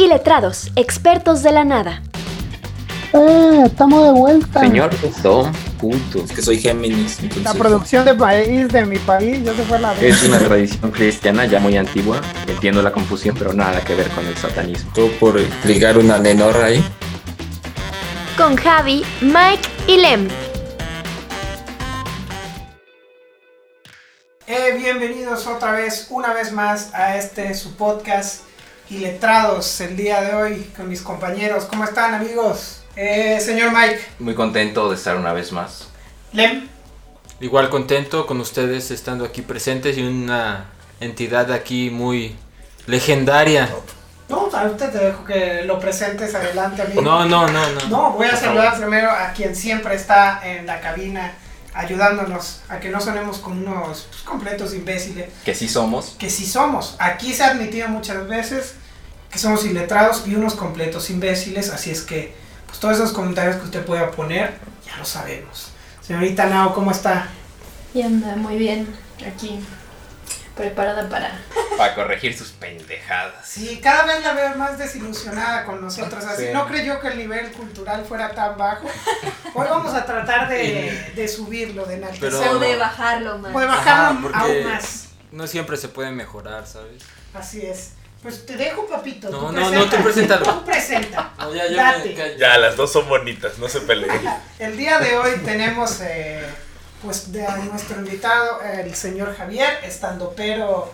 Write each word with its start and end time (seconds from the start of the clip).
y 0.00 0.08
letrados, 0.08 0.72
expertos 0.76 1.42
de 1.42 1.52
la 1.52 1.62
nada. 1.62 2.02
¡Eh! 3.12 3.64
Estamos 3.66 4.02
de 4.02 4.12
vuelta. 4.12 4.60
Señor 4.60 4.90
Don 5.22 5.52
Punto. 5.78 6.24
Es 6.24 6.32
que 6.32 6.40
soy 6.40 6.58
Géminis. 6.58 7.18
La 7.44 7.52
producción 7.52 8.06
de 8.06 8.14
país, 8.14 8.68
de 8.68 8.86
mi 8.86 8.96
país, 8.96 9.44
ya 9.44 9.54
se 9.54 9.62
fue 9.62 9.76
a 9.76 9.80
la 9.80 9.92
vez. 9.92 10.02
Es 10.02 10.22
una 10.26 10.38
tradición 10.38 10.90
cristiana 10.90 11.44
ya 11.44 11.60
muy 11.60 11.76
antigua. 11.76 12.18
Entiendo 12.46 12.80
la 12.80 12.92
confusión, 12.92 13.36
pero 13.38 13.52
nada 13.52 13.82
que 13.82 13.94
ver 13.94 14.08
con 14.08 14.26
el 14.26 14.34
satanismo. 14.38 14.90
Todo 14.94 15.10
por 15.20 15.38
ligar 15.66 15.98
una 15.98 16.16
nenorra 16.16 16.66
ahí. 16.66 16.82
Con 18.38 18.56
Javi, 18.56 19.04
Mike 19.20 19.68
y 19.86 19.98
Lem. 19.98 20.28
Eh, 24.46 24.76
bienvenidos 24.78 25.46
otra 25.46 25.72
vez, 25.72 26.06
una 26.08 26.32
vez 26.32 26.52
más, 26.52 26.94
a 26.94 27.16
este 27.18 27.52
su 27.52 27.74
podcast 27.76 28.49
Iletrados 28.90 29.80
el 29.82 29.96
día 29.96 30.20
de 30.20 30.34
hoy 30.34 30.72
con 30.76 30.88
mis 30.88 31.00
compañeros. 31.00 31.64
¿Cómo 31.66 31.84
están, 31.84 32.12
amigos? 32.12 32.82
Eh, 32.96 33.38
señor 33.40 33.70
Mike, 33.72 34.00
Muy 34.18 34.34
contento 34.34 34.90
de 34.90 34.96
estar 34.96 35.16
una 35.16 35.32
vez 35.32 35.52
más. 35.52 35.86
Lem, 36.32 36.66
Igual 37.38 37.70
contento 37.70 38.26
con 38.26 38.40
ustedes 38.40 38.90
estando 38.90 39.24
aquí 39.24 39.42
presentes 39.42 39.96
y 39.96 40.02
una 40.02 40.66
entidad 40.98 41.52
aquí 41.52 41.88
muy 41.90 42.36
legendaria. 42.86 43.70
no, 44.28 44.50
a 44.52 44.64
usted 44.64 44.90
te 44.90 44.98
dejo 44.98 45.24
que 45.24 45.62
lo 45.64 45.78
presentes 45.78 46.34
adelante, 46.34 46.82
amigo. 46.82 47.00
No, 47.00 47.24
no, 47.24 47.46
no, 47.46 47.70
no. 47.70 47.88
No, 47.88 48.10
voy 48.14 48.26
a 48.26 48.36
saludar 48.36 48.76
primero 48.76 49.08
a 49.08 49.32
quien 49.32 49.54
siempre 49.54 49.94
está 49.94 50.40
en 50.44 50.66
la 50.66 50.80
cabina 50.80 51.32
ayudándonos 51.72 52.62
a 52.68 52.80
que 52.80 52.88
no 52.88 53.00
sonemos 53.00 53.38
como 53.38 53.60
unos 53.60 54.08
pues, 54.10 54.22
completos 54.22 54.74
imbéciles. 54.74 55.30
Que 55.44 55.54
sí 55.54 55.68
somos. 55.68 56.16
que 56.18 56.28
sí 56.28 56.44
somos. 56.44 56.96
Aquí 56.98 57.32
se 57.32 57.44
ha 57.44 57.50
admitido 57.52 57.88
muchas 57.88 58.26
veces 58.26 58.74
que 59.30 59.38
somos 59.38 59.64
iletrados 59.64 60.26
y 60.26 60.34
unos 60.34 60.54
completos 60.54 61.08
imbéciles, 61.10 61.70
así 61.70 61.90
es 61.90 62.02
que 62.02 62.34
pues 62.66 62.78
todos 62.80 62.96
esos 62.96 63.12
comentarios 63.12 63.56
que 63.56 63.64
usted 63.64 63.84
pueda 63.84 64.10
poner, 64.10 64.54
ya 64.86 64.96
lo 64.96 65.04
sabemos. 65.04 65.70
Señorita 66.00 66.46
Nao, 66.46 66.74
¿cómo 66.74 66.90
está? 66.90 67.28
Y 67.94 68.02
anda 68.02 68.36
muy 68.36 68.56
bien 68.56 68.92
aquí, 69.26 69.60
preparada 70.56 71.08
para... 71.08 71.38
Para 71.80 71.94
corregir 71.94 72.36
sus 72.36 72.48
pendejadas. 72.50 73.46
Sí, 73.48 73.80
cada 73.82 74.04
vez 74.04 74.22
la 74.22 74.34
veo 74.34 74.54
más 74.56 74.76
desilusionada 74.76 75.64
con 75.64 75.80
nosotros, 75.80 76.22
así 76.26 76.46
Sí. 76.48 76.52
no 76.52 76.66
creyó 76.66 77.00
que 77.00 77.08
el 77.08 77.16
nivel 77.16 77.50
cultural 77.52 78.04
fuera 78.04 78.34
tan 78.34 78.58
bajo. 78.58 78.86
Hoy 79.54 79.66
vamos 79.70 79.94
a 79.94 80.04
tratar 80.04 80.50
de, 80.50 81.12
de 81.16 81.28
subirlo, 81.28 81.86
de 81.86 81.94
enaltecerlo, 81.94 82.38
Pero- 82.38 82.56
O 82.56 82.58
de 82.58 82.76
bajarlo 82.76 83.38
más. 83.38 83.54
o 83.56 83.60
de 83.60 83.66
bajarlo 83.66 84.28
Ajá, 84.28 84.40
aún 84.44 84.64
más. 84.64 85.06
No 85.32 85.46
siempre 85.46 85.78
se 85.78 85.88
puede 85.88 86.10
mejorar, 86.10 86.66
¿sabes? 86.66 87.02
Así 87.32 87.62
es. 87.64 87.92
Pues 88.22 88.44
te 88.44 88.56
dejo, 88.56 88.86
papito. 88.86 89.30
No, 89.30 89.46
tú 89.46 89.52
no, 89.52 89.70
no, 89.70 89.84
tú 89.84 90.02
presenta. 90.02 90.02
preséntalo. 90.02 90.44
Tú 90.44 90.64
presenta. 90.66 91.32
No, 91.38 91.54
ya, 91.54 91.66
ya 91.68 91.98
me. 92.04 92.36
Ya, 92.38 92.58
las 92.58 92.76
dos 92.76 92.92
son 92.92 93.08
bonitas, 93.08 93.58
no 93.58 93.68
se 93.68 93.80
peleen. 93.80 94.20
El 94.58 94.76
día 94.76 94.98
de 94.98 95.16
hoy 95.16 95.30
tenemos 95.44 96.00
eh, 96.02 96.44
pues 97.02 97.32
de 97.32 97.46
a 97.46 97.56
nuestro 97.56 97.98
invitado, 97.98 98.60
el 98.62 98.94
señor 98.94 99.34
Javier, 99.34 99.78
estando 99.84 100.34
pero 100.36 100.92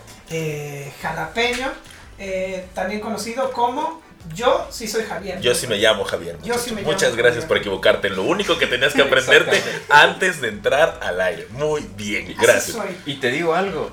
jalapeño, 1.02 1.72
eh, 2.18 2.66
también 2.74 3.00
conocido 3.00 3.50
como 3.52 4.02
Yo 4.34 4.66
sí 4.70 4.86
soy 4.86 5.04
Javier. 5.04 5.40
Yo 5.40 5.54
sí 5.54 5.66
me 5.66 5.78
llamo 5.78 6.04
Javier. 6.04 6.38
Yo 6.42 6.54
sí 6.58 6.70
me 6.70 6.82
llamo 6.82 6.92
Muchas 6.92 7.16
gracias 7.16 7.42
Javier. 7.44 7.48
por 7.48 7.56
equivocarte 7.58 8.08
en 8.08 8.16
lo 8.16 8.22
único 8.22 8.56
que 8.58 8.66
tenías 8.66 8.92
que 8.92 9.02
aprenderte 9.02 9.62
antes 9.88 10.40
de 10.40 10.48
entrar 10.48 11.00
al 11.02 11.20
aire. 11.20 11.46
Muy 11.50 11.82
bien, 11.96 12.24
Así 12.24 12.34
gracias. 12.34 12.76
soy. 12.76 12.96
Y 13.04 13.16
te 13.16 13.30
digo 13.30 13.54
algo. 13.54 13.90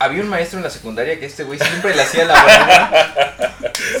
Había 0.00 0.22
un 0.22 0.28
maestro 0.30 0.58
en 0.58 0.64
la 0.64 0.70
secundaria 0.70 1.20
que 1.20 1.26
este 1.26 1.44
güey 1.44 1.58
siempre 1.58 1.94
le 1.94 2.02
hacía 2.02 2.24
la 2.24 2.42
broma. 2.42 2.90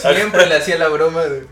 siempre 0.14 0.46
le 0.46 0.56
hacía 0.56 0.78
la 0.78 0.88
broma. 0.88 1.22
de- 1.24 1.46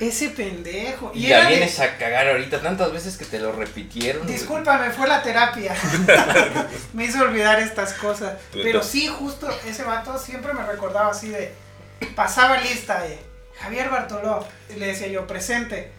Ese 0.00 0.28
pendejo. 0.28 1.10
Y 1.14 1.28
ya 1.28 1.40
de- 1.44 1.48
vienes 1.48 1.80
a 1.80 1.96
cagar 1.96 2.28
ahorita 2.28 2.60
tantas 2.60 2.92
veces 2.92 3.16
que 3.16 3.24
te 3.24 3.38
lo 3.38 3.52
repitieron. 3.52 4.26
Discúlpame, 4.26 4.90
fue 4.90 5.08
la 5.08 5.22
terapia. 5.22 5.74
me 6.92 7.04
hizo 7.06 7.22
olvidar 7.22 7.58
estas 7.58 7.94
cosas. 7.94 8.34
Pero 8.52 8.82
sí, 8.82 9.08
justo 9.08 9.48
ese 9.66 9.82
vato 9.84 10.18
siempre 10.18 10.52
me 10.52 10.62
recordaba 10.64 11.10
así 11.12 11.28
de. 11.30 11.54
Pasaba 12.14 12.58
lista 12.60 13.00
de 13.02 13.18
Javier 13.58 13.88
Bartoló. 13.88 14.46
Y 14.68 14.78
le 14.78 14.88
decía 14.88 15.06
yo, 15.08 15.26
presente. 15.26 15.90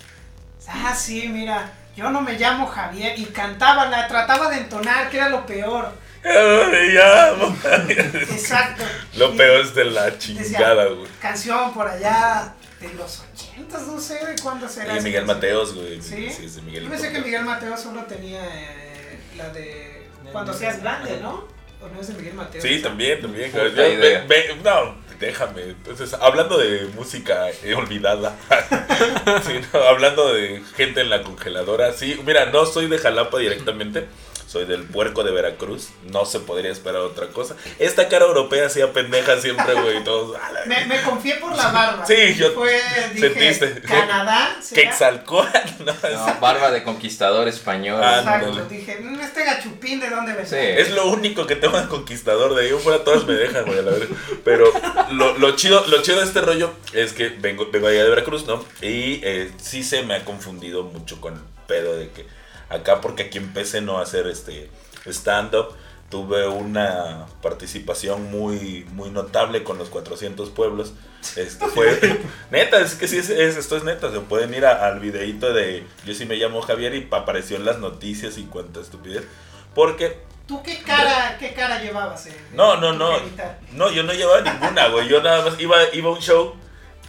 Ah, 0.67 0.93
sí, 0.95 1.27
mira, 1.29 1.71
yo 1.95 2.11
no 2.11 2.21
me 2.21 2.33
llamo 2.33 2.67
Javier. 2.67 3.17
Y 3.17 3.25
cantaba, 3.25 3.87
la 3.87 4.07
trataba 4.07 4.49
de 4.51 4.57
entonar, 4.57 5.09
que 5.09 5.17
era 5.17 5.29
lo 5.29 5.47
peor. 5.47 5.91
Exacto. 8.29 8.83
Lo 9.17 9.35
peor 9.35 9.61
es 9.61 9.73
de 9.75 9.85
la 9.85 10.17
chingada, 10.17 10.85
güey. 10.85 11.07
Canción 11.21 11.73
por 11.73 11.87
allá 11.87 12.53
de 12.79 12.93
los 12.93 13.21
ochentas, 13.21 13.87
no 13.87 13.99
sé 13.99 14.25
de 14.25 14.35
cuándo 14.41 14.67
será. 14.67 14.93
Y 14.93 14.97
esa 14.97 15.03
Miguel. 15.05 15.25
Mateos, 15.25 15.73
güey. 15.73 16.01
¿Sí? 16.01 16.25
es 16.27 16.55
de 16.55 16.61
Miguel 16.61 16.83
Yo 16.83 16.89
pensé 16.89 17.07
que 17.07 17.13
Mateos. 17.19 17.25
Miguel 17.25 17.45
Mateo 17.45 17.77
solo 17.77 18.03
tenía 18.03 18.43
eh, 18.45 19.19
la 19.35 19.49
de 19.49 20.07
Cuando 20.31 20.53
seas 20.53 20.81
grande, 20.81 21.19
¿no? 21.21 21.45
¿O 21.81 21.87
no 21.93 22.01
es 22.01 22.07
de 22.07 22.13
Miguel 22.15 22.33
Mateo? 22.33 22.61
Sí, 22.61 22.81
también, 22.81 23.21
también. 23.21 23.51
Puta 23.51 23.67
Yo- 23.67 23.75
ve- 23.75 23.93
idea. 23.93 24.25
ve- 24.27 24.57
no, 24.63 24.95
déjame. 25.19 25.61
Entonces, 25.61 26.13
hablando 26.15 26.57
de 26.57 26.85
música 26.95 27.49
eh, 27.63 27.75
olvidada. 27.75 28.35
sí, 29.45 29.59
no, 29.73 29.79
hablando 29.83 30.33
de 30.33 30.61
gente 30.75 31.01
en 31.01 31.09
la 31.11 31.21
congeladora. 31.21 31.93
Sí, 31.93 32.19
mira, 32.25 32.47
no 32.47 32.65
soy 32.65 32.87
de 32.87 32.97
Jalapa 32.97 33.37
directamente. 33.39 34.07
Soy 34.47 34.63
del 34.65 34.83
puerco 34.83 35.23
de 35.25 35.31
Veracruz. 35.31 35.89
No 36.09 36.25
se 36.25 36.39
podría 36.39 36.71
esperar 36.71 37.01
otra 37.01 37.27
cosa. 37.27 37.57
Esta 37.79 38.07
cara 38.07 38.25
europea 38.25 38.67
hacía 38.67 38.93
pendeja 38.93 39.39
siempre, 39.41 39.73
güey. 39.73 39.97
y 39.97 40.03
Todos. 40.05 40.37
"A 40.37 40.51
la 40.53 40.65
Me, 40.65 40.85
me 40.85 41.01
confié 41.01 41.35
por 41.35 41.53
la 41.53 41.69
barba. 41.71 42.05
Sí, 42.05 42.33
yo- 42.35 42.53
Fue, 42.53 42.79
dije, 43.13 43.27
sentiste. 43.33 43.81
Canadá. 43.81 44.55
¿será? 44.61 44.81
Quetzalcóatl, 44.83 45.83
¿no? 45.85 45.93
No, 45.93 46.39
barba 46.39 46.71
de 46.71 46.83
conquistador 46.83 47.47
español. 47.49 47.99
Ah, 48.01 48.19
Exacto. 48.19 48.47
ándale. 48.47 48.69
Dije, 48.69 48.97
"Mm, 49.01 49.19
este 49.19 49.43
gachupín, 49.43 49.99
¿de 49.99 50.09
dónde 50.09 50.31
vendrá? 50.33 50.45
Sí. 50.47 50.55
Es 50.81 50.91
lo 50.91 51.07
único 51.07 51.45
que 51.45 51.57
tengo 51.57 51.77
de 51.79 51.87
conquistador. 51.89 52.55
De 52.55 52.61
ahí 52.67 52.71
fuera 52.81 53.03
todas 53.03 53.25
me 53.25 53.33
dejan, 53.33 53.65
güey, 53.65 53.79
a 53.79 53.81
la 53.81 53.91
verga. 53.91 54.15
Pero 54.45 54.71
lo, 55.11 55.37
lo 55.37 55.55
chido, 55.57 55.85
lo 55.87 56.01
chido 56.01 56.19
de 56.19 56.25
este 56.25 56.39
rollo 56.39 56.71
es 56.93 57.11
que 57.11 57.27
vengo, 57.29 57.69
vengo 57.69 57.87
allá 57.87 58.03
de 58.05 58.09
Veracruz, 58.09 58.45
¿no? 58.47 58.63
Y 58.81 59.19
eh, 59.25 59.51
sí 59.61 59.83
se 59.83 60.03
me 60.03 60.15
ha 60.15 60.23
confundido 60.23 60.83
mucho 60.83 61.19
con 61.19 61.33
el 61.33 61.41
pedo 61.67 61.97
de 61.97 62.09
que 62.11 62.25
acá, 62.69 63.01
porque 63.01 63.23
aquí 63.23 63.37
empecé 63.37 63.81
no 63.81 63.97
a 63.99 64.03
hacer 64.03 64.27
este 64.27 64.69
stand-up. 65.05 65.69
Tuve 66.09 66.47
una 66.47 67.25
participación 67.41 68.31
muy, 68.31 68.85
muy 68.93 69.09
notable 69.09 69.63
con 69.65 69.77
los 69.77 69.89
400 69.89 70.49
pueblos. 70.51 70.93
Este 71.35 71.65
fue 71.75 71.99
neta, 72.49 72.79
es 72.79 72.95
que 72.95 73.09
sí, 73.09 73.17
es, 73.17 73.29
es- 73.29 73.57
esto 73.57 73.75
es 73.75 73.83
neta. 73.83 74.09
Se 74.11 74.19
pueden 74.21 74.53
ir 74.53 74.65
a- 74.65 74.87
al 74.87 74.99
videíto 75.01 75.51
de 75.53 75.85
Yo 76.05 76.13
sí 76.13 76.25
me 76.25 76.35
llamo 76.37 76.61
Javier 76.61 76.95
y 76.95 77.07
apareció 77.11 77.57
en 77.57 77.65
las 77.65 77.79
noticias 77.79 78.37
y 78.37 78.43
cuánta 78.43 78.79
estupidez. 78.79 79.23
Porque 79.75 80.25
¿Tú 80.47 80.63
qué 80.63 80.81
cara, 80.81 81.35
qué 81.37 81.53
cara 81.53 81.81
llevabas? 81.81 82.27
eh? 82.27 82.37
no, 82.53 82.77
no, 82.77 82.93
no. 82.93 83.09
Carita? 83.17 83.59
No, 83.73 83.91
yo 83.91 84.03
no 84.03 84.13
llevaba 84.13 84.39
ninguna, 84.39 84.87
güey. 84.87 85.09
Yo 85.09 85.21
nada 85.21 85.43
más 85.43 85.59
iba, 85.59 85.75
iba 85.93 86.07
a 86.09 86.13
un 86.13 86.21
show. 86.21 86.55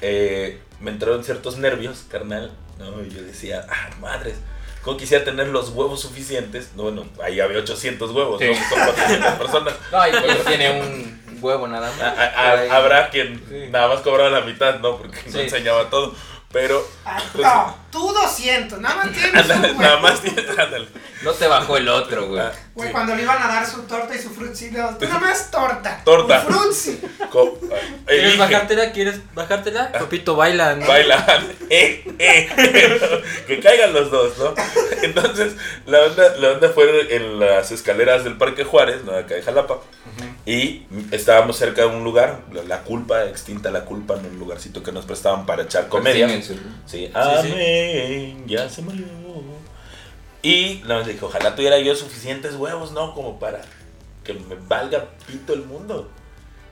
eh, 0.00 0.60
me 0.80 0.90
entraron 0.90 1.22
ciertos 1.22 1.56
nervios, 1.56 2.04
carnal. 2.10 2.50
¿no? 2.80 3.00
Y 3.04 3.10
yo 3.10 3.22
decía, 3.22 3.64
ah, 3.70 3.90
madres. 4.00 4.38
¿Cómo 4.82 4.96
quisiera 4.96 5.24
tener 5.24 5.48
los 5.48 5.70
huevos 5.70 6.00
suficientes? 6.00 6.70
No, 6.76 6.84
bueno, 6.84 7.04
ahí 7.22 7.40
había 7.40 7.58
800 7.58 8.10
huevos, 8.12 8.40
Sí. 8.40 8.46
¿no? 8.48 8.54
Son 8.68 8.78
400 8.86 9.32
personas. 9.34 9.74
No, 9.92 10.08
y 10.08 10.10
pues 10.12 10.44
tiene 10.46 10.80
un 10.80 11.38
huevo 11.42 11.68
nada 11.68 11.90
más. 11.90 12.00
A- 12.00 12.12
a- 12.24 12.52
a- 12.52 12.76
habrá 12.76 13.10
quien 13.10 13.42
Sí. 13.48 13.66
nada 13.70 13.88
más 13.88 14.00
cobraba 14.00 14.30
la 14.30 14.40
mitad, 14.42 14.78
¿no? 14.80 14.96
Porque 14.96 15.18
no 15.30 15.38
enseñaba 15.40 15.90
todo. 15.90 16.14
Pero. 16.52 16.82
Ah, 17.04 17.20
pues, 17.34 17.46
tú 17.90 18.12
200, 18.12 18.80
nada 18.80 18.96
más 18.96 19.12
tienes 19.12 19.44
un 19.44 19.78
nada 19.78 19.98
más 20.00 20.20
tiene- 20.20 20.42
ándale. 20.58 20.88
No 21.22 21.32
te 21.32 21.48
bajó 21.48 21.76
el 21.76 21.88
otro, 21.88 22.28
güey. 22.28 22.40
Ah, 22.40 22.52
Güey, 22.74 22.88
sí. 22.88 22.92
cuando 22.92 23.16
le 23.16 23.22
iban 23.22 23.42
a 23.42 23.48
dar 23.48 23.66
su 23.66 23.82
torta 23.82 24.14
y 24.14 24.18
su 24.22 24.30
frutzi, 24.30 24.70
no, 24.70 24.96
tú 24.96 25.04
nada 25.06 25.18
más 25.18 25.50
torta. 25.50 26.00
Torta. 26.04 26.44
Un 26.46 26.52
frutzi. 26.54 27.00
¿Quieres 28.06 28.38
bajártela? 28.38 28.92
¿Quieres 28.92 29.20
bajártela? 29.34 29.90
Papito, 29.92 30.36
baila. 30.36 30.76
¿no? 30.76 30.86
bailan, 30.86 31.48
eh, 31.70 32.04
eh, 32.18 33.22
que 33.48 33.58
caigan 33.60 33.92
los 33.92 34.10
dos, 34.12 34.38
¿no? 34.38 34.54
Entonces, 35.02 35.54
la 35.86 36.02
onda, 36.04 36.36
la 36.36 36.50
onda 36.52 36.68
fue 36.70 37.14
en 37.16 37.40
las 37.40 37.70
escaleras 37.72 38.22
del 38.24 38.36
Parque 38.36 38.62
Juárez, 38.64 39.02
¿no? 39.04 39.12
Acá 39.16 39.34
de 39.34 39.42
Jalapa, 39.42 39.78
y 40.46 40.86
estábamos 41.10 41.56
cerca 41.56 41.82
de 41.82 41.88
un 41.88 42.04
lugar, 42.04 42.40
la, 42.66 42.82
culpa, 42.82 43.24
extinta 43.24 43.70
la 43.70 43.84
culpa, 43.84 44.14
en 44.14 44.26
un 44.26 44.38
lugarcito 44.38 44.82
que 44.82 44.92
nos 44.92 45.04
prestaban 45.04 45.46
para 45.46 45.64
echar 45.64 45.88
comedia. 45.88 46.28
Sí, 46.28 46.42
Sí, 46.42 46.58
sí. 46.86 47.10
amén, 47.12 47.52
ya 48.46 48.68
se 48.68 48.82
murió. 48.82 49.04
Y 50.42 50.82
nos 50.86 51.06
dijo, 51.06 51.26
ojalá 51.26 51.54
tuviera 51.56 51.78
yo 51.78 51.94
suficientes 51.96 52.54
huevos, 52.54 52.92
¿no? 52.92 53.12
Como 53.14 53.38
para 53.40 53.60
que 54.24 54.34
me 54.34 54.54
valga 54.68 55.06
pito 55.26 55.52
el 55.52 55.64
mundo. 55.64 56.10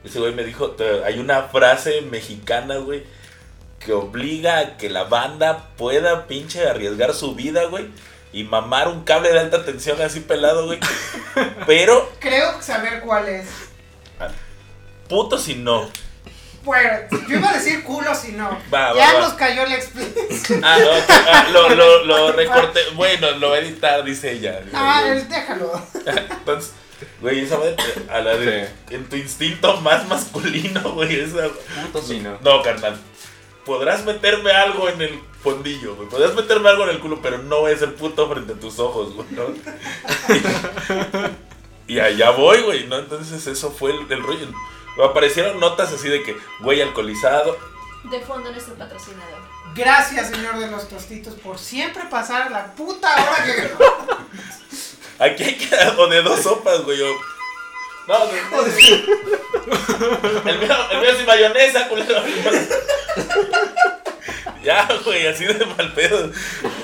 Ese 0.03 0.19
güey 0.19 0.33
me 0.33 0.43
dijo, 0.45 0.71
"Te- 0.71 1.03
hay 1.03 1.19
una 1.19 1.43
frase 1.43 2.01
mexicana, 2.01 2.77
güey, 2.77 3.03
que 3.79 3.91
obliga 3.93 4.59
a 4.59 4.77
que 4.77 4.89
la 4.89 5.03
banda 5.03 5.69
pueda 5.77 6.27
pinche 6.27 6.65
arriesgar 6.67 7.13
su 7.13 7.35
vida, 7.35 7.65
güey. 7.65 7.87
Y 8.31 8.43
mamar 8.43 8.87
un 8.87 9.03
cable 9.03 9.31
de 9.31 9.39
alta 9.39 9.65
tensión 9.65 10.01
así 10.01 10.21
pelado, 10.21 10.65
güey. 10.65 10.79
Pero, 11.67 12.09
Creo 12.19 12.61
saber 12.61 13.01
cuál 13.01 13.27
es. 13.27 13.47
puto 15.09 15.37
si 15.37 15.55
no. 15.55 15.89
Pues, 16.67 17.09
yo 17.29 17.37
iba 17.37 17.49
a 17.49 17.53
decir 17.53 17.81
culo 17.85 18.13
si 18.13 18.33
no. 18.33 18.49
Va, 18.73 18.91
va, 18.91 18.95
ya 18.97 19.13
va. 19.13 19.19
nos 19.21 19.33
cayó 19.35 19.63
el 19.63 19.71
explícito. 19.71 20.55
Ah, 20.61 20.77
no, 20.77 20.89
ah, 21.31 21.47
lo, 21.53 21.69
lo, 21.75 22.03
lo 22.03 22.31
recorté. 22.33 22.81
Bueno, 22.93 23.31
lo 23.31 23.51
va 23.51 23.55
a 23.55 23.59
editar, 23.59 24.03
dice 24.03 24.33
ella. 24.33 24.61
Ah, 24.73 25.01
el- 25.07 25.29
déjalo. 25.29 25.81
Entonces, 26.05 26.73
güey, 27.21 27.39
esa 27.45 27.57
madre, 27.57 27.77
a 28.11 28.19
la 28.19 28.35
de. 28.35 28.67
En 28.89 29.07
tu 29.07 29.15
instinto 29.15 29.79
más 29.79 30.05
masculino, 30.09 30.91
güey, 30.91 31.21
esa. 31.21 31.47
No. 32.21 32.39
No, 32.41 32.61
carnal. 32.61 32.97
Podrás 33.65 34.03
meterme 34.03 34.51
algo 34.51 34.89
en 34.89 35.01
el 35.01 35.21
fondillo, 35.41 35.95
güey. 35.95 36.09
Podrás 36.09 36.35
meterme 36.35 36.67
algo 36.69 36.83
en 36.83 36.89
el 36.89 36.99
culo, 36.99 37.21
pero 37.21 37.37
no 37.37 37.69
es 37.69 37.81
el 37.81 37.93
puto 37.93 38.29
frente 38.29 38.51
a 38.53 38.59
tus 38.59 38.77
ojos, 38.79 39.13
güey, 39.13 39.27
¿no? 39.31 39.45
Y, 41.87 41.93
y 41.93 41.99
allá 42.01 42.31
voy, 42.31 42.61
güey, 42.63 42.87
¿no? 42.87 42.97
Entonces, 42.99 43.47
eso 43.47 43.71
fue 43.71 43.91
el, 43.91 44.11
el 44.11 44.21
rollo. 44.21 44.47
Me 44.97 45.05
aparecieron 45.05 45.59
notas 45.59 45.91
así 45.93 46.09
de 46.09 46.23
que, 46.23 46.35
güey, 46.59 46.81
alcoholizado. 46.81 47.57
De 48.05 48.19
fondo 48.21 48.51
nuestro 48.51 48.73
patrocinador. 48.75 49.39
Gracias, 49.75 50.29
señor 50.29 50.57
de 50.57 50.67
los 50.67 50.87
tostitos, 50.89 51.35
por 51.35 51.59
siempre 51.59 52.03
pasar 52.09 52.49
la 52.51 52.73
puta 52.73 53.13
hora 53.13 53.43
que. 53.45 53.69
Aquí 55.23 55.43
hay 55.43 55.57
que. 55.57 55.67
O 55.97 56.07
de 56.07 56.21
dos 56.21 56.41
sopas, 56.41 56.81
güey. 56.83 57.01
o- 57.01 57.15
No, 58.07 58.27
de, 58.27 58.39
el, 58.39 58.45
mío, 60.59 60.75
el 60.91 61.01
mío 61.01 61.15
sin 61.17 61.25
mayonesa, 61.25 61.87
culero. 61.89 62.21
Ya, 64.63 64.87
güey, 65.05 65.27
así 65.27 65.45
de 65.45 65.65
mal 65.65 65.93
pedo. 65.93 66.29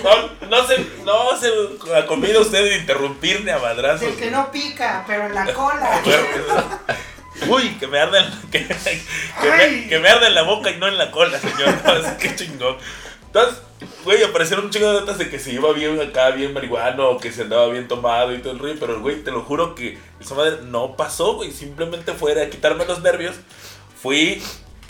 No, 0.04 0.30
no 0.48 0.68
se, 0.68 0.78
no 1.04 1.38
se 1.38 1.52
ha 1.98 2.06
comido 2.06 2.42
usted 2.42 2.64
de 2.64 2.78
interrumpirme 2.78 3.52
a 3.52 3.60
madrazos. 3.60 4.02
Del 4.02 4.16
que 4.16 4.32
no 4.32 4.50
pica, 4.52 5.04
pero 5.06 5.26
en 5.26 5.36
la 5.36 5.54
cola. 5.54 6.02
Uy, 7.50 7.76
que 7.80 7.88
me 7.88 8.00
arde 8.00 8.20
en, 8.20 8.50
que, 8.50 8.66
que 8.68 9.52
me, 9.52 9.88
que 9.88 10.00
me 10.00 10.10
arde 10.10 10.28
en 10.28 10.36
la 10.36 10.44
boca 10.44 10.72
y 10.72 10.78
no 10.78 10.88
en 10.88 10.98
la 10.98 11.12
cola, 11.12 11.40
señor. 11.40 11.74
No, 11.84 12.18
que 12.18 12.36
chingón. 12.36 12.78
Entonces, 13.28 13.62
güey, 14.04 14.22
aparecieron 14.24 14.66
un 14.66 14.72
chingo 14.72 14.94
de 14.94 15.00
notas 15.00 15.18
de 15.18 15.28
que 15.28 15.40
se 15.40 15.52
iba 15.52 15.74
bien 15.74 16.00
acá, 16.00 16.30
bien 16.30 16.54
marihuano, 16.54 17.10
o 17.10 17.18
que 17.20 17.32
se 17.32 17.42
andaba 17.42 17.68
bien 17.70 17.88
tomado 17.88 18.32
y 18.34 18.38
todo 18.40 18.54
el 18.54 18.60
rollo. 18.60 18.76
Pero, 18.80 19.02
güey, 19.02 19.24
te 19.24 19.32
lo 19.32 19.42
juro 19.42 19.74
que 19.74 19.98
esa 20.20 20.36
madre 20.36 20.60
no 20.66 20.96
pasó, 20.96 21.34
güey. 21.36 21.52
Simplemente 21.52 22.14
fue 22.14 22.40
a 22.40 22.50
quitarme 22.50 22.86
los 22.86 23.02
nervios. 23.02 23.36
Fui, 24.00 24.42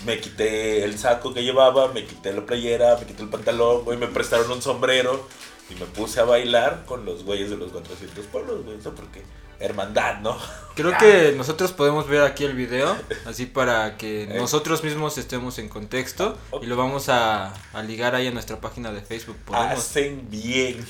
me 0.05 0.19
quité 0.19 0.83
el 0.83 0.97
saco 0.97 1.33
que 1.33 1.43
llevaba, 1.43 1.93
me 1.93 2.03
quité 2.03 2.33
la 2.33 2.45
playera, 2.45 2.97
me 2.97 3.05
quité 3.05 3.23
el 3.23 3.29
pantalón, 3.29 3.85
güey, 3.85 3.97
me 3.97 4.07
prestaron 4.07 4.51
un 4.51 4.61
sombrero. 4.61 5.25
Y 5.69 5.75
me 5.75 5.85
puse 5.85 6.19
a 6.19 6.25
bailar 6.25 6.83
con 6.85 7.05
los 7.05 7.23
güeyes 7.23 7.49
de 7.49 7.55
los 7.55 7.71
400 7.71 8.25
pueblos, 8.25 8.65
güey. 8.65 8.77
Eso 8.77 8.93
porque, 8.93 9.23
hermandad, 9.63 10.19
¿no? 10.19 10.37
Creo 10.75 10.97
que 10.97 11.35
nosotros 11.37 11.71
podemos 11.71 12.07
ver 12.07 12.23
aquí 12.23 12.45
el 12.45 12.53
video, 12.53 12.97
así 13.27 13.45
para 13.45 13.95
que 13.95 14.25
nosotros 14.35 14.83
mismos 14.83 15.19
estemos 15.19 15.59
en 15.59 15.69
contexto 15.69 16.35
y 16.63 16.65
lo 16.65 16.75
vamos 16.75 17.09
a, 17.09 17.53
a 17.73 17.81
ligar 17.83 18.15
ahí 18.15 18.25
a 18.25 18.31
nuestra 18.31 18.59
página 18.59 18.91
de 18.91 19.01
Facebook. 19.01 19.37
Podemos. 19.45 19.77
Hacen 19.77 20.27
bien. 20.31 20.83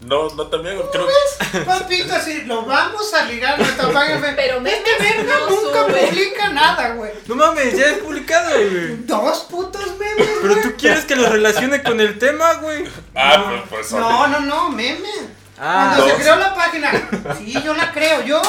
No, 0.00 0.28
no 0.30 0.48
también 0.48 0.80
creo 0.90 1.06
que. 1.06 1.58
Papito, 1.60 2.14
así, 2.14 2.42
lo 2.46 2.64
vamos 2.66 3.14
a 3.14 3.26
ligar 3.26 3.54
a 3.54 3.58
nuestra 3.58 3.88
página. 3.92 4.32
Pero 4.34 4.56
este 4.56 4.60
memes 4.60 5.16
verga 5.16 5.38
no 5.38 5.50
nunca 5.50 5.86
sube. 5.86 6.06
publica 6.08 6.48
nada, 6.50 6.94
güey. 6.94 7.12
No 7.28 7.36
mames, 7.36 7.76
ya 7.78 7.86
es 7.86 7.98
publicado, 7.98 8.50
güey. 8.58 8.96
Dos 9.06 9.38
putos 9.48 9.96
memes, 9.98 10.28
Pero 10.42 10.56
tú 10.62 10.72
quieres 10.76 11.04
que 11.04 11.14
lo 11.14 11.28
relacione 11.28 11.80
con 11.84 12.00
el 12.00 12.18
tema, 12.18 12.54
güey. 12.54 12.84
Ah, 13.14 13.44
pues, 13.48 13.62
pues 13.70 13.86
son- 13.88 14.00
No, 14.00 14.26
no, 14.26 14.40
no, 14.40 14.68
meme. 14.70 15.37
Ah, 15.60 15.94
Cuando 15.96 16.14
se 16.16 16.22
creó 16.22 16.36
la 16.36 16.54
página. 16.54 16.92
Sí, 17.38 17.52
yo 17.64 17.74
la 17.74 17.90
creo. 17.92 18.22
Yo, 18.22 18.40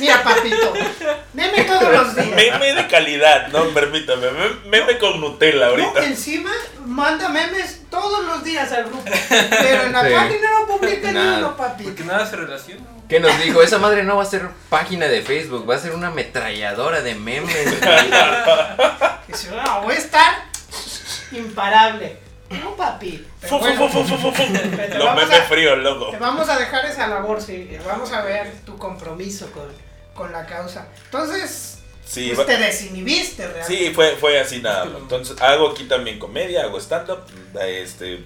mira, 0.00 0.22
papito. 0.24 0.72
Meme 1.32 1.62
todos 1.64 1.92
los 1.92 2.14
días. 2.16 2.28
Meme 2.36 2.74
de 2.74 2.86
calidad, 2.88 3.48
no, 3.48 3.66
permítame. 3.68 4.30
me- 4.32 4.68
Meme 4.70 4.98
con 4.98 5.20
Nutella 5.20 5.66
No, 5.66 5.70
ahorita. 5.70 6.04
encima 6.04 6.50
manda 6.84 7.28
memes 7.28 7.82
todos 7.90 8.24
los 8.24 8.42
días 8.42 8.72
al 8.72 8.84
grupo. 8.86 9.04
Pero 9.28 9.82
en 9.84 9.92
la 9.92 10.04
Sí. 10.04 10.12
página 10.14 10.50
no 10.58 10.66
publica 10.66 11.08
ni 11.08 11.14
Nada. 11.14 11.38
uno, 11.38 11.56
papito. 11.56 11.90
porque 11.90 12.04
nada 12.04 12.26
se 12.28 12.36
relaciona. 12.36 12.82
¿Qué 13.08 13.20
nos 13.20 13.38
dijo? 13.40 13.62
Esa 13.62 13.78
madre 13.78 14.02
no 14.02 14.16
va 14.16 14.24
a 14.24 14.26
ser 14.26 14.48
página 14.68 15.06
de 15.06 15.22
Facebook, 15.22 15.68
va 15.70 15.76
a 15.76 15.78
ser 15.78 15.92
una 15.92 16.08
ametralladora 16.08 17.00
de 17.02 17.14
memes. 17.14 17.54
Dice, 19.28 19.50
no, 19.52 19.82
voy 19.82 19.94
a 19.94 19.98
estar 19.98 20.34
imparable. 21.32 22.18
No, 22.50 22.76
papi. 22.76 23.26
Pero 23.40 23.58
bueno, 23.58 23.88
fu, 23.88 24.04
fu, 24.04 24.16
fu, 24.16 24.30
fu. 24.30 24.42
te 24.42 24.88
Los 24.98 25.04
vamos 25.06 25.24
memes 25.24 25.40
a- 25.40 25.44
fríos, 25.44 25.78
loco. 25.78 26.10
Te 26.10 26.18
vamos 26.18 26.48
a 26.48 26.58
dejar 26.58 26.86
esa 26.86 27.06
labor, 27.08 27.40
sí. 27.42 27.68
Vamos 27.84 28.12
a 28.12 28.22
ver 28.22 28.52
tu 28.64 28.76
compromiso 28.78 29.50
con, 29.52 29.64
con 30.14 30.32
la 30.32 30.46
causa. 30.46 30.88
Entonces, 31.06 31.78
Sí, 32.04 32.26
pues 32.34 32.40
va- 32.40 32.46
te 32.46 32.56
desinhibiste 32.58 33.46
realmente. 33.48 33.76
sí 33.86 33.92
fue, 33.94 34.10
fue 34.16 34.38
así 34.38 34.60
nada. 34.62 34.84
más. 34.84 35.02
Entonces, 35.02 35.40
hago 35.42 35.70
aquí 35.70 35.84
también 35.84 36.18
comedia, 36.20 36.62
hago 36.62 36.78
stand-up. 36.78 37.18
Este, 37.60 38.22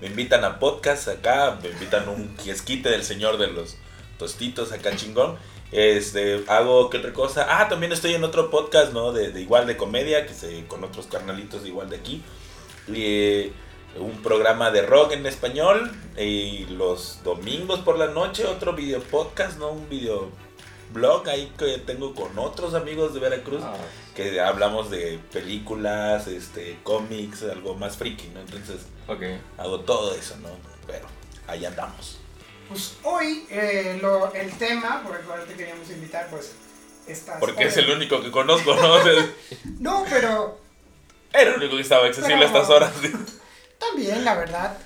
me 0.00 0.06
invitan 0.06 0.44
a 0.44 0.58
podcast 0.60 1.08
acá, 1.08 1.58
me 1.60 1.70
invitan 1.70 2.06
a 2.06 2.10
un 2.12 2.36
kiosquite 2.42 2.88
del 2.88 3.02
señor 3.02 3.36
de 3.38 3.48
los 3.48 3.76
tostitos 4.18 4.70
acá 4.72 4.94
chingón. 4.94 5.36
Este, 5.72 6.44
hago 6.46 6.88
qué 6.88 6.98
otra 6.98 7.12
cosa. 7.12 7.46
Ah, 7.50 7.68
también 7.68 7.90
estoy 7.92 8.14
en 8.14 8.22
otro 8.22 8.48
podcast, 8.50 8.92
¿no? 8.92 9.12
De, 9.12 9.32
de 9.32 9.40
igual 9.40 9.66
de 9.66 9.76
comedia, 9.76 10.24
que 10.24 10.32
se, 10.32 10.64
con 10.66 10.84
otros 10.84 11.06
carnalitos 11.06 11.64
de 11.64 11.68
igual 11.70 11.90
de 11.90 11.96
aquí. 11.96 12.22
Eh, 12.92 13.52
un 13.98 14.22
programa 14.22 14.70
de 14.70 14.82
rock 14.82 15.12
en 15.12 15.26
español. 15.26 15.92
Y 16.18 16.66
los 16.66 17.22
domingos 17.24 17.80
por 17.80 17.98
la 17.98 18.08
noche, 18.08 18.46
otro 18.46 18.72
video 18.72 19.00
podcast, 19.00 19.58
¿no? 19.58 19.70
Un 19.70 19.88
video 19.88 20.30
blog 20.92 21.28
ahí 21.28 21.52
que 21.58 21.78
tengo 21.78 22.14
con 22.14 22.38
otros 22.38 22.74
amigos 22.74 23.14
de 23.14 23.20
Veracruz. 23.20 23.62
Ah, 23.62 23.74
Que 24.14 24.40
hablamos 24.40 24.90
de 24.90 25.18
películas, 25.32 26.26
este, 26.26 26.78
cómics, 26.82 27.42
algo 27.42 27.74
más 27.74 27.96
friki, 27.96 28.28
¿no? 28.28 28.40
Entonces 28.40 28.86
hago 29.58 29.80
todo 29.80 30.14
eso, 30.14 30.36
¿no? 30.38 30.48
Pero 30.86 31.06
ahí 31.46 31.64
andamos. 31.64 32.18
Pues 32.68 32.96
hoy 33.04 33.46
eh, 33.50 33.98
lo, 34.02 34.32
el 34.32 34.50
tema 34.58 35.02
por 35.06 35.16
el 35.16 35.22
cual 35.24 35.44
te 35.46 35.54
queríamos 35.54 35.88
invitar, 35.90 36.28
pues 36.30 36.54
estás. 37.06 37.38
Porque 37.38 37.64
es 37.64 37.76
el 37.76 37.90
único 37.90 38.20
que 38.22 38.30
conozco, 38.30 38.74
¿no? 38.74 38.98
No, 39.78 40.04
pero 40.08 40.58
Era 41.36 41.50
el 41.50 41.56
único 41.56 41.76
que 41.76 41.82
estaba 41.82 42.06
accesible 42.06 42.44
a 42.44 42.46
estas 42.46 42.68
horas. 42.70 42.92
también, 43.78 44.24
la 44.24 44.34
verdad. 44.34 44.76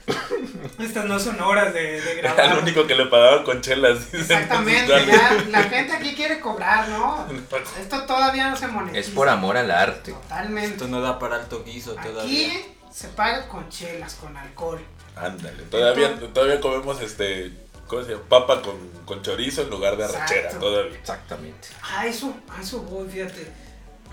Estas 0.78 1.04
no 1.04 1.18
son 1.20 1.40
horas 1.40 1.72
de, 1.72 2.00
de 2.00 2.18
Era 2.18 2.34
grabar. 2.34 2.56
el 2.56 2.62
único 2.62 2.86
que 2.86 2.94
le 2.94 3.06
pagaban 3.06 3.44
con 3.44 3.60
chelas. 3.60 4.12
Exactamente, 4.12 4.88
ya, 5.06 5.44
la 5.48 5.62
gente 5.64 5.92
aquí 5.92 6.14
quiere 6.14 6.40
cobrar, 6.40 6.88
¿no? 6.88 7.26
Esto 7.80 8.02
todavía 8.04 8.50
no 8.50 8.56
se 8.56 8.66
monetiza. 8.66 8.98
Es 9.00 9.08
por 9.10 9.28
amor 9.28 9.56
al 9.56 9.70
arte. 9.70 10.12
Totalmente. 10.12 10.70
Esto 10.72 10.88
no 10.88 11.00
da 11.00 11.18
para 11.18 11.36
alto 11.36 11.62
guiso 11.64 11.94
todavía. 11.94 12.22
Aquí 12.48 12.64
se 12.92 13.08
paga 13.08 13.46
con 13.48 13.68
chelas, 13.68 14.14
con 14.14 14.36
alcohol. 14.36 14.80
Ándale, 15.16 15.62
todavía, 15.64 16.18
todavía 16.32 16.60
comemos 16.60 17.00
este, 17.02 17.52
¿cómo 17.86 18.02
se 18.02 18.12
llama? 18.12 18.22
Papa 18.28 18.62
con, 18.62 18.76
con 19.04 19.22
chorizo 19.22 19.62
en 19.62 19.70
lugar 19.70 19.96
de 19.96 20.04
arrachera, 20.04 20.50
todavía. 20.50 20.98
Exactamente. 20.98 21.68
Ah, 21.82 22.06
eso, 22.06 22.34
a 22.48 22.60
eso 22.60 22.80
voy, 22.80 23.08
fíjate. 23.08 23.46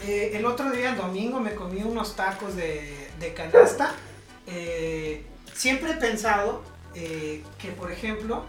Eh, 0.04 0.32
el 0.34 0.46
otro 0.46 0.70
día, 0.72 0.90
el 0.92 0.98
domingo, 0.98 1.40
me 1.40 1.56
comí 1.56 1.82
unos 1.82 2.16
tacos 2.16 2.56
de, 2.56 3.10
de 3.20 3.34
canasta. 3.34 3.92
Eh, 4.46 5.26
siempre 5.54 5.92
he 5.92 5.96
pensado 5.96 6.64
eh, 6.94 7.44
que, 7.58 7.70
por 7.70 7.92
ejemplo, 7.92 8.46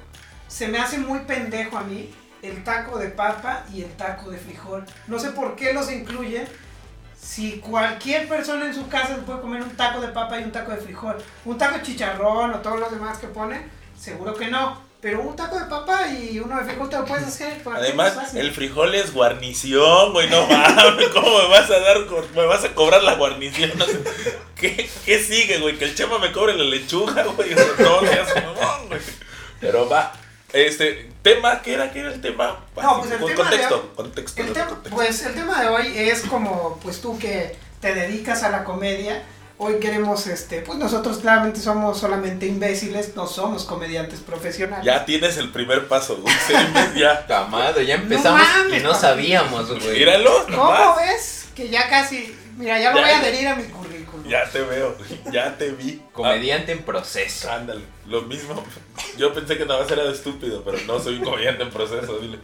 se 0.46 0.68
me 0.68 0.78
hace 0.78 0.98
muy 0.98 1.20
pendejo 1.20 1.78
a 1.78 1.82
mí 1.84 2.14
el 2.42 2.62
taco 2.64 2.98
de 2.98 3.08
papa 3.08 3.64
y 3.72 3.82
el 3.82 3.90
taco 3.96 4.30
de 4.30 4.38
frijol. 4.38 4.84
No 5.06 5.18
sé 5.18 5.30
por 5.30 5.56
qué 5.56 5.72
los 5.72 5.90
incluyen. 5.90 6.46
Si 7.20 7.58
cualquier 7.58 8.28
persona 8.28 8.66
en 8.66 8.74
su 8.74 8.88
casa 8.88 9.16
puede 9.26 9.40
comer 9.40 9.62
un 9.62 9.76
taco 9.76 10.00
de 10.00 10.08
papa 10.08 10.38
y 10.38 10.44
un 10.44 10.52
taco 10.52 10.70
de 10.70 10.78
frijol, 10.78 11.16
un 11.44 11.58
taco 11.58 11.76
de 11.76 11.82
chicharrón 11.82 12.54
o 12.54 12.58
todos 12.60 12.78
los 12.78 12.90
demás 12.90 13.18
que 13.18 13.26
ponen, 13.26 13.68
seguro 13.98 14.34
que 14.34 14.48
no. 14.48 14.87
Pero 15.00 15.22
un 15.22 15.36
taco 15.36 15.56
de 15.58 15.66
papa 15.66 16.08
y 16.08 16.40
uno 16.40 16.56
de 16.58 16.64
frijol 16.64 16.90
te 16.90 16.96
lo 16.98 17.04
puedes 17.04 17.24
hacer. 17.26 17.62
¿por 17.62 17.74
qué 17.74 17.80
Además, 17.80 18.34
el 18.34 18.50
frijol 18.52 18.94
es 18.96 19.12
guarnición, 19.14 20.12
güey, 20.12 20.28
no 20.28 20.44
mames, 20.48 21.08
¿cómo 21.10 21.38
me 21.38 21.48
vas 21.48 21.70
a 21.70 21.78
dar, 21.78 21.98
me 22.34 22.44
vas 22.46 22.64
a 22.64 22.74
cobrar 22.74 23.02
la 23.04 23.14
guarnición? 23.14 23.70
No 23.78 23.86
sé, 23.86 24.00
¿qué, 24.56 24.90
¿Qué 25.04 25.18
sigue, 25.22 25.58
güey? 25.60 25.78
Que 25.78 25.84
el 25.84 25.94
chema 25.94 26.18
me 26.18 26.32
cobre 26.32 26.54
la 26.54 26.64
lechuga, 26.64 27.22
güey, 27.36 27.50
no 27.54 28.00
seas 28.00 28.34
mamón, 28.34 28.88
güey. 28.88 29.00
Pero 29.60 29.88
va, 29.88 30.12
este, 30.52 31.10
tema, 31.22 31.62
¿qué 31.62 31.74
era? 31.74 31.92
¿Qué 31.92 32.00
era 32.00 32.12
el 32.12 32.20
tema? 32.20 32.58
No, 32.82 32.98
pues 32.98 33.12
el 33.12 33.18
Con- 33.18 33.28
tema 33.28 33.44
de 33.50 33.50
contexto, 33.50 33.74
hoy- 33.76 33.96
contexto, 33.96 34.40
El 34.42 34.48
no, 34.48 34.52
tema, 34.54 34.66
contexto. 34.66 34.96
pues 34.96 35.26
el 35.26 35.34
tema 35.34 35.62
de 35.62 35.68
hoy 35.68 35.92
es 35.96 36.22
como, 36.22 36.80
pues 36.82 37.00
tú 37.00 37.16
que 37.20 37.54
te 37.80 37.94
dedicas 37.94 38.42
a 38.42 38.48
la 38.50 38.64
comedia, 38.64 39.22
hoy 39.58 39.80
queremos, 39.80 40.26
este, 40.26 40.62
pues 40.62 40.78
nosotros 40.78 41.18
claramente 41.18 41.60
somos 41.60 41.98
solamente 41.98 42.46
imbéciles, 42.46 43.14
no 43.14 43.26
somos 43.26 43.64
comediantes 43.64 44.20
profesionales. 44.20 44.84
Ya 44.84 45.04
tienes 45.04 45.36
el 45.36 45.50
primer 45.50 45.88
paso, 45.88 46.16
imbécil, 46.18 47.00
ya. 47.00 47.26
La 47.28 47.44
madre, 47.44 47.84
ya 47.84 47.96
empezamos 47.96 48.40
mames, 48.40 48.80
y 48.80 48.84
no 48.84 48.94
sabíamos, 48.94 49.68
güey. 49.68 49.98
Míralo, 49.98 50.46
¿Cómo 50.46 50.96
ves? 50.96 51.48
Que 51.54 51.68
ya 51.68 51.88
casi, 51.88 52.34
mira, 52.56 52.78
ya 52.78 52.90
lo 52.92 52.98
Ya, 52.98 53.02
voy 53.02 53.10
a 53.10 53.18
adherir 53.18 53.48
a 53.48 53.56
mi 53.56 53.64
currículum. 53.64 54.26
Ya 54.28 54.48
te 54.48 54.62
veo, 54.62 54.96
ya 55.32 55.56
te 55.58 55.70
vi. 55.72 56.02
Comediante 56.12 56.72
en 56.72 56.82
proceso. 56.82 57.50
Ándale, 57.50 57.82
lo 58.06 58.22
mismo. 58.22 58.62
Yo 59.16 59.32
pensé 59.34 59.58
que 59.58 59.66
nada 59.66 59.82
más 59.82 59.90
era 59.90 60.04
de 60.04 60.12
estúpido, 60.12 60.62
pero 60.64 60.78
no 60.86 61.00
soy 61.00 61.16
un 61.16 61.24
comediante 61.24 61.64
en 61.64 61.70
proceso, 61.70 62.18
dile. 62.18 62.38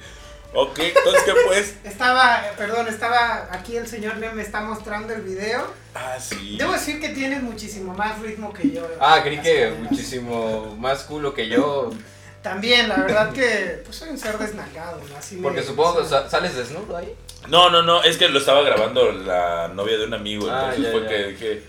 Ok, 0.54 0.78
entonces, 0.78 1.22
¿qué 1.24 1.32
pues? 1.46 1.74
Estaba, 1.84 2.42
perdón, 2.56 2.86
estaba 2.88 3.48
aquí 3.50 3.76
el 3.76 3.86
señor 3.88 4.16
me 4.16 4.40
está 4.42 4.60
mostrando 4.60 5.12
el 5.12 5.22
video. 5.22 5.66
Ah, 5.94 6.16
sí. 6.20 6.56
Debo 6.58 6.72
decir 6.72 7.00
que 7.00 7.08
tienes 7.10 7.42
muchísimo 7.42 7.92
más 7.94 8.20
ritmo 8.20 8.52
que 8.52 8.70
yo. 8.70 8.86
Ah, 9.00 9.20
creí 9.22 9.38
que 9.38 9.64
cadenas. 9.64 9.90
muchísimo 9.90 10.76
más 10.78 11.02
culo 11.04 11.34
que 11.34 11.48
yo. 11.48 11.90
También, 12.42 12.88
la 12.90 12.96
verdad 12.96 13.32
que 13.32 13.80
pues 13.84 13.96
soy 13.96 14.10
un 14.10 14.18
ser 14.18 14.36
desnalgado, 14.38 15.00
¿no? 15.10 15.16
Así 15.16 15.36
Porque 15.42 15.60
me- 15.60 15.66
supongo 15.66 15.98
que 16.02 16.06
sales 16.06 16.54
desnudo 16.54 16.96
ahí. 16.96 17.14
No, 17.48 17.70
no, 17.70 17.82
no, 17.82 18.02
es 18.02 18.16
que 18.18 18.28
lo 18.28 18.38
estaba 18.38 18.60
grabando 18.62 19.10
la 19.12 19.68
novia 19.68 19.96
de 19.98 20.04
un 20.06 20.14
amigo, 20.14 20.46
Ah, 20.50 20.72
entonces 20.74 20.84
ya, 20.84 20.90
fue 20.92 21.02
ya. 21.02 21.08
que 21.08 21.24
dije, 21.28 21.62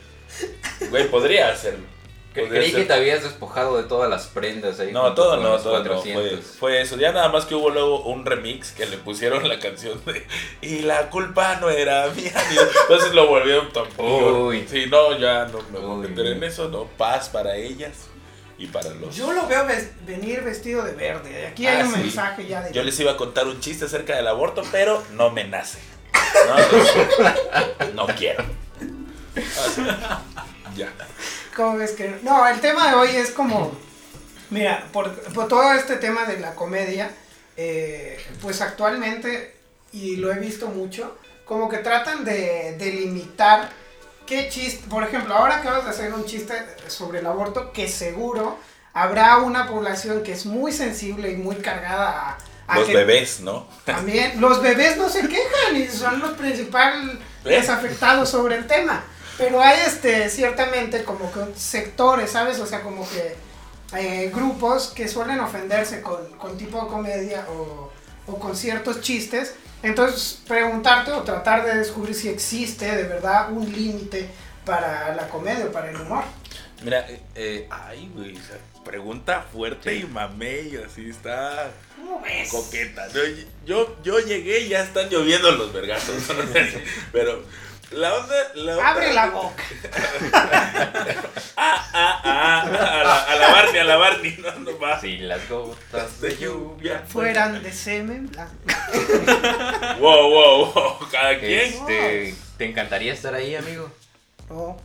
güey, 0.90 1.10
podría 1.10 1.50
hacerlo. 1.50 1.86
Podría 2.42 2.60
Creí 2.62 2.74
que 2.74 2.84
te 2.84 2.94
habías 2.94 3.24
despojado 3.24 3.78
de 3.78 3.84
todas 3.84 4.10
las 4.10 4.28
prendas 4.28 4.80
ahí. 4.80 4.92
No, 4.92 5.14
todo 5.14 5.38
no, 5.38 5.58
todo 5.58 5.84
no, 5.84 6.00
fue, 6.02 6.12
400. 6.12 6.46
fue 6.60 6.82
eso. 6.82 6.98
Ya 6.98 7.12
nada 7.12 7.30
más 7.30 7.46
que 7.46 7.56
hubo 7.56 7.70
luego 7.70 8.02
un 8.04 8.26
remix 8.26 8.72
que 8.72 8.86
le 8.86 8.98
pusieron 8.98 9.48
la 9.48 9.60
canción 9.60 10.00
de 10.06 10.26
Y 10.62 10.80
la 10.80 11.10
culpa 11.10 11.56
no 11.62 11.70
era 11.70 12.08
mía. 12.10 12.34
Entonces 12.82 13.14
lo 13.14 13.28
volvieron 13.28 13.72
tampoco. 13.72 14.48
Uy. 14.48 14.66
Sí, 14.70 14.86
no, 14.90 15.18
ya 15.18 15.46
no 15.46 15.60
me 15.72 15.80
voy 15.80 16.06
a 16.06 16.10
meter 16.10 16.26
en 16.28 16.44
eso, 16.44 16.68
no. 16.70 16.84
Paz 16.98 17.30
para 17.30 17.56
ellas 17.56 17.92
y 18.58 18.68
para 18.68 18.90
los. 18.92 19.16
Yo 19.16 19.32
lo 19.34 19.48
veo 19.48 19.66
ves- 19.66 19.92
venir 20.06 20.42
vestido 20.44 20.84
de 20.84 20.92
verde. 20.94 21.48
Aquí 21.48 21.68
Ah, 21.68 21.78
hay 21.78 21.84
un 21.84 21.94
sí. 21.94 22.00
mensaje 22.00 22.46
ya 22.48 22.62
de. 22.62 22.72
Yo 22.74 22.84
les 22.84 23.00
iba 23.00 23.12
a 23.14 23.18
contar 23.18 23.48
un 23.48 23.60
chiste 23.60 23.86
acerca 23.86 24.16
del 24.16 24.28
aborto, 24.28 24.62
pero 24.72 25.04
no 25.14 25.30
me 25.32 25.44
nace. 25.46 25.80
No, 26.48 27.96
no, 27.96 28.08
no 28.08 28.16
quiero. 28.16 28.44
Ah, 29.58 30.22
Ya. 30.76 30.92
¿Cómo 31.56 31.78
ves 31.78 31.92
que.? 31.92 32.20
No, 32.24 32.48
el 32.48 32.60
tema 32.60 32.90
de 32.90 32.96
hoy 32.96 33.10
es 33.16 33.32
como. 33.32 33.72
Mira, 34.50 34.88
por, 34.92 35.12
por 35.34 35.48
todo 35.48 35.74
este 35.74 35.96
tema 35.98 36.26
de 36.26 36.40
la 36.40 36.54
comedia, 36.56 37.10
eh, 37.58 38.24
pues 38.42 38.62
actualmente, 38.62 39.56
y 39.92 40.18
lo 40.18 40.32
he 40.32 40.38
visto 40.40 40.68
mucho, 40.68 41.18
como 41.46 41.68
que 41.70 41.78
tratan 41.80 42.24
de 42.26 42.76
delimitar 42.78 43.70
qué 44.28 44.50
chiste. 44.50 44.86
Por 44.90 45.04
ejemplo, 45.04 45.34
ahora 45.34 45.58
acabas 45.58 45.86
de 45.86 45.90
hacer 45.92 46.14
un 46.14 46.26
chiste 46.26 46.54
sobre 46.88 47.20
el 47.20 47.26
aborto, 47.26 47.72
que 47.72 47.88
seguro 47.88 48.58
habrá 48.94 49.38
una 49.38 49.68
población 49.68 50.24
que 50.24 50.32
es 50.34 50.46
muy 50.46 50.72
sensible 50.72 51.32
y 51.32 51.36
muy 51.38 51.56
cargada 51.58 52.10
a. 52.32 52.38
a 52.74 52.80
Los 52.80 52.88
que- 52.88 52.96
bebés, 52.96 53.40
¿no? 53.42 53.68
También, 53.84 54.40
los 54.42 54.62
bebés 54.62 54.98
no 54.98 55.10
se 55.10 55.22
quejan 55.28 55.76
y 55.76 55.88
son 55.88 56.20
los 56.20 56.32
principales 56.32 57.18
¿Eh? 57.46 57.58
afectados 57.68 58.30
sobre 58.30 58.56
el 58.58 58.68
tema. 58.68 59.04
Pero 59.38 59.62
hay 59.62 59.80
este, 59.86 60.30
ciertamente 60.30 61.04
como 61.04 61.32
que 61.32 61.40
sectores, 61.58 62.32
¿sabes? 62.32 62.60
O 62.60 62.66
sea, 62.66 62.82
como 62.82 63.08
que 63.10 63.36
eh, 63.98 64.32
grupos 64.34 64.88
que 64.88 65.08
suelen 65.08 65.40
ofenderse 65.40 66.02
con, 66.02 66.26
con 66.38 66.58
tipo 66.58 66.82
de 66.82 66.88
comedia 66.88 67.46
o, 67.50 67.92
o 68.28 68.40
con 68.40 68.56
ciertos 68.56 69.02
chistes. 69.02 69.56
Entonces, 69.84 70.40
preguntarte 70.48 71.12
o 71.12 71.22
tratar 71.24 71.66
de 71.66 71.78
descubrir 71.78 72.16
si 72.16 72.30
existe 72.30 72.96
de 72.96 73.04
verdad 73.04 73.52
un 73.52 73.72
límite 73.72 74.30
para 74.66 75.14
la 75.16 75.28
comedia 75.28 75.66
o 75.66 75.72
para 75.72 75.90
el 75.90 75.96
humor. 75.96 76.24
Mira, 76.84 77.06
eh, 77.10 77.22
eh, 77.36 77.68
ay, 77.70 78.10
güey, 78.14 78.38
pregunta 78.84 79.46
fuerte 79.52 79.96
y 79.96 80.04
mamey, 80.04 80.78
así 80.86 81.10
está 81.10 81.72
¿Cómo 81.96 82.22
ves? 82.22 82.50
coqueta. 82.50 83.08
¿no? 83.08 83.22
Yo, 83.66 83.96
yo 84.04 84.20
llegué 84.20 84.60
y 84.62 84.70
ya 84.70 84.84
están 84.84 85.10
lloviendo 85.10 85.52
los 85.52 85.72
vergazos, 85.72 86.16
pero 87.12 87.44
la 87.92 88.14
onda, 88.16 88.36
la 88.56 88.72
onda- 88.78 88.90
Abre 88.90 89.14
la 89.14 89.26
boca. 89.28 89.64
Ah, 91.58 91.90
ah, 91.94 92.22
ah, 92.24 92.62
a 92.62 93.04
la, 93.04 93.24
a 93.24 93.36
la 93.38 93.48
Barney, 93.54 93.80
a 93.80 93.84
la 93.86 93.96
Barney, 93.96 94.38
no, 94.40 94.52
no 94.60 94.78
va. 94.80 95.00
Si 95.00 95.18
las 95.18 95.48
gotas 95.48 96.20
De 96.20 96.36
lluvia. 96.36 97.04
Fueran 97.08 97.64
de 97.64 97.72
semen 97.72 98.28
blanco. 98.30 98.54
Wow, 100.00 100.30
wow, 100.30 100.74
wow, 100.74 101.10
cada 101.10 101.40
quien. 101.40 101.60
Este, 101.62 102.36
¿Te 102.58 102.66
encantaría 102.66 103.14
estar 103.14 103.34
ahí, 103.34 103.56
amigo? 103.56 103.90
No. 104.50 104.78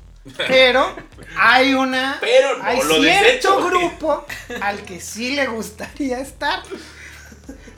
Pero 0.46 0.94
hay 1.36 1.74
una. 1.74 2.18
Pero 2.20 2.58
no 2.58 2.64
hay 2.64 2.76
lo 2.78 3.00
cierto 3.00 3.02
desecho. 3.24 3.64
grupo 3.64 4.26
al 4.60 4.82
que 4.84 5.00
sí 5.00 5.34
le 5.34 5.46
gustaría 5.46 6.20
estar. 6.20 6.62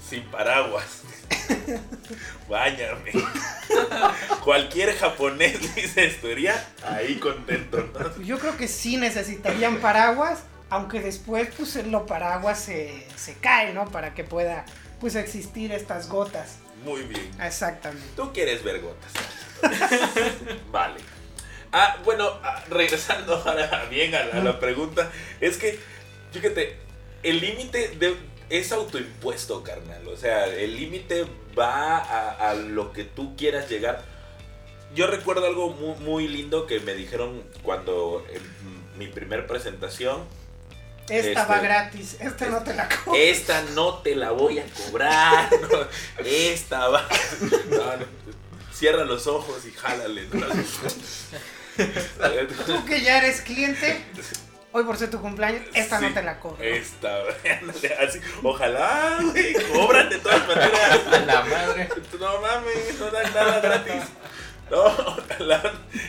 Sin 0.06 0.24
paraguas. 0.24 0.84
Báñame. 2.52 3.12
Cualquier 4.44 4.94
japonés 4.94 5.74
dice 5.74 6.04
estaría 6.04 6.62
ahí 6.86 7.14
contento. 7.16 7.78
¿no? 7.98 8.22
Yo 8.22 8.38
creo 8.38 8.58
que 8.58 8.68
sí 8.68 8.98
necesitarían 8.98 9.78
paraguas, 9.78 10.40
aunque 10.68 11.00
después, 11.00 11.48
pues, 11.56 11.76
en 11.76 11.90
lo 11.90 12.04
paraguas 12.04 12.60
se, 12.60 13.06
se 13.16 13.32
cae, 13.36 13.72
¿no? 13.72 13.90
Para 13.90 14.12
que 14.12 14.22
pueda, 14.22 14.66
pues, 15.00 15.14
existir 15.14 15.72
estas 15.72 16.10
gotas. 16.10 16.58
Muy 16.84 17.00
bien. 17.04 17.30
Exactamente. 17.40 18.06
Tú 18.16 18.34
quieres 18.34 18.62
ver 18.62 18.82
gotas. 18.82 19.12
vale. 20.70 21.00
Ah, 21.72 21.96
bueno, 22.04 22.38
ah, 22.42 22.62
regresando 22.68 23.34
ahora 23.34 23.86
bien 23.88 24.14
a 24.14 24.24
la, 24.24 24.40
a 24.42 24.44
la 24.44 24.60
pregunta, 24.60 25.10
es 25.40 25.56
que, 25.56 25.80
fíjate, 26.32 26.76
el 27.22 27.40
límite 27.40 27.96
de- 27.96 28.31
es 28.52 28.70
autoimpuesto, 28.70 29.62
carnal. 29.62 30.06
O 30.08 30.16
sea, 30.16 30.46
el 30.46 30.76
límite 30.76 31.24
va 31.58 31.96
a, 31.96 32.50
a 32.50 32.54
lo 32.54 32.92
que 32.92 33.04
tú 33.04 33.34
quieras 33.34 33.68
llegar. 33.70 34.02
Yo 34.94 35.06
recuerdo 35.06 35.46
algo 35.46 35.70
muy, 35.70 35.96
muy 36.00 36.28
lindo 36.28 36.66
que 36.66 36.78
me 36.80 36.92
dijeron 36.94 37.42
cuando 37.62 38.24
en 38.30 38.42
mi 38.98 39.06
primer 39.08 39.46
presentación. 39.46 40.24
Esta 41.08 41.46
va 41.46 41.56
Este- 41.56 41.66
gratis, 41.66 42.16
esta 42.20 42.46
no 42.46 42.62
te 42.62 42.74
la 42.74 42.88
cobro. 42.88 43.18
Esta 43.18 43.62
no 43.74 43.98
te 44.02 44.14
la 44.14 44.32
voy 44.32 44.58
a 44.58 44.64
cobrar. 44.66 45.50
no, 45.72 45.78
esta 46.24 46.88
va. 46.88 47.08
No, 47.70 47.96
no, 47.96 48.04
Cierra 48.72 49.04
los 49.04 49.26
ojos 49.26 49.64
y 49.66 49.70
jálale. 49.72 50.26
Tú 52.66 52.84
que 52.84 53.00
ya 53.00 53.18
eres 53.18 53.40
cliente, 53.40 54.04
hoy 54.72 54.84
por 54.84 54.96
ser 54.96 55.10
tu 55.10 55.20
cumpleaños, 55.20 55.62
esta 55.74 55.98
Sí, 55.98 56.06
no 56.06 56.14
te 56.14 56.22
la 56.22 56.40
cobro. 56.40 56.62
Esta, 56.62 57.18
ándale, 57.60 57.94
así. 57.94 58.20
Ojalá, 58.42 59.18
güey, 59.20 59.54
cobran 59.72 60.08
de 60.08 60.18
todas 60.18 60.46
maneras. 60.46 61.00
A 61.12 61.20
la 61.20 61.42
madre. 61.42 61.88
No 62.18 62.40
mames, 62.40 62.98
no 62.98 63.10
dan 63.10 63.34
nada 63.34 63.60
gratis. 63.60 64.02
No, 64.70 64.84
la, 65.38 65.62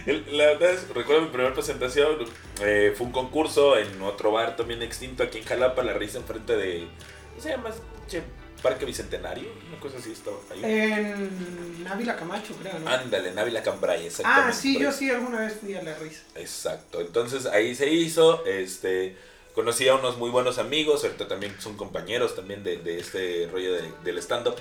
la 0.06 0.46
verdad 0.46 0.72
es, 0.72 0.88
recuerdo 0.90 1.24
mi 1.24 1.28
primera 1.28 1.54
presentación, 1.54 2.18
eh, 2.62 2.94
fue 2.96 3.08
un 3.08 3.12
concurso 3.12 3.78
en 3.78 4.02
otro 4.02 4.32
bar 4.32 4.56
también 4.56 4.82
extinto 4.82 5.22
aquí 5.24 5.40
en 5.40 5.44
Jalapa, 5.44 5.84
la 5.84 5.92
risa 5.94 6.20
enfrente 6.20 6.56
de, 6.56 6.88
¿cómo 7.32 7.42
se 7.42 7.50
llama? 7.50 7.72
Che, 8.08 8.24
Parque 8.64 8.86
Bicentenario, 8.86 9.52
una 9.70 9.80
cosa 9.80 9.98
así 10.00 10.12
estaba 10.12 10.38
ahí. 10.52 10.62
En 10.64 11.86
Ávila 11.88 12.16
Camacho, 12.16 12.56
creo, 12.60 12.80
¿no? 12.80 12.90
Ándale, 12.90 13.30
en 13.30 13.38
Ávila 13.38 13.62
Cambray, 13.62 14.08
exactamente. 14.08 14.50
Ah, 14.50 14.54
sí, 14.54 14.80
yo 14.80 14.92
sí 14.92 15.10
alguna 15.12 15.42
vez 15.42 15.58
fui 15.60 15.76
a 15.76 15.84
la 15.84 15.94
risa. 15.96 16.22
Exacto, 16.36 17.02
entonces 17.02 17.46
ahí 17.46 17.76
se 17.76 17.90
hizo, 17.92 18.44
este, 18.46 19.16
conocí 19.54 19.88
a 19.90 19.96
unos 19.96 20.18
muy 20.18 20.30
buenos 20.32 20.58
amigos, 20.58 21.04
ahorita 21.04 21.28
también 21.28 21.54
son 21.60 21.76
compañeros 21.78 22.36
también 22.36 22.64
de, 22.64 22.78
de 22.78 23.00
este 23.00 23.48
rollo 23.52 23.74
de- 23.74 23.92
del 24.04 24.18
stand-up. 24.20 24.56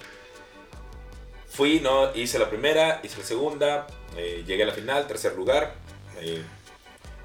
Fui, 1.49 1.81
¿no? 1.81 2.15
Hice 2.15 2.39
la 2.39 2.49
primera, 2.49 3.01
hice 3.03 3.19
la 3.19 3.25
segunda, 3.25 3.87
eh, 4.17 4.43
llegué 4.47 4.63
a 4.65 4.67
la 4.67 4.73
final, 4.73 5.07
tercer 5.07 5.35
lugar. 5.37 5.75
eh, 6.21 6.43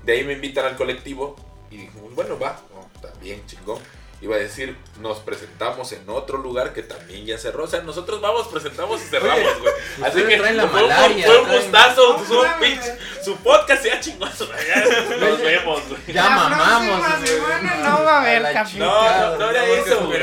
de 0.03 0.13
ahí 0.13 0.23
me 0.23 0.33
invitan 0.33 0.65
al 0.65 0.75
colectivo 0.77 1.35
y 1.69 1.77
dijimos, 1.77 2.13
bueno, 2.15 2.39
va, 2.39 2.61
no, 2.73 2.87
bien, 3.19 3.45
chingón. 3.45 3.79
Iba 4.19 4.35
a 4.35 4.39
decir, 4.39 4.75
nos 4.99 5.19
presentamos 5.19 5.91
en 5.91 6.09
otro 6.09 6.39
lugar 6.39 6.73
que 6.73 6.81
también 6.81 7.23
ya 7.27 7.37
cerró. 7.37 7.65
O 7.65 7.67
sea, 7.67 7.81
nosotros 7.81 8.19
vamos, 8.19 8.47
presentamos 8.47 8.99
y 8.99 9.05
cerramos, 9.05 9.59
güey. 9.59 9.73
Así 10.03 10.23
que 10.23 10.37
traen 10.37 10.57
la 10.57 10.67
fue, 10.67 10.81
un- 10.81 10.89
malaria, 10.89 11.25
fue 11.27 11.39
un 11.39 11.45
traen- 11.47 11.61
gustazo, 11.61 12.17
mames. 12.43 12.79
pinche- 12.79 12.97
su 13.23 13.35
podcast 13.37 13.83
sea 13.83 13.99
chingoso. 13.99 14.49
ya 14.67 15.17
Nos 15.17 15.39
vemos, 15.39 15.81
güey. 15.89 16.01
Ya 16.07 16.29
mamamos. 16.31 17.27
semana 17.27 17.75
no 17.75 18.03
va 18.03 18.17
a 18.17 18.21
haber 18.21 18.41
la 18.41 18.53
capítulo. 18.53 18.85
No, 18.85 19.19
no, 19.29 19.37
no 19.37 19.49
era 19.51 19.65
eso, 19.67 20.05
güey. 20.07 20.19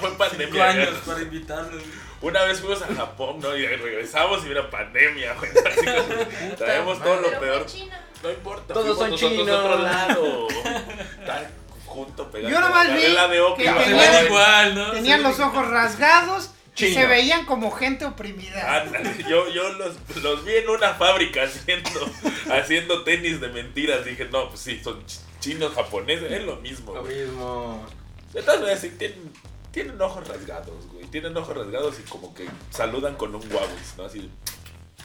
fue 0.00 0.10
pandemia. 0.18 0.68
años 0.68 0.88
ya. 0.94 1.00
para 1.12 1.22
invitarlos. 1.22 1.82
Una 2.22 2.42
vez 2.42 2.60
fuimos 2.60 2.82
a 2.82 2.94
Japón, 2.94 3.38
¿no? 3.40 3.56
Y 3.56 3.64
regresamos 3.66 4.44
y 4.44 4.50
era 4.50 4.68
pandemia, 4.68 5.34
güey. 5.34 5.50
Así 5.66 5.80
que 5.86 6.54
traemos 6.58 7.00
todo 7.02 7.20
lo 7.20 7.38
peor. 7.38 7.64
China. 7.66 8.04
No 8.24 8.30
importa. 8.30 8.74
Todos 8.74 8.98
fuimos 8.98 9.20
son 9.20 9.30
chinos. 9.30 9.56
otro 9.56 9.78
lado. 9.78 10.48
junto, 12.04 12.30
pegado. 12.30 12.52
Yo 12.54 12.60
nomás 12.60 12.92
vi 12.94 13.08
la 13.08 13.28
de 13.28 13.40
que 13.56 13.64
tenían- 13.64 14.26
igual, 14.26 14.74
¿no? 14.74 14.90
Tenían 14.92 15.22
los 15.22 15.38
ojos 15.40 15.66
rasgados 15.68 16.50
y 16.76 16.94
se 16.94 17.06
veían 17.06 17.44
como 17.44 17.70
gente 17.70 18.04
oprimida. 18.06 18.80
Ándale, 18.82 19.24
yo, 19.28 19.48
yo 19.50 19.70
los, 19.74 19.96
los 20.22 20.44
vi 20.44 20.54
en 20.56 20.68
una 20.70 20.94
fábrica 20.94 21.42
haciendo, 21.42 21.90
haciendo 22.52 23.02
tenis 23.04 23.40
de 23.40 23.48
mentiras. 23.48 24.04
Dije, 24.04 24.26
no, 24.32 24.48
pues 24.48 24.60
sí, 24.60 24.80
son 24.82 25.04
ch- 25.06 25.20
chinos, 25.40 25.74
japoneses, 25.74 26.30
es 26.32 26.44
lo 26.44 26.56
mismo. 26.56 26.94
Lo 26.94 27.02
güey. 27.02 27.16
mismo. 27.24 27.84
De 28.32 28.42
todas 28.42 28.60
maneras, 28.60 28.80
sí, 28.80 28.90
tienen, 28.98 29.30
tienen 29.72 30.00
ojos 30.00 30.26
rasgados, 30.26 30.86
güey. 30.92 31.04
Tienen 31.06 31.36
ojos 31.36 31.54
rasgados 31.56 31.98
y 31.98 32.08
como 32.08 32.32
que 32.34 32.48
saludan 32.70 33.16
con 33.16 33.34
un 33.34 33.46
guauis, 33.48 33.94
¿no? 33.98 34.04
Así, 34.04 34.30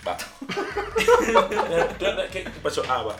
va. 0.07 0.15
¿Qué, 2.31 2.43
qué 2.43 2.49
pasó? 2.63 2.83
Ah, 2.87 3.01
va. 3.03 3.15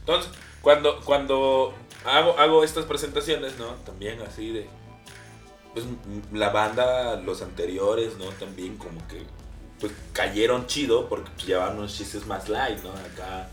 Entonces, 0.00 0.30
cuando, 0.60 1.00
cuando 1.00 1.74
hago, 2.04 2.38
hago 2.38 2.64
estas 2.64 2.84
presentaciones, 2.84 3.58
¿no? 3.58 3.66
También 3.86 4.20
así 4.22 4.50
de... 4.52 4.68
pues 5.72 5.86
la 6.32 6.50
banda, 6.50 7.16
los 7.16 7.42
anteriores, 7.42 8.16
¿no? 8.18 8.26
También 8.26 8.76
como 8.76 9.06
que 9.08 9.22
pues 9.80 9.92
cayeron 10.12 10.66
chido 10.66 11.08
porque 11.08 11.30
pues, 11.34 11.46
llevaban 11.46 11.78
unos 11.78 11.96
chistes 11.96 12.26
más 12.26 12.48
light, 12.48 12.82
¿no? 12.82 12.90
Acá 12.90 13.48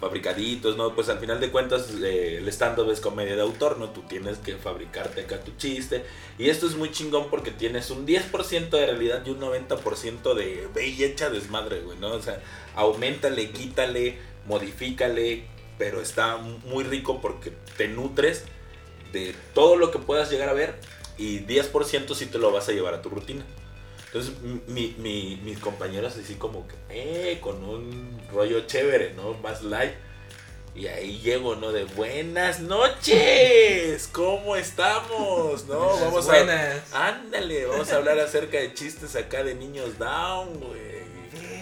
fabricaditos, 0.00 0.76
¿no? 0.76 0.94
Pues 0.94 1.08
al 1.08 1.18
final 1.18 1.40
de 1.40 1.50
cuentas 1.50 1.90
eh, 2.02 2.38
el 2.38 2.48
stand-up 2.48 2.90
es 2.90 3.00
comedia 3.00 3.34
de 3.34 3.42
autor, 3.42 3.78
¿no? 3.78 3.90
Tú 3.90 4.02
tienes 4.02 4.38
que 4.38 4.56
fabricarte 4.56 5.22
acá 5.22 5.40
tu 5.40 5.52
chiste. 5.56 6.04
Y 6.38 6.50
esto 6.50 6.66
es 6.66 6.76
muy 6.76 6.90
chingón 6.90 7.28
porque 7.30 7.50
tienes 7.50 7.90
un 7.90 8.06
10% 8.06 8.68
de 8.68 8.86
realidad 8.86 9.22
y 9.24 9.30
un 9.30 9.40
90% 9.40 10.34
de 10.34 10.68
ve 10.74 10.88
y 10.88 11.02
echa 11.02 11.30
desmadre, 11.30 11.80
güey, 11.80 11.98
¿no? 11.98 12.08
O 12.08 12.22
sea, 12.22 12.40
aumentale, 12.74 13.50
quítale, 13.50 14.18
modifícale, 14.46 15.46
pero 15.78 16.00
está 16.00 16.36
muy 16.36 16.84
rico 16.84 17.20
porque 17.20 17.52
te 17.76 17.88
nutres 17.88 18.44
de 19.12 19.34
todo 19.54 19.76
lo 19.76 19.90
que 19.90 19.98
puedas 19.98 20.30
llegar 20.30 20.48
a 20.48 20.52
ver 20.52 20.74
y 21.18 21.40
10% 21.40 22.14
sí 22.14 22.26
te 22.26 22.38
lo 22.38 22.50
vas 22.52 22.68
a 22.68 22.72
llevar 22.72 22.94
a 22.94 23.02
tu 23.02 23.08
rutina. 23.10 23.44
Entonces, 24.06 24.34
mi, 24.66 24.94
mi- 24.98 25.36
mis 25.44 25.58
compañeros 25.58 26.16
así 26.16 26.34
como 26.36 26.66
que, 26.66 26.74
eh, 26.90 27.38
con 27.40 27.62
un 27.64 28.20
rollo 28.32 28.60
chévere, 28.66 29.12
¿no? 29.14 29.34
Más 29.34 29.62
light. 29.62 29.92
Y 30.74 30.86
ahí 30.88 31.18
llego, 31.20 31.56
¿no? 31.56 31.72
De 31.72 31.84
buenas 31.84 32.60
noches, 32.60 34.08
¿cómo 34.12 34.56
estamos? 34.56 35.64
¿No? 35.66 35.78
Vamos 35.98 36.26
Buenas. 36.26 36.92
a... 36.92 37.08
Ándale, 37.08 37.64
vamos 37.64 37.90
a 37.90 37.96
hablar 37.96 38.18
acerca 38.18 38.58
de 38.58 38.74
chistes 38.74 39.16
acá 39.16 39.42
de 39.42 39.54
niños 39.54 39.98
down, 39.98 40.60
güey. 40.60 40.96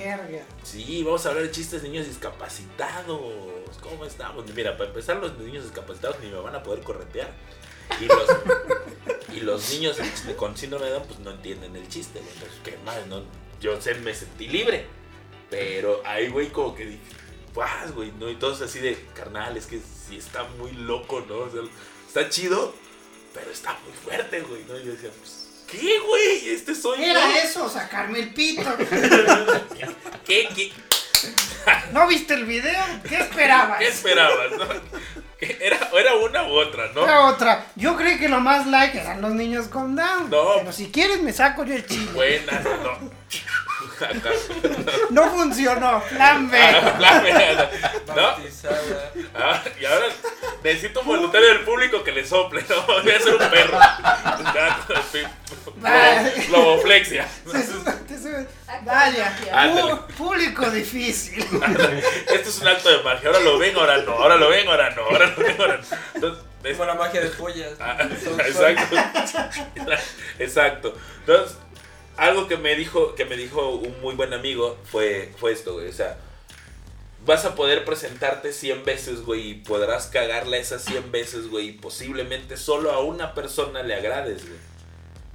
Verga. 0.00 0.42
Sí, 0.64 1.02
vamos 1.04 1.24
a 1.26 1.28
hablar 1.28 1.44
de 1.44 1.50
chistes 1.52 1.82
de 1.82 1.88
niños 1.90 2.06
discapacitados. 2.08 3.20
¿Cómo 3.80 4.04
estamos? 4.04 4.44
Mira, 4.54 4.76
para 4.76 4.90
empezar, 4.90 5.16
los 5.16 5.36
niños 5.38 5.64
discapacitados 5.64 6.20
ni 6.20 6.28
me 6.28 6.38
van 6.38 6.54
a 6.54 6.62
poder 6.62 6.82
corretear. 6.82 7.32
Y 8.00 8.06
los, 8.06 8.28
y 9.34 9.40
los 9.40 9.70
niños 9.70 9.98
con 10.36 10.56
síndrome 10.56 10.86
de 10.86 10.92
Down, 10.92 11.06
pues 11.06 11.18
no 11.20 11.30
entienden 11.30 11.76
el 11.76 11.88
chiste, 11.88 12.18
güey. 12.18 12.32
Entonces, 12.32 12.58
qué 12.64 12.78
mal, 12.84 13.08
¿no? 13.08 13.22
Yo 13.60 13.80
sé, 13.80 13.94
me 13.96 14.14
sentí 14.14 14.48
libre. 14.48 14.86
Pero 15.50 16.02
ahí, 16.04 16.28
güey, 16.28 16.48
como 16.50 16.74
que 16.74 16.86
dije, 16.86 17.00
¡guau, 17.54 17.92
güey! 17.94 18.12
¿no? 18.18 18.28
Y 18.28 18.36
todos 18.36 18.60
así 18.62 18.80
de, 18.80 18.98
carnal, 19.14 19.56
es 19.56 19.66
que 19.66 19.78
sí 19.78 20.16
está 20.16 20.44
muy 20.58 20.72
loco, 20.72 21.24
¿no? 21.28 21.38
O 21.38 21.50
sea, 21.50 21.62
está 22.06 22.28
chido, 22.28 22.74
pero 23.32 23.50
está 23.50 23.78
muy 23.84 23.92
fuerte, 23.92 24.40
güey, 24.40 24.64
¿no? 24.64 24.78
Y 24.78 24.84
yo 24.84 24.92
decía, 24.92 25.10
pues, 25.18 25.64
¿qué, 25.70 26.00
güey? 26.00 26.48
Este 26.48 26.74
soy 26.74 26.98
yo. 26.98 27.04
Era 27.04 27.42
eso, 27.42 27.68
sacarme 27.68 28.20
el 28.20 28.34
pito. 28.34 28.62
¿Qué, 30.26 30.48
qué, 30.54 30.72
¿No 31.92 32.06
viste 32.06 32.34
el 32.34 32.44
video? 32.44 32.82
¿Qué 33.08 33.16
esperabas? 33.16 33.78
¿Qué 33.78 33.88
esperabas? 33.88 34.50
no? 34.52 34.64
Era, 35.40 35.78
era 35.92 36.14
una 36.14 36.44
u 36.44 36.52
otra, 36.52 36.90
¿no? 36.94 37.04
Era 37.04 37.26
otra. 37.26 37.66
Yo 37.76 37.96
creí 37.96 38.18
que 38.18 38.28
lo 38.28 38.40
más 38.40 38.66
like 38.66 38.98
eran 38.98 39.20
los 39.20 39.32
niños 39.32 39.68
con 39.68 39.94
Down. 39.94 40.30
No. 40.30 40.54
Pero 40.58 40.72
si 40.72 40.90
quieres 40.90 41.20
me 41.20 41.32
saco 41.32 41.64
yo 41.64 41.74
el 41.74 41.86
chile. 41.86 42.10
Buenas, 42.12 42.64
no. 42.64 43.10
No 45.10 45.30
funcionó. 45.30 46.02
Plan 46.04 46.50
B. 46.50 46.58
Ah, 46.60 46.96
la 46.98 47.20
verga. 47.20 47.70
¿No? 48.14 48.36
Ah, 49.34 49.62
y 49.80 49.84
ahora 49.84 50.06
necesito 50.62 51.00
un 51.00 51.06
voluntario 51.06 51.48
del 51.48 51.60
público 51.60 52.02
que 52.04 52.12
le 52.12 52.26
sople, 52.26 52.64
¿no? 52.68 52.82
Voy 53.02 53.10
a 53.12 53.20
ser 53.20 53.32
un 53.34 53.50
perro. 53.50 53.78
Ya, 53.78 54.86
sí. 55.12 55.22
Lobo- 55.80 56.50
Loboflexia. 56.50 57.26
Se- 57.50 57.62
se- 57.62 58.48
Vaya. 58.84 59.36
Público 60.16 60.70
difícil. 60.70 61.38
Esto 62.28 62.48
es 62.48 62.60
un 62.60 62.68
acto 62.68 62.90
de 62.90 63.02
magia. 63.02 63.28
Ahora 63.28 63.40
lo 63.40 63.58
ven, 63.58 63.76
ahora 63.76 63.98
no. 63.98 64.12
Ahora 64.12 64.36
lo 64.36 64.48
ven, 64.48 64.66
ahora 64.68 64.90
no. 64.90 65.02
Ahora 65.02 65.26
lo 65.26 65.36
ven, 65.36 65.56
ahora 65.60 65.76
no. 65.78 65.96
Entonces, 66.14 66.44
es- 66.64 66.78
la 66.78 66.94
magia 66.94 67.20
de 67.20 67.28
pollas. 67.30 67.72
Ah, 67.80 67.96
exacto. 68.46 68.96
Exacto. 70.38 70.96
Entonces, 71.20 71.56
algo 72.16 72.48
que 72.48 72.56
me 72.56 72.74
dijo, 72.76 73.14
que 73.14 73.24
me 73.24 73.36
dijo 73.36 73.70
un 73.70 74.00
muy 74.00 74.14
buen 74.14 74.32
amigo 74.32 74.76
fue, 74.84 75.32
fue 75.38 75.52
esto, 75.52 75.74
güey. 75.74 75.88
O 75.88 75.92
sea, 75.92 76.18
vas 77.26 77.44
a 77.44 77.54
poder 77.54 77.84
presentarte 77.84 78.52
100 78.52 78.84
veces, 78.84 79.22
güey, 79.22 79.50
y 79.50 79.54
podrás 79.54 80.06
cagarla 80.08 80.56
esas 80.58 80.84
100 80.84 81.10
veces, 81.10 81.48
güey, 81.48 81.68
y 81.68 81.72
posiblemente 81.72 82.56
solo 82.56 82.92
a 82.92 83.00
una 83.02 83.34
persona 83.34 83.82
le 83.82 83.94
agrades, 83.94 84.44
güey. 84.46 84.58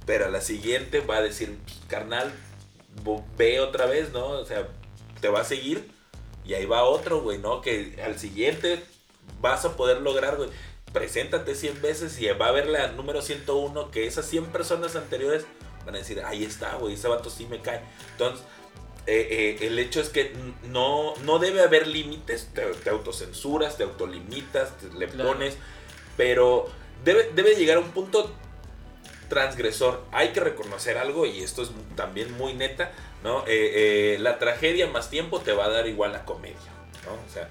Pero 0.06 0.26
a 0.26 0.28
la 0.30 0.40
siguiente 0.40 1.00
va 1.00 1.16
a 1.16 1.22
decir, 1.22 1.58
carnal, 1.88 2.32
vo- 3.04 3.24
ve 3.36 3.60
otra 3.60 3.86
vez, 3.86 4.12
¿no? 4.12 4.26
O 4.28 4.44
sea, 4.44 4.66
te 5.20 5.28
va 5.28 5.40
a 5.40 5.44
seguir 5.44 5.90
y 6.44 6.54
ahí 6.54 6.64
va 6.64 6.84
otro, 6.84 7.20
güey, 7.20 7.38
¿no? 7.38 7.60
Que 7.60 8.00
al 8.04 8.18
siguiente 8.18 8.82
vas 9.40 9.64
a 9.64 9.76
poder 9.76 10.00
lograr, 10.00 10.36
güey. 10.36 10.48
Preséntate 10.92 11.54
100 11.54 11.82
veces 11.82 12.18
y 12.20 12.26
va 12.30 12.46
a 12.46 12.48
haber 12.48 12.66
la 12.66 12.88
número 12.92 13.22
101 13.22 13.90
que 13.92 14.06
esas 14.06 14.26
100 14.26 14.46
personas 14.46 14.96
anteriores 14.96 15.44
van 15.84 15.94
a 15.94 15.98
decir, 15.98 16.22
ahí 16.24 16.44
está, 16.44 16.74
güey, 16.76 16.94
ese 16.94 17.08
vato 17.08 17.30
sí 17.30 17.46
me 17.46 17.60
cae. 17.60 17.80
Entonces, 18.12 18.44
eh, 19.06 19.56
eh, 19.60 19.66
el 19.66 19.78
hecho 19.78 20.00
es 20.00 20.08
que 20.10 20.32
no, 20.64 21.14
no 21.24 21.38
debe 21.38 21.62
haber 21.62 21.86
límites, 21.86 22.48
te, 22.54 22.62
te 22.62 22.90
autocensuras, 22.90 23.76
te 23.76 23.84
autolimitas, 23.84 24.76
te- 24.78 24.92
le 24.98 25.08
Claro. 25.08 25.30
pones, 25.32 25.56
pero 26.16 26.68
debe, 27.04 27.30
debe 27.34 27.54
llegar 27.56 27.78
a 27.78 27.80
un 27.80 27.90
punto 27.92 28.30
transgresor. 29.28 30.02
Hay 30.12 30.28
que 30.32 30.40
reconocer 30.40 30.98
algo 30.98 31.24
y 31.26 31.42
esto 31.42 31.62
es 31.62 31.70
también 31.96 32.32
muy 32.36 32.52
neta, 32.54 32.92
¿no? 33.22 33.44
Eh, 33.46 34.16
la 34.20 34.38
tragedia 34.38 34.86
más 34.86 35.08
tiempo 35.10 35.40
te 35.40 35.52
va 35.52 35.66
a 35.66 35.70
dar 35.70 35.86
igual 35.86 36.14
a 36.14 36.24
comedia, 36.24 36.56
¿no? 37.06 37.12
O 37.12 37.32
sea, 37.32 37.48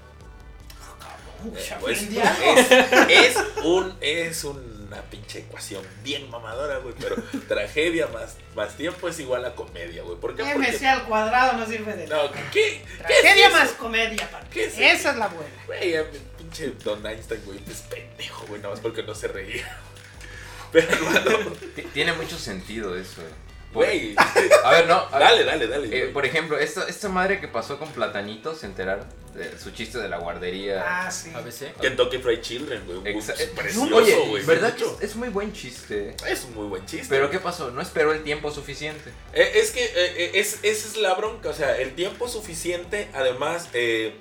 eh, 1.55 1.77
pues, 1.79 2.01
es, 2.03 3.37
es 3.37 3.37
un 3.63 3.95
es 4.01 4.43
una 4.89 5.01
pinche 5.03 5.39
ecuación 5.39 5.85
bien 6.03 6.29
mamadora, 6.31 6.79
güey, 6.79 6.95
pero 6.99 7.15
tragedia 7.47 8.07
más, 8.07 8.37
más 8.55 8.75
tiempo 8.75 9.07
es 9.07 9.19
igual 9.19 9.45
a 9.45 9.53
comedia, 9.55 10.01
güey. 10.03 10.17
¿Por 10.19 10.35
qué? 10.35 10.43
Porque 10.43 10.67
MC 10.71 10.83
al 10.85 11.05
cuadrado 11.05 11.53
no 11.57 11.65
sirve 11.65 11.95
de 11.95 12.07
nada. 12.07 12.23
no, 12.23 12.31
¿qué? 12.31 12.41
¿Qué 12.51 12.83
Tragedia 12.97 13.47
es 13.47 13.53
eso? 13.53 13.57
más 13.59 13.69
comedia, 13.73 14.29
papi. 14.31 14.47
¿Qué 14.51 14.65
es 14.65 14.73
Esa 14.77 15.11
es 15.11 15.17
la 15.17 15.27
buena. 15.27 15.49
Güey, 15.67 15.95
pinche 16.37 16.71
Don 16.83 17.05
Einstein, 17.05 17.41
güey, 17.45 17.59
es 17.69 17.81
pendejo, 17.81 18.45
güey, 18.47 18.59
nada 18.61 18.73
más 18.73 18.81
porque 18.81 19.03
no 19.03 19.13
se 19.15 19.27
reía. 19.27 19.79
Pero, 20.71 20.87
hermano, 20.91 21.37
Ti- 21.75 21.83
Tiene 21.93 22.13
mucho 22.13 22.37
sentido 22.37 22.95
eso. 22.97 23.21
eh. 23.21 23.48
Güey, 23.73 24.15
A 24.63 24.71
ver, 24.71 24.87
no. 24.87 24.95
a 24.95 25.19
ver, 25.19 25.19
dale, 25.19 25.43
dale, 25.45 25.67
dale. 25.67 25.87
eh, 25.87 26.01
güey. 26.01 26.13
por 26.13 26.25
ejemplo, 26.25 26.57
esta, 26.57 26.87
esta 26.87 27.09
madre 27.09 27.39
que 27.39 27.47
pasó 27.47 27.77
con 27.79 27.89
Platanito, 27.91 28.55
se 28.55 28.65
enteraron 28.65 29.05
de 29.35 29.57
su 29.59 29.71
chiste 29.71 29.99
de 29.99 30.09
la 30.09 30.17
guardería. 30.17 30.83
Ah, 30.85 31.11
sí. 31.11 31.31
ABC. 31.33 31.73
Kentucky 31.79 32.17
Fried 32.17 32.41
Children, 32.41 32.83
güey, 32.85 33.15
eh, 33.15 33.51
precioso, 33.55 34.25
güey. 34.25 34.43
¿verdad 34.45 34.73
que 34.75 34.83
es, 34.83 34.91
es 35.11 35.15
muy 35.15 35.29
buen 35.29 35.53
chiste? 35.53 36.15
Es 36.27 36.43
un 36.45 36.55
muy 36.55 36.67
buen 36.67 36.85
chiste. 36.85 37.07
Pero 37.09 37.29
¿qué 37.29 37.39
pasó? 37.39 37.71
No 37.71 37.81
esperó 37.81 38.11
el 38.11 38.23
tiempo 38.23 38.51
suficiente. 38.51 39.11
Eh, 39.33 39.51
es 39.55 39.71
que 39.71 39.83
eh, 39.83 40.31
es, 40.33 40.59
esa 40.63 40.87
es 40.87 40.97
la 40.97 41.13
bronca, 41.13 41.49
o 41.49 41.53
sea, 41.53 41.77
el 41.77 41.93
tiempo 41.93 42.27
suficiente, 42.27 43.07
además, 43.13 43.69
eh, 43.73 44.15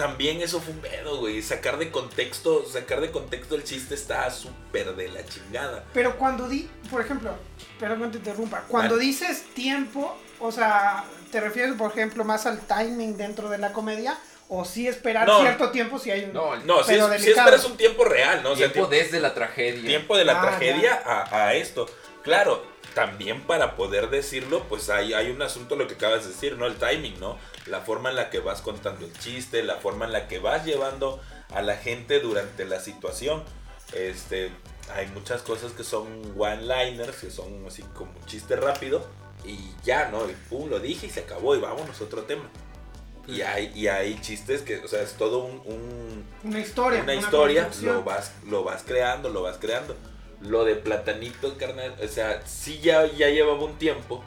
también 0.00 0.40
eso 0.40 0.60
fue 0.60 0.72
un 0.72 0.80
pedo, 0.80 1.18
güey. 1.18 1.42
Sacar 1.42 1.76
de 1.78 1.90
contexto, 1.90 2.64
sacar 2.66 3.02
de 3.02 3.10
contexto 3.10 3.54
el 3.54 3.64
chiste 3.64 3.94
está 3.94 4.30
súper 4.30 4.96
de 4.96 5.08
la 5.08 5.22
chingada. 5.26 5.84
Pero 5.92 6.16
cuando 6.16 6.48
di, 6.48 6.70
por 6.90 7.02
ejemplo, 7.02 7.32
perdón 7.78 8.04
que 8.04 8.08
te 8.12 8.16
interrumpa, 8.18 8.62
cuando 8.66 8.94
Vale. 8.94 9.04
dices 9.06 9.44
tiempo, 9.54 10.16
o 10.40 10.50
sea, 10.50 11.04
¿te 11.30 11.38
refieres, 11.40 11.74
por 11.74 11.90
ejemplo, 11.90 12.24
más 12.24 12.46
al 12.46 12.60
timing 12.60 13.18
dentro 13.18 13.50
de 13.50 13.58
la 13.58 13.72
comedia? 13.74 14.18
¿O 14.48 14.64
sí 14.64 14.88
esperar 14.88 15.28
No. 15.28 15.40
cierto 15.42 15.70
tiempo 15.70 15.98
si 15.98 16.10
hay 16.10 16.24
un... 16.24 16.32
No, 16.32 16.56
No, 16.64 16.82
si, 16.82 16.94
es- 16.94 17.22
si 17.22 17.30
esperas 17.30 17.64
un 17.66 17.76
tiempo 17.76 18.04
real, 18.04 18.42
¿no? 18.42 18.52
O 18.52 18.56
sea, 18.56 18.72
tiempo 18.72 18.88
tiempo, 18.88 19.04
desde 19.04 19.20
la 19.20 19.34
tragedia. 19.34 19.86
tiempo 19.86 20.16
de 20.16 20.24
la 20.24 20.38
Ah, 20.38 20.42
tragedia 20.42 20.94
a, 21.04 21.44
a 21.46 21.54
esto. 21.54 21.86
Claro, 22.22 22.64
también 22.94 23.42
para 23.42 23.76
poder 23.76 24.10
decirlo, 24.10 24.64
pues 24.68 24.88
hay, 24.90 25.12
hay 25.14 25.30
un 25.30 25.40
asunto, 25.42 25.76
lo 25.76 25.86
que 25.86 25.94
acabas 25.94 26.24
de 26.24 26.30
decir, 26.30 26.56
¿no? 26.58 26.66
El 26.66 26.76
timing, 26.76 27.20
¿no? 27.20 27.38
La 27.70 27.80
forma 27.80 28.10
en 28.10 28.16
la 28.16 28.28
que 28.30 28.40
vas 28.40 28.60
contando 28.60 29.06
el 29.06 29.12
chiste, 29.18 29.62
la 29.62 29.76
forma 29.76 30.04
en 30.06 30.12
la 30.12 30.28
que 30.28 30.38
vas 30.38 30.64
llevando 30.64 31.20
a 31.50 31.62
la 31.62 31.76
gente 31.76 32.20
durante 32.20 32.64
la 32.64 32.80
situación. 32.80 33.42
Este, 33.92 34.50
hay 34.94 35.06
muchas 35.08 35.42
cosas 35.42 35.72
que 35.72 35.84
son 35.84 36.34
one-liners, 36.38 37.16
que 37.16 37.30
son 37.30 37.64
así 37.66 37.82
como 37.94 38.10
un 38.12 38.26
chiste 38.26 38.56
rápido, 38.56 39.06
y 39.44 39.56
ya, 39.84 40.08
¿no? 40.10 40.28
Y 40.28 40.34
pum, 40.48 40.68
lo 40.68 40.80
dije 40.80 41.06
y 41.06 41.10
se 41.10 41.20
acabó, 41.20 41.54
y 41.56 41.60
vámonos 41.60 42.00
a 42.00 42.04
otro 42.04 42.22
tema. 42.22 42.48
Y 43.26 43.42
hay, 43.42 43.70
y 43.74 43.86
hay 43.86 44.20
chistes 44.20 44.62
que, 44.62 44.78
o 44.80 44.88
sea, 44.88 45.02
es 45.02 45.12
todo 45.12 45.38
un- 45.44 45.62
un, 45.64 46.24
Una 46.44 46.58
historia. 46.58 47.02
una 47.02 47.14
historia, 47.14 47.62
construcción. 47.64 47.96
lo 47.96 48.02
vas, 48.02 48.32
lo 48.48 48.64
vas 48.64 48.82
creando, 48.82 49.28
lo 49.28 49.42
vas 49.42 49.58
creando. 49.58 49.96
Lo 50.40 50.64
de 50.64 50.74
Platanito, 50.74 51.56
carnal, 51.58 51.94
o 52.02 52.08
sea, 52.08 52.42
sí 52.46 52.80
ya, 52.80 53.06
ya 53.06 53.28
llevaba 53.28 53.62
un 53.62 53.76
tiempo, 53.78 54.24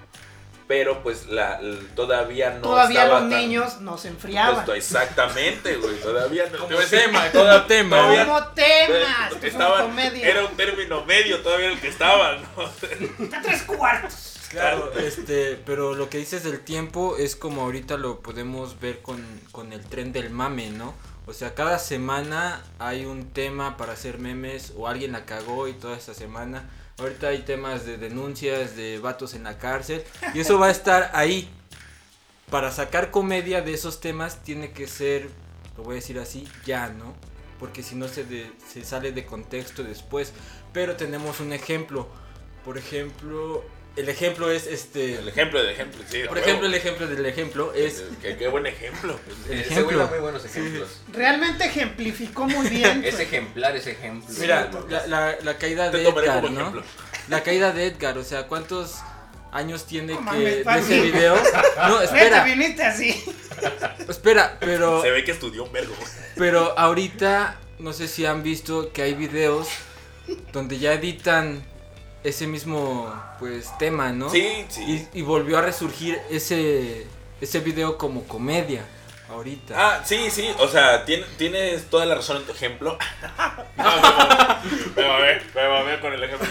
pero 0.67 1.04
pues 1.04 1.28
la, 1.28 1.60
todavía 1.95 2.52
no 2.52 2.62
Todavía 2.62 3.04
estaba 3.04 3.21
los 3.21 3.30
tan 3.30 3.39
niños 3.39 3.82
no 3.82 3.97
se 3.97 4.08
enfriaban. 4.10 4.65
Exactamente, 4.76 5.76
güey, 5.78 5.95
todavía 6.02 6.45
no. 6.52 6.60
Como 6.60 6.78
tema, 6.80 7.32
como 7.32 7.62
tema. 7.67 7.97
todavía- 7.97 8.26
Como 8.26 8.47
temas. 8.49 9.32
eh, 9.43 9.47
estaban- 9.47 9.95
era 10.30 10.45
un 10.45 10.56
término 10.56 11.04
medio 11.06 11.41
todavía 11.41 11.67
el 11.69 11.80
que 11.80 11.88
estaba, 11.89 12.36
¿no? 12.38 12.63
Está 13.26 13.41
tres 13.41 13.63
cuartos. 13.63 14.30
Claro, 14.49 14.91
este, 14.99 15.60
pero 15.65 15.95
lo 15.95 16.10
que 16.12 16.19
dices 16.19 16.43
del 16.43 16.60
tiempo 16.60 17.17
es 17.17 17.36
como 17.36 17.63
ahorita 17.63 17.97
lo 17.97 18.19
podemos 18.19 18.80
ver 18.80 19.02
con, 19.02 19.26
con 19.52 19.73
el 19.73 19.82
tren 19.84 20.13
del 20.13 20.30
mame, 20.30 20.69
¿no? 20.69 20.93
O 21.26 21.34
sea, 21.34 21.56
cada 21.56 21.80
semana 21.80 22.62
hay 22.78 23.06
un 23.06 23.32
tema 23.34 23.78
para 23.78 23.93
hacer 23.93 24.19
memes 24.19 24.73
o 24.78 24.88
alguien 24.88 25.12
la 25.12 25.26
cagó 25.26 25.67
y 25.67 25.73
toda 25.73 25.97
esta 25.97 26.13
semana 26.13 26.69
Ahorita 26.99 27.27
hay 27.29 27.39
temas 27.39 27.86
de 27.86 27.97
denuncias 27.97 28.75
de 28.75 28.99
vatos 28.99 29.34
en 29.34 29.43
la 29.43 29.58
cárcel. 29.58 30.03
Y 30.34 30.39
eso 30.39 30.60
va 30.60 30.67
a 30.67 30.71
estar 30.71 31.12
ahí. 31.13 31.49
Para 32.49 32.71
sacar 32.71 33.10
comedia 33.10 33.62
de 33.62 33.73
esos 33.73 33.99
temas 33.99 34.43
tiene 34.43 34.71
que 34.71 34.88
ser, 34.88 35.29
lo 35.75 35.84
voy 35.84 35.93
a 35.93 35.95
decir 35.95 36.19
así, 36.19 36.47
ya, 36.65 36.89
¿no? 36.89 37.15
Porque 37.60 37.82
si 37.82 37.95
no 37.95 38.08
se, 38.08 38.25
de- 38.25 38.51
se 38.71 38.84
sale 38.86 39.12
de 39.12 39.25
contexto 39.25 39.84
después. 39.84 40.34
Pero 40.71 40.95
tenemos 40.95 41.39
un 41.39 41.51
ejemplo. 41.53 42.08
Por 42.63 42.77
ejemplo, 42.77 43.63
el 43.95 44.10
ejemplo 44.10 44.49
es 44.51 44.65
este... 44.67 45.15
El 45.19 45.27
ejemplo 45.27 45.62
del 45.62 45.69
ejemplo, 45.71 46.01
sí. 46.10 46.23
Por 46.27 46.38
ejemplo, 46.38 46.65
el 46.67 46.73
ejemplo 46.73 47.08
del 47.08 47.25
ejemplo 47.25 47.73
es... 47.73 48.03
Qué, 48.21 48.36
qué 48.38 48.47
buen 48.47 48.65
ejemplo. 48.65 49.19
El 49.49 49.60
Ese 49.60 49.69
güey 49.69 49.77
ejemplo. 49.79 49.97
da 49.99 50.06
muy 50.08 50.19
buenos 50.19 50.45
ejemplos. 50.45 51.01
Realmente 51.13 51.65
ejemplificó 51.65 52.45
muy 52.47 52.67
bien. 52.69 53.03
Es 53.03 53.15
pues. 53.15 53.27
ejemplar 53.27 53.75
ese 53.75 53.91
ejemplo. 53.91 54.34
Mira, 54.39 54.69
la, 54.89 55.08
la- 55.08 55.38
la 55.41 55.58
caída 55.58 55.91
Te 55.91 55.97
de 55.99 56.10
Edgar, 56.10 56.41
como 56.41 56.49
¿no? 56.49 56.60
ejemplo. 56.62 56.84
La 57.29 57.43
caída 57.43 57.71
de 57.71 57.86
Edgar, 57.88 58.17
o 58.17 58.23
sea, 58.23 58.47
¿cuántos 58.47 58.95
años 59.51 59.86
tiene 59.86 60.13
No 60.15 60.32
que 60.32 60.39
de 60.39 60.62
ese 60.79 61.01
video? 61.01 61.36
No, 61.88 62.01
espera, 62.01 62.43
viniste 62.43 62.84
así. 62.84 63.23
espera, 64.10 64.58
pero 64.60 65.01
Se 65.03 65.12
ve 65.12 65.23
que 65.23 65.32
estudió 65.32 65.63
un 65.65 65.71
vergo. 65.71 65.93
pero 66.36 66.77
ahorita 66.79 67.60
no 67.79 67.93
sé 67.93 68.08
si 68.08 68.25
han 68.25 68.41
visto 68.43 68.91
que 68.91 69.03
hay 69.03 69.13
videos 69.13 69.67
donde 70.51 70.79
ya 70.79 70.93
editan 70.93 71.63
ese 72.23 72.47
mismo 72.47 73.13
pues 73.39 73.69
tema, 73.77 74.12
¿no? 74.12 74.29
Sí, 74.29 74.65
sí. 74.69 75.07
Y, 75.13 75.19
y 75.19 75.21
volvió 75.21 75.57
a 75.57 75.62
resurgir 75.62 76.19
ese 76.29 77.05
ese 77.41 77.59
video 77.59 77.97
como 77.97 78.23
comedia 78.23 78.86
ahorita. 79.29 79.73
Ah, 79.77 80.01
sí, 80.05 80.29
sí, 80.31 80.49
o 80.59 80.67
sea, 80.67 81.05
tien- 81.05 81.25
tienes 81.38 81.89
toda 81.89 82.05
la 82.05 82.15
razón 82.15 82.38
en 82.38 82.43
tu 82.43 82.51
ejemplo. 82.53 82.97
me 84.95 85.03
mamé, 85.07 85.41
me 85.55 85.67
mamé 85.69 85.99
con 85.99 86.13
el 86.13 86.23
ejemplo. 86.23 86.47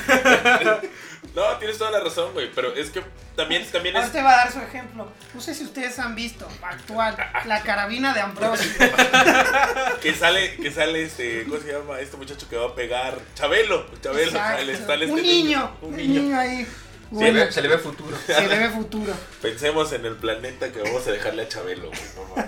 No, 1.34 1.56
tienes 1.58 1.78
toda 1.78 1.90
la 1.90 2.00
razón, 2.00 2.32
güey, 2.34 2.50
pero 2.54 2.74
es 2.74 2.90
que 2.90 3.02
también, 3.34 3.64
también 3.72 3.96
Ahora 3.96 4.06
es... 4.06 4.12
te 4.12 4.20
va 4.22 4.32
a 4.32 4.36
dar 4.36 4.52
su 4.52 4.58
ejemplo. 4.60 5.08
No 5.32 5.40
sé 5.40 5.54
si 5.54 5.64
ustedes 5.64 5.98
han 5.98 6.14
visto, 6.14 6.46
actual, 6.62 7.16
la 7.46 7.62
carabina 7.62 8.12
de 8.12 8.20
Ambrosio. 8.20 8.70
Que 10.02 10.12
sale, 10.14 10.56
que 10.56 10.70
sale 10.70 11.04
este, 11.04 11.44
¿cómo 11.44 11.60
se 11.60 11.72
llama? 11.72 12.00
Este 12.00 12.16
muchacho 12.16 12.48
que 12.48 12.56
va 12.56 12.66
a 12.66 12.74
pegar, 12.74 13.16
Chabelo, 13.34 13.86
Chabelo, 14.02 14.30
Exacto. 14.32 14.58
sale, 14.58 14.76
sale 14.76 15.04
este 15.06 15.14
un 15.14 15.22
niño, 15.22 15.76
un 15.80 15.88
un 15.90 15.96
niño. 15.96 16.20
niño 16.22 16.38
ahí. 16.40 16.64
Se, 16.64 16.70
Bueno, 17.10 17.38
le, 17.44 17.52
se 17.52 17.62
le 17.62 17.68
ve 17.68 17.78
futuro. 17.78 18.16
se 18.26 18.48
le 18.48 18.58
ve 18.58 18.68
futuro. 18.70 19.14
Pensemos 19.42 19.92
en 19.92 20.04
el 20.06 20.16
planeta 20.16 20.70
que 20.72 20.80
vamos 20.82 21.06
a 21.06 21.12
dejarle 21.12 21.42
a 21.42 21.48
Chabelo, 21.48 21.88
güey. 21.88 22.44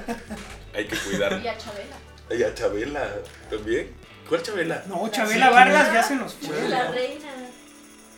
Hay 0.75 0.87
que 0.87 0.97
Y 0.97 0.99
cuidarlo. 0.99 1.39
a 1.39 1.57
Chabela. 1.59 1.97
Y 2.31 2.43
a 2.43 2.55
Chabela 2.55 3.09
también. 3.51 3.95
¿Cuál 4.29 4.43
Chabela? 4.43 4.83
No, 4.87 5.09
Chabela 5.11 5.51
Vargas 5.51 5.93
ya 5.93 6.03
se 6.03 6.17
nos 6.17 6.35
fue. 6.35 6.69
La 6.69 6.91
reina. 6.91 7.29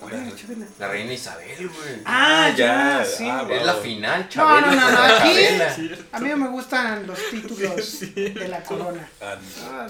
¿Cuál 0.00 0.14
era 0.14 0.36
Chabela? 0.36 0.66
La 0.78 0.88
reina 0.88 1.12
Isabel, 1.12 1.68
güey. 1.68 2.00
Ah, 2.04 2.50
ya, 2.56 2.98
ya, 3.00 3.04
sí. 3.04 3.26
ah, 3.28 3.46
es 3.50 3.64
la 3.64 3.74
final, 3.74 4.22
No, 4.22 4.28
Chabela. 4.28 4.66
no, 4.66 4.74
no, 4.74 4.90
no, 4.92 4.98
aquí 5.14 5.48
a 6.12 6.18
mí 6.20 6.34
me 6.34 6.48
gustan 6.48 7.06
los 7.06 7.18
títulos 7.30 8.00
de 8.14 8.48
la 8.48 8.62
corona. 8.62 9.08
Ah, 9.20 9.36
no. 9.40 9.70
Ah, 9.80 9.86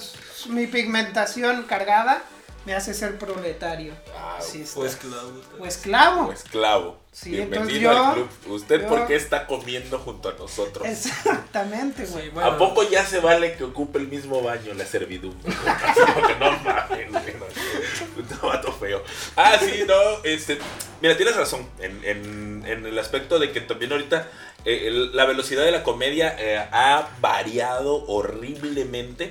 Mi 0.49 0.67
pigmentación 0.69 1.65
cargada 1.65 2.23
me 2.67 2.75
hace 2.75 2.93
ser 2.93 3.17
proletario. 3.19 3.95
Ah, 4.15 4.37
Así 4.39 4.63
está. 4.63 4.75
Pues 4.81 4.97
claro. 4.97 5.33
O 5.59 5.65
esclavo. 5.67 6.29
O 6.29 6.33
esclavo. 6.33 6.99
Sí, 7.13 7.31
Bienvenido 7.31 7.81
yo- 7.93 8.05
al 8.05 8.15
club. 8.15 8.29
¿Usted 8.49 8.83
yo- 8.83 8.89
por 8.89 9.07
qué 9.07 9.15
está 9.17 9.47
comiendo 9.47 9.99
junto 10.01 10.29
a 10.29 10.33
nosotros? 10.35 10.87
Exactamente, 10.87 12.05
güey. 12.05 12.25
Sí, 12.25 12.31
bueno. 12.31 12.51
¿A 12.51 12.59
poco 12.59 12.83
ya 12.83 13.07
se 13.07 13.21
vale 13.21 13.55
que 13.57 13.65
ocupe 13.65 13.99
el 13.99 14.09
mismo 14.09 14.43
baño 14.43 14.75
la 14.75 14.85
servidumbre? 14.85 15.51
Porque 16.15 16.35
no 16.39 16.51
mames, 16.59 17.11
güey, 17.11 17.35
no, 17.39 18.37
no, 18.43 18.49
vato 18.49 18.73
feo. 18.73 19.03
Ah, 19.37 19.57
sí, 19.59 19.85
no, 19.87 19.95
este, 20.25 20.59
mira, 21.01 21.17
tienes 21.17 21.37
razón 21.37 21.67
en, 21.79 22.05
en- 22.05 22.65
en 22.67 22.85
el 22.85 22.99
aspecto 22.99 23.39
de 23.39 23.53
que 23.53 23.61
también 23.63 23.93
ahorita 23.93 24.29
eh, 24.65 24.89
el- 24.89 25.15
la 25.17 25.25
velocidad 25.25 25.65
de 25.65 25.71
la 25.71 25.83
comedia 25.85 26.35
eh, 26.39 26.59
ha 26.73 27.09
variado 27.21 28.05
horriblemente 28.09 29.31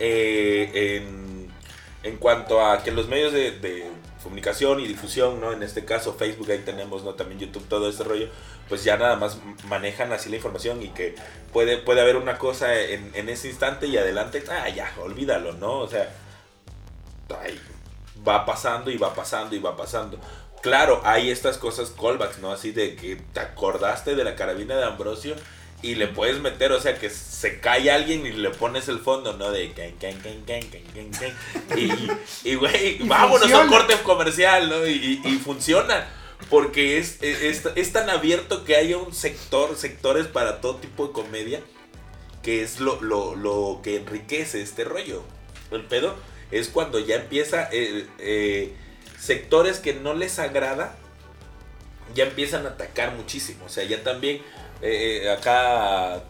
eh, 0.00 0.70
en, 1.02 1.33
en 2.04 2.18
cuanto 2.18 2.64
a 2.64 2.82
que 2.82 2.92
los 2.92 3.08
medios 3.08 3.32
de, 3.32 3.90
comunicación 4.22 4.80
y 4.80 4.86
difusión, 4.86 5.38
¿no? 5.38 5.52
En 5.52 5.62
este 5.62 5.84
caso 5.84 6.14
Facebook, 6.14 6.50
ahí 6.50 6.62
tenemos, 6.64 7.04
¿no? 7.04 7.12
También 7.12 7.40
YouTube, 7.40 7.66
todo 7.68 7.90
este 7.90 8.04
rollo, 8.04 8.28
pues 8.70 8.82
ya 8.82 8.96
nada 8.96 9.16
más 9.16 9.38
manejan 9.68 10.12
así 10.14 10.30
la 10.30 10.36
información 10.36 10.82
y 10.82 10.88
que 10.88 11.14
puede, 11.52 11.76
puede 11.76 12.00
haber 12.00 12.16
una 12.16 12.38
cosa 12.38 12.74
en, 12.74 13.10
en 13.14 13.28
ese 13.28 13.48
instante 13.48 13.86
y 13.86 13.98
adelante, 13.98 14.42
ah, 14.50 14.68
ya, 14.70 14.90
olvídalo, 15.02 15.52
¿no? 15.52 15.80
O 15.80 15.88
sea, 15.88 16.10
va 18.26 18.46
pasando 18.46 18.90
y 18.90 18.96
va 18.96 19.14
pasando 19.14 19.54
y 19.54 19.58
va 19.58 19.76
pasando. 19.76 20.18
Claro, 20.62 21.02
hay 21.04 21.30
estas 21.30 21.58
cosas 21.58 21.90
callbacks, 21.90 22.38
¿no? 22.38 22.50
Así 22.50 22.72
de 22.72 22.96
que 22.96 23.16
te 23.16 23.40
acordaste 23.40 24.14
de 24.14 24.24
la 24.24 24.34
carabina 24.34 24.76
de 24.76 24.84
Ambrosio 24.84 25.36
y 25.90 25.94
le 25.96 26.08
puedes 26.08 26.40
meter, 26.40 26.72
o 26.72 26.80
sea, 26.80 26.98
que 26.98 27.10
se 27.10 27.60
cae 27.60 27.90
alguien 27.90 28.24
y 28.26 28.32
le 28.32 28.50
pones 28.50 28.88
el 28.88 28.98
fondo, 29.00 29.34
¿no? 29.36 29.50
De 29.50 29.72
can, 29.72 29.92
can, 30.00 30.20
can, 30.20 30.44
can, 30.44 30.62
can, 30.70 31.10
can, 31.10 31.10
can. 31.68 32.18
Y, 32.44 32.54
güey, 32.54 32.98
vámonos 33.02 33.42
a 33.52 33.60
un 33.60 33.68
funciona. 33.68 33.68
corte 33.70 34.02
comercial, 34.02 34.68
¿no? 34.70 34.86
Y, 34.86 35.20
y- 35.24 35.28
y 35.28 35.38
funciona. 35.38 36.08
Porque 36.50 36.98
es, 36.98 37.18
es, 37.22 37.62
es 37.74 37.92
tan 37.92 38.10
abierto 38.10 38.64
que 38.64 38.76
haya 38.76 38.98
un 38.98 39.14
sector, 39.14 39.76
sectores 39.76 40.26
para 40.26 40.60
todo 40.60 40.76
tipo 40.76 41.06
de 41.06 41.12
comedia, 41.12 41.60
que 42.42 42.62
es 42.62 42.80
lo, 42.80 43.00
lo, 43.00 43.34
lo 43.34 43.80
que 43.82 43.96
enriquece 43.96 44.60
este 44.60 44.84
rollo. 44.84 45.22
El 45.70 45.82
pedo 45.84 46.14
es 46.50 46.68
cuando 46.68 46.98
ya 46.98 47.16
empieza 47.16 47.68
eh, 47.72 48.06
eh, 48.18 48.74
sectores 49.18 49.78
que 49.78 49.94
no 49.94 50.12
les 50.14 50.38
agrada, 50.38 50.96
ya 52.14 52.24
empiezan 52.24 52.66
a 52.66 52.70
atacar 52.70 53.14
muchísimo. 53.14 53.64
O 53.64 53.68
sea, 53.70 53.84
ya 53.84 54.02
también 54.02 54.42
eh, 54.82 55.20
eh, 55.24 55.30
acá 55.30 56.22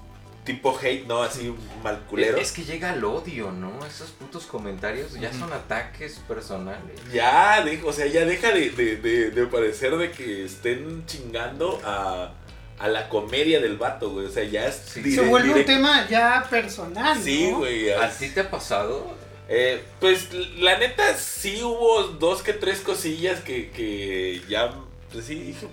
tipo 0.45 0.79
hate, 0.79 1.07
¿no? 1.07 1.23
Así 1.23 1.55
mal 1.83 2.01
culero. 2.09 2.37
Es 2.37 2.53
que 2.53 2.65
llega 2.65 2.93
el 2.93 3.03
odio, 3.05 3.51
¿no? 3.51 3.85
Esos 3.87 4.11
putos 4.11 4.45
comentarios 4.45 5.15
ya 5.19 5.33
son 5.33 5.51
ataques 5.53 6.21
personales. 6.29 7.01
Ya, 7.13 7.63
de- 7.65 7.83
o 7.83 7.93
sea, 7.93 8.07
ya 8.07 8.25
deja 8.27 8.51
de, 8.53 8.69
de, 8.71 8.97
de, 8.97 9.31
de 9.31 9.47
parecer 9.47 9.97
de 9.97 10.11
que 10.11 10.45
estén 10.45 11.07
chingando 11.07 11.81
a, 11.83 12.35
a 12.79 12.89
la 12.89 13.09
comedia 13.09 13.59
del 13.61 13.79
vato, 13.79 14.11
güey. 14.11 14.27
O 14.27 14.31
sea, 14.31 14.45
ya 14.45 14.67
es 14.67 14.77
Sí. 14.87 15.01
dire- 15.01 15.15
Se 15.23 15.29
vuelve 15.29 15.55
un 15.61 15.65
tema 15.65 16.07
ya 16.11 16.47
personal. 16.51 17.19
Sí, 17.23 17.49
¿no? 17.51 17.59
güey. 17.61 17.91
¿A 17.93 18.05
así- 18.05 18.29
ti 18.29 18.35
te 18.35 18.41
ha 18.41 18.51
pasado? 18.51 19.17
Eh, 19.49 19.83
pues 20.01 20.29
la 20.59 20.79
neta 20.79 21.15
sí 21.17 21.63
hubo 21.63 22.03
dos 22.05 22.43
que 22.43 22.53
tres 22.55 22.81
cosillas 22.81 23.41
que, 23.41 23.71
que 23.71 24.43
ya, 24.49 24.75
pues 25.13 25.25
sí, 25.27 25.35
dije, 25.37 25.67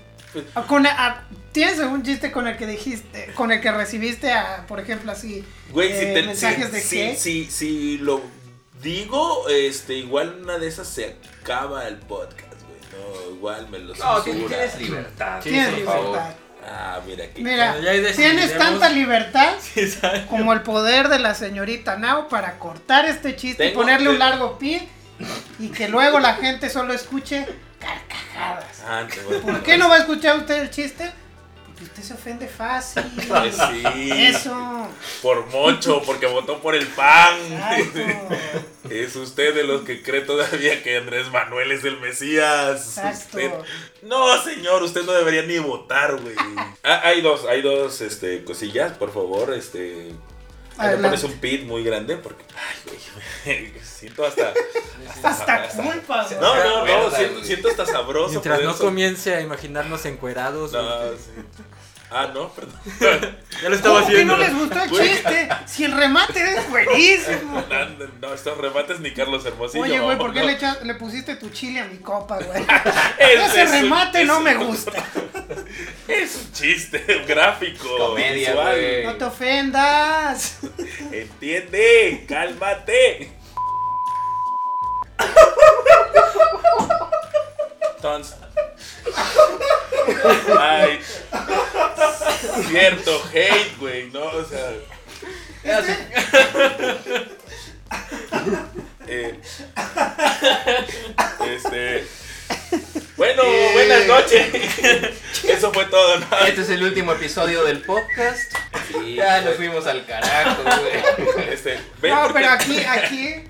Con, 0.68 0.86
ah, 0.86 1.24
¿Tienes 1.52 1.80
algún 1.80 2.04
chiste 2.04 2.32
con 2.32 2.48
el 2.48 2.56
que 2.58 2.66
dijiste, 2.66 3.32
con 3.36 3.52
el 3.52 3.60
que 3.60 3.72
recibiste, 3.72 4.32
a, 4.32 4.66
por 4.68 4.80
ejemplo, 4.80 5.12
así, 5.12 5.46
güey, 5.72 5.90
si 5.90 6.06
eh, 6.06 6.14
te, 6.14 6.24
mensajes 6.24 6.68
si, 6.68 6.72
de 6.72 6.82
si, 6.82 6.96
qué? 6.96 7.16
si, 7.16 7.46
si 7.52 7.98
lo 7.98 8.22
digo, 8.82 9.50
este, 9.50 9.96
igual 9.96 10.40
una 10.44 10.58
de 10.58 10.68
esas 10.68 10.88
se 10.88 11.18
acaba 11.42 11.88
el 11.88 11.98
podcast, 11.98 12.54
güey, 12.62 12.80
no, 12.94 13.36
igual 13.36 13.68
me 13.70 13.80
lo 13.80 13.94
No, 13.96 14.22
tienes 14.22 14.80
libertad. 14.80 15.42
Tienes 15.42 15.68
por 15.68 15.78
libertad. 15.80 15.94
favor. 15.94 16.20
Ah, 16.66 17.02
mira, 17.06 17.26
aquí. 17.26 17.44
Mira, 17.44 17.76
tienes 18.16 18.58
tanta 18.58 18.90
libertad 18.90 19.56
como 20.30 20.54
el 20.54 20.62
poder 20.62 21.10
de 21.10 21.20
la 21.20 21.34
señorita 21.34 21.98
Nao 21.98 22.30
para 22.30 22.60
cortar 22.60 23.06
este 23.06 23.36
chiste 23.36 23.68
y 23.68 23.72
ponerle 23.72 24.10
un 24.10 24.20
largo 24.20 24.60
pi 24.60 24.88
y 25.60 25.70
que 25.70 25.90
luego 25.90 26.20
la 26.20 26.36
gente 26.36 26.70
solo 26.70 26.94
escuche 26.94 27.48
carcajadas. 27.82 28.82
Ah, 28.88 29.08
¿Por 29.42 29.64
qué 29.64 29.78
no 29.78 29.90
va 29.90 29.96
a 29.96 30.00
escuchar 30.00 30.38
usted 30.38 30.62
el 30.62 30.70
chiste? 30.70 31.12
Porque 31.66 31.84
usted 31.86 32.04
se 32.04 32.14
ofende 32.14 32.48
fácil. 32.48 33.04
Pues 33.28 33.56
sí, 33.56 33.84
Eso. 34.12 34.88
por 35.22 35.48
mocho, 35.48 36.02
porque 36.06 36.28
votó 36.28 36.60
por 36.62 36.76
el 36.76 36.88
pan. 36.88 37.38
Exacto. 37.52 38.36
Es 38.92 39.16
usted 39.16 39.56
de 39.56 39.64
los 39.64 39.84
que 39.84 40.04
cree 40.04 40.20
todavía 40.22 40.84
que 40.84 40.98
Andrés 40.98 41.30
Manuel 41.32 41.72
es 41.72 41.86
el 41.86 41.98
Mesías. 42.02 42.98
Exacto. 42.98 43.38
Usted- 43.38 43.52
No, 44.02 44.42
señor, 44.44 44.84
usted 44.84 45.04
no 45.04 45.14
debería 45.14 45.44
ni 45.44 45.60
votar, 45.60 46.18
güey. 46.20 46.36
Ah, 46.84 47.00
hay 47.06 47.22
dos, 47.22 47.46
hay 47.46 47.62
dos 47.62 48.02
este, 48.02 48.44
cosillas, 48.44 48.92
por 48.98 49.14
favor, 49.14 49.54
este. 49.54 50.12
Ahí 50.82 50.98
le 50.98 51.04
pones 51.04 51.24
un 51.24 51.34
pit 51.34 51.64
muy 51.64 51.84
grande 51.84 52.18
porque. 52.18 52.44
Ay, 52.56 52.82
güey. 52.86 53.82
Siento 53.84 54.26
hasta. 54.26 54.54
Hasta 55.24 55.68
culpa, 55.70 56.26
güey. 56.26 56.40
No, 56.40 56.56
no, 56.56 56.86
no, 56.86 57.44
siento, 57.44 57.70
hasta 57.70 57.86
sabroso. 57.86 58.30
Mientras 58.30 58.62
no 58.64 58.78
comience 58.78 59.36
a 59.36 59.42
imaginarnos 59.42 60.06
encuerados. 60.06 60.72
No, 60.74 61.12
sí. 61.12 61.32
Ah, 62.14 62.30
no, 62.34 62.50
perdón. 62.50 62.78
Ya 63.64 63.70
lo 63.70 63.76
estaba 63.76 63.96
¿Cómo 64.02 64.08
que 64.08 64.14
haciendo. 64.14 64.36
no 64.36 64.44
les 64.44 64.54
gustó 64.54 64.84
el 64.84 64.90
Güey. 64.90 65.10
chiste? 65.10 65.50
Si 65.66 65.84
el 65.86 65.94
remate 65.94 66.44
es 66.58 66.70
buenísimo. 66.70 67.64
No, 67.72 68.08
no, 68.28 68.34
estos 68.34 68.58
remates 68.58 69.00
ni 69.00 69.12
Carlos 69.14 69.46
Hermosillo. 69.46 69.84
Oye, 69.84 70.00
güey, 70.00 70.18
¿por 70.18 70.34
qué 70.34 70.42
no. 70.42 70.46
le, 70.48 70.58
echa- 70.58 70.82
le 70.84 70.96
pusiste 70.96 71.36
tu 71.38 71.50
chile 71.52 71.80
a 71.80 71.86
mi 71.86 72.00
copa, 72.00 72.38
güey? 72.40 72.64
Ese 73.18 73.46
Ese 73.46 73.62
es 73.64 73.70
un- 73.70 73.76
remate 73.82 74.26
no 74.26 74.40
me 74.42 74.56
gusta. 74.56 74.92
Es 76.08 76.36
un 76.36 76.52
chiste 76.52 77.00
gráfico. 77.28 77.88
Comedia, 77.98 78.54
güey. 78.54 79.06
No 79.06 79.16
te 79.16 79.24
ofendas. 79.26 80.60
Entiende, 81.12 82.26
cálmate. 82.28 83.32
Entonces. 88.02 88.36
Ay. 90.60 91.00
Cierto 92.68 93.24
hate, 93.32 93.78
güey, 93.80 94.10
¿no? 94.10 94.24
O 94.24 94.44
sea. 94.44 94.72
Eh, 99.08 99.40
este. 101.48 102.08
Bueno, 103.18 103.44
buenas 103.74 104.08
noches. 104.08 104.48
Eso 105.44 105.72
fue 105.72 105.86
todo, 105.86 106.18
¿no? 106.18 106.26
Este 106.48 106.62
es 106.62 106.70
el 106.72 106.82
último 106.82 107.12
episodio 107.12 107.64
del 107.66 107.82
podcast. 107.82 108.52
Sí, 108.88 109.16
Ya 109.16 109.42
nos 109.42 109.58
fuimos 109.58 109.86
al 109.86 110.06
carajo, 110.08 110.64
güey. 110.64 111.50
Este, 111.54 111.80
No, 112.02 112.30
pero 112.34 112.50
aquí, 112.50 112.84
aquí, 112.84 113.44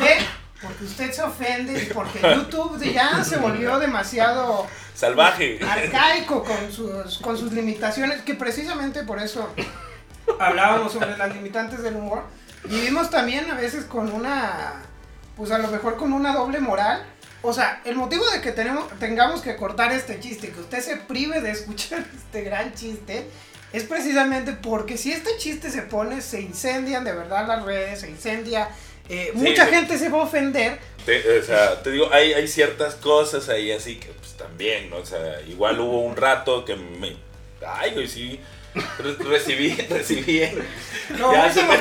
ve, 0.00 0.18
porque 0.62 0.84
usted 0.84 1.12
se 1.12 1.22
ofende 1.22 1.82
y 1.82 1.86
porque 1.86 2.20
YouTube 2.20 2.82
ya 2.92 3.24
se 3.24 3.38
volvió 3.38 3.78
demasiado 3.78 4.66
Salvaje. 4.94 5.58
arcaico 5.66 6.44
con 6.44 6.70
sus, 6.70 7.18
con 7.18 7.38
sus 7.38 7.52
limitaciones, 7.52 8.22
que 8.22 8.34
precisamente 8.34 9.02
por 9.04 9.18
eso 9.18 9.48
hablábamos 10.38 10.92
sobre 10.92 11.16
las 11.16 11.34
limitantes 11.34 11.82
del 11.82 11.96
humor. 11.96 12.24
Vivimos 12.64 13.08
también 13.10 13.50
a 13.50 13.54
veces 13.54 13.84
con 13.84 14.12
una, 14.12 14.82
pues 15.36 15.50
a 15.50 15.58
lo 15.58 15.68
mejor 15.68 15.96
con 15.96 16.12
una 16.12 16.34
doble 16.34 16.60
moral. 16.60 17.04
O 17.42 17.54
sea, 17.54 17.80
el 17.86 17.96
motivo 17.96 18.28
de 18.30 18.42
que 18.42 18.52
tenemos, 18.52 18.86
tengamos 18.98 19.40
que 19.40 19.56
cortar 19.56 19.92
este 19.92 20.20
chiste, 20.20 20.50
que 20.50 20.60
usted 20.60 20.80
se 20.80 20.96
prive 20.96 21.40
de 21.40 21.52
escuchar 21.52 22.04
este 22.14 22.42
gran 22.42 22.74
chiste, 22.74 23.26
es 23.72 23.84
precisamente 23.84 24.52
porque 24.52 24.98
si 24.98 25.12
este 25.12 25.30
chiste 25.38 25.70
se 25.70 25.82
pone, 25.82 26.20
se 26.20 26.42
incendian 26.42 27.04
de 27.04 27.12
verdad 27.12 27.46
las 27.46 27.64
redes, 27.64 28.00
se 28.00 28.10
incendia, 28.10 28.68
eh, 29.10 29.30
Sí, 29.34 29.38
mucha 29.38 29.66
sí. 29.66 29.70
gente 29.74 29.98
se 29.98 30.08
va 30.08 30.20
a 30.20 30.22
ofender. 30.22 30.78
Te- 31.04 31.38
o 31.38 31.42
sea, 31.42 31.82
te 31.82 31.90
digo, 31.92 32.08
hay, 32.12 32.32
hay 32.34 32.46
ciertas 32.48 32.94
cosas 32.94 33.48
ahí 33.48 33.72
así 33.72 33.96
que 33.96 34.08
pues 34.08 34.32
también, 34.34 34.90
¿no? 34.90 34.96
O 34.98 35.06
sea, 35.06 35.40
igual 35.48 35.80
hubo 35.80 36.00
un 36.02 36.16
rato 36.16 36.64
que 36.64 36.76
me... 36.76 37.16
Ay, 37.66 37.92
güey, 37.92 38.06
sí. 38.08 38.38
re- 38.74 39.24
recibí, 39.28 39.70
recibí. 39.90 40.42
Lo 41.18 41.32
Ya 41.32 41.52
se 41.52 41.62
me 41.62 41.76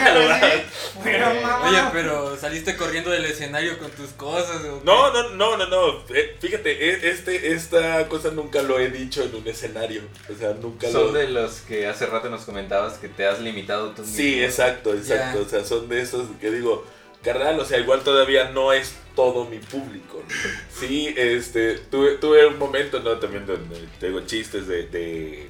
mamá, 1.44 1.70
Oye, 1.70 1.80
pero 1.94 2.36
saliste 2.38 2.76
corriendo 2.76 3.12
del 3.12 3.26
escenario 3.26 3.78
con 3.78 3.90
tus 3.92 4.10
cosas. 4.12 4.62
No, 4.84 5.12
no, 5.14 5.30
no, 5.32 5.58
no, 5.58 5.68
no. 5.68 6.04
Eh, 6.14 6.36
fíjate, 6.40 6.72
e- 6.90 7.10
este, 7.12 7.54
esta 7.54 8.08
cosa 8.08 8.32
nunca 8.32 8.62
lo 8.62 8.80
he 8.80 8.90
dicho 8.90 9.24
en 9.24 9.36
un 9.36 9.48
escenario. 9.48 10.02
O 10.34 10.38
sea, 10.38 10.54
nunca 10.54 10.90
Son 10.90 11.08
lo... 11.08 11.12
de 11.14 11.28
los 11.30 11.58
que 11.62 11.88
hace 11.88 12.06
rato 12.08 12.30
nos 12.30 12.42
comentabas 12.46 12.98
que 12.98 13.08
te 13.10 13.26
has 13.28 13.40
limitado 13.40 13.92
tú 13.92 14.04
Sí, 14.06 14.24
mismo. 14.24 14.44
exacto, 14.44 14.94
exacto. 14.94 15.40
Ya. 15.42 15.46
O 15.46 15.50
sea, 15.50 15.64
son 15.66 15.88
de 15.90 16.02
esos 16.02 16.26
que 16.42 16.50
digo, 16.52 16.86
carnal, 17.24 17.60
o 17.60 17.66
sea, 17.66 17.80
igual 17.80 18.04
todavía 18.04 18.50
no 18.52 18.74
es 18.74 18.96
todo 19.16 19.46
mi 19.46 19.60
público. 19.60 20.24
¿no? 20.28 20.36
Sí, 20.80 21.14
este, 21.18 21.78
tuve, 21.78 22.18
tuve 22.18 22.46
un 22.48 22.58
momento, 22.58 23.00
¿no? 23.02 23.18
También 23.20 23.46
donde 23.46 23.88
tengo 24.00 24.22
chistes 24.22 24.68
de, 24.68 24.88
de, 24.88 25.50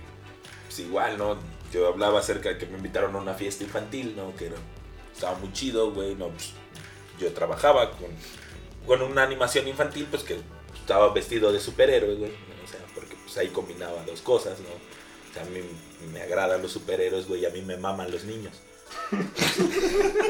pues 0.65 0.79
igual, 0.79 1.17
¿no? 1.17 1.37
Yo 1.71 1.87
hablaba 1.87 2.19
acerca 2.19 2.49
de 2.49 2.57
que 2.57 2.65
me 2.65 2.77
invitaron 2.77 3.15
a 3.15 3.19
una 3.19 3.35
fiesta 3.35 3.63
infantil, 3.63 4.15
¿no? 4.15 4.35
Que 4.35 4.47
era, 4.47 4.55
estaba 5.13 5.37
muy 5.37 5.53
chido, 5.53 5.91
güey, 5.91 6.15
¿no? 6.15 6.29
Pues, 6.29 6.53
yo 7.19 7.31
trabajaba 7.33 7.91
con, 7.91 8.09
con 8.87 9.01
una 9.03 9.21
animación 9.23 9.67
infantil, 9.67 10.07
pues 10.09 10.23
que 10.23 10.37
estaba 10.73 11.13
vestido 11.13 11.51
de 11.51 11.59
superhéroe, 11.59 12.15
güey. 12.15 12.31
¿no? 12.31 12.63
O 12.63 12.67
sea, 12.67 12.79
porque 12.95 13.15
pues 13.23 13.37
ahí 13.37 13.49
combinaba 13.49 14.03
dos 14.05 14.21
cosas, 14.21 14.59
¿no? 14.59 14.69
O 14.69 15.33
sea, 15.33 15.43
a 15.43 15.45
mí 15.45 15.59
me 16.11 16.21
agradan 16.21 16.61
los 16.61 16.71
superhéroes, 16.71 17.27
güey, 17.27 17.41
y 17.41 17.45
a 17.45 17.51
mí 17.51 17.61
me 17.61 17.77
maman 17.77 18.09
los 18.09 18.23
niños. 18.23 18.53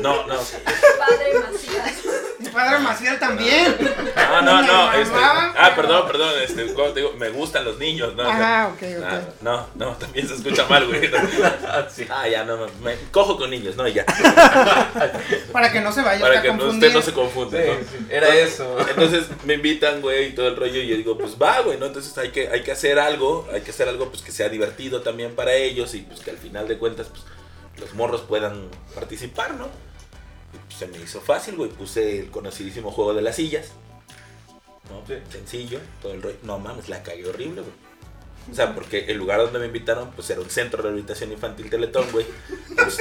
No, 0.02 0.26
no. 0.28 0.36
Padre 0.38 1.34
Macías. 1.39 1.93
Mi 2.39 2.48
padre 2.50 2.80
Maciel 2.80 3.19
también. 3.19 3.76
No, 4.15 4.41
no, 4.41 4.62
no. 4.62 4.91
Me 4.91 5.02
Este, 5.02 5.15
ah, 5.17 5.74
perdón, 5.76 6.08
perdón. 6.08 6.34
Este, 6.41 6.74
¿cómo 6.74 6.88
te 6.89 7.02
digo? 7.02 7.13
Me 7.17 7.30
gustan 7.30 7.65
los 7.65 7.78
niños, 7.78 8.15
¿no? 8.15 8.24
O 8.24 8.32
sea, 8.32 8.63
Ah, 8.63 8.67
ok, 8.69 8.82
ok. 8.98 9.04
ah, 9.06 9.22
no, 9.41 9.67
no, 9.76 9.91
también 9.98 10.28
se 10.28 10.36
escucha 10.36 10.65
mal, 10.67 10.88
güey. 10.88 11.02
Sí. 11.89 12.06
Ah, 12.10 12.28
ya, 12.30 12.43
no, 12.45 12.56
no, 12.58 12.67
me 12.82 12.95
cojo 13.12 13.38
con 13.38 13.50
niños, 13.50 13.76
no, 13.76 13.88
ya. 13.88 14.06
Para 15.52 15.72
que 15.72 15.82
no 15.82 15.91
se 15.91 16.02
vaya 16.02 16.22
Para 16.22 16.39
a 16.39 16.41
que 16.41 16.48
no- 16.54 16.60
confundir. 16.60 16.88
usted 16.89 16.93
no 17.00 17.02
se 17.06 17.13
confunde, 17.13 17.63
Sí, 17.63 17.69
¿no? 17.69 18.00
sí, 18.00 18.06
era 18.10 18.36
eso. 18.36 18.78
Entonces 18.89 19.26
me 19.45 19.56
invitan, 19.56 20.02
güey, 20.02 20.28
y 20.28 20.32
todo 20.32 20.48
el 20.48 20.56
rollo, 20.56 20.80
y 20.82 20.88
yo 20.88 20.95
digo, 20.95 21.17
pues 21.17 21.36
va, 21.41 21.60
güey, 21.62 21.78
¿no? 21.78 21.86
Entonces 21.88 22.17
hay 22.17 22.30
que, 22.32 22.48
hay 22.50 22.63
que 22.63 22.72
hacer 22.72 23.00
algo, 23.00 23.48
hay 23.54 23.62
que 23.62 23.72
hacer 23.72 23.89
algo 23.89 24.10
pues 24.10 24.22
que 24.22 24.32
sea 24.32 24.48
divertido 24.50 25.02
también 25.02 25.36
para 25.36 25.54
ellos 25.54 25.93
y 25.95 26.00
pues 26.02 26.22
que 26.22 26.32
al 26.32 26.38
final 26.38 26.67
de 26.67 26.78
cuentas, 26.78 27.08
pues, 27.10 27.24
los 27.80 27.94
morros 27.94 28.22
puedan 28.22 28.70
participar, 28.96 29.56
¿no? 29.56 29.68
Y, 30.54 30.58
pues, 30.58 30.78
se 30.78 30.88
me 30.88 30.98
hizo 30.98 31.22
fácil, 31.22 31.56
güey, 31.56 31.70
puse 31.70 32.20
el 32.20 32.32
conocidísimo 32.32 32.92
juego 32.92 33.13
de 33.13 33.22
las 33.22 33.36
sillas. 33.36 33.72
¿no? 34.89 35.06
Sí. 35.08 35.22
Sencillo, 35.30 35.80
todo 36.02 36.13
el 36.13 36.22
rollo. 36.22 36.38
No 36.44 36.60
mames, 36.60 36.89
la 36.89 37.04
cagué 37.04 37.28
horrible, 37.28 37.62
güey. 37.62 37.88
O 38.52 38.56
sea, 38.56 38.74
porque 38.74 39.06
el 39.08 39.18
lugar 39.18 39.40
donde 39.40 39.60
me 39.60 39.68
invitaron, 39.68 40.12
pues 40.12 40.30
era 40.30 40.42
un 40.42 40.50
centro 40.50 40.78
de 40.78 40.84
rehabilitación 40.90 41.32
infantil 41.32 41.70
Teletón, 41.70 42.12
güey. 42.12 42.26
Pues, 42.76 42.98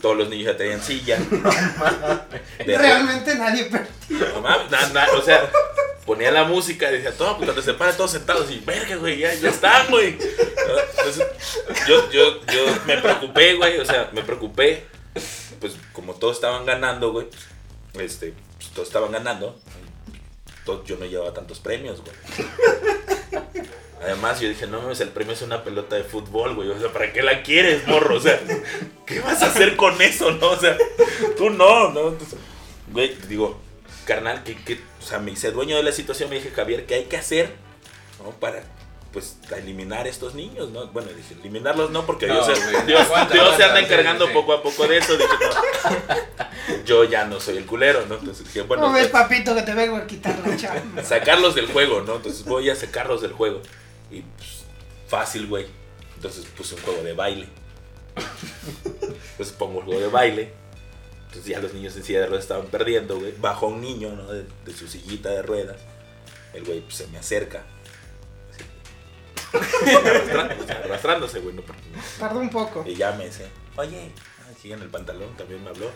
todos 0.00 0.16
los 0.16 0.28
niños 0.28 0.46
ya 0.46 0.56
tenían 0.56 0.82
silla. 0.82 1.18
De- 2.66 2.78
Realmente 2.78 3.34
nadie 3.34 3.64
per- 3.66 3.86
no 4.10 4.40
mames, 4.40 4.70
na- 4.70 4.88
na- 4.88 5.08
o 5.16 5.22
sea, 5.22 5.50
ponía 6.06 6.30
la 6.30 6.44
música 6.44 6.88
y 6.90 6.94
decía, 6.94 7.12
todo, 7.12 7.36
pues 7.36 7.46
cuando 7.46 7.62
se 7.62 7.74
paran 7.74 7.96
todos 7.96 8.12
sentados 8.12 8.50
y, 8.50 8.60
verga, 8.60 8.96
güey, 8.96 9.18
ya, 9.18 9.34
ya 9.34 9.50
están, 9.50 9.88
güey. 9.90 10.16
Entonces, 10.18 11.26
yo, 11.86 12.10
yo, 12.10 12.40
yo 12.46 12.60
me 12.86 12.96
preocupé, 12.98 13.54
güey, 13.54 13.78
o 13.78 13.84
sea, 13.84 14.08
me 14.12 14.22
preocupé. 14.22 14.86
Pues 15.60 15.74
como 15.92 16.14
todos 16.14 16.36
estaban 16.36 16.64
ganando, 16.64 17.12
güey, 17.12 17.26
este, 17.94 18.32
pues, 18.56 18.70
todos 18.70 18.88
estaban 18.88 19.12
ganando. 19.12 19.58
yo 20.86 20.96
no 20.96 21.04
llevaba 21.06 21.34
tantos 21.34 21.58
premios, 21.60 22.00
güey. 22.00 22.14
Además, 24.02 24.40
yo 24.40 24.48
dije, 24.48 24.66
no 24.66 24.80
mames, 24.80 25.00
el 25.00 25.08
premio 25.08 25.32
es 25.34 25.42
una 25.42 25.64
pelota 25.64 25.96
de 25.96 26.04
fútbol, 26.04 26.54
güey. 26.54 26.68
O 26.70 26.78
sea, 26.78 26.92
¿para 26.92 27.12
qué 27.12 27.22
la 27.22 27.42
quieres, 27.42 27.86
morro? 27.88 28.16
O 28.16 28.20
sea, 28.20 28.40
¿qué 29.06 29.20
vas 29.20 29.42
a 29.42 29.46
hacer 29.46 29.76
con 29.76 30.00
eso, 30.00 30.30
no? 30.32 30.50
O 30.50 30.56
sea, 30.56 30.76
tú 31.36 31.50
no, 31.50 31.90
¿no? 31.90 32.08
Entonces, 32.08 32.38
güey, 32.92 33.16
digo, 33.28 33.60
carnal, 34.04 34.44
que, 34.44 34.56
que, 34.56 34.74
o 34.74 35.04
sea, 35.04 35.18
me 35.18 35.32
hice 35.32 35.50
dueño 35.50 35.76
de 35.76 35.82
la 35.82 35.92
situación, 35.92 36.30
me 36.30 36.36
dije, 36.36 36.50
Javier, 36.54 36.86
¿qué 36.86 36.94
hay 36.94 37.04
que 37.04 37.16
hacer, 37.16 37.50
no? 38.24 38.30
Para, 38.30 38.62
pues, 39.12 39.38
eliminar 39.56 40.06
a 40.06 40.08
estos 40.08 40.34
niños, 40.34 40.70
¿no? 40.70 40.86
Bueno, 40.88 41.08
dije, 41.16 41.34
eliminarlos 41.40 41.90
no, 41.90 42.06
porque 42.06 42.26
No, 42.28 42.34
Dios, 42.34 42.56
se- 42.58 42.70
güey, 42.70 42.86
Dios, 42.86 43.00
aguanta, 43.00 43.34
Dios 43.34 43.46
se 43.56 43.64
aguanta, 43.64 43.66
anda 43.66 43.80
encargando 43.80 44.26
sí. 44.28 44.32
poco 44.32 44.52
a 44.52 44.62
poco 44.62 44.86
de 44.86 44.98
eso. 44.98 45.16
Dije, 45.16 45.28
no, 45.40 46.84
yo 46.84 47.04
ya 47.04 47.24
no 47.24 47.40
soy 47.40 47.56
el 47.56 47.66
culero, 47.66 48.06
¿no? 48.06 48.14
Entonces 48.14 48.44
dije, 48.46 48.62
bueno, 48.62 48.86
No 48.86 48.92
ves, 48.92 49.08
pues, 49.08 49.22
papito, 49.24 49.54
que 49.54 49.62
te 49.62 49.74
vengo 49.74 49.96
a 49.96 50.06
quitar 50.06 50.38
la 50.46 50.56
chamba. 50.56 51.02
sacarlos 51.02 51.54
del 51.54 51.66
juego, 51.66 52.02
¿no? 52.02 52.16
Entonces 52.16 52.44
voy 52.44 52.70
a 52.70 52.76
sacarlos 52.76 53.22
del 53.22 53.32
juego. 53.32 53.60
Y 54.10 54.22
pues, 54.22 54.64
fácil, 55.06 55.46
güey. 55.46 55.66
Entonces 56.16 56.44
puse 56.56 56.74
un 56.74 56.82
juego 56.82 57.02
de 57.02 57.12
baile. 57.12 57.48
Entonces 59.30 59.54
pongo 59.56 59.80
el 59.80 59.84
juego 59.86 60.00
de 60.00 60.08
baile. 60.08 60.52
Entonces 61.26 61.46
ya 61.46 61.60
los 61.60 61.74
niños 61.74 61.94
en 61.96 62.04
silla 62.04 62.20
de 62.20 62.26
ruedas 62.26 62.44
estaban 62.44 62.66
perdiendo, 62.66 63.18
güey. 63.18 63.34
Bajó 63.38 63.68
un 63.68 63.80
niño, 63.80 64.14
¿no? 64.16 64.32
De, 64.32 64.46
de 64.64 64.72
su 64.72 64.88
sillita 64.88 65.30
de 65.30 65.42
ruedas. 65.42 65.80
El 66.54 66.64
güey 66.64 66.80
pues, 66.80 66.96
se 66.96 67.06
me 67.08 67.18
acerca. 67.18 67.64
Arrastrándose, 69.52 70.72
arrastrándose, 70.72 71.40
güey. 71.40 71.54
No, 71.54 71.62
Tardó 72.18 72.40
un 72.40 72.50
poco. 72.50 72.84
y 72.86 72.94
ya 72.94 73.12
me 73.12 73.26
dice, 73.26 73.48
oye, 73.76 74.10
aquí 74.50 74.72
en 74.72 74.82
el 74.82 74.88
pantalón 74.88 75.36
también 75.36 75.62
me 75.62 75.70
habló. 75.70 75.90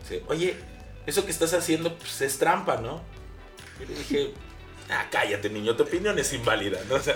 Dice, 0.00 0.22
oye, 0.28 0.56
eso 1.06 1.24
que 1.24 1.30
estás 1.30 1.52
haciendo 1.54 1.96
pues, 1.96 2.20
es 2.20 2.38
trampa, 2.38 2.76
¿no? 2.78 3.02
Y 3.80 3.86
le 3.86 3.94
dije, 3.94 4.34
ah, 4.90 5.06
cállate, 5.10 5.50
niño, 5.50 5.76
tu 5.76 5.82
opinión 5.84 6.18
es 6.18 6.32
inválida, 6.32 6.80
¿no? 6.88 6.96
O 6.96 7.00
sea, 7.00 7.14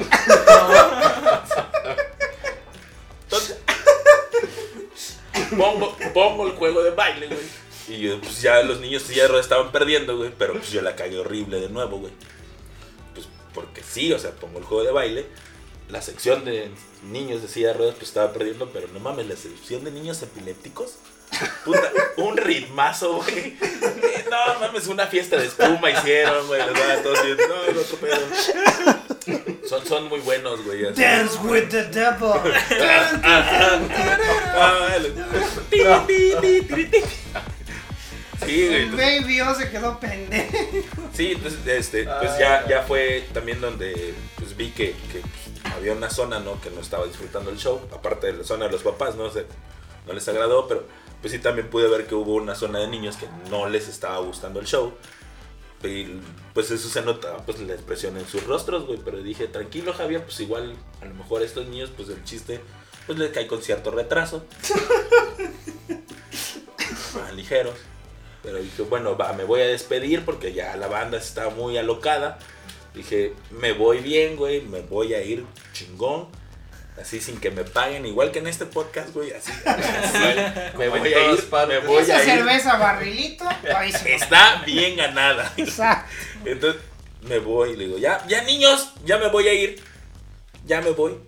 entonces, 3.25 3.59
pongo, 5.57 5.97
pongo 6.13 6.47
el 6.47 6.53
juego 6.53 6.83
de 6.83 6.91
baile, 6.91 7.29
güey. 7.29 7.63
Y 7.89 7.99
yo, 7.99 8.21
pues 8.21 8.41
ya 8.43 8.63
los 8.63 8.81
niños 8.81 9.09
ya 9.09 9.27
estaban 9.39 9.73
perdiendo, 9.73 10.17
güey. 10.17 10.33
Pero 10.39 10.55
pues 10.55 10.71
yo 10.71 10.83
la 10.83 10.95
cagué 10.97 11.19
horrible 11.19 11.61
de 11.61 11.69
nuevo, 11.69 11.99
güey. 11.99 12.13
Pues 13.15 13.27
porque 13.55 13.83
sí, 13.83 14.13
o 14.13 14.19
sea, 14.19 14.33
pongo 14.33 14.59
el 14.59 14.65
juego 14.65 14.85
de 14.85 14.93
baile. 14.93 15.27
La 15.89 16.01
sección 16.01 16.45
de 16.45 16.71
niños 17.03 17.43
de 17.43 17.49
silla 17.49 17.69
de 17.69 17.75
ruedas 17.75 17.95
pues 17.97 18.09
estaba 18.09 18.33
perdiendo, 18.33 18.71
pero 18.71 18.89
no 18.89 19.01
mames, 19.01 19.27
la 19.27 19.37
sección 19.37 19.85
de 19.85 19.91
niños 19.91 20.23
epilépticos. 20.23 20.97
Puta, 21.65 21.91
un 22.17 22.37
ritmazo, 22.37 23.23
güey. 23.23 23.57
No 24.31 24.61
mames, 24.61 24.87
una 24.87 25.07
fiesta 25.07 25.37
de 25.37 25.47
espuma 25.47 25.91
hicieron, 25.91 26.47
güey. 26.47 26.61
Los 26.67 26.73
vatos, 26.79 27.19
y- 27.25 27.49
No, 27.49 27.65
el 27.65 27.79
otro 27.79 27.97
pedo. 27.99 28.19
Son, 29.69 29.87
son 29.87 30.09
muy 30.09 30.21
buenos, 30.21 30.65
güey. 30.65 30.87
así. 30.87 31.01
Dance 31.01 31.39
with 31.45 31.69
the 31.69 31.85
devil. 31.85 32.33
Ah. 33.25 33.79
Sí, 38.45 38.67
güey. 38.67 38.83
El 38.83 38.91
baby 38.91 39.41
O 39.41 39.55
se 39.55 39.71
quedó 39.71 39.99
pendejo. 40.01 40.57
Sí, 41.15 41.33
entonces, 41.33 41.61
este, 41.67 42.05
pues 42.05 42.39
ya, 42.39 42.67
ya 42.69 42.83
fue 42.83 43.27
también 43.33 43.61
donde 43.61 44.15
pues, 44.37 44.57
vi 44.57 44.71
que, 44.71 44.93
que, 45.13 45.21
pues, 45.21 45.75
había 45.75 45.93
una 45.93 46.11
zona, 46.11 46.41
¿no? 46.41 46.61
Que 46.61 46.71
no 46.71 46.81
estaba 46.81 47.07
disfrutando 47.07 47.51
el 47.51 47.59
show, 47.59 47.81
aparte 47.95 48.29
de 48.29 48.33
la 48.39 48.45
zona 48.45 48.67
de 48.67 48.73
los 48.73 48.83
papás, 48.83 49.15
¿no? 49.15 49.31
sé 49.31 49.47
no 50.07 50.13
les 50.13 50.27
agradó, 50.27 50.67
pero 50.67 50.85
pues 51.23 51.33
sí 51.33 51.39
también 51.39 51.71
pude 51.71 51.89
ver 51.89 52.07
que 52.07 52.15
hubo 52.15 52.35
una 52.35 52.55
zona 52.55 52.81
de 52.81 52.89
niños 52.89 53.17
que 53.17 53.27
no 53.49 53.69
les 53.69 53.89
estaba 53.89 54.19
gustando 54.19 54.61
el 54.61 54.67
show. 54.67 54.93
Y, 55.85 56.21
pues 56.53 56.71
eso 56.71 56.89
se 56.89 57.03
notaba, 57.03 57.39
pues 57.39 57.61
la 57.61 57.75
expresión 57.75 58.17
en 58.19 58.27
sus 58.27 58.45
rostros, 58.45 58.87
güey. 58.87 58.99
Pero 59.03 59.23
dije, 59.23 59.47
tranquilo, 59.47 59.93
Javier, 59.93 60.25
pues 60.25 60.39
igual, 60.41 60.75
a 61.01 61.07
lo 61.07 61.15
mejor 61.15 61.43
a 61.43 61.45
estos 61.45 61.67
niños, 61.67 61.91
pues 61.97 62.09
el 62.09 62.23
chiste, 62.25 62.61
pues 63.07 63.19
les 63.19 63.31
cae 63.31 63.47
con 63.47 63.63
cierto 63.63 63.91
retraso. 63.91 64.45
Ah, 67.15 67.31
ligeros. 67.33 67.75
Pero 68.43 68.57
dije, 68.57 68.83
bueno, 68.83 69.19
va, 69.19 69.35
me 69.35 69.45
voy 69.45 69.61
a 69.61 69.67
despedir 69.67 70.25
porque 70.25 70.55
ya 70.55 70.75
la 70.77 70.89
banda 70.89 71.19
está 71.19 71.51
muy 71.51 71.77
alocada. 71.77 72.39
Dije, 72.95 73.35
me 73.51 73.73
voy 73.73 73.99
bien, 73.99 74.37
güey, 74.37 74.63
me 74.63 74.81
voy 74.81 75.13
a 75.13 75.23
ir 75.23 75.45
chingón. 75.75 76.29
Así 77.01 77.21
sin 77.21 77.41
que 77.41 77.51
me 77.51 77.65
paguen, 77.65 78.05
igual 78.05 78.31
que 78.33 78.41
en 78.41 78.47
este 78.47 78.67
podcast, 78.67 79.15
güey, 79.15 79.33
así. 79.33 79.51
así 79.67 80.77
me 80.77 80.89
voy 80.89 81.13
a 81.13 81.33
ir, 81.33 81.49
me 81.69 81.79
voy 81.81 82.03
Esa 82.03 82.17
a 82.17 82.23
ir. 82.23 82.31
cerveza 82.31 82.77
barrilito, 82.77 83.45
ahí 83.75 83.91
se 83.91 84.15
Está 84.15 84.63
bien 84.67 84.97
ganada. 84.97 85.53
Exacto. 85.57 86.11
Entonces 86.45 86.83
me 87.23 87.39
voy 87.39 87.71
y 87.71 87.77
le 87.77 87.87
digo, 87.87 87.99
ya, 87.99 88.25
ya 88.27 88.43
niños, 88.43 88.93
ya 89.05 89.17
me 89.19 89.29
voy 89.29 89.49
a 89.49 89.55
ir. 89.55 89.83
Ya 90.67 90.81
me 90.81 90.91
voy. 90.91 91.19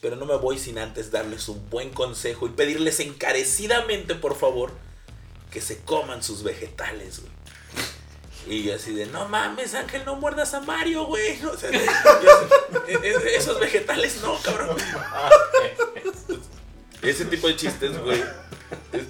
Pero 0.00 0.16
no 0.16 0.26
me 0.26 0.36
voy 0.36 0.58
sin 0.58 0.78
antes 0.78 1.10
darles 1.10 1.48
un 1.48 1.70
buen 1.70 1.90
consejo 1.90 2.46
y 2.46 2.50
pedirles 2.50 3.00
encarecidamente, 3.00 4.14
por 4.14 4.36
favor, 4.36 4.72
que 5.50 5.60
se 5.60 5.78
coman 5.78 6.22
sus 6.22 6.42
vegetales, 6.42 7.20
güey. 7.20 7.33
Y 8.46 8.62
yo 8.64 8.74
así 8.74 8.92
de, 8.94 9.06
no 9.06 9.26
mames, 9.28 9.74
Ángel, 9.74 10.02
no 10.04 10.16
muerdas 10.16 10.52
a 10.54 10.60
Mario, 10.60 11.06
güey. 11.06 11.38
O 11.44 11.56
sea, 11.56 11.70
yo- 11.70 11.80
esos 13.36 13.58
vegetales 13.60 14.20
no, 14.22 14.38
cabrón. 14.42 14.76
Ese 17.02 17.24
tipo 17.26 17.46
de 17.48 17.56
chistes, 17.56 17.98
güey. 17.98 18.22
Es- 18.92 19.04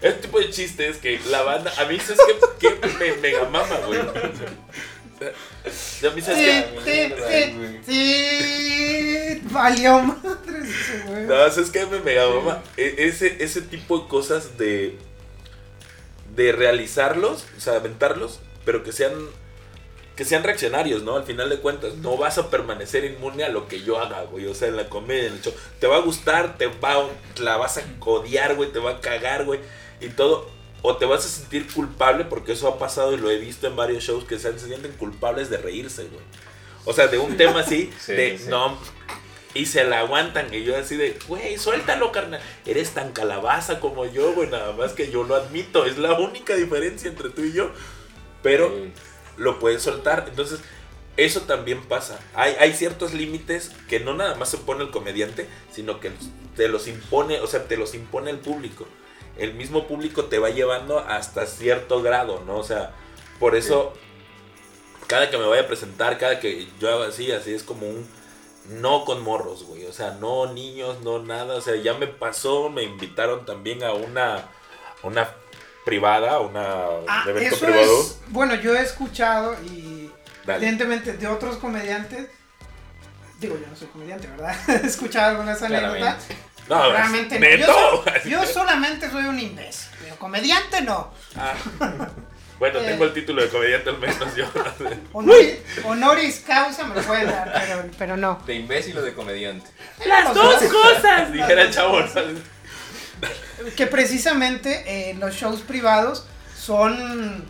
Ese 0.00 0.14
tipo 0.18 0.38
de 0.38 0.50
chistes 0.50 0.96
que 0.98 1.18
la 1.30 1.42
banda. 1.42 1.72
A 1.78 1.84
mí, 1.84 1.98
¿sabes 2.00 2.20
qué? 2.58 2.74
qué 2.80 2.88
me 2.98 3.12
mega 3.20 3.44
mama, 3.48 3.76
güey? 3.86 4.00
A 4.00 4.04
mí, 6.14 6.20
¿sabes 6.22 6.38
Sí, 6.38 6.44
qué? 6.84 6.84
sí, 6.84 7.14
sí, 7.86 7.86
sí. 7.86 9.42
Valió 9.50 9.98
madre 10.00 10.58
ese 10.62 10.98
güey. 11.06 11.24
No, 11.24 11.50
¿sabes 11.50 11.70
qué 11.70 11.86
me 11.86 12.00
mega 12.00 12.28
mama? 12.28 12.62
E- 12.76 12.94
Ese, 12.98 13.36
ese 13.42 13.62
tipo 13.62 13.98
de 13.98 14.08
cosas 14.08 14.58
de. 14.58 14.98
De 16.36 16.52
realizarlos, 16.52 17.46
o 17.56 17.60
sea, 17.60 17.74
aventarlos, 17.76 18.40
pero 18.64 18.82
que 18.84 18.92
sean. 18.92 19.12
que 20.14 20.24
sean 20.24 20.42
reaccionarios, 20.44 21.02
¿no? 21.02 21.16
Al 21.16 21.24
final 21.24 21.48
de 21.50 21.58
cuentas, 21.58 21.96
no 21.96 22.16
vas 22.16 22.38
a 22.38 22.48
permanecer 22.50 23.04
inmune 23.04 23.44
a 23.44 23.48
lo 23.48 23.68
que 23.68 23.82
yo 23.82 23.98
haga, 23.98 24.22
güey. 24.22 24.46
O 24.46 24.54
sea, 24.54 24.68
en 24.68 24.76
la 24.76 24.88
comedia, 24.88 25.26
en 25.26 25.34
el 25.34 25.42
show. 25.42 25.52
Te 25.80 25.86
va 25.86 25.96
a 25.96 26.00
gustar, 26.00 26.56
te 26.58 26.66
va, 26.66 27.08
la 27.38 27.56
vas 27.56 27.78
a 27.78 27.82
odiar, 28.00 28.54
güey, 28.54 28.70
te 28.72 28.78
va 28.78 28.92
a 28.92 29.00
cagar, 29.00 29.44
güey. 29.44 29.60
Y 30.00 30.08
todo. 30.08 30.48
O 30.82 30.96
te 30.96 31.06
vas 31.06 31.24
a 31.24 31.28
sentir 31.28 31.66
culpable, 31.72 32.24
porque 32.24 32.52
eso 32.52 32.68
ha 32.68 32.78
pasado 32.78 33.12
y 33.14 33.16
lo 33.16 33.30
he 33.30 33.38
visto 33.38 33.66
en 33.66 33.74
varios 33.76 34.04
shows 34.04 34.24
que 34.24 34.38
se, 34.38 34.56
se 34.58 34.66
sienten 34.68 34.92
culpables 34.92 35.50
de 35.50 35.56
reírse, 35.56 36.04
güey. 36.04 36.24
O 36.84 36.92
sea, 36.92 37.08
de 37.08 37.18
un 37.18 37.36
tema 37.36 37.60
así, 37.60 37.90
Sí, 38.00 38.12
de 38.12 38.38
sí. 38.38 38.44
no. 38.48 38.78
Y 39.56 39.66
se 39.66 39.84
la 39.84 40.00
aguantan. 40.00 40.52
Y 40.52 40.64
yo 40.64 40.76
así 40.76 40.96
de, 40.96 41.18
güey, 41.28 41.58
suéltalo, 41.58 42.12
carnal. 42.12 42.40
Eres 42.64 42.90
tan 42.90 43.12
calabaza 43.12 43.80
como 43.80 44.04
yo, 44.06 44.32
güey. 44.32 44.48
Nada 44.50 44.72
más 44.72 44.92
que 44.92 45.10
yo 45.10 45.24
lo 45.24 45.34
admito. 45.34 45.84
Es 45.86 45.98
la 45.98 46.14
única 46.18 46.54
diferencia 46.54 47.08
entre 47.08 47.30
tú 47.30 47.42
y 47.42 47.52
yo. 47.52 47.70
Pero 48.42 48.68
Sí. 48.68 48.92
lo 49.36 49.58
puedes 49.58 49.82
soltar. 49.82 50.26
Entonces, 50.28 50.60
eso 51.16 51.42
también 51.42 51.82
pasa. 51.82 52.20
Hay, 52.34 52.54
hay 52.60 52.72
ciertos 52.74 53.14
límites 53.14 53.72
que 53.88 54.00
no 54.00 54.14
nada 54.14 54.34
más 54.34 54.50
se 54.50 54.58
pone 54.58 54.84
el 54.84 54.90
comediante, 54.90 55.48
sino 55.72 55.98
que 56.00 56.12
te 56.56 56.68
los 56.68 56.86
impone, 56.88 57.40
o 57.40 57.46
sea, 57.46 57.64
te 57.64 57.76
los 57.76 57.94
impone 57.94 58.30
el 58.30 58.38
público. 58.38 58.86
El 59.38 59.54
mismo 59.54 59.86
público 59.86 60.24
te 60.26 60.38
va 60.38 60.50
llevando 60.50 60.98
hasta 60.98 61.46
cierto 61.46 62.02
grado, 62.02 62.42
¿no? 62.46 62.56
O 62.58 62.64
sea, 62.64 62.92
por 63.38 63.54
eso, 63.56 63.92
cada 65.06 65.30
que 65.30 65.38
me 65.38 65.46
vaya 65.46 65.62
a 65.62 65.66
presentar, 65.66 66.18
cada 66.18 66.40
que 66.40 66.66
yo 66.80 66.88
hago 66.90 67.02
así, 67.04 67.30
así 67.32 67.52
es 67.54 67.62
como 67.62 67.86
un 67.86 68.06
no 68.68 69.04
con 69.04 69.22
morros, 69.22 69.64
güey. 69.64 69.84
O 69.86 69.92
sea, 69.92 70.12
no 70.12 70.52
niños, 70.52 71.00
no 71.02 71.18
nada. 71.20 71.54
O 71.56 71.60
sea, 71.60 71.76
ya 71.76 71.94
me 71.94 72.06
pasó, 72.06 72.68
me 72.70 72.82
invitaron 72.82 73.44
también 73.46 73.82
a 73.84 73.92
una, 73.92 74.44
una 75.02 75.28
privada, 75.84 76.40
una 76.40 76.84
Ah, 77.06 77.22
un 77.24 77.30
evento 77.30 77.54
eso 77.56 77.64
privado. 77.66 78.00
es, 78.00 78.18
bueno, 78.28 78.54
yo 78.56 78.74
he 78.74 78.82
escuchado 78.82 79.54
y 79.64 80.10
Dale. 80.44 80.58
evidentemente 80.58 81.12
de 81.14 81.26
otros 81.28 81.56
comediantes, 81.58 82.28
digo 83.38 83.56
yo 83.60 83.66
no 83.68 83.76
soy 83.76 83.88
comediante, 83.88 84.26
¿verdad? 84.28 84.56
he 84.82 84.86
escuchado 84.86 85.30
algunas 85.32 85.62
anécdotas. 85.62 86.26
No, 86.68 86.90
Realmente 86.90 87.38
no. 87.58 88.04
yo 88.24 88.44
solamente 88.44 89.08
soy 89.08 89.24
un 89.26 89.38
imbécil, 89.38 89.88
pero 90.02 90.16
comediante 90.16 90.80
no. 90.82 91.12
Ah. 91.36 91.54
Bueno, 92.58 92.78
Eh. 92.80 92.84
tengo 92.86 93.04
el 93.04 93.12
título 93.12 93.42
de 93.42 93.48
comediante 93.48 93.90
al 93.90 93.98
menos 93.98 94.34
yo. 94.34 94.46
Honoris, 95.12 95.56
honoris 95.84 96.42
causa 96.46 96.84
me 96.84 96.94
lo 96.94 97.02
pueden 97.02 97.26
dar, 97.26 97.52
pero, 97.52 97.84
pero 97.98 98.16
no. 98.16 98.40
De 98.46 98.54
imbécil 98.54 98.96
o 98.96 99.02
de 99.02 99.12
comediante. 99.14 99.66
Las 100.06 100.34
dos 100.34 100.62
cosas, 100.64 101.32
dijera 101.32 101.62
el 101.62 101.70
chavo. 101.70 101.98
que 103.76 103.86
precisamente 103.86 104.84
eh, 104.86 105.14
los 105.14 105.34
shows 105.34 105.60
privados 105.62 106.26
son 106.56 107.44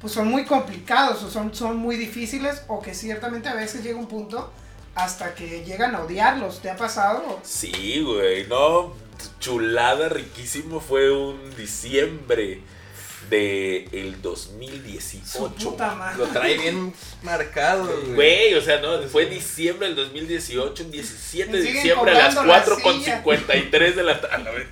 pues 0.00 0.12
son 0.12 0.28
muy 0.28 0.44
complicados 0.44 1.22
o 1.22 1.30
son, 1.30 1.54
son 1.54 1.78
muy 1.78 1.96
difíciles 1.96 2.62
o 2.68 2.82
que 2.82 2.92
ciertamente 2.94 3.48
a 3.48 3.54
veces 3.54 3.82
llega 3.82 3.98
un 3.98 4.06
punto 4.06 4.52
hasta 4.94 5.34
que 5.34 5.64
llegan 5.64 5.94
a 5.94 6.02
odiarlos. 6.02 6.60
¿Te 6.60 6.68
ha 6.70 6.76
pasado? 6.76 7.40
Sí, 7.42 8.02
güey, 8.04 8.46
no. 8.46 8.92
Chulada, 9.40 10.10
riquísimo. 10.10 10.80
Fue 10.80 11.10
un 11.10 11.56
diciembre 11.56 12.60
de 13.34 13.88
el 13.92 14.14
Su 14.14 14.20
2018. 14.22 15.70
puta 15.70 15.94
madre. 15.94 16.18
Lo 16.18 16.26
trae 16.28 16.56
bien 16.56 16.92
marcado, 17.22 17.84
güey. 17.86 18.14
Güey, 18.14 18.54
o 18.54 18.60
sea, 18.60 18.80
no, 18.80 19.02
fue 19.08 19.26
diciembre 19.26 19.88
del 19.88 19.96
2018, 19.96 20.84
un 20.84 20.90
17 20.90 21.52
de 21.52 21.62
diciembre 21.62 22.12
a 22.12 22.14
las 22.14 22.34
cobrando 22.34 22.76
la 22.76 23.02
4.53 23.04 23.94
de 23.94 24.02
la 24.02 24.20
tarde. 24.20 24.68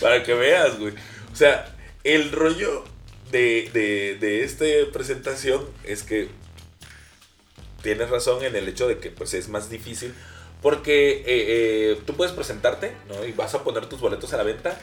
Para 0.00 0.22
que 0.22 0.34
veas, 0.34 0.78
güey. 0.78 0.92
O 1.32 1.36
sea, 1.36 1.74
el 2.04 2.32
rollo 2.32 2.84
de, 3.30 3.70
de, 3.72 4.18
de 4.20 4.44
esta 4.44 4.64
presentación 4.92 5.66
es 5.84 6.02
que 6.02 6.28
tienes 7.82 8.10
razón 8.10 8.44
en 8.44 8.54
el 8.54 8.68
hecho 8.68 8.86
de 8.88 8.98
que 8.98 9.10
pues 9.10 9.34
es 9.34 9.48
más 9.48 9.70
difícil 9.70 10.14
porque 10.60 11.10
eh, 11.10 11.24
eh, 11.26 12.02
tú 12.06 12.14
puedes 12.14 12.32
presentarte, 12.32 12.92
¿no? 13.08 13.26
Y 13.26 13.32
vas 13.32 13.52
a 13.54 13.64
poner 13.64 13.86
tus 13.86 14.00
boletos 14.00 14.32
a 14.32 14.36
la 14.36 14.44
venta. 14.44 14.78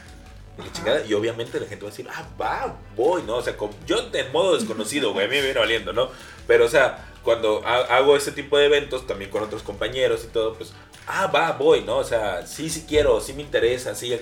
Chingada, 0.71 1.05
y 1.05 1.13
obviamente 1.13 1.59
la 1.59 1.65
gente 1.67 1.83
va 1.85 1.89
a 1.89 1.91
decir, 1.91 2.07
ah, 2.13 2.23
va, 2.39 2.75
voy, 2.95 3.23
¿no? 3.23 3.37
O 3.37 3.41
sea, 3.41 3.55
como- 3.57 3.73
yo 3.85 3.97
en 4.13 4.31
modo 4.31 4.55
desconocido, 4.55 5.13
güey, 5.13 5.25
a 5.25 5.29
mí 5.29 5.35
me 5.35 5.41
viene 5.43 5.59
valiendo, 5.59 5.93
¿no? 5.93 6.09
Pero, 6.47 6.65
o 6.65 6.69
sea, 6.69 7.05
cuando 7.23 7.61
ha- 7.65 7.95
hago 7.95 8.15
ese 8.17 8.31
tipo 8.31 8.57
de 8.57 8.65
eventos, 8.65 9.05
también 9.07 9.29
con 9.31 9.43
otros 9.43 9.63
compañeros 9.63 10.23
y 10.23 10.27
todo, 10.27 10.53
pues, 10.55 10.73
ah, 11.07 11.27
va, 11.27 11.51
voy, 11.53 11.81
¿no? 11.81 11.97
O 11.97 12.03
sea, 12.03 12.45
sí, 12.47 12.69
sí 12.69 12.85
quiero, 12.87 13.19
sí 13.21 13.33
me 13.33 13.41
interesa, 13.41 13.95
sí. 13.95 14.19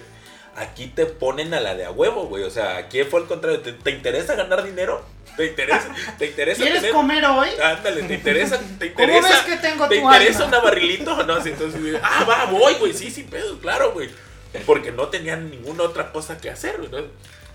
Aquí 0.56 0.88
te 0.88 1.06
ponen 1.06 1.54
a 1.54 1.60
la 1.60 1.76
de 1.76 1.86
a 1.86 1.92
huevo, 1.92 2.26
güey. 2.26 2.44
O 2.44 2.50
sea, 2.50 2.78
aquí 2.78 3.04
fue 3.04 3.20
al 3.22 3.28
contrario. 3.28 3.60
¿Te, 3.62 3.74
te 3.74 3.92
interesa 3.92 4.34
ganar 4.34 4.64
dinero? 4.64 5.06
¿Te 5.36 5.46
interesa? 5.46 5.88
¿Te 6.18 6.26
interesa 6.26 6.62
¿Quieres 6.64 6.80
tener- 6.82 6.96
comer 6.96 7.24
hoy? 7.26 7.50
Ándale, 7.64 8.02
¿te 8.02 8.16
interesa? 8.16 8.58
¿Te 8.80 8.92
¿Cómo 8.92 9.06
interesa? 9.08 9.30
ves 9.46 9.56
que 9.56 9.58
tengo 9.68 9.88
¿Te 9.88 10.00
tu 10.00 10.02
interesa 10.02 10.46
alma? 10.46 10.58
una 10.58 10.66
barrilito? 10.66 11.24
No, 11.26 11.36
así 11.36 11.50
entonces, 11.50 11.80
ah, 12.02 12.26
va, 12.28 12.46
voy, 12.46 12.74
güey, 12.80 12.92
sí, 12.92 13.12
sí, 13.12 13.22
pedo, 13.22 13.60
claro, 13.60 13.92
güey. 13.92 14.10
Porque 14.66 14.92
no 14.92 15.08
tenían 15.10 15.50
ninguna 15.50 15.84
otra 15.84 16.12
cosa 16.12 16.38
que 16.38 16.50
hacer. 16.50 16.76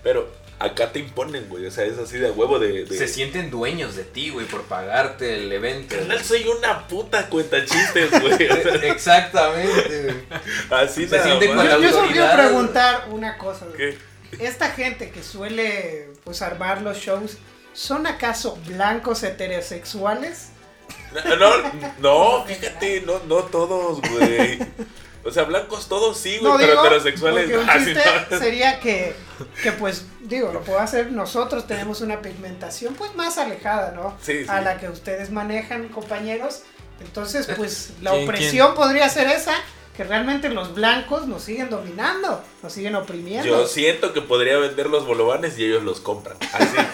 Pero 0.03 0.29
acá 0.59 0.91
te 0.91 0.99
imponen, 0.99 1.47
güey. 1.49 1.65
O 1.65 1.71
sea, 1.71 1.85
es 1.85 1.97
así 1.97 2.17
de 2.17 2.31
huevo 2.31 2.59
de. 2.59 2.85
de- 2.85 2.97
Se 2.97 3.07
sienten 3.07 3.49
dueños 3.49 3.95
de 3.95 4.03
ti, 4.03 4.29
güey, 4.29 4.45
por 4.45 4.63
pagarte 4.63 5.35
el 5.35 5.51
evento. 5.51 5.95
Carnal, 5.95 6.23
soy 6.23 6.45
una 6.47 6.87
puta 6.87 7.27
cuenta 7.29 7.63
chistes, 7.65 8.09
güey. 8.21 8.37
Exactamente, 8.89 10.03
güey. 10.03 10.15
así 10.81 11.07
Se 11.07 11.17
nada 11.17 11.23
sienten 11.27 11.55
con 11.55 11.57
la 11.67 11.75
Yo, 11.75 11.81
yo 11.81 11.91
solo 11.91 12.07
quiero 12.11 12.33
preguntar 12.33 13.07
una 13.11 13.37
cosa. 13.37 13.65
güey. 13.65 13.77
¿Qué? 13.77 13.97
Esta 14.39 14.69
gente 14.71 15.11
que 15.11 15.21
suele 15.23 16.09
pues 16.23 16.41
armar 16.41 16.81
los 16.81 16.97
shows, 16.97 17.37
¿son 17.73 18.07
acaso 18.07 18.57
blancos 18.67 19.21
heterosexuales? 19.23 20.49
No, 21.13 21.35
no, 21.35 21.51
no, 21.99 22.45
fíjate, 22.47 23.01
no, 23.01 23.19
no 23.27 23.37
todos, 23.43 24.01
güey. 24.01 24.59
O 25.25 25.31
sea, 25.31 25.43
blancos 25.43 25.87
todos 25.87 26.17
sí, 26.17 26.37
güey, 26.39 26.51
No 26.51 26.57
pero 26.57 26.71
digo, 26.71 26.85
heterosexuales. 26.85 27.49
un 27.49 27.69
ah, 27.69 27.77
no. 28.31 28.37
sería 28.39 28.79
que, 28.79 29.15
que 29.61 29.71
pues, 29.71 30.05
digo, 30.21 30.51
lo 30.51 30.61
puedo 30.61 30.79
hacer, 30.79 31.11
nosotros 31.11 31.65
tenemos 31.65 32.01
una 32.01 32.21
pigmentación 32.21 32.93
pues 32.95 33.15
más 33.15 33.37
alejada, 33.37 33.91
¿no? 33.91 34.17
Sí, 34.21 34.43
sí. 34.43 34.49
A 34.49 34.59
la 34.61 34.77
que 34.79 34.89
ustedes 34.89 35.31
manejan, 35.31 35.87
compañeros. 35.89 36.63
Entonces, 36.99 37.47
pues, 37.55 37.91
la 38.01 38.11
¿Quién, 38.11 38.23
opresión 38.23 38.75
podría 38.75 39.07
ser 39.09 39.27
esa, 39.27 39.53
que 39.95 40.03
realmente 40.03 40.49
los 40.49 40.73
blancos 40.73 41.27
nos 41.27 41.43
siguen 41.43 41.69
dominando, 41.69 42.43
nos 42.63 42.73
siguen 42.73 42.95
oprimiendo. 42.95 43.45
Yo 43.47 43.67
siento 43.67 44.11
que 44.13 44.21
podría 44.21 44.57
vender 44.57 44.87
los 44.87 45.05
bolovanes 45.05 45.57
y 45.59 45.65
ellos 45.65 45.83
los 45.83 45.99
compran. 45.99 46.35
Así. 46.51 46.75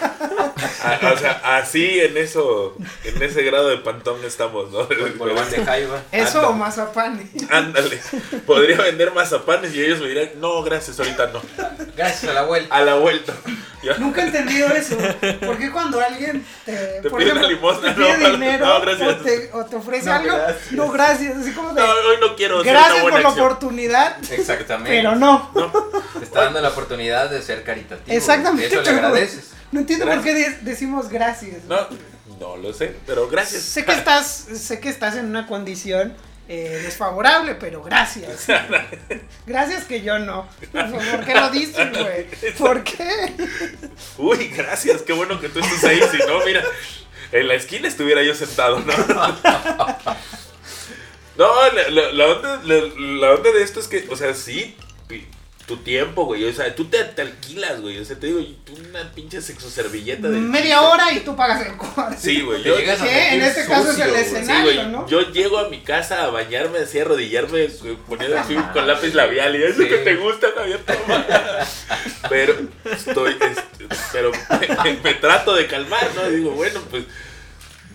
A- 0.82 1.12
o 1.14 1.16
sea, 1.18 1.40
así 1.58 2.00
en 2.00 2.16
eso, 2.16 2.74
en 3.04 3.22
ese 3.22 3.42
grado 3.42 3.68
de 3.68 3.78
pantón 3.78 4.22
estamos, 4.24 4.70
¿no? 4.70 4.86
Bolván 5.18 5.50
de 5.50 5.64
Jaiba. 5.64 6.02
Eso 6.12 6.48
o 6.48 6.52
mazapán. 6.52 7.30
Ándale. 7.50 8.00
Podría 8.46 8.78
vender 8.80 9.12
mazapanes 9.12 9.74
y 9.74 9.82
ellos 9.82 10.00
me 10.00 10.08
dirán, 10.08 10.30
no, 10.36 10.62
gracias, 10.62 10.98
ahorita 10.98 11.28
no. 11.28 11.40
Gracias 11.96 12.30
a 12.30 12.34
la 12.34 12.42
vuelta. 12.44 12.74
A 12.74 12.82
la 12.82 12.94
vuelta. 12.94 13.34
Nunca 13.98 14.22
he 14.22 14.26
entendido 14.26 14.68
eso. 14.68 14.96
¿Por 15.40 15.58
qué 15.58 15.70
cuando 15.70 16.00
alguien 16.00 16.44
te, 16.66 16.72
Te 17.02 17.10
por 17.10 17.18
pide 17.18 17.32
una 17.32 17.42
limosna, 17.46 17.94
te 17.94 18.00
pide 18.02 18.18
no, 18.18 18.30
dinero 18.32 18.66
no, 18.66 18.80
gracias. 18.82 19.08
o, 19.08 19.16
te, 19.22 19.50
o 19.52 19.64
te 19.66 19.76
ofrece 19.76 20.06
No, 20.06 20.12
algo? 20.14 20.36
gracias. 20.36 20.72
No, 20.72 20.90
gracias. 20.90 21.36
Así 21.38 21.52
como 21.52 21.72
de, 21.72 21.80
No, 21.80 21.88
hoy 21.90 22.16
no 22.20 22.36
quiero 22.36 22.60
hacer 22.60 22.72
gracias 22.92 23.04
una 23.04 23.12
por 23.12 23.22
la 23.22 23.28
acción. 23.28 23.46
oportunidad, 23.46 24.32
Exactamente. 24.32 24.90
pero 24.90 25.16
no. 25.16 25.50
Te 26.18 26.24
está 26.24 26.44
dando 26.44 26.60
la 26.60 26.68
oportunidad 26.68 27.30
de 27.30 27.42
ser 27.42 27.62
caritativo. 27.64 28.16
Exactamente. 28.16 28.66
Eso 28.74 28.82
le 28.82 28.90
agradeces. 28.90 29.50
No 29.72 29.80
entiendo 29.80 30.06
por 30.06 30.22
qué 30.22 30.34
de- 30.34 30.58
decimos 30.62 31.08
gracias. 31.08 31.64
No, 31.64 31.78
no 32.38 32.56
lo 32.56 32.72
sé, 32.72 32.94
pero 33.06 33.28
gracias. 33.28 33.62
Sé 33.62 33.84
que 33.84 33.92
estás, 33.92 34.26
sé 34.26 34.80
que 34.80 34.88
estás 34.88 35.16
en 35.16 35.26
una 35.26 35.46
condición 35.46 36.14
eh, 36.48 36.80
desfavorable, 36.82 37.54
pero 37.54 37.80
gracias. 37.82 38.46
Gracias 39.46 39.84
que 39.84 40.02
yo 40.02 40.18
no. 40.18 40.48
¿Por 40.72 41.24
qué 41.24 41.34
lo 41.34 41.48
dices, 41.50 41.88
güey? 41.96 42.26
¿Por 42.58 42.82
qué? 42.82 43.32
Uy, 44.18 44.48
gracias, 44.48 45.02
qué 45.02 45.12
bueno 45.12 45.40
que 45.40 45.48
tú 45.48 45.60
estés 45.60 45.84
ahí. 45.84 46.00
Si 46.10 46.18
no, 46.18 46.44
mira, 46.44 46.62
en 47.30 47.46
la 47.46 47.54
esquina 47.54 47.86
estuviera 47.86 48.22
yo 48.24 48.34
sentado, 48.34 48.80
¿no? 48.80 48.92
No, 51.40 51.72
la, 51.72 51.88
la- 51.88 52.12
la 52.12 52.26
onda, 52.26 52.60
la, 52.64 52.74
la 52.74 53.34
onda 53.34 53.50
de 53.50 53.62
esto 53.62 53.80
es 53.80 53.88
que, 53.88 54.06
o 54.10 54.16
sea, 54.16 54.34
sí, 54.34 54.76
pi- 55.08 55.26
tu 55.66 55.78
tiempo, 55.78 56.24
güey. 56.26 56.44
O 56.44 56.52
sea, 56.52 56.74
tú 56.74 56.84
te, 56.86 57.02
te 57.04 57.22
alquilas, 57.22 57.80
güey. 57.80 57.98
O 57.98 58.04
sea, 58.04 58.18
te 58.18 58.26
digo, 58.26 58.40
tú 58.64 58.74
una 58.90 59.10
pinche 59.14 59.40
sexoservilleta 59.40 60.28
de. 60.28 60.38
Media 60.38 60.82
hora 60.82 61.12
y 61.12 61.20
tú 61.20 61.34
pagas 61.36 61.64
el 61.66 61.76
cuarto. 61.76 62.16
Sí, 62.20 62.42
güey. 62.42 62.62
Yo, 62.62 62.76
llegas. 62.76 63.00
En 63.02 63.40
este 63.40 63.64
caso 63.66 63.90
es 63.90 63.98
el 64.00 64.08
sucio. 64.10 64.14
Sí, 64.14 64.20
escenario, 64.36 64.64
güey. 64.74 64.86
¿no? 64.88 65.08
Yo 65.08 65.20
llego 65.32 65.58
a 65.58 65.68
mi 65.70 65.80
casa 65.80 66.24
a 66.24 66.30
bañarme, 66.30 66.80
así 66.80 66.98
a 66.98 67.02
arrodillarme, 67.02 67.68
poniendo 68.08 68.36
así 68.38 68.54
con 68.74 68.86
lápiz 68.86 69.14
labial 69.14 69.56
y 69.56 69.62
eso 69.62 69.80
Sí. 69.82 69.88
que 69.88 69.96
te 69.98 70.16
gusta, 70.16 70.48
Javier. 70.54 70.80
toma. 70.84 71.24
Pero 72.28 72.54
estoy, 72.84 73.32
este, 73.40 73.86
pero 74.12 74.30
me, 74.84 74.92
me 75.02 75.14
trato 75.14 75.54
de 75.54 75.66
calmar, 75.66 76.06
¿no? 76.14 76.30
Y 76.30 76.36
digo, 76.36 76.50
bueno, 76.52 76.80
pues 76.90 77.04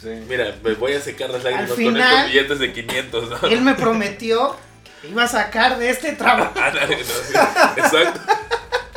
Sí. 0.06 0.24
mira, 0.30 0.56
me 0.64 0.74
voy 0.76 0.94
a 0.94 1.02
secar 1.02 1.30
las 1.32 1.44
lágrimas 1.44 1.70
con 1.70 1.78
final- 1.78 2.14
estos 2.14 2.26
billetes 2.32 2.60
de 2.60 2.74
500, 2.74 3.30
¿no? 3.42 3.48
Él 3.50 3.62
me 3.62 3.74
prometió 3.74 4.56
que 5.02 5.10
iba 5.10 5.24
a 5.24 5.28
sacar 5.28 5.78
de 5.80 5.90
este 5.90 6.14
trabajo. 6.14 6.54
No, 6.60 6.88
sí, 6.88 7.34
exacto. 7.78 8.20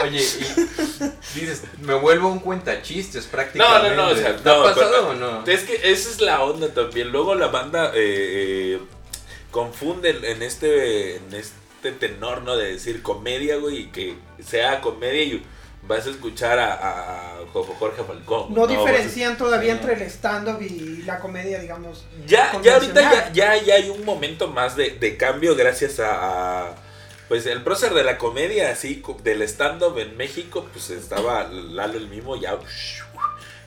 Oye, 0.00 0.20
y 1.34 1.40
dices, 1.40 1.62
me 1.80 1.94
vuelvo 1.94 2.28
un 2.28 2.38
cuentachistes 2.38 3.24
No, 3.24 3.30
prácticamente. 3.32 3.96
no, 3.96 4.06
no, 4.06 4.12
o 4.12 4.14
sea, 4.16 4.36
¿Te 4.36 4.48
ha 4.48 4.54
no, 4.54 4.62
pasado 4.62 4.90
pero- 4.90 5.08
o 5.08 5.14
no? 5.14 5.44
Es 5.46 5.62
que 5.64 5.74
esa 5.90 6.10
es 6.10 6.20
la 6.20 6.40
onda 6.42 6.68
también. 6.68 7.10
Luego 7.10 7.34
la 7.34 7.48
banda 7.48 7.86
eh, 7.94 8.76
eh, 8.76 8.80
confunde 9.50 10.10
en 10.22 10.42
este, 10.42 11.16
en 11.16 11.34
este 11.34 11.90
tenor, 11.98 12.42
¿no? 12.42 12.56
De 12.56 12.72
decir 12.74 13.02
comedia, 13.02 13.56
güey, 13.56 13.76
y 13.78 13.86
que 13.86 14.14
sea 14.46 14.80
comedia 14.80 15.22
y 15.22 15.42
vas 15.88 16.06
a 16.06 16.10
escuchar 16.10 16.58
a, 16.58 16.74
a 16.74 17.38
Jorge 17.52 18.04
Falcón. 18.04 18.54
No 18.54 18.66
diferencian 18.66 19.36
todavía 19.36 19.72
Sí. 19.74 19.78
entre 19.80 19.94
el 19.94 20.02
stand-up 20.02 20.62
y 20.62 21.02
la 21.02 21.18
comedia, 21.18 21.58
digamos. 21.58 22.04
Ya, 22.26 22.52
ya 22.62 22.74
ahorita 22.74 23.00
ya, 23.00 23.32
ya, 23.32 23.62
ya 23.62 23.74
hay 23.74 23.88
un 23.90 24.04
momento 24.04 24.46
más 24.48 24.76
de, 24.76 24.90
de 24.90 25.16
cambio 25.16 25.56
gracias 25.56 25.98
a, 25.98 26.68
a, 26.68 26.74
pues 27.28 27.46
el 27.46 27.62
prócer 27.62 27.92
de 27.94 28.04
la 28.04 28.18
comedia, 28.18 28.70
así 28.70 29.02
del 29.24 29.42
stand-up 29.42 29.98
en 29.98 30.16
México, 30.16 30.68
pues 30.72 30.90
estaba 30.90 31.44
Lalo 31.48 31.98
el 31.98 32.08
mismo 32.08 32.36
ya. 32.36 32.58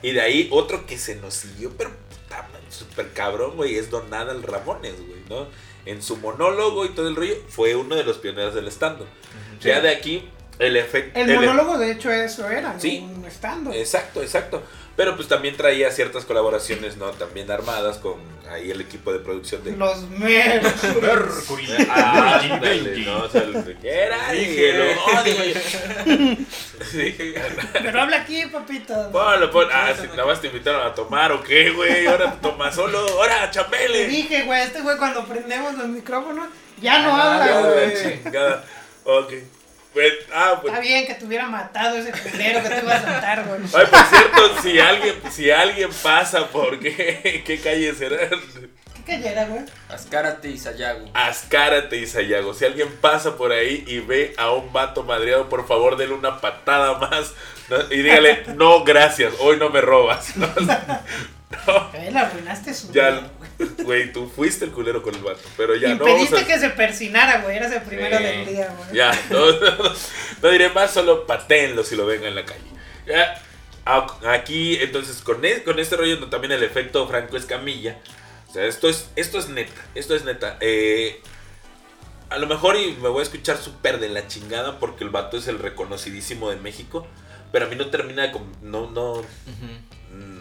Y 0.00 0.12
de 0.12 0.20
ahí 0.20 0.48
otro 0.50 0.86
que 0.86 0.98
se 0.98 1.16
nos 1.16 1.34
siguió, 1.34 1.72
pero 1.76 1.90
puta, 1.90 2.48
man, 2.52 2.62
súper 2.70 3.12
cabrón, 3.12 3.56
güey, 3.56 3.76
es 3.76 3.90
Don 3.90 4.12
Adal 4.14 4.42
Ramones, 4.42 4.94
güey, 5.06 5.20
¿no? 5.28 5.46
En 5.84 6.02
su 6.02 6.16
monólogo 6.16 6.84
y 6.84 6.90
todo 6.90 7.08
el 7.08 7.16
rollo, 7.16 7.34
fue 7.48 7.74
uno 7.76 7.94
de 7.96 8.04
los 8.04 8.18
pioneros 8.18 8.54
del 8.54 8.68
stand-up. 8.68 9.06
Sí. 9.60 9.68
Ya 9.68 9.80
de 9.80 9.90
aquí, 9.90 10.28
el 10.58 10.76
efecto... 10.76 11.18
El 11.18 11.34
monólogo, 11.34 11.78
de 11.78 11.92
hecho, 11.92 12.12
eso 12.12 12.48
era. 12.48 12.78
Sí. 12.78 12.98
un 13.00 13.24
stand-up. 13.26 13.72
Exacto, 13.74 14.22
exacto. 14.22 14.62
Pero 14.94 15.16
pues 15.16 15.26
también 15.26 15.56
traía 15.56 15.90
ciertas 15.90 16.26
colaboraciones, 16.26 16.98
¿no? 16.98 17.10
También 17.12 17.50
armadas 17.50 17.96
con 17.96 18.16
ahí 18.50 18.70
el 18.70 18.82
equipo 18.82 19.10
de 19.10 19.20
producción 19.20 19.64
de... 19.64 19.74
Los 19.74 20.02
meros. 20.10 20.70
Ah, 21.88 22.40
¿no? 23.06 23.24
O 23.24 23.28
sea, 23.30 23.42
el 23.42 23.78
que 23.80 23.90
era. 23.90 24.18
Sí. 26.90 27.16
Pero 27.72 28.00
habla 28.02 28.18
aquí, 28.18 28.44
papito. 28.46 29.10
Ponlo, 29.10 29.50
pon- 29.50 29.68
Ah, 29.72 29.92
si 29.98 30.06
nada 30.08 30.26
más 30.26 30.40
te 30.40 30.48
invitaron 30.48 30.86
a 30.86 30.94
tomar 30.94 31.32
o 31.32 31.42
qué, 31.42 31.70
güey. 31.70 32.06
Ahora 32.06 32.36
toma 32.40 32.70
solo. 32.70 32.98
Ahora, 32.98 33.50
Te 33.50 33.58
chapele. 33.58 34.06
dije, 34.08 34.42
güey, 34.42 34.62
este 34.62 34.80
güey 34.82 34.96
cuando 34.98 35.24
prendemos 35.24 35.74
los 35.74 35.88
micrófonos 35.88 36.48
ya 36.80 36.98
no 37.00 37.16
Ah, 37.16 37.34
habla, 37.34 37.46
ya, 37.46 37.60
güey. 37.60 37.90
güey. 38.02 38.22
Chingada. 38.22 38.64
Ok. 39.04 39.32
Pues, 39.92 40.12
ah, 40.32 40.58
pues. 40.60 40.72
Está 40.72 40.80
bien 40.80 41.06
que 41.06 41.14
te 41.14 41.24
hubiera 41.24 41.46
matado 41.48 41.96
ese 41.96 42.12
culero 42.12 42.62
que 42.62 42.68
te 42.68 42.78
iba 42.82 42.94
a 42.94 43.02
saltar, 43.02 43.44
güey. 43.46 43.60
Ay, 43.74 43.86
por 43.86 44.04
cierto, 44.06 44.62
si 44.62 44.78
alguien, 44.78 45.14
si 45.30 45.50
alguien 45.50 45.90
pasa 46.02 46.48
por 46.48 46.78
qué, 46.80 47.42
qué 47.46 47.60
calle 47.60 47.94
será, 47.94 48.16
¿Qué 49.04 49.16
cayera, 49.16 49.46
güey? 49.46 49.62
Ascárate 49.88 50.48
y 50.48 50.56
Sayago. 50.56 51.10
Ascárate 51.12 51.96
y 51.96 52.06
Sayago. 52.06 52.54
Si 52.54 52.64
alguien 52.64 52.88
pasa 53.00 53.36
por 53.36 53.50
ahí 53.52 53.82
y 53.86 53.98
ve 53.98 54.32
a 54.38 54.52
un 54.52 54.72
vato 54.72 55.02
madreado, 55.02 55.48
por 55.48 55.66
favor, 55.66 55.96
denle 55.96 56.14
una 56.14 56.40
patada 56.40 56.98
más 56.98 57.32
¿no? 57.68 57.78
y 57.90 58.00
dígale, 58.02 58.44
no, 58.54 58.84
gracias, 58.84 59.34
hoy 59.40 59.56
no 59.58 59.70
me 59.70 59.80
robas. 59.80 60.36
¿no? 60.36 60.46
No, 60.46 61.90
Eh, 61.94 62.10
la 62.12 62.20
arruinaste 62.22 62.72
su 62.72 62.92
ya, 62.92 63.10
vida, 63.10 63.30
güey. 63.84 64.12
tú 64.12 64.28
fuiste 64.34 64.64
el 64.64 64.70
culero 64.72 65.02
con 65.02 65.14
el 65.14 65.22
vato, 65.22 65.40
pero 65.56 65.74
ya 65.76 65.94
no 65.94 66.04
a... 66.04 66.44
que 66.44 66.58
se 66.58 66.70
persinara, 66.70 67.42
güey. 67.42 67.56
Eras 67.56 67.72
el 67.72 67.82
primero 67.82 68.16
Sí. 68.18 68.22
del 68.24 68.46
día, 68.46 68.74
güey. 68.76 68.96
Ya, 68.96 69.12
no, 69.30 69.50
no, 69.52 69.92
no 70.42 70.48
diré 70.50 70.68
más, 70.70 70.92
solo 70.92 71.26
patéenlo 71.26 71.84
si 71.84 71.96
lo 71.96 72.06
ven 72.06 72.24
en 72.24 72.34
la 72.34 72.44
calle. 72.44 72.60
Ya, 73.06 73.40
a- 73.84 74.32
aquí, 74.32 74.76
entonces, 74.80 75.22
con, 75.22 75.44
e- 75.44 75.62
con 75.62 75.78
este 75.78 75.96
rollo 75.96 76.18
también 76.28 76.52
el 76.52 76.62
efecto 76.62 77.06
Franco 77.08 77.36
Escamilla. 77.36 77.98
O 78.48 78.52
sea, 78.52 78.64
esto 78.66 78.88
es, 78.88 79.08
esto 79.16 79.38
es 79.38 79.48
neta, 79.48 79.80
esto 79.94 80.14
es 80.14 80.24
neta. 80.24 80.56
Eh, 80.60 81.20
a 82.30 82.38
lo 82.38 82.46
mejor 82.46 82.76
y 82.76 82.92
me 83.00 83.08
voy 83.08 83.20
a 83.20 83.22
escuchar 83.24 83.56
súper 83.58 83.98
de 84.00 84.08
la 84.08 84.26
chingada 84.28 84.78
porque 84.78 85.04
el 85.04 85.10
vato 85.10 85.36
es 85.36 85.48
el 85.48 85.58
reconocidísimo 85.58 86.50
de 86.50 86.56
México. 86.56 87.06
Pero 87.50 87.66
a 87.66 87.68
mí 87.68 87.76
no 87.76 87.88
termina 87.90 88.22
de... 88.28 88.32
No, 88.62 88.90
no, 88.90 89.22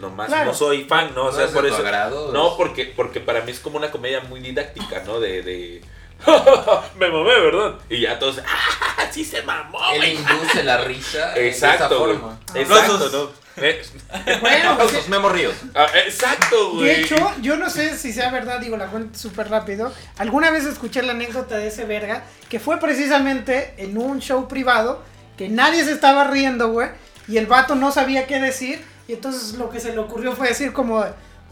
nomás 0.02 0.28
Claro. 0.28 0.46
no 0.52 0.54
soy 0.54 0.84
fan, 0.86 1.12
¿no? 1.16 1.24
O 1.24 1.32
No 1.32 1.32
sea, 1.32 1.46
es 1.46 1.52
de 1.52 1.56
por 1.56 1.66
eso... 1.68 1.78
agrado, 1.78 2.32
No, 2.34 2.58
porque, 2.58 2.86
porque 2.96 3.20
para 3.22 3.42
mí 3.42 3.52
es 3.52 3.60
como 3.60 3.78
una 3.78 3.92
comedia 3.92 4.20
muy 4.22 4.40
didáctica, 4.42 5.04
¿no? 5.06 5.20
De... 5.20 5.42
de 5.44 5.82
me 7.00 7.10
mamé, 7.10 7.40
¿verdad? 7.40 7.76
Y 7.90 8.02
ya 8.02 8.20
todos... 8.20 8.40
¡Ah, 8.46 9.06
sí 9.12 9.24
se 9.26 9.42
mamó, 9.44 9.80
Él 9.94 10.14
induce 10.20 10.64
la 10.64 10.78
risa 10.80 11.32
de 11.34 11.48
Exacto, 11.48 11.86
esa 11.86 11.96
güey. 11.96 12.18
forma. 12.18 12.40
Exacto. 12.54 13.10
¿no? 13.12 13.42
Eh, 13.64 13.82
Bueno, 14.40 14.78
pues, 14.78 15.10
Memo 15.10 15.30
Ríos. 15.30 15.56
ah, 15.76 15.88
exacto, 16.06 16.72
güey. 16.74 16.86
De 16.88 17.02
hecho, 17.02 17.16
yo 17.42 17.58
no 17.58 17.70
sé 17.70 17.98
si 17.98 18.14
sea 18.14 18.30
verdad, 18.32 18.60
digo 18.60 18.78
la 18.78 18.88
cuento 18.88 19.18
súper 19.18 19.50
rápido. 19.50 19.92
Alguna 20.18 20.52
vez 20.52 20.66
escuché 20.66 21.02
la 21.02 21.12
anécdota 21.14 21.58
de 21.58 21.68
ese 21.68 21.86
verga, 21.86 22.24
que 22.50 22.60
fue 22.60 22.80
precisamente 22.80 23.74
en 23.78 23.98
un 23.98 24.20
show 24.22 24.48
privado, 24.48 25.04
que 25.38 25.50
nadie 25.50 25.84
se 25.84 25.92
estaba 25.92 26.26
riendo, 26.26 26.70
güey, 26.70 26.90
y 27.28 27.38
el 27.38 27.48
vato 27.48 27.76
no 27.76 27.92
sabía 27.92 28.26
qué 28.28 28.40
decir, 28.40 28.84
y 29.12 29.16
entonces 29.16 29.56
lo 29.58 29.70
que 29.70 29.82
se 29.82 29.92
le 29.92 30.00
ocurrió 30.00 30.34
fue 30.38 30.48
decir 30.48 30.72
como, 30.72 31.04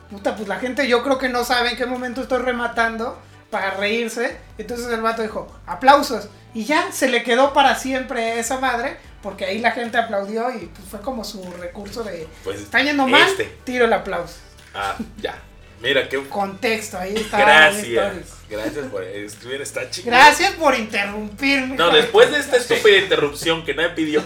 puta, 0.09 0.33
pues 0.37 0.47
la 0.47 0.59
gente 0.59 0.87
yo 0.87 1.03
creo 1.03 1.17
que 1.17 1.27
no 1.27 1.43
sabe 1.43 1.71
en 1.71 1.75
qué 1.75 1.85
momento 1.85 2.21
estoy 2.21 2.41
rematando 2.41 3.19
para 3.49 3.71
reírse. 3.71 4.37
Entonces 4.57 4.87
el 4.87 5.01
vato 5.01 5.23
dijo, 5.23 5.45
aplausos. 5.65 6.29
Y 6.53 6.63
ya 6.63 6.93
se 6.93 7.09
le 7.09 7.21
quedó 7.21 7.51
para 7.51 7.75
siempre 7.75 8.39
esa 8.39 8.61
madre, 8.61 8.95
porque 9.21 9.43
ahí 9.43 9.59
la 9.59 9.71
gente 9.71 9.97
aplaudió 9.97 10.49
y 10.55 10.67
pues, 10.67 10.87
fue 10.89 11.01
como 11.01 11.25
su 11.25 11.43
recurso 11.59 12.01
de, 12.05 12.29
Pues, 12.45 12.61
está 12.61 12.81
yendo 12.81 13.05
mal, 13.05 13.27
este. 13.27 13.57
tiro 13.65 13.83
el 13.83 13.91
aplauso. 13.91 14.35
Ah, 14.73 14.95
ya. 15.17 15.35
Mira, 15.81 16.09
qué... 16.09 16.21
Contexto, 16.27 16.97
ahí 16.97 17.15
está. 17.15 17.39
Gracias. 17.39 18.39
Gracias 18.49 18.87
por... 18.87 19.03
Está 19.03 19.89
chido. 19.89 20.07
Gracias 20.07 20.53
por 20.53 20.75
interrumpirme. 20.75 21.75
No, 21.75 21.91
después 21.91 22.31
de 22.31 22.39
esta 22.39 22.57
estúpida 22.57 22.97
interrupción 22.97 23.63
que 23.63 23.73
nadie 23.73 23.89
pidió. 23.89 24.23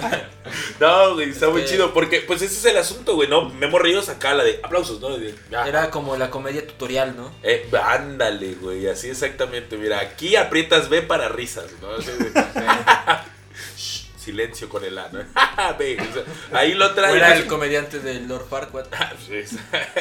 no, 0.80 1.14
güey, 1.14 1.30
está 1.30 1.48
muy 1.48 1.64
chido. 1.64 1.92
Porque, 1.92 2.20
pues, 2.20 2.42
ese 2.42 2.54
es 2.54 2.64
el 2.66 2.76
asunto, 2.76 3.14
güey, 3.14 3.28
¿no? 3.28 3.48
Memo 3.48 3.78
Ríos 3.78 4.08
acá, 4.08 4.34
la 4.34 4.44
de 4.44 4.60
aplausos, 4.62 5.00
¿no? 5.00 5.16
De-. 5.18 5.34
Era 5.66 5.90
como 5.90 6.16
la 6.16 6.30
comedia 6.30 6.66
tutorial, 6.66 7.16
¿no? 7.16 7.32
Eh, 7.42 7.68
ándale, 7.82 8.54
güey, 8.54 8.86
así 8.86 9.08
exactamente. 9.08 9.76
Mira, 9.76 10.00
aquí 10.00 10.36
aprietas 10.36 10.88
B 10.88 11.02
para 11.02 11.28
risas, 11.28 11.66
¿no? 11.80 11.88
Silencio 14.30 14.68
con 14.68 14.84
el 14.84 14.96
ano. 14.96 15.18
Ve, 15.78 15.96
o 16.00 16.14
sea, 16.14 16.58
ahí 16.60 16.74
lo 16.74 16.94
trae. 16.94 17.16
era 17.16 17.34
el 17.36 17.46
comediante 17.46 17.98
de 17.98 18.20
Lord 18.20 18.46
Farquaad. 18.48 18.86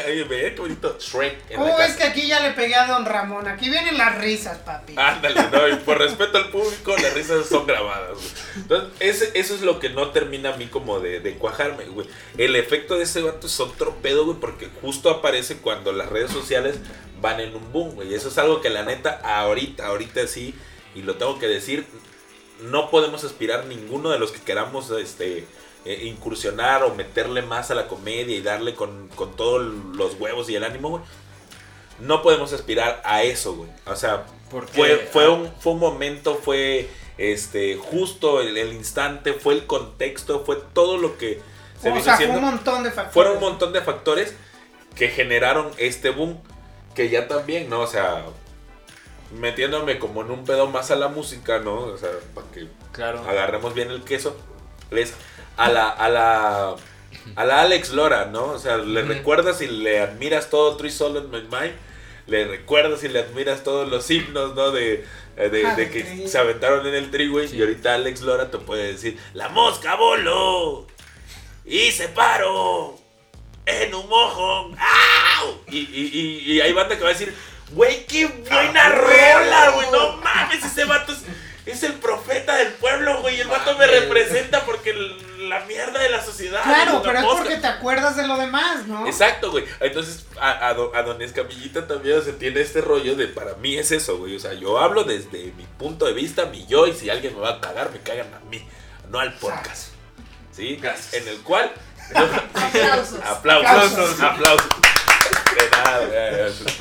Oye, 0.08 0.24
ve, 0.26 0.54
qué 0.56 0.62
bonito 0.62 0.98
Shrek 1.00 1.50
en 1.50 1.58
la 1.60 1.66
¿Cómo 1.66 1.78
ves 1.78 1.88
casa. 1.88 1.98
que 1.98 2.04
aquí 2.06 2.28
ya 2.28 2.40
le 2.42 2.52
pegué 2.52 2.76
a 2.76 2.86
don 2.88 3.06
Ramón? 3.06 3.48
Aquí 3.48 3.70
vienen 3.70 3.98
las 3.98 4.18
risas, 4.20 4.60
papi. 4.60 4.94
Ándale, 4.98 5.42
no, 5.52 5.68
y 5.68 5.76
por 5.78 5.98
respeto 6.00 6.38
al 6.38 6.50
público, 6.50 6.96
las 7.02 7.14
risas 7.14 7.48
son 7.48 7.66
grabadas, 7.66 8.14
güey. 8.14 8.28
Entonces, 8.58 8.90
ese- 9.00 9.32
eso 9.40 9.56
es 9.56 9.62
lo 9.62 9.80
que 9.80 9.90
no 9.90 10.10
termina 10.12 10.54
a 10.54 10.58
mí 10.58 10.68
como 10.68 11.00
de, 11.00 11.20
de 11.20 11.34
cuajarme, 11.36 11.86
güey. 11.86 12.08
El 12.38 12.56
efecto 12.56 12.98
de 12.98 13.04
ese 13.04 13.22
vato 13.22 13.48
es 13.48 13.60
otro 13.60 13.96
pedo, 14.02 14.26
güey, 14.26 14.38
porque 14.40 14.70
justo 14.82 15.10
aparece 15.10 15.58
cuando 15.58 15.92
las 15.92 16.10
redes 16.10 16.32
sociales 16.32 16.76
van 17.22 17.40
en 17.40 17.56
un 17.56 17.72
boom, 17.72 17.96
güey. 17.96 18.14
Eso 18.14 18.30
es 18.30 18.38
algo 18.38 18.62
que 18.62 18.70
la 18.70 18.84
neta, 18.84 19.20
ahorita, 19.24 19.88
ahorita 19.88 20.28
sí, 20.28 20.54
y 20.96 21.02
lo 21.02 21.16
tengo 21.16 21.40
que 21.40 21.48
decir, 21.48 21.86
no 22.62 22.90
podemos 22.90 23.24
aspirar 23.24 23.66
ninguno 23.66 24.10
de 24.10 24.20
los 24.20 24.32
que 24.32 24.42
queramos, 24.42 24.90
este, 24.92 25.46
eh, 25.86 26.02
incursionar 26.04 26.84
o 26.84 26.94
meterle 26.94 27.42
más 27.42 27.72
a 27.72 27.76
la 27.76 27.88
comedia 27.88 28.36
y 28.36 28.42
darle 28.42 28.76
con, 28.76 29.08
con 29.16 29.36
todos 29.36 29.62
los 29.62 30.16
huevos 30.20 30.50
y 30.50 30.56
el 30.56 30.64
ánimo, 30.64 30.90
güey. 30.90 31.04
No 32.00 32.22
podemos 32.22 32.54
aspirar 32.54 33.02
a 33.06 33.24
eso, 33.24 33.56
güey. 33.56 33.70
O 33.86 33.96
sea, 33.96 34.26
fue, 34.50 34.98
fue, 35.12 35.26
ah, 35.26 35.30
un, 35.32 35.52
fue 35.60 35.74
un 35.74 35.80
momento, 35.80 36.36
fue 36.36 36.90
este 37.18 37.76
justo 37.76 38.42
el, 38.42 38.58
el 38.58 38.74
instante, 38.74 39.34
fue 39.34 39.54
el 39.54 39.66
contexto, 39.66 40.46
fue 40.46 40.58
todo 40.74 40.98
lo 40.98 41.18
que 41.18 41.42
se 41.82 41.90
O 41.90 41.94
vino 41.94 42.04
sea, 42.04 42.16
fue 42.18 42.28
un 42.28 42.42
montón 42.42 42.84
de 42.84 42.90
factores. 42.92 43.14
Fueron 43.14 43.34
un 43.36 43.42
montón 43.42 43.74
de 43.74 43.82
factores 43.82 44.34
que 44.96 45.10
generaron 45.10 45.72
este 45.78 46.10
boom. 46.10 46.40
Que 46.96 47.10
ya 47.10 47.28
también, 47.28 47.70
¿no? 47.70 47.82
O 47.82 47.88
sea, 47.88 48.26
metiéndome 49.32 50.00
como 50.00 50.22
en 50.22 50.32
un 50.32 50.44
pedo 50.46 50.68
más 50.68 50.92
a 50.92 50.96
la 50.96 51.08
música, 51.08 51.60
¿no? 51.60 51.76
O 51.76 51.98
sea, 51.98 52.10
para 52.34 52.48
que 52.52 52.68
Claro. 52.92 53.20
agarremos 53.28 53.74
bien 53.74 53.92
el 53.92 54.04
queso. 54.04 54.36
Es 54.92 55.14
a 55.58 55.70
la, 55.70 55.90
a 55.90 56.10
la, 56.10 56.76
a 57.36 57.46
la 57.46 57.62
Alex 57.62 57.92
Lora, 57.92 58.26
¿no? 58.26 58.46
O 58.46 58.60
sea, 58.60 58.78
le 58.78 59.02
recuerdas 59.04 59.62
y 59.62 59.68
le 59.68 60.00
admiras 60.00 60.50
todo 60.50 60.76
Three 60.78 60.90
Soul 60.92 61.18
in 61.18 61.30
My 61.30 61.42
Mind. 61.42 61.76
Le 62.28 62.46
recuerdas 62.46 63.04
y 63.04 63.08
le 63.10 63.20
admiras 63.20 63.64
todos 63.64 63.90
los 63.90 64.10
himnos, 64.12 64.54
¿no? 64.56 64.72
De, 64.72 65.04
eh, 65.38 65.50
de, 65.50 65.90
que 65.90 66.28
se 66.28 66.38
aventaron 66.38 66.86
en 66.88 66.96
el 66.96 67.10
tri, 67.12 67.28
güey. 67.28 67.48
Sí. 67.48 67.58
Y 67.58 67.62
ahorita 67.62 67.96
Alex 67.96 68.22
Lora 68.22 68.50
te 68.52 68.58
puede 68.60 68.92
decir, 68.94 69.18
la 69.34 69.50
mosca 69.50 69.96
voló 69.96 70.86
y 71.66 71.92
se 71.92 72.08
paró 72.10 72.98
en 73.66 73.94
un 73.94 74.08
mojón. 74.10 74.76
¡Au! 74.80 75.56
Y, 75.70 75.78
y, 75.80 76.10
y, 76.14 76.52
y 76.54 76.62
hay 76.62 76.74
banda 76.74 76.96
que 76.98 77.04
va 77.04 77.10
a 77.10 77.14
decir, 77.14 77.34
güey, 77.72 78.06
qué 78.06 78.26
buena 78.28 78.86
Ah, 78.86 78.90
rola, 78.90 79.70
güey. 79.76 79.88
No 79.92 80.18
mames, 80.18 80.64
ese 80.66 80.86
vato 80.86 81.12
es, 81.14 81.20
es 81.66 81.84
el 81.84 81.94
profeta 81.94 82.56
del 82.56 82.74
pueblo, 82.74 83.22
güey. 83.22 83.40
El 83.42 83.48
vato 83.48 83.78
me 83.78 83.86
representa 83.88 84.66
porque 84.66 84.92
el- 84.92 85.30
la 85.50 85.62
mierda 85.62 86.00
de 86.02 86.10
la 86.10 86.24
sociedad. 86.24 86.62
Claro, 86.64 86.94
la 86.96 87.02
pero 87.02 87.18
es 87.20 87.24
mosca". 87.24 87.38
porque 87.44 87.56
te 87.58 87.68
acuerdas 87.68 88.16
de 88.16 88.28
lo 88.28 88.38
demás, 88.38 88.86
¿no? 88.86 89.08
Exacto, 89.08 89.50
güey. 89.52 89.66
Entonces, 89.80 90.26
a, 90.40 90.68
a, 90.68 90.74
do- 90.76 90.92
a 90.96 91.02
Don 91.02 91.20
Escamillita 91.22 91.88
también 91.88 92.22
se 92.24 92.34
tiene 92.34 92.62
este 92.62 92.82
rollo 92.82 93.16
de 93.16 93.28
para 93.28 93.56
mí 93.56 93.76
es 93.78 93.92
eso, 93.92 94.18
güey. 94.18 94.36
O 94.36 94.40
sea, 94.40 94.54
yo 94.54 94.78
hablo 94.78 95.06
desde 95.06 95.52
mi 95.58 95.66
punto 95.80 96.06
de 96.06 96.14
vista, 96.14 96.46
mi 96.46 96.66
yo, 96.68 96.86
y 96.86 96.94
si 96.94 97.10
alguien 97.10 97.34
me 97.34 97.40
va 97.42 97.52
a 97.52 97.62
cagar, 97.62 97.90
me 97.92 98.00
cagan 98.00 98.32
a 98.34 98.40
mí, 98.50 98.64
no 99.10 99.20
al 99.20 99.34
podcast. 99.36 99.88
¿Sí? 100.52 100.76
Gracias. 100.80 101.14
En 101.16 101.28
el 101.28 101.38
cual. 101.42 101.72
Aplausos. 102.54 103.20
aplausos. 103.26 104.20
Aplausos. 104.22 104.68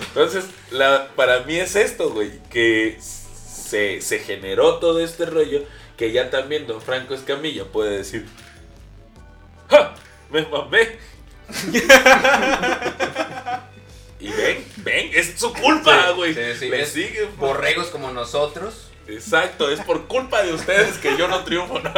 Entonces, 0.00 0.44
la, 0.70 1.08
para 1.16 1.40
mí 1.40 1.56
es 1.56 1.76
esto, 1.76 2.10
güey. 2.10 2.32
Que 2.50 2.98
se, 3.00 4.00
se 4.00 4.18
generó 4.20 4.78
todo 4.78 5.00
este 5.00 5.26
rollo 5.26 5.62
que 5.96 6.12
ya 6.12 6.30
también 6.30 6.66
Don 6.66 6.80
Franco 6.80 7.14
Escamilla 7.14 7.64
puede 7.64 7.98
decir. 7.98 8.26
¡Ja! 9.68 9.94
¡Me 10.30 10.46
mamé! 10.46 10.98
Y 14.20 14.30
ven, 14.32 14.64
ven, 14.78 15.10
es 15.14 15.38
su 15.38 15.52
culpa, 15.52 16.10
güey. 16.10 16.34
sí, 16.34 16.40
sí, 16.58 16.68
Le 16.68 16.82
es 16.82 16.88
sigue. 16.88 17.28
Borregos 17.36 17.86
como 17.88 18.10
nosotros. 18.10 18.90
Exacto, 19.06 19.70
es 19.70 19.80
por 19.80 20.06
culpa 20.06 20.42
de 20.42 20.52
ustedes 20.52 20.98
que 20.98 21.16
yo 21.16 21.28
no 21.28 21.44
triunfo, 21.44 21.78
¿no? 21.80 21.92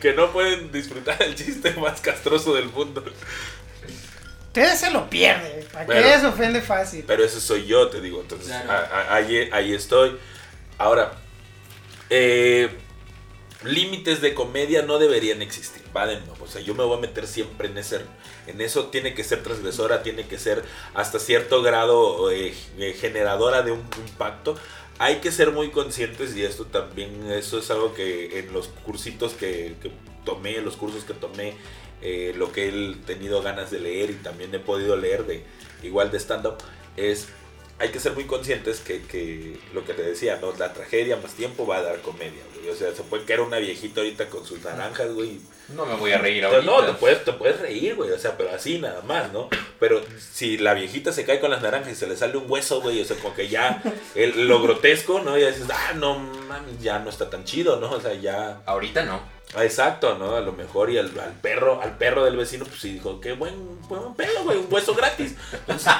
Que 0.00 0.12
no 0.14 0.32
pueden 0.32 0.72
disfrutar 0.72 1.22
el 1.22 1.36
chiste 1.36 1.72
más 1.74 2.00
castroso 2.00 2.54
del 2.54 2.70
mundo. 2.70 3.04
Ustedes 4.48 4.80
se 4.80 4.90
lo 4.90 5.08
pierden. 5.08 5.64
¿Para 5.72 5.86
Pero- 5.86 6.02
qué 6.02 6.18
se 6.20 6.26
ofende 6.26 6.60
fácil? 6.60 7.04
Pero 7.06 7.24
ese 7.24 7.40
soy 7.40 7.66
yo, 7.66 7.88
te 7.88 8.00
digo. 8.00 8.20
Entonces, 8.20 8.48
Claro. 8.48 8.70
a- 8.70 8.98
a- 9.00 9.14
ahí, 9.14 9.48
ahí 9.52 9.72
estoy. 9.74 10.16
Ahora, 10.78 11.12
eh, 12.10 12.68
límites 13.64 14.20
de 14.20 14.34
comedia 14.34 14.82
no 14.82 14.98
deberían 14.98 15.42
existir, 15.42 15.82
va 15.96 16.06
de 16.06 16.16
nuevo. 16.20 16.44
O 16.44 16.46
sea, 16.46 16.60
yo 16.60 16.74
me 16.74 16.84
voy 16.84 16.96
a 16.96 17.00
meter 17.00 17.26
siempre 17.26 17.68
en 17.68 17.76
ese, 17.76 18.00
en 18.46 18.60
eso 18.60 18.86
tiene 18.86 19.14
que 19.14 19.24
ser 19.24 19.42
transgresora, 19.42 20.02
tiene 20.02 20.26
que 20.26 20.38
ser 20.38 20.64
hasta 20.94 21.18
cierto 21.18 21.60
grado 21.62 22.30
eh, 22.30 22.54
eh, 22.78 22.96
generadora 22.98 23.62
de 23.62 23.72
un 23.72 23.82
impacto. 24.06 24.56
Hay 25.00 25.16
que 25.16 25.30
ser 25.30 25.50
muy 25.52 25.70
conscientes 25.70 26.34
y 26.36 26.44
esto 26.44 26.64
también, 26.66 27.30
eso 27.30 27.58
es 27.58 27.70
algo 27.70 27.94
que 27.94 28.38
en 28.40 28.52
los 28.52 28.68
cursitos 28.68 29.32
que, 29.34 29.74
que 29.82 29.90
tomé, 30.24 30.60
los 30.60 30.76
cursos 30.76 31.04
que 31.04 31.14
tomé, 31.14 31.54
eh, 32.02 32.34
lo 32.36 32.52
que 32.52 32.68
he 32.68 32.94
tenido 33.06 33.42
ganas 33.42 33.70
de 33.70 33.80
leer 33.80 34.10
y 34.10 34.14
también 34.14 34.54
he 34.54 34.58
podido 34.58 34.96
leer 34.96 35.26
de 35.26 35.42
igual 35.82 36.10
de 36.10 36.18
stand-up, 36.18 36.58
es 36.96 37.28
hay 37.78 37.90
que 37.90 38.00
ser 38.00 38.12
muy 38.14 38.24
conscientes 38.24 38.80
que, 38.80 39.02
que 39.02 39.58
lo 39.72 39.84
que 39.84 39.94
te 39.94 40.02
decía, 40.02 40.38
¿no? 40.40 40.52
La 40.58 40.72
tragedia 40.72 41.16
más 41.16 41.34
tiempo 41.34 41.66
va 41.66 41.78
a 41.78 41.82
dar 41.82 42.00
comedia. 42.02 42.42
O 42.70 42.74
sea, 42.74 42.92
se 42.92 43.02
puede 43.04 43.24
caer 43.24 43.40
una 43.40 43.58
viejita 43.58 44.00
ahorita 44.00 44.28
con 44.28 44.44
sus 44.44 44.62
naranjas, 44.62 45.12
güey. 45.14 45.38
No 45.74 45.84
me 45.84 45.94
voy 45.96 46.12
a 46.12 46.18
reír 46.18 46.42
No, 46.42 46.48
ahorita. 46.48 46.70
no, 46.72 46.84
te 46.86 46.92
puedes, 46.94 47.24
te 47.24 47.32
puedes 47.32 47.60
reír, 47.60 47.94
güey. 47.94 48.10
O 48.10 48.18
sea, 48.18 48.36
pero 48.38 48.50
así 48.54 48.78
nada 48.78 49.02
más, 49.02 49.32
¿no? 49.32 49.48
Pero 49.78 50.02
si 50.18 50.56
la 50.56 50.72
viejita 50.74 51.12
se 51.12 51.24
cae 51.26 51.40
con 51.40 51.50
las 51.50 51.60
naranjas 51.62 51.92
y 51.92 51.96
se 51.96 52.06
le 52.06 52.16
sale 52.16 52.36
un 52.38 52.50
hueso, 52.50 52.80
güey, 52.80 53.00
o 53.02 53.04
sea, 53.04 53.16
como 53.18 53.34
que 53.34 53.48
ya 53.48 53.82
el- 54.14 54.48
lo 54.48 54.62
grotesco, 54.62 55.20
¿no? 55.20 55.36
Ya 55.36 55.48
dices, 55.48 55.66
ah, 55.72 55.92
no 55.94 56.18
mames, 56.18 56.80
ya 56.80 56.98
no 57.00 57.10
está 57.10 57.28
tan 57.28 57.44
chido, 57.44 57.78
¿no? 57.78 57.90
O 57.92 58.00
sea, 58.00 58.14
ya. 58.14 58.60
Ahorita 58.66 59.04
no. 59.04 59.20
Ah, 59.54 59.64
Exacto, 59.64 60.14
¿no? 60.18 60.36
A 60.36 60.40
lo 60.42 60.52
mejor 60.52 60.90
y 60.90 60.98
al, 60.98 61.06
al 61.18 61.32
perro, 61.40 61.80
al 61.82 61.96
perro 61.96 62.22
del 62.24 62.36
vecino, 62.36 62.66
pues 62.66 62.80
sí 62.80 62.92
dijo, 62.92 63.18
qué 63.18 63.32
buen, 63.32 63.80
buen 63.88 64.14
pelo, 64.14 64.44
güey, 64.44 64.58
un 64.58 64.66
hueso 64.70 64.94
gratis. 64.94 65.36
Entonces, 65.52 65.90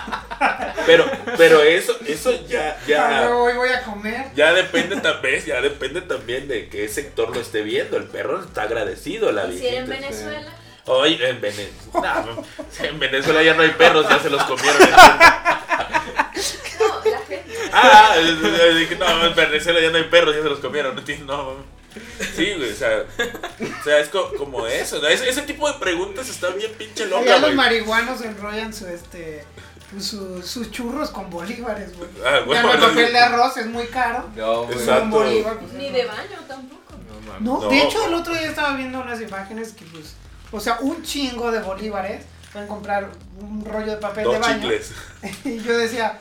pero, 0.85 1.07
pero 1.39 1.63
eso, 1.63 1.97
eso 2.07 2.31
ya, 2.47 2.77
Ah, 2.79 2.85
ya, 2.87 3.31
Hoy 3.35 3.55
voy 3.55 3.71
a 3.71 3.83
comer. 3.85 4.27
ya 4.35 4.53
depende 4.53 4.97
también, 5.01 5.43
ya 5.47 5.63
depende 5.63 6.03
también 6.03 6.47
de 6.47 6.69
qué 6.69 6.89
sector 6.89 7.35
lo 7.35 7.41
esté 7.41 7.63
viendo. 7.63 7.97
El 7.97 8.05
perro 8.05 8.43
está 8.43 8.65
agradecido, 8.65 9.33
la 9.33 9.47
¿Y 9.47 9.58
si 9.59 9.67
era 9.67 9.79
en. 9.79 9.89
Venezuela? 9.89 10.53
Hoy 10.87 11.19
en 11.23 11.41
Venezuela. 11.41 12.25
en 12.81 12.99
Venezuela 12.99 13.43
ya 13.43 13.55
no 13.55 13.63
hay 13.63 13.71
perros, 13.71 14.09
ya 14.09 14.19
se 14.21 14.31
los 14.31 14.43
comieron. 14.45 14.81
No, 16.81 17.11
la 17.11 17.19
gente. 17.27 17.45
Ah, 17.73 18.15
dije, 18.79 18.97
no, 18.97 19.27
en 19.27 19.35
Venezuela 19.35 19.81
ya 19.81 19.91
no 19.91 19.97
hay 19.99 20.05
perros, 20.05 20.35
ya 20.37 20.43
se 20.43 20.49
los 20.49 20.59
comieron. 20.61 20.97
No. 21.27 21.57
Sí, 22.37 22.55
güey, 22.57 22.73
o 22.73 22.77
sea, 22.77 23.05
o 23.81 23.85
sea, 23.85 23.99
es 23.99 24.09
co- 24.09 24.33
como 24.37 24.67
eso, 24.67 25.01
¿no? 25.01 25.09
ese, 25.09 25.29
ese 25.29 25.43
tipo 25.43 25.67
de 25.71 25.79
preguntas 25.79 26.29
está 26.29 26.49
bien 26.51 26.71
pinche 26.79 27.05
Ya 27.05 27.07
loca, 27.11 27.31
los 27.33 27.41
güey. 27.41 27.55
marihuanos 27.55 28.21
enrollan 28.23 28.73
su 28.73 28.87
este 28.87 29.45
pues, 29.91 30.05
su- 30.07 30.43
sus 30.43 30.71
churros 30.71 31.11
con 31.11 31.29
bolívares, 31.31 31.97
güey. 31.97 32.09
Ah, 32.25 32.41
güey, 32.45 32.57
ya 32.57 32.63
no 32.63 32.73
el 32.73 32.79
bueno, 32.79 32.95
papel 32.95 33.13
de 33.13 33.19
arroz 33.19 33.57
es 33.57 33.67
muy 33.67 33.87
caro. 33.89 34.29
No, 34.37 34.65
güey. 34.65 34.79
Exacto. 34.79 35.09
Bolívar, 35.09 35.59
pues, 35.59 35.73
Ni 35.73 35.91
de 35.91 36.05
baño 36.05 36.39
tampoco. 36.47 36.78
No 37.29 37.33
mames. 37.35 37.43
No, 37.43 37.61
No. 37.63 37.69
de 37.69 37.83
hecho 37.83 38.07
el 38.07 38.15
otro 38.15 38.33
día 38.35 38.47
estaba 38.49 38.75
viendo 38.77 39.01
unas 39.01 39.21
imágenes 39.21 39.73
que 39.73 39.85
pues, 39.87 40.15
o 40.51 40.61
sea, 40.61 40.79
un 40.81 41.03
chingo 41.03 41.51
de 41.53 41.61
bolívares 41.61 42.25
pueden 42.53 42.69
comprar 42.69 43.09
un 43.41 43.65
rollo 43.65 43.93
de 43.93 43.97
papel 43.99 44.25
Dos 44.25 44.35
de 44.35 44.41
baño. 44.41 44.61
chicles. 44.63 44.93
Y 45.45 45.59
yo 45.61 45.77
decía, 45.77 46.21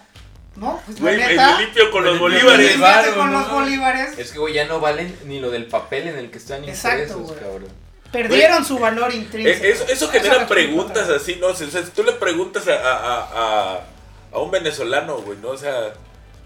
no, 0.55 0.81
pues 0.85 0.99
Güey, 0.99 1.17
la 1.35 1.51
me 1.57 1.63
limpio 1.63 1.89
con 1.91 2.03
los 2.03 2.13
Me 2.15 2.19
bolívares. 2.19 2.75
con 3.15 3.31
¿no? 3.31 3.39
los 3.39 3.51
bolívares. 3.51 4.17
Es 4.17 4.31
que, 4.31 4.39
güey, 4.39 4.53
ya 4.55 4.65
no 4.65 4.79
valen 4.79 5.15
ni 5.25 5.39
lo 5.39 5.49
del 5.51 5.65
papel 5.67 6.07
en 6.07 6.17
el 6.17 6.29
que 6.31 6.37
están 6.39 6.63
Exacto, 6.63 7.01
impresos, 7.03 7.21
güey. 7.27 7.39
cabrón. 7.39 7.87
Perdieron 8.11 8.63
su 8.65 8.79
valor 8.79 9.13
intrínseco. 9.13 9.65
Eh, 9.65 9.93
Eso, 9.93 10.09
genera 10.09 10.47
preguntas 10.47 10.93
pregunta. 11.07 11.15
así, 11.15 11.35
¿no? 11.39 11.47
O 11.47 11.53
sea, 11.53 11.67
si 11.69 11.91
tú 11.91 12.03
le 12.03 12.13
preguntas 12.13 12.67
a, 12.67 12.73
a, 12.73 12.93
a, 12.95 13.73
a- 13.75 13.79
a 14.33 14.39
un 14.39 14.49
venezolano, 14.49 15.17
güey, 15.17 15.37
¿no? 15.39 15.49
O 15.49 15.57
sea, 15.57 15.93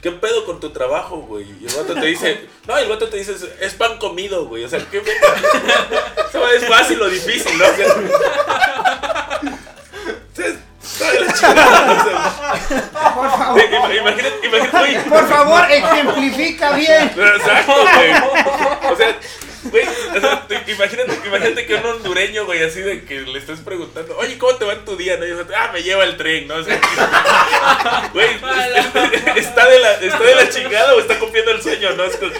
¿qué 0.01 0.11
pedo 0.11 0.45
con 0.45 0.59
tu 0.59 0.71
trabajo, 0.71 1.17
güey? 1.17 1.45
Y 1.61 1.67
el 1.67 1.75
vato 1.75 1.93
te 1.93 2.05
dice, 2.07 2.47
no, 2.67 2.79
y 2.79 2.83
el 2.83 2.89
vato 2.89 3.07
te 3.07 3.17
dice, 3.17 3.35
es 3.59 3.73
pan 3.73 3.97
comido, 3.97 4.45
güey. 4.45 4.63
O 4.63 4.69
sea, 4.69 4.79
¿qué 4.91 5.01
pedo? 5.01 5.15
Es 6.51 6.67
fácil 6.67 7.01
o 7.01 7.07
difícil, 7.07 7.57
¿no? 7.57 7.65
O 7.65 7.73
sea, 7.75 7.85
imagínate, 14.01 14.47
imagínate, 14.47 15.09
por 15.09 15.29
favor, 15.29 15.71
ejemplifica 15.71 16.73
bien. 16.73 17.11
Pero 17.15 17.37
Exacto, 17.37 17.73
güey. 17.73 18.11
O 18.91 18.95
sea, 18.97 19.15
güey, 19.63 19.85
o 20.15 20.19
sea, 20.19 20.47
te- 20.47 20.71
imagínate, 20.71 21.19
imagínate 21.27 21.65
que 21.65 21.75
un 21.75 21.85
hondureño, 21.85 22.45
güey, 22.45 22.63
así 22.63 22.81
de 22.81 23.03
que 23.05 23.21
le 23.21 23.37
estés 23.39 23.59
preguntando, 23.59 24.17
oye, 24.17 24.37
¿cómo 24.37 24.55
te 24.55 24.65
va 24.65 24.73
en 24.73 24.85
tu 24.85 24.95
día? 24.95 25.17
¿No? 25.17 25.25
Y 25.25 25.29
yo, 25.29 25.37
ah, 25.55 25.69
me 25.73 25.83
lleva 25.83 26.03
el 26.03 26.17
tren, 26.17 26.47
¿no? 26.47 26.55
O 26.55 26.63
sea, 26.63 26.79
güey, 28.13 28.27
es- 28.29 29.35
está 29.45 29.67
de, 29.67 29.79
la, 29.79 29.93
está 29.93 30.19
de 30.23 30.35
la 30.35 30.49
chingada 30.49 30.95
o 30.95 30.99
está 30.99 31.19
cumpliendo 31.19 31.51
el 31.51 31.61
sueño, 31.61 31.91
¿no? 31.95 32.03
Es 32.05 32.17
como, 32.17 32.31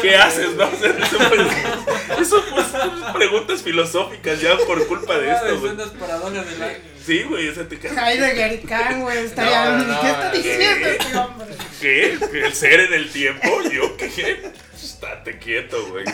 ¿Qué 0.00 0.16
haces, 0.16 0.54
no? 0.54 0.64
O 0.66 0.76
sea, 0.80 0.90
eso, 0.90 1.18
pues, 1.28 2.20
eso, 2.20 2.44
pues, 2.54 2.66
son 2.68 3.12
preguntas 3.12 3.62
filosóficas 3.62 4.40
ya 4.40 4.56
por 4.58 4.86
culpa 4.86 5.18
de 5.18 5.32
esto, 5.32 5.48
Son 5.48 5.60
güey. 5.60 5.76
del 5.76 6.62
año. 6.62 6.76
Sí, 7.04 7.22
güey, 7.24 7.48
o 7.48 7.54
sea, 7.54 7.66
te 7.66 7.78
quedas. 7.78 7.96
Heidegger 7.96 8.52
y 8.52 8.58
Kant, 8.58 9.00
güey, 9.02 9.18
estaría- 9.24 9.70
No, 9.70 9.84
no, 9.84 10.00
¿Qué 10.00 10.08
está 10.10 10.30
diciendo 10.30 10.86
¿qué? 10.88 10.96
este 10.96 11.16
hombre? 11.16 11.46
¿Qué? 11.80 12.18
¿El 12.46 12.54
ser 12.54 12.80
en 12.80 12.94
el 12.94 13.10
tiempo? 13.10 13.48
¿Yo 13.72 13.96
qué? 13.96 14.50
Estate 14.74 15.38
quieto, 15.38 15.86
güey. 15.88 16.04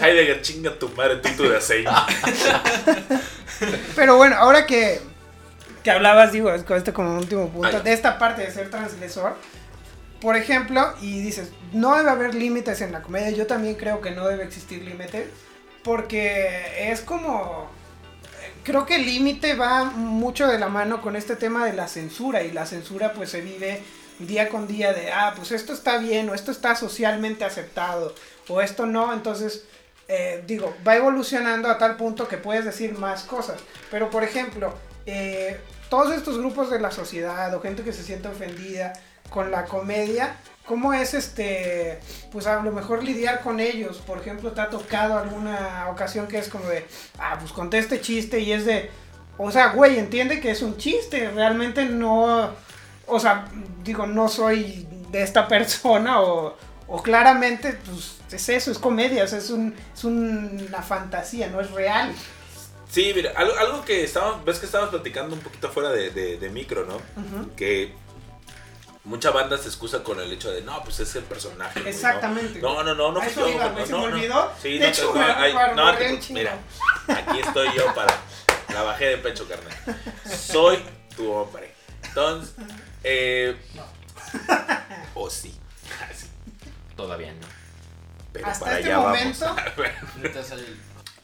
Heidegger, 0.00 0.42
chinga 0.42 0.78
tu 0.78 0.88
madre, 0.90 1.16
tu 1.16 1.48
de 1.48 1.56
aceite. 1.56 1.90
Pero 3.94 4.16
bueno, 4.16 4.36
ahora 4.36 4.66
que, 4.66 5.00
que 5.82 5.90
hablabas, 5.90 6.32
digo, 6.32 6.52
es 6.52 6.62
con 6.64 6.76
este 6.76 6.92
como 6.92 7.16
último 7.18 7.48
punto, 7.50 7.68
Ay. 7.76 7.82
de 7.82 7.92
esta 7.92 8.18
parte 8.18 8.42
de 8.42 8.50
ser 8.50 8.70
transgresor, 8.70 9.36
por 10.20 10.36
ejemplo, 10.36 10.94
y 11.00 11.20
dices, 11.20 11.50
no 11.72 11.96
debe 11.96 12.10
haber 12.10 12.34
límites 12.34 12.80
en 12.80 12.92
la 12.92 13.02
comedia, 13.02 13.30
yo 13.30 13.46
también 13.46 13.74
creo 13.74 14.00
que 14.00 14.10
no 14.10 14.26
debe 14.26 14.44
existir 14.44 14.82
límites, 14.82 15.28
porque 15.82 16.90
es 16.90 17.00
como... 17.00 17.70
Creo 18.64 18.84
que 18.84 18.96
el 18.96 19.06
límite 19.06 19.54
va 19.54 19.84
mucho 19.84 20.48
de 20.48 20.58
la 20.58 20.68
mano 20.68 21.00
con 21.00 21.14
este 21.14 21.36
tema 21.36 21.64
de 21.64 21.72
la 21.72 21.86
censura 21.86 22.42
y 22.42 22.50
la 22.50 22.66
censura 22.66 23.12
pues 23.12 23.30
se 23.30 23.40
vive 23.40 23.80
día 24.18 24.48
con 24.48 24.66
día 24.66 24.92
de, 24.92 25.12
ah, 25.12 25.34
pues 25.36 25.52
esto 25.52 25.72
está 25.72 25.98
bien 25.98 26.28
o 26.28 26.34
esto 26.34 26.50
está 26.50 26.74
socialmente 26.74 27.44
aceptado 27.44 28.12
o 28.48 28.60
esto 28.60 28.84
no, 28.86 29.12
entonces 29.12 29.66
eh, 30.08 30.42
digo, 30.46 30.74
va 30.86 30.96
evolucionando 30.96 31.68
a 31.68 31.78
tal 31.78 31.96
punto 31.96 32.28
que 32.28 32.38
puedes 32.38 32.64
decir 32.64 32.96
más 32.98 33.24
cosas. 33.24 33.60
Pero 33.90 34.10
por 34.10 34.24
ejemplo, 34.24 34.74
eh, 35.04 35.60
todos 35.88 36.14
estos 36.14 36.38
grupos 36.38 36.70
de 36.70 36.80
la 36.80 36.90
sociedad 36.90 37.54
o 37.54 37.60
gente 37.60 37.82
que 37.82 37.92
se 37.92 38.02
siente 38.02 38.28
ofendida 38.28 38.92
con 39.30 39.50
la 39.50 39.64
comedia, 39.64 40.36
¿cómo 40.66 40.92
es 40.92 41.14
este, 41.14 42.00
pues 42.32 42.46
a 42.46 42.62
lo 42.62 42.72
mejor 42.72 43.02
lidiar 43.04 43.40
con 43.40 43.60
ellos? 43.60 43.98
Por 43.98 44.18
ejemplo, 44.18 44.52
¿te 44.52 44.60
ha 44.60 44.70
tocado 44.70 45.18
alguna 45.18 45.86
ocasión 45.90 46.26
que 46.26 46.38
es 46.38 46.48
como 46.48 46.66
de, 46.68 46.86
ah, 47.18 47.36
pues 47.38 47.52
conté 47.52 47.78
este 47.78 48.00
chiste 48.00 48.40
y 48.40 48.52
es 48.52 48.64
de, 48.66 48.90
o 49.38 49.50
sea, 49.50 49.68
güey, 49.68 49.98
entiende 49.98 50.40
que 50.40 50.50
es 50.50 50.62
un 50.62 50.76
chiste, 50.76 51.30
realmente 51.30 51.84
no, 51.86 52.50
o 53.06 53.20
sea, 53.20 53.46
digo, 53.84 54.06
no 54.06 54.28
soy 54.28 54.86
de 55.10 55.22
esta 55.22 55.46
persona 55.48 56.20
o, 56.20 56.56
o 56.88 57.02
claramente, 57.02 57.78
pues 57.84 58.16
es 58.32 58.48
eso, 58.48 58.70
es 58.72 58.78
comedia, 58.78 59.24
o 59.24 59.28
sea, 59.28 59.38
es, 59.38 59.50
un, 59.50 59.74
es 59.94 60.04
una 60.04 60.82
fantasía, 60.82 61.48
no 61.48 61.60
es 61.60 61.70
real. 61.70 62.12
Sí, 62.88 63.12
mira, 63.14 63.32
algo, 63.36 63.52
algo 63.58 63.84
que 63.84 64.04
estábamos, 64.04 64.44
ves 64.44 64.58
que 64.60 64.66
estábamos 64.66 64.92
platicando 64.94 65.34
un 65.34 65.40
poquito 65.40 65.68
fuera 65.70 65.90
de, 65.90 66.10
de- 66.10 66.38
de 66.38 66.48
micro, 66.50 66.86
¿no? 66.86 66.98
Que 67.56 67.92
mucha 69.06 69.30
banda 69.30 69.56
se 69.56 69.68
excusa 69.68 70.02
con 70.02 70.20
el 70.20 70.32
hecho 70.32 70.50
de, 70.50 70.62
no, 70.62 70.82
pues 70.82 70.98
es 71.00 71.14
el 71.14 71.22
personaje. 71.24 71.88
Exactamente. 71.88 72.60
No, 72.60 72.82
no, 72.82 72.94
no, 72.94 73.12
no, 73.12 73.22
eso 73.22 73.40
yo, 73.40 73.54
iba, 73.54 73.86
¿se 73.86 73.92
no, 73.92 74.00
me 74.00 74.08
no. 74.08 74.14
olvidó? 74.16 74.52
Sí, 74.60 74.78
De 74.78 74.80
no, 74.80 74.86
hecho, 74.86 75.14
no, 75.14 75.92
mira, 76.30 76.58
aquí 77.08 77.38
estoy 77.40 77.68
yo 77.76 77.94
para, 77.94 78.14
la 78.74 78.82
bajé 78.82 79.06
de 79.06 79.18
pecho, 79.18 79.46
carnal. 79.48 79.72
Soy 80.28 80.82
tu 81.16 81.30
hombre. 81.30 81.72
Entonces, 82.02 82.54
eh, 83.04 83.56
o 85.14 85.30
sí, 85.30 85.56
así, 86.10 86.26
Todavía 86.96 87.32
no. 87.32 87.46
pero 88.32 88.48
Hasta 88.48 88.64
para 88.64 88.78
este 88.80 88.92
allá 88.92 89.00
momento, 89.02 89.46
vamos. 89.76 90.50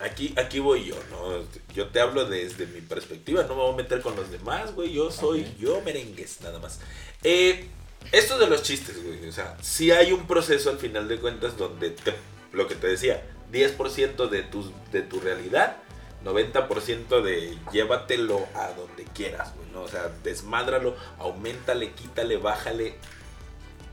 Aquí, 0.03 0.35
aquí 0.37 0.59
voy 0.59 0.85
yo, 0.87 0.97
¿no? 1.11 1.45
Yo 1.75 1.89
te 1.89 2.01
hablo 2.01 2.25
desde 2.25 2.67
mi 2.67 2.81
perspectiva, 2.81 3.43
no 3.45 3.51
me 3.51 3.63
voy 3.63 3.73
a 3.75 3.77
meter 3.77 4.01
con 4.01 4.17
los 4.17 4.31
demás, 4.31 4.75
güey. 4.75 4.93
Yo 4.93 5.11
soy 5.11 5.47
yo 5.61 5.81
merengues, 5.83 6.41
nada 6.41 6.59
más. 6.59 6.81
Eh, 7.23 7.69
esto 8.11 8.39
de 8.39 8.49
los 8.49 8.63
chistes, 8.63 9.03
güey. 9.05 9.29
O 9.29 9.33
sea, 9.33 9.57
sí 9.61 9.91
hay 9.93 10.13
un 10.13 10.27
proceso 10.27 10.71
al 10.71 10.79
final 10.79 11.07
de 11.09 11.19
cuentas 11.19 11.57
donde, 11.57 11.91
te- 11.91 12.15
lo 12.53 12.67
que 12.67 12.75
te 12.75 12.89
decía, 12.89 13.23
10% 13.53 14.29
de 14.29 14.43
tu, 14.43 14.73
de 14.91 15.03
tu 15.03 15.21
realidad, 15.21 15.77
90% 16.25 17.23
de 17.23 17.57
llévatelo 17.73 18.47
a 18.55 18.73
donde 18.73 19.05
quieras, 19.05 19.55
güey, 19.55 19.69
¿no? 19.73 19.83
O 19.83 19.89
sea, 19.89 20.11
desmádralo, 20.25 20.97
aumentale, 21.19 21.93
quítale, 21.93 22.37
bájale. 22.39 22.97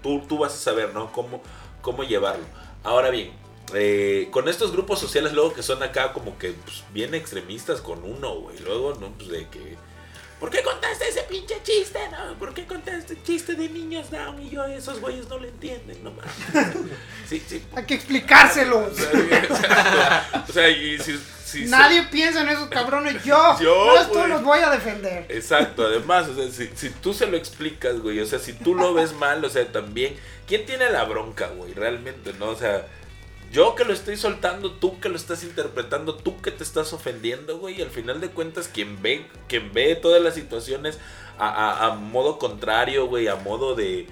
Tú, 0.02 0.22
tú 0.28 0.38
vas 0.40 0.54
a 0.54 0.58
saber, 0.58 0.94
¿no? 0.94 1.12
Cómo, 1.12 1.42
cómo 1.82 2.04
llevarlo. 2.04 2.46
Ahora 2.84 3.10
bien, 3.10 3.32
eh, 3.76 4.28
con 4.32 4.48
estos 4.50 4.72
grupos 4.72 5.00
sociales 5.00 5.34
luego 5.34 5.54
que 5.54 5.64
son 5.64 5.82
acá 5.84 6.14
como 6.14 6.38
que 6.38 6.52
pues, 6.52 6.84
bien 6.94 7.14
extremistas 7.16 7.82
con 7.82 8.04
uno, 8.04 8.36
güey. 8.36 8.58
Luego, 8.60 8.96
¿no? 9.00 9.10
Pues 9.12 9.30
de 9.30 9.48
que... 9.50 9.78
¿Por 10.40 10.50
qué 10.50 10.64
contaste 10.64 11.06
ese 11.10 11.24
pinche 11.24 11.56
chiste? 11.64 12.00
No, 12.12 12.34
¿por 12.40 12.54
qué 12.54 12.66
contaste 12.66 13.12
el 13.14 13.24
chiste 13.24 13.56
de 13.56 13.68
niños 13.68 14.10
down? 14.10 14.42
Y 14.42 14.50
yo, 14.50 14.64
esos 14.66 15.02
güeyes 15.02 15.28
no 15.28 15.38
lo 15.38 15.46
entienden, 15.46 16.02
no 16.02 16.12
mames. 16.12 16.32
Sí, 17.28 17.44
sí. 17.46 17.62
hay 17.76 17.86
que 17.86 17.96
explicárselo. 17.96 18.80
O 18.88 18.94
sea, 18.94 19.12
exacto. 19.12 20.44
O 20.48 20.52
sea, 20.54 20.70
y 20.70 20.98
si... 20.98 21.20
si 21.46 21.66
se- 21.66 21.70
Nadie 21.70 22.04
piensa 22.04 22.42
en 22.42 22.50
esos 22.50 22.70
cabrones, 22.70 23.22
yo. 23.24 23.38
Yo, 23.60 23.86
no, 23.88 24.02
esto 24.02 24.28
los 24.28 24.42
voy 24.42 24.60
a 24.60 24.70
defender. 24.72 25.26
Exacto, 25.30 25.86
además, 25.86 26.30
o 26.30 26.36
sea, 26.36 26.50
si, 26.50 26.70
si 26.74 26.90
tú 26.90 27.14
se 27.14 27.28
lo 27.28 27.36
explicas, 27.36 28.00
güey, 28.00 28.20
o 28.22 28.26
sea, 28.26 28.40
si 28.40 28.54
tú 28.54 28.74
lo 28.76 28.94
ves 28.94 29.14
mal, 29.14 29.44
o 29.44 29.50
sea, 29.50 29.70
también, 29.72 30.16
¿quién 30.48 30.66
tiene 30.66 30.90
la 30.90 31.04
bronca, 31.04 31.48
güey? 31.48 31.74
Realmente, 31.74 32.34
¿no? 32.40 32.48
O 32.48 32.56
sea, 32.56 32.88
yo 33.52 33.76
que 33.76 33.84
lo 33.86 33.94
estoy 33.94 34.16
soltando, 34.18 34.72
tú 34.74 35.00
que 35.00 35.10
lo 35.10 35.16
estás 35.16 35.44
interpretando, 35.44 36.16
tú 36.16 36.40
que 36.42 36.52
te 36.52 36.64
estás 36.64 36.94
ofendiendo, 36.94 37.58
güey, 37.58 37.80
y 37.80 37.82
al 37.82 37.90
final 37.90 38.22
de 38.22 38.30
cuentas, 38.30 38.68
quien 38.68 39.02
ve, 39.02 39.26
quien 39.48 39.74
ve 39.74 39.96
todas 39.96 40.22
las 40.22 40.36
situaciones 40.36 41.00
a, 41.38 41.48
a- 41.50 41.86
a 41.88 41.96
modo 41.96 42.38
contrario, 42.38 43.08
güey, 43.08 43.28
a 43.28 43.36
modo 43.36 43.76
de, 43.76 44.08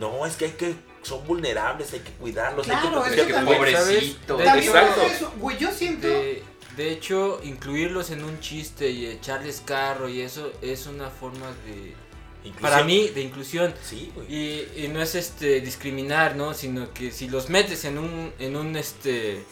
no, 0.00 0.26
es 0.26 0.36
que 0.36 0.46
hay 0.46 0.50
que, 0.52 0.74
son 1.02 1.24
vulnerables, 1.26 1.92
hay 1.92 2.00
que 2.00 2.12
cuidarlos, 2.12 2.68
hay 2.68 2.76
que 2.82 2.88
protegerlos. 2.88 3.32
también, 3.34 3.56
Pobrecito. 3.58 3.82
¿sabes? 3.84 4.16
También 4.26 4.58
Exacto. 4.58 5.02
eso, 5.02 5.32
güey, 5.38 5.56
yo 5.58 5.70
siento. 5.72 6.06
De, 6.08 6.42
de 6.76 6.92
hecho, 6.92 7.40
incluirlos 7.42 8.10
en 8.10 8.24
un 8.24 8.38
chiste 8.40 8.90
y 8.90 9.06
echarles 9.06 9.60
carro 9.64 10.08
y 10.08 10.20
eso 10.20 10.52
es 10.62 10.86
una 10.86 11.10
forma 11.10 11.46
de, 11.66 11.94
Para 12.60 12.82
mí, 12.84 13.08
de 13.08 13.20
inclusión. 13.20 13.74
Sí, 13.82 14.10
güey. 14.14 14.26
Y, 14.34 14.84
y 14.84 14.88
no 14.88 15.02
es 15.02 15.14
este 15.14 15.60
discriminar, 15.60 16.36
¿no? 16.36 16.54
Sino 16.54 16.92
que 16.94 17.10
si 17.12 17.28
los 17.28 17.48
metes 17.50 17.84
en 17.84 17.98
un, 17.98 18.32
en 18.38 18.56
un 18.56 18.76
este 18.76 19.44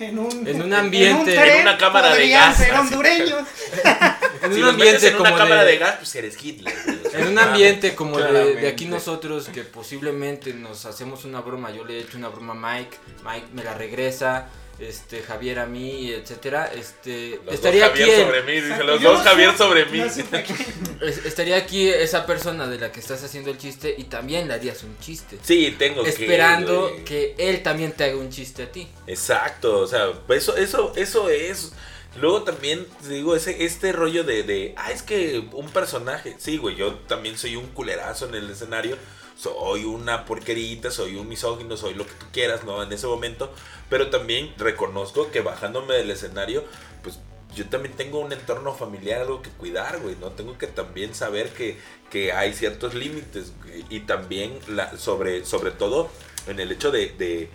En 0.00 0.18
un, 0.18 0.46
En 0.48 0.62
un 0.62 0.72
ambiente- 0.72 1.34
tren 1.34 1.56
En 1.56 1.62
una 1.62 1.78
cámara 1.78 2.14
de 2.14 2.28
gas, 2.28 2.56
ser 2.56 2.74
hondureños. 2.74 3.42
en 4.42 4.52
Si 4.54 4.60
un 4.62 4.68
ambiente 4.68 5.08
en 5.08 5.16
una 5.16 5.24
como 5.28 5.38
cámara 5.38 5.64
de... 5.64 5.72
de, 5.72 5.78
gas, 5.78 5.96
pues 5.98 6.14
eres 6.16 6.42
Hitler, 6.42 6.74
güey, 6.84 6.98
en 7.14 7.28
un 7.28 7.38
ambiente 7.38 7.94
como 7.94 8.18
de, 8.18 8.56
de 8.56 8.68
aquí 8.68 8.86
nosotros 8.86 9.48
que 9.48 9.62
posiblemente 9.62 10.54
nos 10.54 10.86
hacemos 10.86 11.24
una 11.24 11.40
broma, 11.40 11.70
yo 11.70 11.84
le 11.84 11.98
he 11.98 12.00
hecho 12.00 12.16
una 12.18 12.28
broma 12.28 12.54
a 12.54 12.76
Mike, 12.78 12.96
Mike 13.24 13.46
me 13.52 13.62
la 13.62 13.74
regresa, 13.74 14.48
este 14.78 15.22
Javier 15.22 15.60
a 15.60 15.66
mí, 15.66 16.10
etcétera, 16.10 16.72
este 16.74 17.40
Los 17.44 17.54
estaría 17.54 17.88
dos 17.88 17.90
aquí 17.92 18.00
Javier 18.00 18.26
sobre 18.26 18.42
mí, 18.42 18.52
dice, 18.52 18.66
Exacto, 18.68 18.86
los 18.86 19.02
dos 19.02 19.20
Javier 19.22 19.56
sobre 19.56 19.84
mí. 19.86 20.00
estaría 21.24 21.56
aquí 21.56 21.88
esa 21.88 22.26
persona 22.26 22.66
de 22.66 22.78
la 22.78 22.90
que 22.90 23.00
estás 23.00 23.22
haciendo 23.22 23.50
el 23.50 23.58
chiste 23.58 23.94
y 23.96 24.04
también 24.04 24.48
le 24.48 24.54
harías 24.54 24.82
un 24.82 24.98
chiste. 24.98 25.38
Sí, 25.42 25.74
tengo 25.78 26.04
Esperando 26.04 26.92
que... 27.04 27.34
que 27.36 27.50
él 27.50 27.62
también 27.62 27.92
te 27.92 28.04
haga 28.04 28.16
un 28.16 28.30
chiste 28.30 28.64
a 28.64 28.72
ti. 28.72 28.88
Exacto, 29.06 29.80
o 29.80 29.86
sea, 29.86 30.08
eso, 30.28 30.56
eso, 30.56 30.92
eso 30.96 31.28
es... 31.28 31.72
Luego 32.20 32.42
también, 32.42 32.86
te 33.02 33.08
digo, 33.08 33.34
ese, 33.34 33.64
este 33.64 33.90
rollo 33.90 34.22
de, 34.22 34.42
de, 34.42 34.74
ah, 34.76 34.92
es 34.92 35.02
que 35.02 35.42
un 35.52 35.70
personaje, 35.70 36.36
sí, 36.38 36.58
güey, 36.58 36.76
yo 36.76 36.94
también 37.08 37.38
soy 37.38 37.56
un 37.56 37.68
culerazo 37.68 38.28
en 38.28 38.34
el 38.34 38.50
escenario, 38.50 38.98
soy 39.42 39.84
una 39.84 40.24
porquerita, 40.24 40.92
soy 40.92 41.16
un 41.16 41.28
misógino, 41.28 41.76
soy 41.76 41.94
lo 41.94 42.06
que 42.06 42.12
tú 42.12 42.26
quieras, 42.32 42.62
¿no? 42.62 42.80
En 42.80 42.92
ese 42.92 43.08
momento, 43.08 43.52
pero 43.90 44.08
también 44.08 44.54
reconozco 44.56 45.32
que 45.32 45.40
bajándome 45.40 45.94
del 45.94 46.12
escenario, 46.12 46.62
pues 47.02 47.18
yo 47.56 47.68
también 47.68 47.96
tengo 47.96 48.20
un 48.20 48.32
entorno 48.32 48.72
familiar, 48.72 49.22
algo 49.22 49.42
que 49.42 49.50
cuidar, 49.50 49.98
güey, 49.98 50.14
¿no? 50.20 50.30
Tengo 50.30 50.56
que 50.58 50.68
también 50.68 51.12
saber 51.12 51.50
que, 51.50 51.76
que 52.08 52.32
hay 52.32 52.54
ciertos 52.54 52.94
límites 52.94 53.52
y 53.90 54.00
también 54.00 54.60
sobre, 54.96 55.44
sobre 55.44 55.72
todo 55.72 56.08
en 56.46 56.60
el 56.60 56.70
hecho 56.70 56.92
de, 56.92 57.08
de 57.08 57.50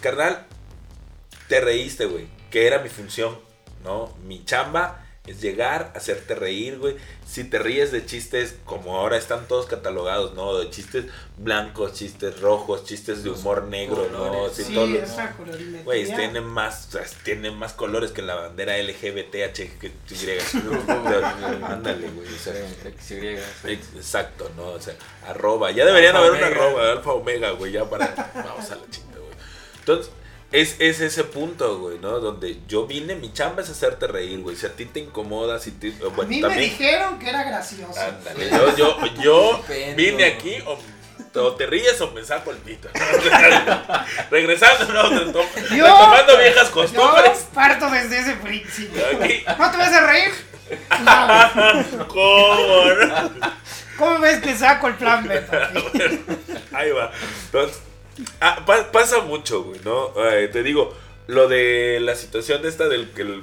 carnal, 0.00 0.44
te 1.46 1.60
reíste, 1.60 2.06
güey, 2.06 2.26
que 2.50 2.66
era 2.66 2.80
mi 2.80 2.88
función, 2.88 3.38
¿no? 3.84 4.12
Mi 4.24 4.44
chamba 4.44 5.07
es 5.28 5.40
llegar, 5.40 5.92
hacerte 5.94 6.34
reír, 6.34 6.78
güey. 6.78 6.96
Si 7.26 7.44
te 7.44 7.58
ríes 7.58 7.92
de 7.92 8.04
chistes, 8.06 8.56
como 8.64 8.96
ahora 8.98 9.16
están 9.16 9.46
todos 9.48 9.66
catalogados, 9.66 10.34
¿no? 10.34 10.56
De 10.58 10.70
chistes 10.70 11.04
blancos, 11.36 11.92
chistes 11.94 12.40
rojos, 12.40 12.84
chistes 12.84 13.22
de 13.22 13.30
humor 13.30 13.64
negro, 13.64 14.08
¿no? 14.12 14.48
Sí, 14.48 14.64
Sí, 14.64 14.74
todos 14.74 14.88
los- 14.90 15.02
esa. 15.02 15.34
Güey, 15.84 16.06
tienen 16.06 16.44
más, 16.44 16.88
o 16.88 16.92
sea, 16.92 17.02
tienen 17.24 17.54
más 17.54 17.72
colores 17.74 18.10
que 18.12 18.22
la 18.22 18.34
bandera 18.34 18.76
LGBTH 18.78 19.78
que 19.78 19.92
Y. 20.10 20.28
Ándale, 21.62 22.08
güey. 22.10 22.26
o 22.34 22.38
sea, 22.38 22.54
ex- 22.84 23.94
Exacto, 23.96 24.50
¿no? 24.56 24.68
O 24.68 24.80
sea, 24.80 24.94
arroba. 25.26 25.70
Ya 25.70 25.84
deberían 25.84 26.16
haber 26.16 26.32
una 26.32 26.46
arroba, 26.46 26.92
alfa 26.92 27.12
omega, 27.12 27.50
güey, 27.52 27.72
ya 27.72 27.88
para. 27.88 28.06
Vamos 28.34 28.70
a 28.70 28.76
la 28.76 28.82
chinga, 28.90 29.18
güey. 29.18 29.32
Entonces, 29.80 30.12
es, 30.52 30.76
es 30.78 31.00
ese 31.00 31.24
punto, 31.24 31.78
güey, 31.78 31.98
¿no? 31.98 32.20
Donde 32.20 32.58
yo 32.66 32.86
vine, 32.86 33.14
mi 33.16 33.32
chamba 33.32 33.62
es 33.62 33.68
hacerte 33.70 34.06
reír, 34.06 34.40
güey. 34.40 34.56
Si 34.56 34.64
a 34.66 34.72
ti 34.74 34.86
te 34.86 35.00
incomoda, 35.00 35.58
si 35.58 35.72
te. 35.72 35.88
A 36.04 36.08
Bueno, 36.08 36.30
mí 36.30 36.40
me 36.40 36.56
dijeron 36.56 37.18
que 37.18 37.28
era 37.28 37.44
gracioso. 37.44 38.00
Ándale, 38.00 38.48
yo, 38.50 38.76
yo, 38.76 38.96
yo 39.22 39.64
vine 39.96 40.24
aquí 40.24 40.56
o, 40.66 40.78
o 41.40 41.54
te 41.54 41.66
ríes 41.66 42.00
o 42.00 42.10
me 42.12 42.24
saco 42.24 42.50
el 42.50 42.56
pito. 42.58 42.88
Regresando, 44.30 44.92
¿no? 44.92 45.32
Yo- 45.32 45.84
retomando 45.84 46.38
viejas 46.38 46.68
Yo 46.68 46.74
costumbres. 46.74 47.46
parto 47.54 47.90
desde 47.90 48.18
ese 48.20 48.32
principio. 48.36 49.02
Aquí, 49.06 49.42
¿No 49.58 49.70
te 49.70 49.76
vas 49.76 49.92
a 49.92 50.06
reír? 50.06 50.30
No. 51.00 52.06
¿cómo? 52.08 52.84
no? 53.06 53.30
¿Cómo 53.98 54.18
ves 54.20 54.40
que 54.40 54.56
saco 54.56 54.88
el 54.88 54.94
plan 54.94 55.26
beta? 55.26 55.70
Ahí 56.72 56.90
va. 56.92 57.10
Entonces, 57.46 57.80
ah, 58.40 58.64
pa- 58.66 58.90
pasa 58.92 59.20
mucho, 59.22 59.62
güey, 59.64 59.80
¿no? 59.84 60.08
Te 60.52 60.62
digo, 60.62 60.94
lo 61.26 61.48
de 61.48 61.98
la 62.00 62.14
situación 62.16 62.64
esta 62.66 62.88
del 62.88 63.10
que 63.10 63.22
el 63.22 63.42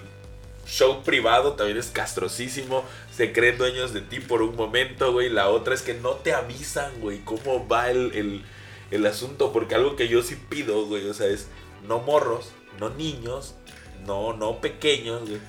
show 0.68 1.04
privado 1.04 1.54
también 1.54 1.78
es 1.78 1.88
castrosísimo. 1.88 2.84
Se 3.16 3.32
creen 3.32 3.58
dueños 3.58 3.94
de 3.94 4.02
ti 4.02 4.20
por 4.20 4.42
un 4.42 4.56
momento, 4.56 5.12
güey. 5.14 5.30
La 5.30 5.50
otra 5.50 5.74
es 5.76 5.82
que 5.82 5.94
no 5.94 6.12
te 6.12 6.34
avisan, 6.34 7.00
güey, 7.02 7.20
cómo 7.24 7.68
va 7.68 7.90
el, 7.92 8.12
el, 8.16 8.44
el 8.92 9.06
asunto. 9.06 9.54
Porque 9.54 9.76
algo 9.76 9.96
que 9.96 10.08
yo 10.08 10.22
sí 10.24 10.36
pido, 10.50 10.86
güey, 10.88 11.08
o 11.08 11.14
sea, 11.14 11.28
es 11.28 11.48
no 11.88 12.00
morros, 12.00 12.52
no 12.80 12.90
niños, 12.90 13.54
no, 14.06 14.34
no 14.34 14.60
pequeños, 14.60 15.22
güey. 15.30 15.40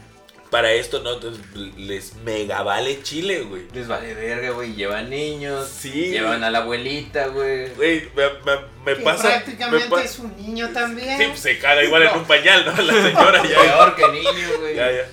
Para 0.50 0.72
esto 0.72 1.00
no 1.02 1.14
entonces, 1.14 1.44
les 1.76 2.14
mega 2.16 2.62
vale 2.62 3.02
chile, 3.02 3.40
güey. 3.42 3.66
Les 3.74 3.88
vale 3.88 4.14
verga, 4.14 4.50
güey. 4.50 4.74
Llevan 4.74 5.10
niños. 5.10 5.68
Sí. 5.68 5.90
Llevan 6.10 6.44
a 6.44 6.50
la 6.50 6.58
abuelita, 6.58 7.26
güey. 7.28 7.70
Güey, 7.74 8.08
me, 8.14 8.24
me- 8.44 8.60
me 8.84 8.96
Que 8.96 9.02
pasa. 9.02 9.22
prácticamente 9.28 9.84
me 9.86 9.90
pa- 9.90 10.02
es 10.04 10.18
un 10.20 10.36
niño 10.36 10.70
también. 10.70 11.18
Sí, 11.18 11.24
pues 11.26 11.40
se 11.40 11.58
caga 11.58 11.82
igual 11.82 12.04
en 12.04 12.16
un 12.16 12.24
pañal, 12.26 12.64
¿no? 12.64 12.80
La 12.80 12.92
señora 13.02 13.42
ya. 13.44 13.60
Peor 13.60 13.96
que 13.96 14.08
niño, 14.08 14.48
güey. 14.60 14.76
Ya, 14.76 14.90
ya. 14.92 15.08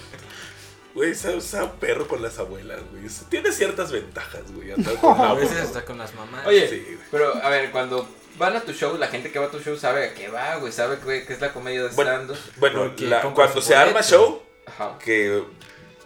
Güey, 0.93 1.09
esa, 1.09 1.31
esa 1.33 1.71
perro 1.73 2.07
con 2.07 2.21
las 2.21 2.37
abuelas, 2.37 2.79
güey. 2.91 3.07
Eso 3.07 3.25
Tiene 3.27 3.51
ciertas 3.51 3.91
ventajas, 3.91 4.43
güey. 4.53 4.71
A 4.71 5.33
veces 5.33 5.57
está 5.63 5.83
con 5.83 5.97
las 5.97 6.13
mamás. 6.13 6.45
Oye, 6.45 6.67
Sí, 6.69 6.83
güey. 6.85 6.97
pero 7.09 7.33
a 7.43 7.49
ver, 7.49 7.71
cuando 7.71 8.07
van 8.37 8.55
a 8.55 8.61
tu 8.61 8.71
show, 8.73 8.95
la 8.99 9.07
gente 9.07 9.31
que 9.31 9.39
va 9.39 9.47
a 9.47 9.49
tu 9.51 9.59
show 9.59 9.75
sabe 9.75 10.05
a 10.09 10.13
qué 10.13 10.27
va, 10.27 10.57
güey. 10.57 10.71
Sabe 10.71 10.99
que, 10.99 11.25
que 11.25 11.33
es 11.33 11.41
la 11.41 11.51
comedia 11.51 11.81
de 11.81 11.89
Bueno, 11.89 12.11
stand 12.11 12.37
Bueno, 12.57 12.93
la- 12.99 13.21
cuando 13.21 13.59
se 13.63 13.75
arma 13.75 14.03
show, 14.03 14.42
Ajá. 14.77 14.97
que 15.03 15.43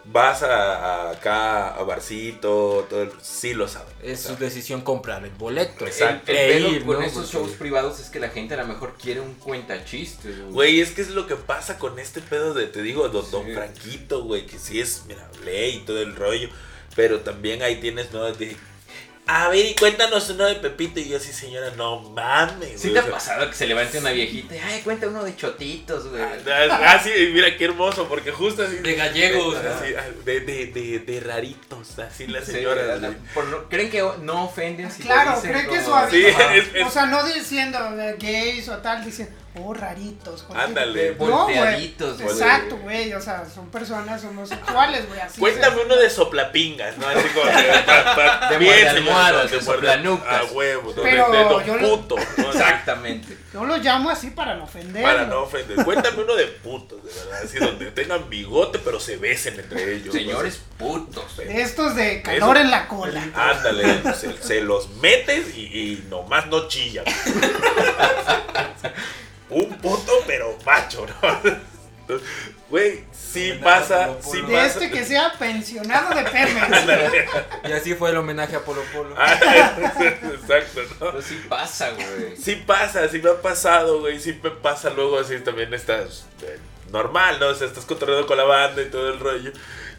vas 0.09 0.41
a, 0.41 1.07
a 1.07 1.11
acá 1.11 1.75
a 1.75 1.83
barcito, 1.83 2.85
todo 2.89 3.01
el, 3.03 3.11
sí 3.21 3.53
lo 3.53 3.67
saben. 3.67 3.93
Es 4.01 4.25
O 4.25 4.29
su 4.29 4.37
decisión 4.37 4.81
comprar 4.81 5.23
el 5.25 5.31
boleto. 5.31 5.83
El, 5.85 5.91
Exacto. 5.91 6.31
el 6.31 6.37
E 6.37 6.69
ir, 6.69 6.85
con 6.85 6.99
¿no? 6.99 7.01
esos 7.01 7.29
shows 7.29 7.51
privados 7.51 7.99
es 7.99 8.09
que 8.09 8.19
la 8.19 8.29
gente 8.29 8.53
a 8.53 8.57
lo 8.57 8.67
mejor 8.67 8.95
quiere 9.01 9.19
un 9.19 9.33
cuentachistes, 9.35 10.39
güey. 10.39 10.51
Güey, 10.53 10.81
es 10.81 10.91
que 10.91 11.01
es 11.01 11.09
lo 11.09 11.27
que 11.27 11.35
pasa 11.35 11.77
con 11.77 11.99
este 11.99 12.21
pedo 12.21 12.53
de, 12.53 12.67
te 12.67 12.81
digo, 12.81 13.09
don, 13.09 13.29
don. 13.31 13.51
Franquito, 13.53 14.23
güey, 14.23 14.45
que 14.45 14.57
sí 14.57 14.79
es, 14.79 15.03
mira, 15.07 15.29
ley 15.43 15.77
y 15.77 15.79
todo 15.79 16.01
el 16.01 16.15
rollo, 16.15 16.49
pero 16.95 17.19
también 17.19 17.61
ahí 17.61 17.81
tienes, 17.81 18.11
¿no? 18.13 18.31
De, 18.31 18.55
a 19.27 19.49
ver, 19.49 19.65
y 19.65 19.75
cuéntanos 19.75 20.29
uno 20.29 20.45
de 20.45 20.55
Pepito, 20.55 20.99
y 20.99 21.09
yo 21.09 21.17
así, 21.17 21.33
señora, 21.33 21.71
no 21.75 21.99
mames. 22.11 22.79
¿Sí 22.81 22.89
güey, 22.89 22.93
te 23.03 23.09
o 23.09 23.11
ha 23.11 23.15
pasado 23.15 23.49
que 23.49 23.55
se 23.55 23.67
levante 23.67 23.99
una 23.99 24.11
viejita 24.11 24.55
y, 24.55 24.59
ay, 24.59 24.81
cuenta 24.83 25.07
uno 25.07 25.23
de 25.23 25.35
chotitos, 25.35 26.07
güey? 26.09 26.21
Ah, 26.21 26.79
ah, 26.95 27.01
sí, 27.03 27.11
mira 27.33 27.55
qué 27.57 27.65
hermoso, 27.65 28.07
porque 28.07 28.31
justo 28.31 28.63
así. 28.63 28.77
De 28.77 28.95
gallegos, 28.95 29.55
así, 29.57 29.93
ah, 29.97 30.03
de, 30.23 30.39
de, 30.41 30.65
de, 30.67 30.99
de 30.99 31.19
raritos, 31.19 31.99
así 31.99 32.27
las 32.27 32.45
Sí, 32.45 32.53
señoras. 32.53 33.01
por 33.33 33.67
¿Creen 33.69 33.89
que 33.89 34.01
no 34.21 34.45
ofenden 34.45 34.89
si 34.91 35.03
lo 35.03 35.09
Claro, 35.09 35.35
dicen 35.35 35.51
creen 35.51 35.65
que 35.65 35.75
como- 35.75 35.85
suaviza. 35.85 36.11
Sí, 36.11 36.25
es- 36.55 36.75
es- 36.75 36.87
O 36.87 36.89
sea, 36.89 37.05
no 37.07 37.23
diciendo 37.25 37.77
eh, 37.99 38.15
gays 38.19 38.69
o 38.69 38.77
tal, 38.77 39.03
oh, 39.63 39.73
raritos. 39.73 40.45
Ándale. 40.55 41.11
No. 41.11 41.25
Volteaditos, 41.45 42.21
güey. 42.21 42.33
Exacto, 42.35 42.77
güey. 42.77 43.13
O 43.13 43.21
sea, 43.21 43.45
son 43.53 43.69
personas 43.69 44.23
homosexuales, 44.23 45.07
güey. 45.07 45.19
Así 45.19 45.39
Cuéntame 45.39 45.81
uno 45.83 45.95
de 45.95 46.09
soplapingas, 46.09 46.97
¿no? 46.97 47.07
Así 47.07 47.27
como 47.29 47.45
de, 47.45 47.63
pa- 47.85 48.15
pa- 48.15 48.49
De 48.49 48.57
bien, 48.57 48.87
almohadas, 48.87 49.51
de 49.51 49.61
soplanucas. 49.61 50.41
A 50.41 50.53
huevo, 50.53 50.93
¿no? 50.95 51.01
Pero 51.03 51.31
de, 51.31 51.37
de 51.37 51.43
don 51.43 51.63
yo 51.65 51.77
lo- 51.77 51.97
puto, 52.01 52.15
¿no? 52.37 52.49
Exactamente. 52.51 53.37
Yo 53.53 53.65
lo 53.65 53.77
llamo 53.77 54.09
así 54.09 54.29
para 54.31 54.55
no 54.55 54.65
ofender. 54.65 55.01
Para 55.03 55.25
no 55.25 55.43
ofender. 55.43 55.83
Cuéntame 55.83 56.21
uno 56.23 56.35
de 56.35 56.45
putos, 56.47 57.03
de 57.03 57.11
verdad. 57.13 57.41
Así 57.43 57.57
donde 57.57 57.91
tengan 57.91 58.29
bigote, 58.29 58.79
pero 58.79 58.99
se 58.99 59.17
besen 59.17 59.59
entre 59.59 59.95
ellos. 59.95 60.13
Señores 60.13 60.61
putos. 60.77 61.25
¿no? 61.37 61.43
De 61.43 61.61
estos 61.61 61.95
de 61.95 62.21
calor 62.21 62.55
Eso. 62.57 62.65
en 62.65 62.71
la 62.71 62.87
cola. 62.87 63.23
Ándale, 63.33 64.01
se, 64.13 64.37
se 64.41 64.61
los 64.61 64.89
metes 64.97 65.55
y, 65.57 65.61
y 65.65 66.05
nomás 66.09 66.47
no 66.47 66.67
chillan. 66.67 67.05
Un 69.49 69.77
puto, 69.77 70.11
pero 70.25 70.57
macho, 70.65 71.05
¿no? 71.07 72.17
Güey, 72.69 73.03
sí 73.13 73.57
pasa, 73.63 74.15
sí 74.21 74.41
De 74.41 74.53
pasa. 74.53 74.65
este 74.65 74.91
que 74.91 75.05
sea 75.05 75.33
pensionado 75.39 76.15
de 76.15 76.23
Pemex. 76.23 76.67
Y 77.69 77.71
así 77.71 77.95
fue 77.95 78.09
el 78.09 78.17
homenaje 78.17 78.55
a 78.57 78.61
Polo 78.61 78.81
Polo. 78.93 79.15
Ah, 79.17 79.33
Exacto, 80.01 80.81
¿no? 80.99 81.11
Pero 81.11 81.21
sí 81.21 81.45
pasa, 81.47 81.91
güey. 81.91 82.35
Sí 82.37 82.55
pasa, 82.67 83.07
sí 83.09 83.19
me 83.19 83.29
ha 83.29 83.41
pasado, 83.41 84.01
güey. 84.01 84.19
Sí 84.19 84.37
me 84.43 84.51
pasa 84.51 84.89
luego 84.89 85.19
así 85.19 85.39
también 85.39 85.73
estás 85.73 86.25
eh, 86.43 86.59
normal, 86.91 87.39
¿no? 87.39 87.47
O 87.47 87.55
sea, 87.55 87.67
estás 87.67 87.85
cotorreando 87.85 88.27
con 88.27 88.37
la 88.37 88.43
banda 88.45 88.81
y 88.81 88.89
todo 88.89 89.09
el 89.09 89.19
rollo. 89.19 89.51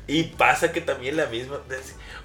Y 0.09 0.23
pasa 0.25 0.73
que 0.73 0.81
también 0.81 1.17
la 1.19 1.27
misma. 1.27 1.61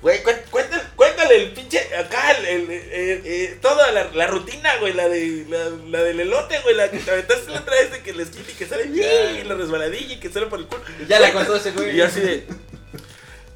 Güey, 0.01 0.23
cué- 0.23 0.41
cuéntale, 0.49 0.83
cuéntale 0.95 1.35
el 1.35 1.51
pinche. 1.51 1.79
Acá, 1.97 2.31
el, 2.31 2.45
el- 2.47 2.69
eh, 2.71 3.57
toda 3.61 3.91
la, 3.91 4.05
la 4.13 4.27
rutina, 4.27 4.77
güey. 4.79 4.93
La, 4.93 5.07
de, 5.09 5.45
la, 5.49 5.69
la 5.89 6.03
del 6.03 6.21
elote, 6.21 6.59
güey. 6.61 6.75
La 6.75 6.89
que 6.89 6.99
te 6.99 7.11
aventaste 7.11 7.51
la 7.51 7.59
otra 7.59 7.75
vez 7.75 7.91
de 7.91 7.99
que 8.01 8.13
les 8.13 8.29
quita 8.29 8.49
y 8.51 8.53
que 8.55 8.65
sale. 8.65 8.85
Y 8.85 9.43
la 9.43 9.55
resbaladilla 9.55 10.13
y 10.15 10.19
que 10.19 10.29
sale 10.29 10.47
por 10.47 10.59
el 10.59 10.65
culo. 10.67 10.81
Ya 11.09 11.19
la 11.19 11.31
contó 11.33 11.55
ese 11.57 11.71
güey. 11.71 11.95
Y 11.97 12.01
así 12.01 12.21
de. 12.21 12.47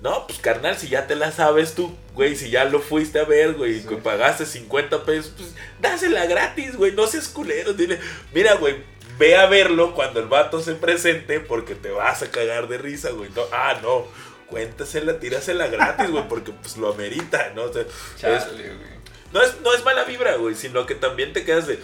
No, 0.01 0.28
pues 0.28 0.39
carnal, 0.39 0.78
si 0.78 0.89
ya 0.89 1.07
te 1.07 1.15
la 1.15 1.32
sabes 1.32 1.73
tú, 1.73 1.95
güey, 2.13 2.36
si 2.36 2.51
ya 2.51 2.65
lo 2.65 2.80
fuiste 2.82 3.19
a 3.19 3.23
ver, 3.23 3.53
güey, 3.53 3.82
que 3.82 3.95
pagaste 3.95 4.45
50 4.45 5.03
pesos, 5.05 5.34
pues 5.36 5.49
dásela 5.82 6.28
gratis, 6.28 6.75
güey, 6.75 6.91
no 6.91 7.07
seas 7.07 7.28
culero, 7.28 7.73
dile, 7.73 7.97
mira, 8.32 8.53
güey, 8.55 8.75
ve 9.18 9.36
a 9.36 9.45
verlo 9.47 9.93
cuando 9.93 10.20
el 10.20 10.28
vato 10.28 10.61
se 10.61 10.76
presente 10.76 11.39
porque 11.39 11.76
te 11.76 11.91
vas 11.91 12.22
a 12.24 12.32
cagar 12.32 12.68
de 12.68 12.78
risa, 12.78 13.09
güey. 13.11 13.30
No, 13.36 13.43
ah, 13.51 13.80
no, 13.82 14.05
cuéntasela, 14.47 15.20
tírasela 15.20 15.68
gratis, 15.68 16.09
güey, 16.09 16.28
porque 16.28 16.51
pues 16.51 16.78
lo 16.78 16.91
amerita, 16.93 17.51
¿no? 17.55 17.63
O 17.63 17.74
sea, 17.74 17.82
es- 17.84 17.89
Chale, 18.20 18.63
güey. 18.63 18.97
no 19.34 19.41
es, 19.41 19.59
no 19.61 19.74
es 19.74 19.84
mala 19.84 20.03
vibra, 20.03 20.36
güey, 20.36 20.55
sino 20.55 20.86
que 20.86 20.95
también 20.95 21.34
te 21.34 21.43
quedas 21.43 21.68
de. 21.68 21.80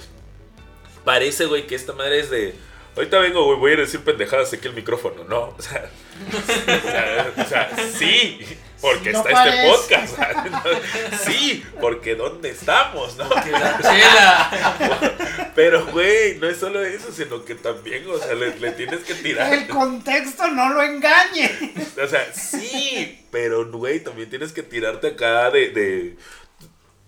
Parece, 1.03 1.45
güey, 1.45 1.67
que 1.67 1.75
esta 1.75 1.93
madre 1.93 2.19
es 2.19 2.29
de. 2.29 2.55
Ahorita 2.95 3.17
vengo, 3.19 3.43
güey, 3.45 3.57
voy 3.59 3.73
a 3.73 3.77
decir 3.77 4.01
pendejadas 4.01 4.53
aquí 4.53 4.67
el 4.67 4.73
micrófono, 4.75 5.23
¿no? 5.25 5.49
O 5.57 5.61
sea, 5.61 5.89
o 6.67 6.81
sea, 6.89 7.33
o 7.37 7.45
sea, 7.49 7.77
sí, 7.91 8.39
porque 8.83 9.11
No 9.13 9.25
está 9.25 9.47
este 9.49 9.67
podcast. 9.67 10.19
Sí, 11.25 11.63
porque 11.81 12.15
¿dónde 12.15 12.49
estamos, 12.49 13.15
no? 13.17 13.27
Pero, 15.55 15.85
güey, 15.87 16.37
no 16.39 16.47
es 16.49 16.57
solo 16.57 16.83
eso, 16.83 17.11
sino 17.11 17.43
que 17.45 17.55
también, 17.55 18.03
o 18.09 18.17
sea, 18.17 18.33
le, 18.33 18.57
le 18.59 18.71
tienes 18.71 18.99
que 19.01 19.13
tirar. 19.15 19.53
El 19.53 19.67
contexto 19.67 20.47
no 20.49 20.69
lo 20.73 20.81
engañe. 20.83 21.51
O 22.03 22.07
sea, 22.07 22.31
sí, 22.33 23.25
pero, 23.31 23.69
güey, 23.71 24.03
también 24.03 24.29
tienes 24.29 24.51
que 24.51 24.63
tirarte 24.63 25.07
acá 25.09 25.51
de, 25.51 25.69
de 25.69 26.15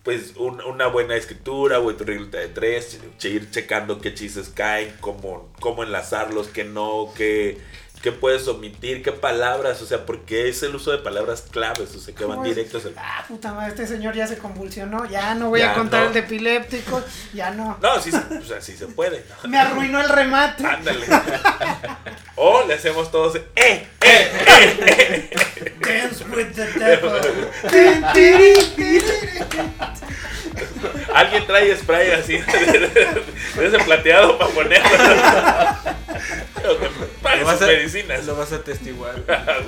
pues, 0.04 0.34
un- 0.36 0.62
una 0.62 0.86
buena 0.86 1.16
escritura, 1.16 1.78
güey, 1.78 1.96
tu 1.96 2.04
reglita 2.04 2.38
de 2.38 2.48
tres, 2.48 3.00
che- 3.18 3.30
ir 3.30 3.50
checando 3.50 4.00
qué 4.00 4.14
chistes 4.14 4.48
caen, 4.48 4.94
cómo, 5.00 5.52
cómo 5.60 5.82
enlazarlos, 5.82 6.46
qué 6.48 6.64
no, 6.64 7.12
qué, 7.16 7.58
qué 8.02 8.12
puedes 8.12 8.46
omitir, 8.48 9.02
qué 9.02 9.12
palabras, 9.12 9.82
o 9.82 9.86
sea, 9.86 10.04
porque 10.06 10.48
es 10.48 10.62
el 10.62 10.74
uso 10.74 10.90
de 10.92 10.98
palabras 10.98 11.44
claves, 11.50 11.94
o 11.94 12.00
sea, 12.00 12.14
que 12.14 12.24
van 12.24 12.42
directos 12.42 12.84
al... 12.86 12.94
Ah, 12.96 13.24
puta 13.26 13.52
madre, 13.52 13.70
este 13.70 13.86
señor 13.86 14.14
ya 14.14 14.26
se 14.26 14.38
convulsionó. 14.38 15.04
Ya 15.06 15.34
no 15.34 15.48
voy 15.50 15.60
Ya 15.60 15.72
a 15.72 15.74
contar 15.74 16.02
no. 16.02 16.06
el 16.08 16.12
de 16.12 16.20
epiléptico. 16.20 17.02
Ya 17.34 17.50
no. 17.50 17.78
No, 17.82 18.00
sí, 18.00 18.10
se- 18.12 18.38
o 18.38 18.44
sea, 18.44 18.60
sí 18.60 18.76
se 18.76 18.86
puede, 18.86 19.24
¿no? 19.42 19.48
Me 19.48 19.58
arruinó 19.58 20.00
el 20.00 20.08
remate. 20.08 20.64
Ándale. 20.66 21.06
O 22.36 22.62
le 22.66 22.74
hacemos 22.74 23.10
todos, 23.10 23.36
¡eh, 23.36 23.86
eh! 24.02 25.30
Dance 25.80 26.24
with 26.24 26.52
the 26.54 26.66
devil. 26.78 27.12
Alguien 31.14 31.46
trae 31.46 31.76
spray 31.76 32.10
así 32.12 32.38
de 33.56 33.66
ese 33.66 33.78
plateado 33.84 34.38
para 34.38 34.50
ponerlo. 34.50 34.88
Pero 37.22 37.50
Lo 37.86 37.92
vas 37.92 37.98
a- 37.98 38.00
medicinas. 38.02 38.26
Lo 38.26 38.36
vas 38.36 38.52
a 38.52 38.56
atestiguar. 38.56 39.14
Ah, 39.28 39.58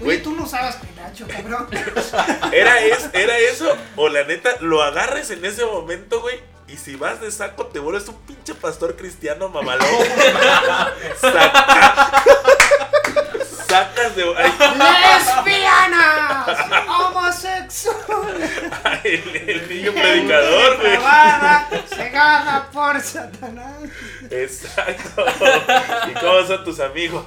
güey. 0.00 0.22
Tú 0.22 0.32
no 0.34 0.44
usabas 0.44 0.76
penacho, 0.76 1.26
cabrón. 1.26 1.68
¿Era, 2.52 2.80
es, 2.80 3.08
¿Era 3.12 3.38
eso? 3.38 3.76
O 3.96 4.08
la 4.08 4.24
neta, 4.24 4.50
lo 4.60 4.82
agarres 4.82 5.30
en 5.30 5.44
ese 5.44 5.64
momento, 5.64 6.20
güey. 6.20 6.40
Y 6.68 6.76
si 6.76 6.96
vas 6.96 7.20
de 7.20 7.30
saco, 7.30 7.66
te 7.66 7.78
vuelves 7.78 8.08
un 8.08 8.16
pinche 8.22 8.54
pastor 8.54 8.96
cristiano 8.96 9.48
mamalón. 9.48 9.86
Saca- 11.20 12.24
Sacas 13.68 14.14
de. 14.14 14.24
¡Lesbianas! 15.44 16.58
¡Homosexuales! 16.88 18.50
ay, 18.84 19.00
el, 19.04 19.36
el 19.50 19.68
niño 19.74 19.92
predicador, 19.92 20.76
güey. 20.80 20.98
Cegada 21.88 22.68
por 22.72 23.00
Satanás. 23.00 23.74
Exacto. 24.30 25.24
¿Y 26.08 26.12
cómo 26.14 26.46
son 26.46 26.64
tus 26.64 26.80
amigos? 26.80 27.24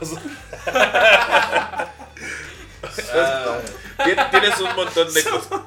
Tien- 3.97 4.31
Tienes 4.31 4.59
un 4.61 4.75
montón 4.75 5.13
de 5.13 5.23
cosas. 5.23 5.59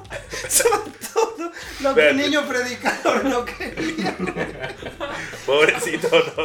Son 0.49 0.93
todo 1.13 1.51
lo 1.81 1.93
que 1.95 2.09
el 2.09 2.17
niño 2.17 2.41
predicador 2.47 3.23
no 3.25 3.45
quería. 3.45 4.15
Pobrecito, 5.45 6.09
¿no? 6.09 6.43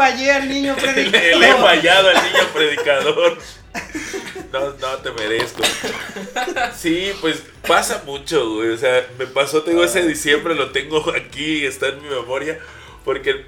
Fallé 0.00 0.32
al 0.32 0.48
niño 0.48 0.74
Le, 0.82 0.92
predicador. 0.92 1.40
le 1.40 1.48
he 1.50 1.54
fallado 1.54 2.08
al 2.08 2.14
niño 2.24 2.46
predicador. 2.54 3.38
No, 4.52 4.70
no 4.70 4.96
te 4.98 5.10
merezco. 5.12 5.62
Sí, 6.76 7.12
pues 7.20 7.42
pasa 7.66 8.02
mucho, 8.06 8.54
güey. 8.54 8.70
O 8.70 8.76
sea, 8.78 9.06
me 9.18 9.26
pasó, 9.26 9.62
te 9.62 9.70
digo, 9.70 9.84
ese 9.84 10.06
diciembre 10.06 10.54
lo 10.54 10.70
tengo 10.70 11.04
aquí, 11.14 11.64
está 11.66 11.88
en 11.88 12.02
mi 12.02 12.08
memoria. 12.08 12.58
Porque 13.04 13.44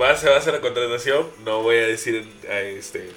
va, 0.00 0.16
se 0.16 0.28
va 0.28 0.36
a 0.36 0.38
hacer 0.38 0.54
la 0.54 0.60
contratación. 0.60 1.26
No 1.44 1.62
voy 1.62 1.76
a 1.78 1.86
decir 1.86 2.28
eh, 2.44 2.76
este 2.78 3.10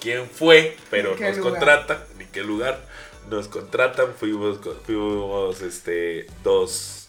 quién 0.00 0.28
fue, 0.30 0.76
pero 0.90 1.12
¿En 1.12 1.16
qué 1.18 1.24
nos 1.28 1.36
lugar? 1.38 1.52
contratan, 1.52 1.98
ni 2.18 2.24
qué 2.26 2.42
lugar. 2.42 2.80
Nos 3.28 3.48
contratan, 3.48 4.14
fuimos, 4.18 4.58
fuimos 4.86 5.60
este, 5.60 6.26
dos, 6.44 7.05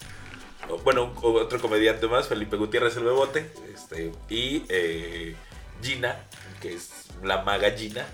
bueno, 0.84 1.12
otro 1.22 1.60
comediante 1.60 2.06
más, 2.06 2.28
Felipe 2.28 2.56
Gutiérrez 2.56 2.96
el 2.96 3.04
Bebote, 3.04 3.50
este, 3.74 4.12
y 4.28 4.64
eh, 4.68 5.36
Gina, 5.82 6.16
que 6.60 6.74
es 6.74 6.90
la 7.22 7.42
maga 7.42 7.70
Gina, 7.70 8.06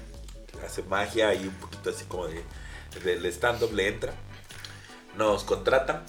que 0.46 0.64
hace 0.64 0.82
magia 0.82 1.34
y 1.34 1.46
un 1.46 1.54
poquito 1.54 1.90
así 1.90 2.04
como 2.04 2.28
de 2.28 2.42
del 3.02 3.24
stand-up 3.26 3.72
le 3.72 3.88
entra. 3.88 4.12
Nos 5.16 5.44
contratan, 5.44 6.04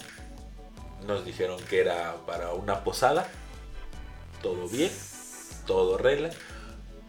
nos 1.06 1.24
dijeron 1.24 1.60
que 1.64 1.80
era 1.80 2.16
para 2.26 2.52
una 2.52 2.84
posada, 2.84 3.28
todo 4.42 4.68
bien, 4.68 4.90
todo 5.66 5.98
regla. 5.98 6.30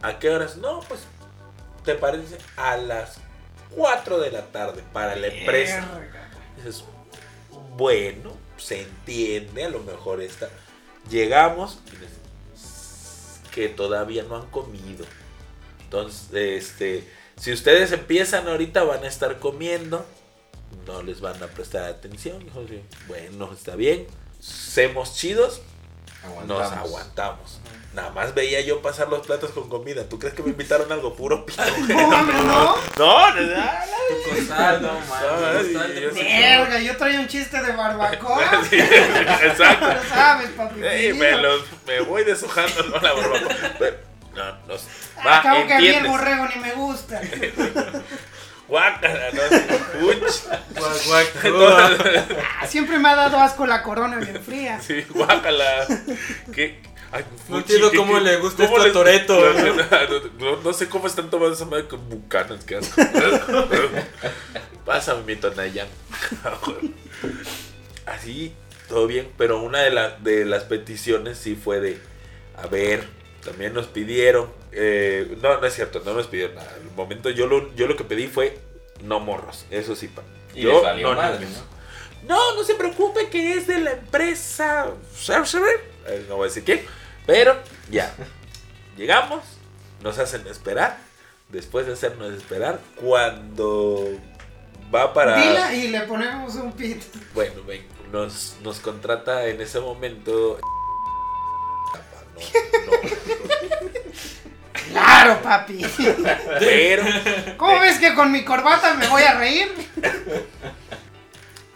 ¿A 0.02 0.18
qué 0.18 0.30
horas? 0.30 0.56
No, 0.56 0.80
pues, 0.80 1.00
¿te 1.84 1.94
parece? 1.94 2.38
A 2.56 2.76
las 2.76 3.20
4 3.74 4.20
de 4.20 4.30
la 4.30 4.46
tarde 4.46 4.84
para 4.92 5.16
la 5.16 5.26
empresa. 5.26 5.86
Dices, 6.56 6.84
bueno, 7.76 8.32
se 8.58 8.82
entiende, 8.82 9.64
a 9.64 9.68
lo 9.70 9.80
mejor 9.80 10.20
está. 10.22 10.48
Llegamos 11.10 11.78
y 11.92 11.96
les- 11.96 12.18
que 13.52 13.68
todavía 13.68 14.22
no 14.24 14.36
han 14.36 14.46
comido. 14.50 15.04
Entonces, 15.84 16.28
este, 16.34 17.08
si 17.40 17.52
ustedes 17.52 17.92
empiezan 17.92 18.46
ahorita 18.46 18.84
van 18.84 19.04
a 19.04 19.08
estar 19.08 19.38
comiendo, 19.40 20.04
no 20.86 21.02
les 21.02 21.20
van 21.20 21.42
a 21.42 21.46
prestar 21.46 21.84
atención. 21.84 22.44
Bueno, 23.08 23.50
está 23.52 23.74
bien. 23.74 24.06
Semos 24.40 25.14
chidos, 25.16 25.62
nos 26.46 26.58
aguantamos. 26.78 27.58
Nada 27.98 28.10
más 28.12 28.32
veía 28.32 28.60
yo 28.60 28.80
pasar 28.80 29.08
los 29.08 29.26
platos 29.26 29.50
con 29.50 29.68
comida. 29.68 30.08
¿Tú 30.08 30.20
crees 30.20 30.32
que 30.32 30.42
me 30.44 30.50
invitaron 30.50 30.88
a 30.92 30.94
algo 30.94 31.14
puro 31.16 31.44
pito? 31.46 31.60
güey? 31.64 31.88
No, 31.96 32.06
mames, 32.06 32.44
no. 32.44 32.76
No, 32.98 33.34
no, 33.34 33.40
no. 33.42 33.64
Tu 34.08 34.30
costal, 34.36 34.82
no, 34.82 34.92
No, 34.92 35.00
mames. 35.40 35.72
yo 36.00 36.10
sí- 36.12 36.22
Verga, 36.22 36.78
yo 36.78 36.96
traía 36.96 37.18
un 37.18 37.26
chiste 37.26 37.60
de 37.60 37.72
barbacoa. 37.72 38.62
Sí, 38.70 38.76
exacto. 38.78 39.86
Pero 39.88 40.00
sabes, 40.08 40.50
papi. 40.50 40.80
Ey, 40.84 41.12
me, 41.12 41.32
los- 41.38 41.64
me 41.88 42.00
voy 42.02 42.22
deshojando, 42.22 42.84
no 42.84 43.00
la 43.00 43.12
barbacoa. 43.14 43.56
No, 44.36 44.44
no 44.68 44.78
sé. 44.78 44.86
Va, 45.26 45.38
Acabo 45.38 45.66
que 45.66 45.74
a 45.74 45.78
mí 45.80 45.86
el 45.88 45.94
entiendes. 45.94 46.12
borrego 46.12 46.46
ni 46.54 46.60
me 46.62 46.72
gusta. 46.74 47.20
Guácala, 48.68 49.30
no 49.32 50.06
Uch. 50.06 50.44
Guac, 50.76 51.52
guac, 51.52 52.06
Ah, 52.60 52.66
Siempre 52.68 52.98
me 52.98 53.08
ha 53.08 53.16
dado 53.16 53.40
asco 53.40 53.66
la 53.66 53.82
corona 53.82 54.18
bien 54.18 54.40
fría. 54.44 54.78
Sí, 54.80 55.04
guácala. 55.10 55.86
¿Qué? 56.54 56.80
Ay, 57.10 57.24
No 57.48 57.58
entiendo 57.58 57.90
¿qué- 57.90 57.96
cómo 57.96 58.18
le 58.20 58.36
gusta 58.36 58.64
cómo 58.66 58.76
esto 58.78 58.90
a 58.90 58.92
Toretto. 58.92 59.40
No, 60.38 60.56
no- 60.56 60.62
no 60.62 60.72
sé 60.72 60.88
cómo 60.88 61.06
están 61.06 61.30
tomando 61.30 61.54
esa 61.54 61.64
madre 61.64 61.86
con 61.88 62.06
bucanas, 62.08 62.64
qué 62.64 62.76
asco. 62.76 63.00
Pásame 64.84 65.22
mi 65.24 65.36
tonayán. 65.36 65.88
Así, 68.06 68.54
todo 68.88 69.06
bien, 69.06 69.30
pero 69.36 69.60
una 69.62 69.80
de, 69.80 69.90
la- 69.90 70.16
de 70.18 70.44
las 70.44 70.64
peticiones 70.64 71.38
sí 71.38 71.54
fue 71.56 71.80
de, 71.80 71.98
a 72.56 72.66
ver, 72.66 73.04
también 73.44 73.74
nos 73.74 73.86
pidieron, 73.86 74.50
eh, 74.72 75.36
no, 75.42 75.60
no 75.60 75.66
es 75.66 75.74
cierto, 75.74 76.00
no 76.04 76.14
nos 76.14 76.26
pidieron 76.26 76.56
nada. 76.56 76.72
Al 76.74 76.90
momento 76.96 77.30
yo 77.30 77.46
lo, 77.46 77.74
yo 77.74 77.86
lo 77.86 77.96
que 77.96 78.04
pedí 78.04 78.26
fue 78.26 78.58
no 79.02 79.20
morros, 79.20 79.66
eso 79.70 79.94
sí, 79.94 80.08
pa. 80.08 80.22
Y 80.54 80.62
yo 80.62 80.80
no. 81.02 81.14
¿no? 81.14 81.18
No, 82.26 82.56
no 82.56 82.64
se 82.64 82.74
preocupe 82.74 83.28
que 83.30 83.54
es 83.54 83.66
de 83.66 83.78
la 83.78 83.92
empresa. 83.92 84.90
Eh, 86.06 86.24
No 86.28 86.36
voy 86.36 86.46
a 86.46 86.48
decir 86.48 86.64
quién. 86.64 86.82
Pero 87.28 87.58
ya. 87.90 88.10
Llegamos. 88.96 89.44
Nos 90.02 90.18
hacen 90.18 90.46
esperar. 90.46 90.96
Después 91.50 91.86
de 91.86 91.92
hacernos 91.92 92.32
esperar. 92.32 92.80
Cuando 92.96 94.18
va 94.92 95.12
para. 95.12 95.36
Dila 95.36 95.74
y 95.74 95.88
le 95.88 96.00
ponemos 96.00 96.54
un 96.54 96.72
pito. 96.72 97.04
Bueno, 97.34 97.62
ven. 97.64 97.86
Nos, 98.10 98.56
nos 98.62 98.80
contrata 98.80 99.46
en 99.46 99.60
ese 99.60 99.78
momento. 99.78 100.58
No, 102.34 102.92
no. 102.92 102.92
Claro, 104.90 105.42
papi. 105.42 105.84
Pero. 106.58 107.04
¿Cómo 107.58 107.78
ves 107.80 107.98
que 107.98 108.14
con 108.14 108.32
mi 108.32 108.42
corbata 108.42 108.94
me 108.94 109.06
voy 109.06 109.22
a 109.22 109.34
reír? 109.34 109.70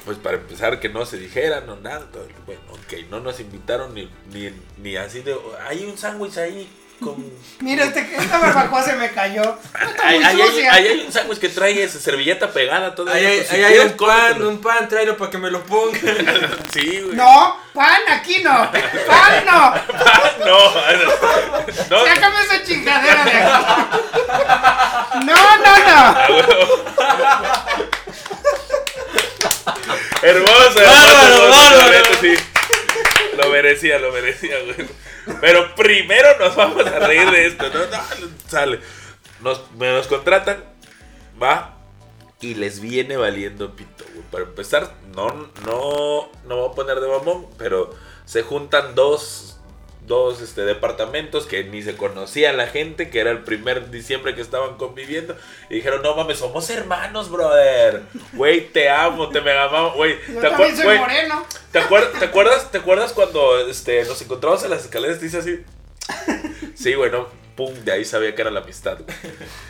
Pues 0.04 0.18
para 0.18 0.36
empezar, 0.36 0.78
que 0.80 0.88
no 0.88 1.06
se 1.06 1.16
dijera, 1.16 1.60
no 1.60 1.76
nada. 1.76 2.04
Bueno, 2.44 2.60
ok, 2.70 3.08
no 3.08 3.20
nos 3.20 3.38
invitaron 3.38 3.94
ni, 3.94 4.10
ni, 4.32 4.50
ni 4.78 4.96
así 4.96 5.20
de. 5.20 5.36
Hay 5.68 5.84
un 5.84 5.96
sándwich 5.96 6.38
ahí 6.38 6.68
con. 7.00 7.24
Mira, 7.60 7.84
este, 7.84 8.00
esta 8.16 8.38
barbacoa 8.38 8.82
se 8.82 8.94
me 8.94 9.12
cayó. 9.12 9.56
Ahí 10.02 10.20
hay, 10.22 11.04
un 11.06 11.12
sándwich 11.12 11.38
que 11.38 11.48
trae 11.48 11.80
esa 11.82 12.00
servilleta 12.00 12.50
pegada 12.50 12.92
todavía. 12.94 13.20
Ahí 13.20 13.26
hay, 13.26 13.36
pues, 13.38 13.50
si 13.50 13.62
hay 13.62 13.78
un 13.78 13.92
pan, 13.92 14.42
un 14.42 14.60
pan, 14.60 14.88
tráelo 14.88 15.16
para 15.16 15.30
que 15.30 15.38
me 15.38 15.50
lo 15.50 15.62
ponga. 15.62 15.98
Sí, 16.72 17.00
güey. 17.00 17.14
No, 17.14 17.56
pan 17.74 18.00
aquí 18.08 18.42
no. 18.42 18.50
Pan 18.50 19.44
no. 19.46 19.74
No, 20.44 20.74
no. 21.90 22.06
Sácame 22.06 22.42
esa 22.42 22.64
chingadera 22.64 23.24
de 23.24 23.30
aquí. 23.30 23.46
No, 25.26 25.36
no, 25.58 25.72
no. 25.86 25.98
Hermoso, 30.22 30.80
Bárbaro, 30.80 32.04
sí. 32.20 32.34
Lo 33.36 33.50
merecía, 33.50 33.98
lo 33.98 34.12
merecía, 34.12 34.56
güey. 34.60 34.88
Pero 35.40 35.74
primero 35.74 36.38
nos 36.38 36.54
vamos 36.56 36.86
a 36.86 36.98
reír 36.98 37.30
de 37.30 37.46
esto, 37.46 37.68
¿no? 37.70 37.86
No, 37.86 38.28
sale. 38.46 38.80
Nos, 39.40 39.70
me 39.72 39.90
nos 39.90 40.06
contratan, 40.06 40.64
va, 41.42 41.76
y 42.40 42.54
les 42.54 42.80
viene 42.80 43.16
valiendo 43.16 43.74
pito, 43.74 44.04
güey. 44.12 44.26
Para 44.30 44.44
empezar, 44.44 44.94
no, 45.14 45.28
no, 45.64 46.30
no 46.44 46.56
voy 46.56 46.70
a 46.70 46.74
poner 46.74 47.00
de 47.00 47.08
mamón, 47.08 47.46
pero 47.56 47.94
se 48.24 48.42
juntan 48.42 48.94
dos, 48.94 49.51
dos 50.12 50.42
este, 50.42 50.62
departamentos 50.66 51.46
que 51.46 51.64
ni 51.64 51.82
se 51.82 51.96
conocía 51.96 52.52
la 52.52 52.66
gente, 52.66 53.08
que 53.08 53.20
era 53.20 53.30
el 53.30 53.38
primer 53.44 53.90
diciembre 53.90 54.34
que 54.34 54.42
estaban 54.42 54.76
conviviendo, 54.76 55.34
y 55.70 55.76
dijeron, 55.76 56.02
no 56.02 56.14
mames, 56.14 56.38
somos 56.38 56.68
hermanos, 56.70 57.30
brother. 57.30 58.02
Güey, 58.34 58.68
te 58.72 58.90
amo, 58.90 59.30
te 59.30 59.40
mega 59.40 59.64
amo, 59.64 59.92
güey. 59.94 60.16
Yo 60.28 60.40
¿Te 60.40 60.48
también 60.50 60.76
soy 60.76 60.98
moreno. 60.98 61.46
¿Te, 61.72 61.80
acuer- 61.80 62.10
te 62.18 62.24
acuerdas, 62.26 62.70
¿Te 62.70 62.78
acuerdas 62.78 63.12
cuando 63.12 63.58
este, 63.66 64.04
nos 64.04 64.20
encontramos 64.20 64.62
en 64.64 64.70
las 64.70 64.82
escaleras? 64.84 65.20
Dice 65.20 65.38
así. 65.38 65.60
Sí, 66.74 66.94
güey, 66.94 67.10
no, 67.10 67.28
pum, 67.56 67.72
de 67.84 67.92
ahí 67.92 68.04
sabía 68.04 68.34
que 68.34 68.42
era 68.42 68.50
la 68.50 68.60
amistad. 68.60 68.98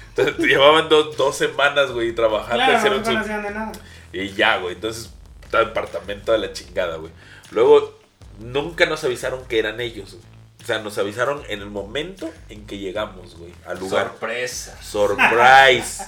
Entonces 0.08 0.38
llevaban 0.38 0.88
dos, 0.88 1.16
dos 1.16 1.36
semanas, 1.36 1.90
güey, 1.92 2.12
trabajando. 2.14 2.56
Claro, 2.56 2.78
hicieron 2.78 2.98
no 3.00 3.04
su- 3.04 3.12
conocían 3.12 3.42
de 3.42 3.50
nada. 3.50 3.72
y 4.12 4.28
ya, 4.32 4.58
güey. 4.58 4.74
Entonces, 4.74 5.10
departamento 5.50 6.32
de 6.32 6.38
la 6.38 6.52
chingada, 6.52 6.96
güey. 6.96 7.12
Luego, 7.50 7.98
nunca 8.40 8.86
nos 8.86 9.04
avisaron 9.04 9.44
que 9.46 9.58
eran 9.58 9.80
ellos, 9.80 10.12
güey. 10.14 10.31
O 10.62 10.66
sea, 10.66 10.78
nos 10.78 10.96
avisaron 10.98 11.42
en 11.48 11.60
el 11.60 11.70
momento 11.70 12.32
en 12.48 12.66
que 12.66 12.78
llegamos, 12.78 13.36
güey, 13.36 13.52
al 13.66 13.80
lugar. 13.80 14.08
Sorpresa. 14.08 14.78
Surprise. 14.80 16.04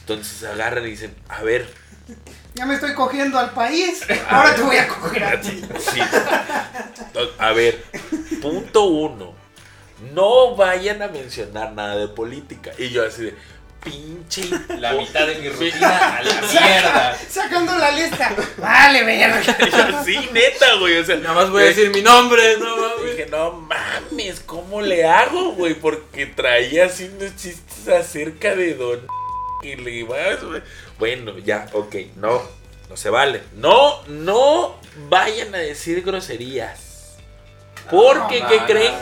Entonces 0.00 0.44
agarran 0.44 0.84
y 0.86 0.90
dicen, 0.90 1.14
a 1.28 1.42
ver, 1.42 1.66
Ya 2.54 2.66
me 2.66 2.74
estoy 2.74 2.94
cogiendo 2.94 3.38
al 3.38 3.50
país. 3.50 4.02
Ahora 4.28 4.54
te 4.54 4.62
voy 4.62 4.76
a 4.76 4.88
coger 4.88 5.24
a 5.24 5.40
ti. 5.40 5.62
Sí. 5.78 6.00
A 7.38 7.52
ver, 7.52 7.82
punto 8.42 8.84
uno. 8.84 9.34
No 10.12 10.56
vayan 10.56 11.02
a 11.02 11.08
mencionar 11.08 11.72
nada 11.72 11.96
de 11.96 12.08
política. 12.08 12.72
Y 12.78 12.88
yo 12.88 13.06
así 13.06 13.22
de, 13.24 13.34
pinche. 13.82 14.42
La 14.78 14.92
mitad 14.92 15.26
de 15.26 15.36
mi 15.36 15.48
rutina 15.48 16.16
a 16.18 16.22
la 16.22 16.40
mierda. 16.52 17.18
Sacando 17.28 17.76
la 17.76 17.90
lista. 17.90 18.34
Vale, 18.58 19.04
verga. 19.04 20.02
Sí, 20.04 20.16
neta, 20.32 20.74
güey. 20.78 20.98
O 20.98 21.04
sea, 21.04 21.16
Nada 21.16 21.34
más 21.34 21.50
voy 21.50 21.62
a 21.62 21.66
decir 21.66 21.90
mi 21.90 22.02
nombre, 22.02 22.56
no 22.58 22.76
mames. 22.76 23.10
Dije, 23.10 23.26
no 23.30 23.52
mames, 23.52 24.40
¿cómo 24.40 24.80
le 24.80 25.04
hago, 25.04 25.52
güey? 25.52 25.74
Porque 25.74 26.26
traía 26.26 26.84
unos 26.84 27.36
chistes 27.36 27.88
acerca 27.88 28.54
de 28.54 28.74
Don. 28.74 29.00
Y 29.62 29.76
le 29.76 29.90
iba, 29.90 30.16
güey. 30.42 30.62
Bueno, 30.98 31.38
ya, 31.38 31.66
ok, 31.72 31.96
no, 32.16 32.42
no 32.88 32.96
se 32.96 33.10
vale. 33.10 33.42
No, 33.56 34.02
no 34.06 34.76
vayan 35.08 35.54
a 35.54 35.58
decir 35.58 36.02
groserías. 36.02 37.16
Porque, 37.90 38.42
¿qué 38.48 38.58
creen? 38.66 38.94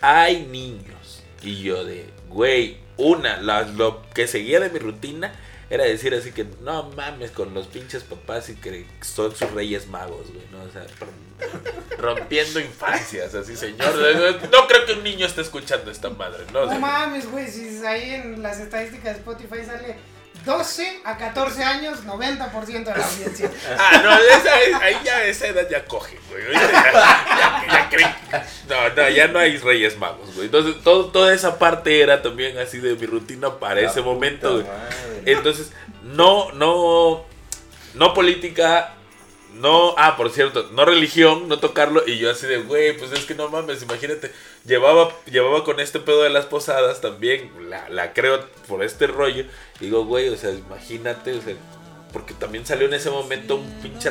Hay 0.00 0.42
niños. 0.46 1.22
Y 1.42 1.62
yo 1.62 1.84
de, 1.84 2.06
güey, 2.28 2.78
una, 2.96 3.40
la- 3.42 3.62
lo 3.62 4.02
que 4.14 4.26
seguía 4.26 4.60
de 4.60 4.70
mi 4.70 4.78
rutina 4.78 5.32
era 5.68 5.82
decir 5.84 6.14
así 6.14 6.30
que 6.30 6.46
no 6.62 6.84
mames 6.90 7.32
con 7.32 7.52
los 7.52 7.66
pinches 7.66 8.04
papás 8.04 8.48
y 8.50 8.54
que 8.54 8.86
son 9.02 9.34
sus 9.34 9.50
reyes 9.50 9.88
magos, 9.88 10.28
güey, 10.32 10.46
¿no? 10.52 10.62
O 10.62 10.70
sea, 10.70 10.86
rom- 11.00 11.98
rompiendo 11.98 12.60
infancias, 12.60 13.34
así, 13.34 13.56
señor. 13.56 13.92
No 14.52 14.66
creo 14.68 14.86
que 14.86 14.92
un 14.92 15.02
niño 15.02 15.26
esté 15.26 15.40
escuchando 15.40 15.90
esta 15.90 16.08
madre, 16.10 16.44
¿no? 16.52 16.60
O 16.60 16.66
No 16.66 16.78
mames, 16.78 17.28
güey. 17.30 17.48
Si 17.48 17.84
ahí 17.84 18.10
en 18.10 18.42
las 18.42 18.60
estadísticas 18.60 19.14
de 19.14 19.18
Spotify 19.20 19.64
sale 19.66 19.96
12 20.46 21.00
a 21.04 21.18
14 21.18 21.62
años, 21.62 22.04
90% 22.06 22.84
de 22.84 22.84
la 22.96 23.04
audiencia. 23.06 23.50
Ah, 23.78 24.00
no, 24.02 24.16
esa, 24.16 24.60
es- 24.62 24.74
ahí 24.76 24.96
ya 25.04 25.24
esa 25.24 25.48
edad 25.48 25.68
ya 25.68 25.84
coge, 25.84 26.18
güey. 26.30 26.44
Ya, 26.54 26.60
ya, 26.62 27.64
ya 27.68 27.90
creen- 27.90 28.14
No, 28.68 28.88
no, 29.02 29.08
ya 29.10 29.26
no 29.28 29.38
hay 29.38 29.58
reyes 29.58 29.98
magos, 29.98 30.32
güey. 30.34 30.46
Entonces, 30.46 30.82
todo, 30.82 31.06
toda 31.06 31.34
esa 31.34 31.58
parte 31.58 32.00
era 32.00 32.22
también 32.22 32.56
así 32.58 32.78
de 32.78 32.94
mi 32.94 33.04
rutina 33.06 33.58
para 33.58 33.82
La 33.82 33.90
ese 33.90 34.00
momento, 34.00 34.52
güey. 34.54 34.66
Entonces, 35.26 35.72
no, 36.02 36.50
no, 36.52 37.24
no 37.94 38.14
política, 38.14 38.94
no, 39.60 39.94
ah, 39.96 40.16
por 40.16 40.30
cierto, 40.30 40.68
no 40.72 40.84
religión, 40.84 41.48
no 41.48 41.58
tocarlo. 41.58 42.02
Y 42.06 42.18
yo 42.18 42.30
así 42.30 42.46
de, 42.46 42.58
güey, 42.58 42.96
pues 42.96 43.12
es 43.12 43.24
que 43.24 43.34
no 43.34 43.48
mames, 43.48 43.82
imagínate. 43.82 44.30
Llevaba, 44.64 45.10
llevaba 45.26 45.64
con 45.64 45.80
este 45.80 45.98
pedo 46.00 46.22
de 46.22 46.30
las 46.30 46.46
posadas 46.46 47.00
también, 47.00 47.50
la, 47.68 47.88
la 47.88 48.12
creo 48.12 48.44
por 48.68 48.82
este 48.82 49.06
rollo. 49.06 49.44
Y 49.80 49.84
digo, 49.86 50.04
güey, 50.04 50.28
o 50.28 50.36
sea, 50.36 50.50
imagínate, 50.50 51.32
o 51.34 51.42
sea, 51.42 51.54
porque 52.12 52.34
también 52.34 52.66
salió 52.66 52.86
en 52.86 52.94
ese 52.94 53.10
momento 53.10 53.56
un 53.56 53.70
pinche. 53.82 54.10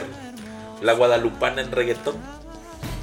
La 0.81 0.93
guadalupana 0.93 1.61
en 1.61 1.71
reggaetón. 1.71 2.15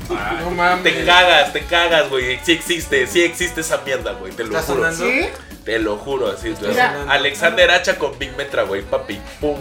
No 0.08 0.50
mames. 0.50 0.82
Te 0.82 1.04
cagas, 1.04 1.52
te 1.52 1.62
cagas, 1.64 2.10
güey. 2.10 2.38
Sí 2.44 2.52
existe, 2.52 3.06
sí 3.06 3.22
existe 3.22 3.62
esa 3.62 3.78
mierda, 3.78 4.12
güey. 4.12 4.32
Te 4.32 4.44
lo 4.44 4.50
¿Está 4.50 4.62
juro. 4.74 4.92
sonando? 4.92 5.04
¿Sí? 5.04 5.28
Te 5.64 5.78
lo 5.78 5.96
juro, 5.96 6.28
así. 6.28 6.54
Mira. 6.60 7.06
Alexander 7.08 7.70
Hacha 7.70 7.98
con 7.98 8.18
Big 8.18 8.36
Metra, 8.36 8.64
güey, 8.64 8.82
papi. 8.82 9.20
Pum. 9.40 9.58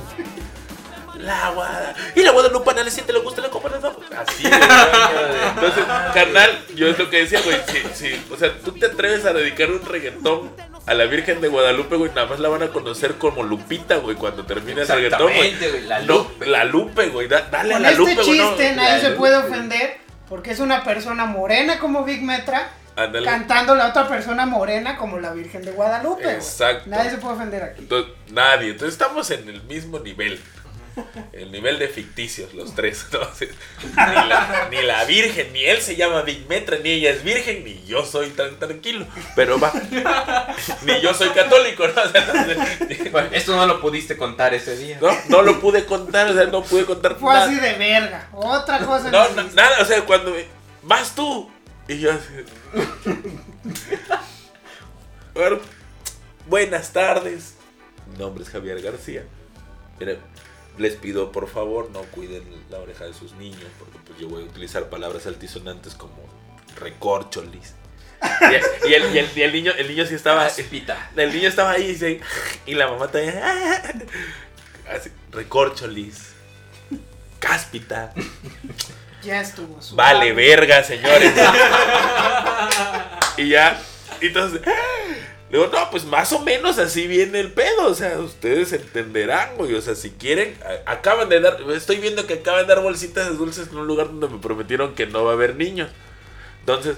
La 1.21 1.49
guada. 1.51 1.93
Y 2.15 2.21
la 2.23 2.31
guadalupana 2.31 2.83
le 2.83 2.91
siente, 2.91 3.13
le 3.13 3.19
gusta 3.19 3.41
la 3.41 3.49
copa 3.49 3.69
de 3.69 3.77
Así, 4.17 4.43
güey. 4.43 4.53
Entonces, 5.55 5.83
carnal, 6.13 6.65
yo 6.75 6.87
es 6.87 6.97
lo 6.97 7.09
que 7.09 7.17
decía, 7.17 7.39
güey. 7.43 7.57
Sí, 7.67 7.81
sí. 7.93 8.25
O 8.31 8.37
sea, 8.37 8.53
tú 8.63 8.71
te 8.73 8.87
atreves 8.87 9.25
a 9.25 9.33
dedicar 9.33 9.69
un 9.71 9.83
reggaetón 9.85 10.51
a 10.85 10.93
la 10.93 11.05
Virgen 11.05 11.41
de 11.41 11.47
Guadalupe, 11.47 11.95
güey. 11.95 12.11
Nada 12.13 12.27
más 12.27 12.39
la 12.39 12.49
van 12.49 12.63
a 12.63 12.67
conocer 12.69 13.15
como 13.15 13.43
Lupita, 13.43 13.97
güey, 13.97 14.15
cuando 14.15 14.45
termine 14.45 14.81
el 14.81 14.87
reggaetón, 14.87 15.21
güey. 15.33 15.47
Exactamente, 15.49 15.69
güey, 15.69 15.83
la 15.87 15.99
No, 16.01 16.05
Lupe. 16.17 16.45
la 16.47 16.63
Lupe, 16.65 17.07
güey. 17.09 17.27
da- 17.27 17.47
dale 17.51 17.73
a 17.73 17.77
Con 17.77 17.83
la 17.83 17.89
este 17.91 17.99
Lupe, 17.99 18.13
güey. 18.15 18.37
no. 18.37 18.47
chiste 18.49 18.75
nadie 18.75 18.89
La 18.93 18.99
se 18.99 19.05
Lupe. 19.09 19.17
puede 19.17 19.37
ofender 19.37 19.97
porque 20.27 20.51
es 20.51 20.59
una 20.59 20.83
persona 20.83 21.25
morena 21.25 21.77
como 21.79 22.03
Big 22.03 22.21
Metra 22.23 22.71
cantando 23.23 23.73
la 23.75 23.87
otra 23.89 24.07
persona 24.07 24.45
morena 24.45 24.97
como 24.97 25.17
la 25.19 25.31
Virgen 25.31 25.63
de 25.63 25.71
Guadalupe. 25.71 26.23
güey. 26.23 26.35
Exacto. 26.35 26.89
Nadie 26.89 27.11
se 27.11 27.17
puede 27.17 27.35
ofender 27.35 27.63
aquí. 27.63 27.81
Entonces, 27.81 28.11
nadie. 28.31 28.71
Entonces 28.71 28.93
estamos 28.93 29.29
en 29.31 29.47
el 29.49 29.61
mismo 29.63 29.99
nivel. 29.99 30.39
El 31.33 31.51
nivel 31.51 31.79
de 31.79 31.87
ficticios, 31.87 32.53
los 32.53 32.75
tres. 32.75 33.05
Entonces, 33.05 33.49
ni, 33.83 33.95
la, 33.95 34.67
ni 34.69 34.81
la 34.81 35.03
virgen, 35.05 35.53
ni 35.53 35.63
él 35.63 35.81
se 35.81 35.95
llama 35.95 36.21
Big 36.23 36.45
Metra, 36.47 36.77
ni 36.79 36.89
ella 36.89 37.11
es 37.11 37.23
virgen, 37.23 37.63
ni 37.63 37.83
yo 37.85 38.05
soy 38.05 38.29
tan 38.31 38.59
tranquilo. 38.59 39.05
Pero 39.35 39.59
va. 39.59 39.71
Ni 40.85 40.99
yo 41.01 41.13
soy 41.13 41.29
católico, 41.29 41.87
¿no? 41.87 41.93
O 42.03 42.09
sea, 42.09 42.21
entonces, 42.23 43.11
Bueno, 43.11 43.29
esto 43.31 43.55
no 43.55 43.65
lo 43.65 43.79
pudiste 43.81 44.17
contar 44.17 44.53
ese 44.53 44.75
día. 44.77 44.97
no, 45.01 45.09
no 45.29 45.41
lo 45.41 45.59
pude 45.61 45.85
contar, 45.85 46.29
o 46.29 46.33
sea, 46.33 46.45
no 46.45 46.63
pude 46.63 46.85
contar 46.85 47.15
Fue 47.17 47.33
nada. 47.33 47.45
así 47.45 47.55
de 47.55 47.73
verga. 47.73 48.27
Otra 48.33 48.79
cosa. 48.85 49.09
No, 49.11 49.29
no 49.29 49.43
no, 49.43 49.49
nada, 49.53 49.77
o 49.81 49.85
sea, 49.85 50.03
cuando 50.05 50.31
me- 50.31 50.45
vas 50.83 51.15
tú. 51.15 51.49
Y 51.87 51.99
yo 51.99 52.11
así. 52.11 52.27
Bueno, 55.33 55.59
buenas 56.47 56.91
tardes. 56.91 57.55
Mi 58.11 58.17
nombre 58.17 58.43
es 58.43 58.49
Javier 58.49 58.81
García. 58.81 59.23
Mira, 59.99 60.15
les 60.77 60.93
pido 60.95 61.31
por 61.31 61.47
favor 61.49 61.89
no 61.91 62.01
cuiden 62.03 62.43
la 62.69 62.79
oreja 62.79 63.05
de 63.05 63.13
sus 63.13 63.33
niños, 63.33 63.65
porque 63.79 63.97
pues 64.05 64.19
yo 64.19 64.27
voy 64.29 64.43
a 64.43 64.45
utilizar 64.45 64.89
palabras 64.89 65.25
altisonantes 65.27 65.93
como 65.95 66.13
recorcholis. 66.77 67.75
Y, 68.85 68.89
y 68.89 68.93
el, 68.93 69.15
y 69.15 69.17
el- 69.19 69.29
y 69.37 69.41
el 69.41 69.51
niño, 69.53 69.71
el 69.77 69.87
niño 69.87 70.05
sí 70.05 70.13
estaba. 70.15 70.45
Aspita. 70.45 71.09
El 71.15 71.33
niño 71.33 71.49
estaba 71.49 71.71
ahí 71.71 72.19
y, 72.67 72.73
la 72.75 72.87
mamá 72.87 73.07
también. 73.09 73.35
Así, 74.89 75.09
recorcholis. 75.31 76.29
Cáspita. 77.39 78.13
Ya 79.23 79.41
estuvo. 79.41 79.81
su 79.81 79.95
Vale, 79.95 80.33
verga, 80.33 80.83
señores. 80.83 81.33
y 83.37 83.49
ya, 83.49 83.81
y 84.21 84.27
entonces, 84.27 84.61
le 85.51 85.57
digo, 85.57 85.69
no, 85.69 85.89
pues 85.91 86.05
más 86.05 86.31
o 86.31 86.39
menos 86.39 86.77
así 86.77 87.07
viene 87.07 87.41
el 87.41 87.51
pedo. 87.51 87.87
O 87.87 87.93
sea, 87.93 88.19
ustedes 88.19 88.71
entenderán, 88.71 89.57
güey. 89.57 89.73
O 89.73 89.81
sea, 89.81 89.95
si 89.95 90.11
quieren, 90.11 90.55
acaban 90.85 91.27
de 91.27 91.41
dar, 91.41 91.59
estoy 91.75 91.97
viendo 91.97 92.25
que 92.25 92.35
acaban 92.35 92.65
de 92.65 92.73
dar 92.73 92.81
bolsitas 92.81 93.29
de 93.29 93.35
dulces 93.35 93.67
en 93.69 93.77
un 93.77 93.85
lugar 93.85 94.07
donde 94.07 94.29
me 94.29 94.39
prometieron 94.39 94.95
que 94.95 95.07
no 95.07 95.25
va 95.25 95.31
a 95.31 95.33
haber 95.33 95.57
niños. 95.57 95.89
Entonces, 96.61 96.97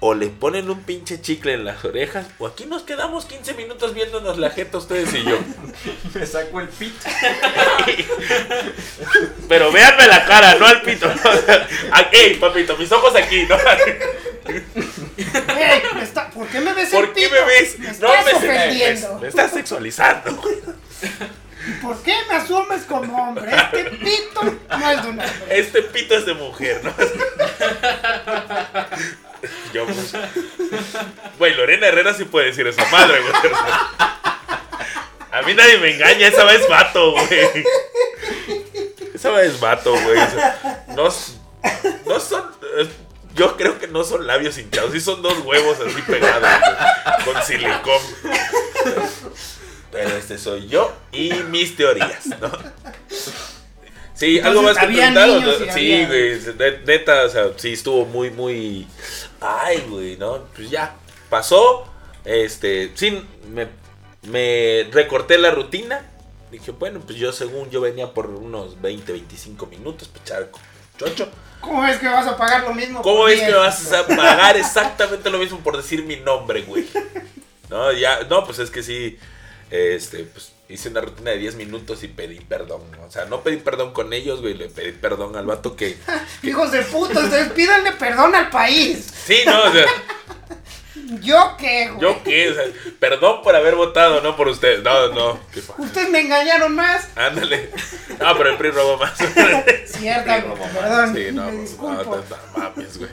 o 0.00 0.14
le 0.14 0.28
ponen 0.28 0.70
un 0.70 0.80
pinche 0.84 1.20
chicle 1.20 1.54
en 1.54 1.64
las 1.64 1.84
orejas, 1.84 2.24
o 2.38 2.46
aquí 2.46 2.66
nos 2.66 2.82
quedamos 2.84 3.24
15 3.24 3.54
minutos 3.54 3.94
viéndonos 3.94 4.38
la 4.38 4.50
jeta 4.50 4.78
ustedes 4.78 5.12
y 5.14 5.24
yo. 5.24 5.36
Me 6.14 6.24
saco 6.24 6.60
el 6.60 6.68
pito. 6.68 7.08
Pero 9.48 9.72
véanme 9.72 10.06
la 10.06 10.24
cara, 10.24 10.54
no 10.54 10.66
al 10.66 10.82
pito. 10.82 11.08
¿no? 11.08 11.14
O 11.30 11.36
sea, 11.42 11.66
a- 11.92 12.08
ey, 12.12 12.34
papito, 12.36 12.76
mis 12.76 12.92
ojos 12.92 13.14
aquí, 13.16 13.44
¿no? 13.48 13.56
Me 15.96 16.02
está- 16.04 16.30
¿Por 16.30 16.46
qué 16.46 16.60
me 16.60 16.72
ves 16.74 16.92
el 16.92 17.00
¿Por 17.00 17.12
qué 17.12 17.22
pito? 17.28 17.34
me 17.34 17.42
ves? 17.44 17.76
Me 17.78 17.86
No 17.88 17.92
estás 18.14 18.24
me, 18.24 18.32
ofendiendo. 18.32 19.14
me, 19.16 19.20
me 19.22 19.28
estás 19.28 19.50
sexualizando. 19.50 20.40
¿Por 21.82 22.02
qué 22.02 22.14
me 22.28 22.34
asumes 22.36 22.82
como 22.84 23.28
hombre? 23.28 23.50
Este 23.54 23.84
pito 23.90 24.42
no 24.70 24.90
es 24.90 25.02
de 25.02 25.08
un 25.10 25.18
hombre. 25.20 25.28
Este 25.50 25.82
pito 25.82 26.14
es 26.16 26.24
de 26.24 26.34
mujer, 26.34 26.80
¿no? 26.84 26.94
Yo, 29.72 29.84
pues, 29.86 30.12
Güey, 31.38 31.54
Lorena 31.54 31.86
Herrera 31.88 32.14
sí 32.14 32.24
puede 32.24 32.46
decir 32.46 32.66
esa 32.66 32.84
madre, 32.86 33.20
güey. 33.20 33.52
A 35.30 35.42
mí 35.42 35.54
nadie 35.54 35.78
me 35.78 35.94
engaña, 35.94 36.26
esa 36.28 36.44
vez 36.44 36.66
vato, 36.68 37.12
güey. 37.12 37.64
Esa 39.14 39.30
vez 39.30 39.60
vato, 39.60 39.92
güey. 39.92 40.18
O 40.18 40.30
sea, 40.30 40.84
no, 40.88 41.04
no 42.06 42.20
son. 42.20 42.44
eh, 42.78 42.88
Yo 43.34 43.56
creo 43.56 43.78
que 43.78 43.86
no 43.88 44.02
son 44.04 44.26
labios 44.26 44.58
hinchados, 44.58 44.92
sí 44.92 45.00
son 45.00 45.22
dos 45.22 45.38
huevos 45.44 45.78
así 45.86 46.00
pegados, 46.02 46.40
güey, 46.42 47.24
con 47.34 47.42
silicón. 47.44 48.02
Pero 49.92 50.16
este 50.16 50.38
soy 50.38 50.68
yo 50.68 50.94
y 51.12 51.32
mis 51.50 51.76
teorías, 51.76 52.26
¿no? 52.40 52.50
Sí, 54.14 54.40
algo 54.40 54.62
más 54.62 54.76
que 54.76 54.84
había 54.84 55.12
preguntar. 55.12 55.28
¿o 55.28 55.40
niños 55.40 55.60
no? 55.68 55.72
Sí, 55.72 56.04
güey, 56.06 56.40
ne- 56.58 56.78
neta, 56.84 57.22
o 57.24 57.28
sea, 57.28 57.44
sí 57.56 57.72
estuvo 57.74 58.04
muy, 58.04 58.30
muy. 58.30 58.86
Ay, 59.40 59.84
güey, 59.88 60.16
¿no? 60.16 60.44
Pues 60.54 60.70
ya, 60.70 60.96
pasó. 61.30 61.86
Este, 62.24 62.92
sí, 62.94 63.24
me, 63.50 63.68
me 64.22 64.88
recorté 64.92 65.38
la 65.38 65.50
rutina. 65.50 66.04
Dije, 66.50 66.72
bueno, 66.72 67.00
pues 67.00 67.18
yo 67.18 67.32
según 67.32 67.70
yo 67.70 67.80
venía 67.80 68.12
por 68.14 68.26
unos 68.26 68.80
20, 68.80 69.12
25 69.12 69.66
minutos, 69.66 70.08
pues 70.08 70.22
echar 70.22 70.48
chocho. 70.96 71.28
¿Cómo 71.60 71.82
ves 71.82 71.98
que 71.98 72.08
vas 72.08 72.26
a 72.26 72.36
pagar 72.36 72.64
lo 72.64 72.74
mismo? 72.74 73.02
¿Cómo 73.02 73.24
ves 73.24 73.40
que 73.40 73.46
me 73.46 73.54
vas 73.54 73.92
a 73.92 74.06
pagar 74.06 74.56
exactamente 74.56 75.28
lo 75.30 75.38
mismo 75.38 75.58
por 75.58 75.76
decir 75.76 76.04
mi 76.04 76.16
nombre, 76.16 76.62
güey? 76.62 76.86
No, 77.68 77.92
ya, 77.92 78.24
no, 78.24 78.44
pues 78.44 78.60
es 78.60 78.70
que 78.70 78.82
sí, 78.82 79.18
este, 79.70 80.24
pues 80.24 80.52
hice 80.68 80.90
una 80.90 81.00
rutina 81.00 81.30
de 81.30 81.38
10 81.38 81.54
minutos 81.56 82.02
y 82.02 82.08
pedí 82.08 82.40
perdón. 82.40 82.82
O 83.06 83.10
sea, 83.10 83.24
no 83.24 83.42
pedí 83.42 83.56
perdón 83.56 83.92
con 83.92 84.12
ellos, 84.12 84.40
güey, 84.40 84.54
le 84.54 84.68
pedí 84.68 84.92
perdón 84.92 85.36
al 85.36 85.46
vato 85.46 85.76
que... 85.76 85.96
Hijos 86.42 86.72
de 86.72 86.82
puta, 86.82 87.20
ustedes 87.20 87.52
pídanle 87.52 87.92
perdón 87.92 88.34
al 88.34 88.50
país. 88.50 89.12
Sí, 89.26 89.38
no, 89.46 89.64
o 89.64 89.72
sea, 89.72 89.86
¿Yo 91.22 91.56
qué, 91.58 91.88
güey? 91.88 92.00
yo 92.00 92.22
qué, 92.22 92.50
o 92.50 92.54
sea, 92.54 92.64
perdón 92.98 93.40
por 93.42 93.56
haber 93.56 93.76
votado, 93.76 94.20
no 94.20 94.36
por 94.36 94.48
ustedes. 94.48 94.82
No, 94.82 95.08
no, 95.08 95.40
qué 95.52 95.62
Ustedes 95.78 96.10
me 96.10 96.20
engañaron 96.20 96.74
más. 96.74 97.08
Ándale. 97.16 97.70
No, 98.20 98.36
pero 98.36 98.50
el 98.50 98.58
PRI 98.58 98.70
robó 98.72 98.98
más. 98.98 99.16
Cierta, 99.86 100.44
perdón. 100.44 101.14
Sí, 101.14 101.28
no, 101.32 101.44
me 101.44 101.58
pues, 101.58 101.78
no, 101.78 102.04
no, 102.04 102.16
no 102.16 102.24
mames, 102.56 102.98
güey. 102.98 103.10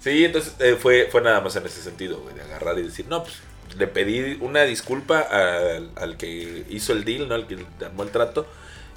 Sí, 0.00 0.24
entonces 0.24 0.54
eh, 0.58 0.76
fue, 0.80 1.08
fue 1.10 1.20
nada 1.20 1.40
más 1.40 1.54
en 1.54 1.66
ese 1.66 1.82
sentido, 1.82 2.18
güey, 2.20 2.34
de 2.34 2.42
agarrar 2.42 2.78
y 2.78 2.82
decir, 2.82 3.06
no, 3.08 3.22
pues 3.22 3.36
le 3.78 3.86
pedí 3.86 4.38
una 4.40 4.62
disculpa 4.62 5.20
al, 5.20 5.90
al 5.96 6.16
que 6.16 6.64
hizo 6.70 6.92
el 6.92 7.04
deal, 7.04 7.28
¿no? 7.28 7.34
Al 7.34 7.46
que 7.46 7.58
armó 7.84 8.02
el 8.02 8.10
trato. 8.10 8.46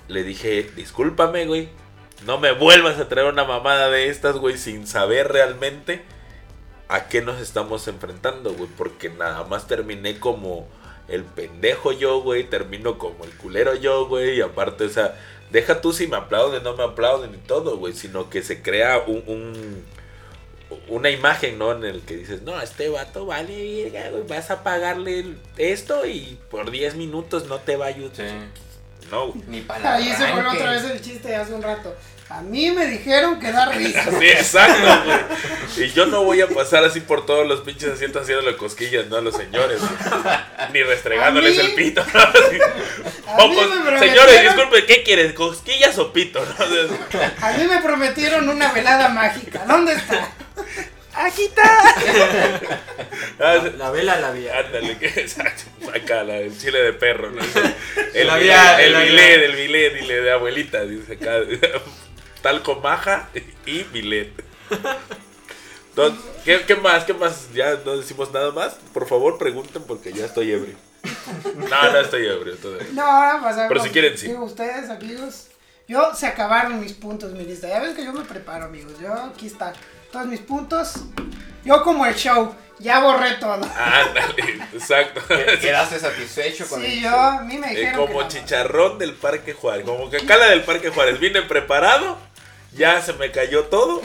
Le 0.07 0.23
dije, 0.23 0.69
discúlpame, 0.75 1.45
güey. 1.45 1.69
No 2.25 2.37
me 2.39 2.51
vuelvas 2.51 2.99
a 2.99 3.07
traer 3.07 3.31
una 3.31 3.43
mamada 3.45 3.89
de 3.89 4.09
estas, 4.09 4.37
güey, 4.37 4.57
sin 4.57 4.87
saber 4.87 5.31
realmente 5.31 6.01
a 6.87 7.07
qué 7.07 7.21
nos 7.21 7.39
estamos 7.39 7.87
enfrentando, 7.87 8.53
güey. 8.53 8.69
Porque 8.77 9.09
nada 9.09 9.43
más 9.45 9.67
terminé 9.67 10.19
como 10.19 10.67
el 11.07 11.23
pendejo 11.23 11.91
yo, 11.91 12.21
güey. 12.21 12.43
Termino 12.43 12.97
como 12.97 13.23
el 13.25 13.31
culero 13.31 13.75
yo, 13.75 14.07
güey. 14.07 14.37
Y 14.37 14.41
aparte, 14.41 14.85
o 14.85 14.89
sea, 14.89 15.17
deja 15.51 15.81
tú 15.81 15.93
si 15.93 16.07
me 16.07 16.17
aplauden, 16.17 16.63
no 16.63 16.75
me 16.75 16.83
aplauden 16.83 17.33
y 17.35 17.37
todo, 17.37 17.77
güey. 17.77 17.93
Sino 17.93 18.29
que 18.29 18.41
se 18.41 18.61
crea 18.61 19.03
un, 19.05 19.23
un- 19.27 19.83
una 20.87 21.09
imagen, 21.09 21.57
¿no? 21.57 21.71
En 21.71 21.83
el 21.83 22.01
que 22.01 22.17
dices, 22.17 22.41
no, 22.41 22.59
este 22.61 22.89
vato 22.89 23.25
vale, 23.25 23.83
verga, 23.83 24.09
güey. 24.11 24.23
Vas 24.23 24.51
a 24.51 24.63
pagarle 24.63 25.35
esto 25.57 26.05
y 26.05 26.37
por 26.49 26.71
10 26.71 26.95
minutos 26.95 27.47
no 27.47 27.57
te 27.57 27.75
va 27.75 27.85
a 27.85 27.89
ayudar. 27.89 28.31
No, 29.11 29.27
güey. 29.27 29.43
Ni 29.47 29.61
para 29.61 29.95
Ahí 29.95 30.09
se 30.09 30.27
fue 30.27 30.47
otra 30.47 30.71
vez 30.71 30.83
el 30.85 31.01
chiste 31.01 31.29
de 31.29 31.35
hace 31.35 31.53
un 31.53 31.63
rato. 31.63 31.95
A 32.29 32.41
mí 32.41 32.69
me 32.71 32.85
dijeron 32.85 33.39
que 33.39 33.51
da 33.51 33.65
risa. 33.71 34.03
Sí, 34.19 34.27
exacto, 34.29 35.03
güey. 35.05 35.87
Y 35.87 35.91
yo 35.93 36.05
no 36.05 36.23
voy 36.23 36.41
a 36.41 36.47
pasar 36.47 36.83
así 36.83 36.99
por 36.99 37.25
todos 37.25 37.47
los 37.47 37.61
pinches 37.61 37.89
asientos 37.89 38.21
haciéndole 38.21 38.55
cosquillas, 38.55 39.07
¿no? 39.07 39.15
A 39.17 39.21
los 39.21 39.35
señores, 39.35 39.79
güey. 39.79 39.91
Ni 40.73 40.83
restregándoles 40.83 41.57
mí- 41.57 41.65
el 41.65 41.73
pito, 41.73 42.05
¿no? 42.13 42.19
Así. 42.19 42.59
A 43.27 43.43
O 43.43 43.47
mí 43.47 43.55
cos- 43.55 43.67
me 43.69 43.75
prometieron- 43.81 43.99
señores, 43.99 44.41
disculpe, 44.43 44.85
¿qué 44.85 45.03
quieren? 45.03 45.33
¿Cosquillas 45.33 45.97
o 45.97 46.13
pito? 46.13 46.39
¿no? 46.43 46.65
O 46.65 46.67
sea, 47.11 47.33
A 47.41 47.51
mí 47.53 47.63
me 47.67 47.81
prometieron 47.81 48.47
una 48.47 48.71
velada 48.73 49.09
mágica. 49.09 49.63
¿Dónde 49.67 49.93
está? 49.93 50.29
Aquí 51.13 51.45
está. 51.45 51.63
ah, 53.39 53.57
La 53.77 53.89
vela 53.89 54.19
la 54.19 54.31
vía. 54.31 54.57
Ándale, 54.59 54.97
que 54.97 55.07
exacto. 55.07 55.63
Acá, 55.95 56.23
la, 56.23 56.37
el 56.37 56.57
chile 56.57 56.79
de 56.81 56.93
perro, 56.93 57.31
¿no? 57.31 57.41
El, 58.13 58.27
La 58.27 58.35
bilé, 58.37 58.45
vía- 58.53 58.81
el 58.81 58.95
vía. 59.11 59.37
del 59.39 59.55
bilé, 59.55 59.89
dile 59.91 60.21
de 60.21 60.31
abuelita, 60.31 60.85
dice 60.85 61.13
acá. 61.13 61.37
Talco 62.41 62.75
maja 62.77 63.29
y 63.65 63.85
Milet. 63.93 64.31
Entonces, 65.89 66.19
¿qué, 66.45 66.61
qué 66.65 66.75
más? 66.75 67.03
¿Qué 67.03 67.13
más? 67.13 67.51
Ya 67.53 67.77
no 67.85 67.97
decimos 67.97 68.31
nada 68.31 68.51
más. 68.51 68.75
Por 68.93 69.07
favor, 69.07 69.37
pregunten 69.37 69.83
porque 69.83 70.13
ya 70.13 70.25
estoy 70.25 70.51
ebrio. 70.51 70.75
No, 71.55 71.91
no 71.91 71.97
estoy 71.99 72.25
ebrio 72.27 72.55
todavía. 72.57 72.87
No, 72.93 73.03
ahora 73.05 73.41
pasamos. 73.41 73.65
Pero 73.69 73.83
si 73.83 73.89
quieren, 73.89 74.17
sí. 74.17 74.27
Digo, 74.27 74.43
ustedes, 74.45 74.89
amigos. 74.89 75.47
Yo 75.87 76.13
se 76.13 76.27
acabaron 76.27 76.79
mis 76.79 76.93
puntos, 76.93 77.31
mi 77.31 77.43
lista. 77.43 77.67
Ya 77.67 77.79
ven 77.79 77.95
que 77.95 78.05
yo 78.05 78.13
me 78.13 78.23
preparo, 78.23 78.65
amigos. 78.65 78.93
Yo 79.01 79.11
aquí 79.13 79.47
están 79.47 79.73
todos 80.11 80.27
mis 80.27 80.39
puntos. 80.39 80.93
Yo 81.65 81.83
como 81.83 82.05
el 82.05 82.13
show, 82.15 82.53
ya 82.77 82.99
borré 82.99 83.33
todo. 83.35 83.53
Ándale, 83.53 84.59
exacto. 84.73 85.21
¿Quedaste 85.27 85.99
satisfecho 85.99 86.67
con 86.67 86.79
Sí, 86.79 86.85
el 86.97 87.01
yo, 87.01 87.09
a 87.19 87.41
mí 87.41 87.57
me 87.57 87.73
Eh, 87.73 87.75
dijeron 87.75 88.05
como 88.07 88.19
que 88.19 88.23
no. 88.25 88.29
chicharrón 88.29 88.97
del 88.99 89.13
Parque 89.15 89.53
Juárez. 89.53 89.85
Como 89.85 90.09
que 90.09 90.25
cala 90.25 90.45
del 90.49 90.63
Parque 90.63 90.89
Juárez. 90.89 91.19
Vine 91.19 91.41
preparado. 91.41 92.17
Ya 92.73 93.01
se 93.01 93.13
me 93.13 93.31
cayó 93.31 93.65
todo. 93.65 94.01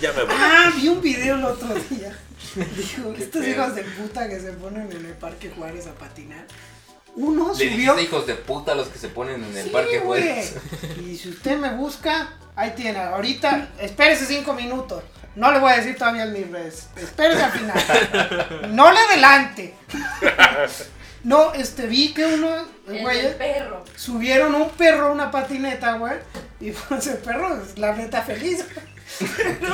Ya 0.00 0.12
me 0.12 0.22
voy. 0.24 0.34
Ah, 0.38 0.72
vi 0.76 0.88
un 0.88 1.00
video 1.00 1.36
el 1.36 1.44
otro 1.44 1.68
día. 1.90 2.16
Dijo, 2.76 3.12
estos 3.18 3.42
pedo? 3.42 3.50
hijos 3.50 3.74
de 3.74 3.82
puta 3.82 4.28
que 4.28 4.38
se 4.40 4.52
ponen 4.52 4.90
en 4.92 5.06
el 5.06 5.12
Parque 5.14 5.50
Juárez 5.56 5.86
a 5.86 5.94
patinar. 5.94 6.46
Uno 7.16 7.52
Le 7.56 7.70
subió. 7.70 7.98
hijos 8.00 8.26
de 8.26 8.34
puta 8.34 8.74
los 8.74 8.88
que 8.88 8.98
se 8.98 9.08
ponen 9.08 9.42
en 9.44 9.56
el 9.56 9.64
Sí, 9.64 9.70
parque 9.70 9.98
güey. 10.00 10.22
Juárez. 10.22 10.54
Y 11.04 11.16
si 11.16 11.28
usted 11.30 11.56
me 11.58 11.74
busca, 11.74 12.32
ahí 12.56 12.72
tiene. 12.76 12.98
Ahorita, 12.98 13.68
espérese 13.80 14.26
cinco 14.26 14.52
minutos. 14.54 15.02
No 15.36 15.50
le 15.52 15.58
voy 15.58 15.72
a 15.72 15.76
decir 15.76 15.96
todavía 15.96 16.24
en 16.24 16.32
mis 16.32 16.48
redes. 16.50 16.88
Espérese 16.96 17.42
al 17.42 17.52
final. 17.52 18.68
No 18.74 18.90
le 18.92 18.98
adelante. 18.98 19.74
No, 21.24 21.52
este, 21.54 21.86
vi 21.86 22.12
que 22.12 22.24
uno, 22.26 22.48
El 22.86 23.00
güey, 23.00 23.22
del 23.22 23.34
perro. 23.36 23.84
subieron 23.96 24.54
un 24.54 24.68
perro 24.70 25.06
a 25.06 25.10
una 25.12 25.30
patineta, 25.30 25.94
güey. 25.94 26.14
Y 26.60 26.70
pues 26.88 27.06
el 27.06 27.18
perro, 27.18 27.60
es 27.62 27.78
la 27.78 27.94
neta, 27.94 28.22
feliz. 28.22 28.64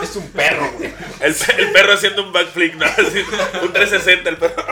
Es 0.02 0.16
un 0.16 0.28
perro, 0.30 0.70
güey. 0.76 0.92
El, 1.20 1.34
pe- 1.34 1.54
el 1.62 1.72
perro 1.72 1.92
haciendo 1.94 2.22
un 2.24 2.32
backflip, 2.32 2.74
¿no? 2.74 2.86
Un 3.62 3.72
360, 3.72 4.28
el 4.30 4.36
perro. 4.36 4.64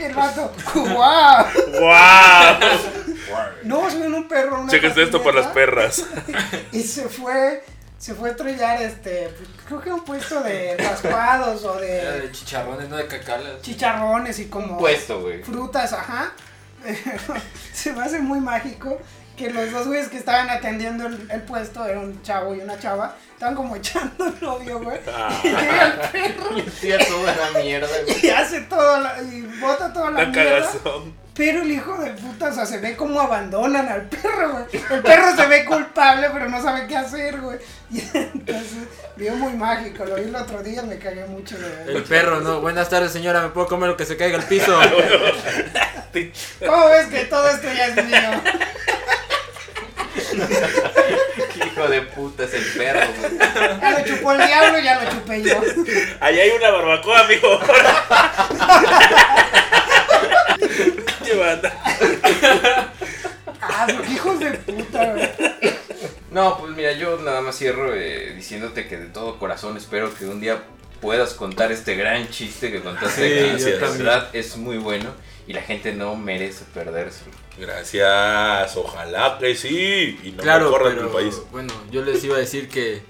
El 0.00 0.14
vato, 0.14 0.52
¡guau! 0.74 1.46
¡Wow! 1.80 2.58
No, 3.64 3.90
subieron 3.90 4.14
un 4.14 4.28
perro 4.28 4.56
a 4.56 4.60
una 4.60 4.70
Cheques 4.70 4.96
esto 4.96 5.22
por 5.22 5.34
las 5.34 5.48
perras. 5.48 6.04
Y 6.72 6.82
se 6.82 7.08
fue, 7.08 7.64
se 7.98 8.14
fue 8.14 8.28
a 8.28 8.32
estrellar, 8.32 8.82
este, 8.82 9.28
creo 9.66 9.80
que 9.80 9.92
un 9.92 10.04
puesto 10.04 10.42
de 10.42 10.76
raspados 10.76 11.64
o 11.64 11.80
Era 11.80 12.12
de 12.12 12.20
de 12.22 12.32
chicharrones, 12.32 12.88
no 12.88 12.96
de 12.96 13.06
cacalas. 13.06 13.62
chicharrones 13.62 14.38
y 14.38 14.46
como 14.46 14.78
Puesto, 14.78 15.20
güey. 15.22 15.42
frutas, 15.42 15.92
ajá. 15.92 16.32
se 17.72 17.92
me 17.92 18.02
hace 18.04 18.18
muy 18.20 18.40
mágico 18.40 18.98
que 19.36 19.50
los 19.50 19.70
dos 19.70 19.86
güeyes 19.86 20.08
que 20.08 20.16
estaban 20.16 20.48
atendiendo 20.48 21.06
el, 21.06 21.30
el 21.30 21.42
puesto, 21.42 21.84
era 21.84 22.00
un 22.00 22.22
chavo 22.22 22.54
y 22.54 22.60
una 22.60 22.78
chava, 22.78 23.14
estaban 23.32 23.54
como 23.54 23.76
echando 23.76 24.30
novio, 24.40 24.80
güey. 24.80 24.98
Ah. 25.14 25.30
Y 25.44 25.48
llega 25.48 25.86
el 25.86 25.98
perro 26.10 26.62
Tía 26.80 26.98
toda 27.06 27.34
la 27.36 27.58
mierda, 27.60 27.88
güey. 28.06 28.26
y 28.26 28.28
hace 28.30 28.60
todo, 28.62 29.00
la- 29.00 29.20
y 29.22 29.42
bota 29.60 29.92
toda 29.92 30.10
la 30.10 30.22
La 30.22 30.28
mierda. 30.28 30.60
cagazón. 30.60 31.25
Pero 31.36 31.62
el 31.62 31.70
hijo 31.70 31.98
de 31.98 32.12
puta, 32.12 32.48
o 32.48 32.52
sea, 32.52 32.64
se 32.64 32.78
ve 32.78 32.96
como 32.96 33.20
abandonan 33.20 33.86
al 33.88 34.08
perro, 34.08 34.52
güey. 34.52 34.64
El 34.72 35.02
perro 35.02 35.36
se 35.36 35.46
ve 35.46 35.66
culpable, 35.66 36.28
pero 36.32 36.48
no 36.48 36.62
sabe 36.62 36.86
qué 36.86 36.96
hacer, 36.96 37.40
güey. 37.40 37.58
Y 37.90 38.00
entonces, 38.14 38.88
vio 39.16 39.34
muy 39.36 39.52
mágico. 39.52 40.04
Lo 40.06 40.16
vi 40.16 40.22
el 40.22 40.34
otro 40.34 40.62
día, 40.62 40.82
me 40.82 40.98
cagué 40.98 41.26
mucho 41.26 41.56
de. 41.58 41.92
El 41.92 42.02
perro, 42.04 42.40
no. 42.40 42.60
Buenas 42.60 42.88
tardes, 42.88 43.12
señora. 43.12 43.42
¿Me 43.42 43.50
puedo 43.50 43.68
comer 43.68 43.90
lo 43.90 43.96
que 43.96 44.06
se 44.06 44.16
caiga 44.16 44.38
al 44.38 44.44
piso? 44.44 44.76
¿Cómo 46.66 46.88
ves 46.88 47.06
que 47.08 47.26
todo 47.26 47.48
esto 47.50 47.68
ya 47.72 47.86
es 47.88 47.96
mío? 48.04 48.42
Hijo 51.66 51.88
de 51.88 52.02
puta 52.02 52.44
es 52.44 52.54
el 52.54 52.64
perro, 52.64 53.06
güey. 53.20 53.38
Ya 53.80 53.90
lo 53.90 54.04
chupó 54.04 54.32
el 54.32 54.46
diablo, 54.46 54.78
ya 54.78 55.02
lo 55.02 55.10
chupé 55.10 55.42
yo. 55.42 55.60
Allá 56.20 56.42
hay 56.42 56.50
una 56.50 56.70
barbacoa, 56.70 57.20
amigo. 57.20 57.60
Banda. 61.36 61.72
Ah, 63.60 63.86
qué 64.06 64.12
hijos 64.12 64.38
de 64.40 64.50
puta, 64.52 65.12
güey. 65.12 65.28
No, 66.30 66.58
pues 66.58 66.72
mira, 66.76 66.92
yo 66.92 67.18
nada 67.18 67.40
más 67.40 67.56
cierro 67.56 67.94
eh, 67.94 68.32
diciéndote 68.36 68.86
que 68.88 68.96
de 68.98 69.06
todo 69.06 69.38
corazón 69.38 69.76
espero 69.76 70.12
que 70.14 70.26
un 70.26 70.40
día 70.40 70.62
puedas 71.00 71.34
contar 71.34 71.72
este 71.72 71.94
gran 71.96 72.28
chiste 72.30 72.70
que 72.70 72.80
contaste 72.82 73.58
Sí, 73.58 73.70
también. 73.80 73.98
verdad 74.04 74.28
es 74.32 74.56
muy 74.56 74.76
bueno 74.78 75.10
y 75.46 75.52
la 75.52 75.62
gente 75.62 75.92
no 75.92 76.14
merece 76.16 76.64
perdérselo. 76.74 77.30
Gracias, 77.58 78.76
ojalá 78.76 79.38
que 79.38 79.54
sí. 79.54 80.18
Y 80.24 80.32
no 80.32 80.42
claro, 80.42 80.66
me 80.66 80.70
corran 80.72 80.92
pero 80.94 81.02
del 81.04 81.12
país. 81.12 81.36
bueno, 81.50 81.72
yo 81.90 82.02
les 82.04 82.22
iba 82.24 82.36
a 82.36 82.40
decir 82.40 82.68
que, 82.68 83.00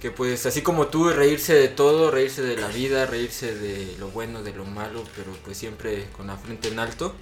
que 0.00 0.10
pues 0.10 0.46
así 0.46 0.62
como 0.62 0.86
tú, 0.86 1.10
reírse 1.10 1.54
de 1.54 1.68
todo, 1.68 2.10
reírse 2.10 2.40
de 2.42 2.56
la 2.56 2.68
vida, 2.68 3.04
reírse 3.04 3.54
de 3.54 3.96
lo 3.98 4.08
bueno, 4.08 4.42
de 4.42 4.52
lo 4.54 4.64
malo, 4.64 5.04
pero 5.16 5.32
pues 5.44 5.58
siempre 5.58 6.06
con 6.16 6.28
la 6.28 6.36
frente 6.36 6.68
en 6.68 6.78
alto. 6.78 7.14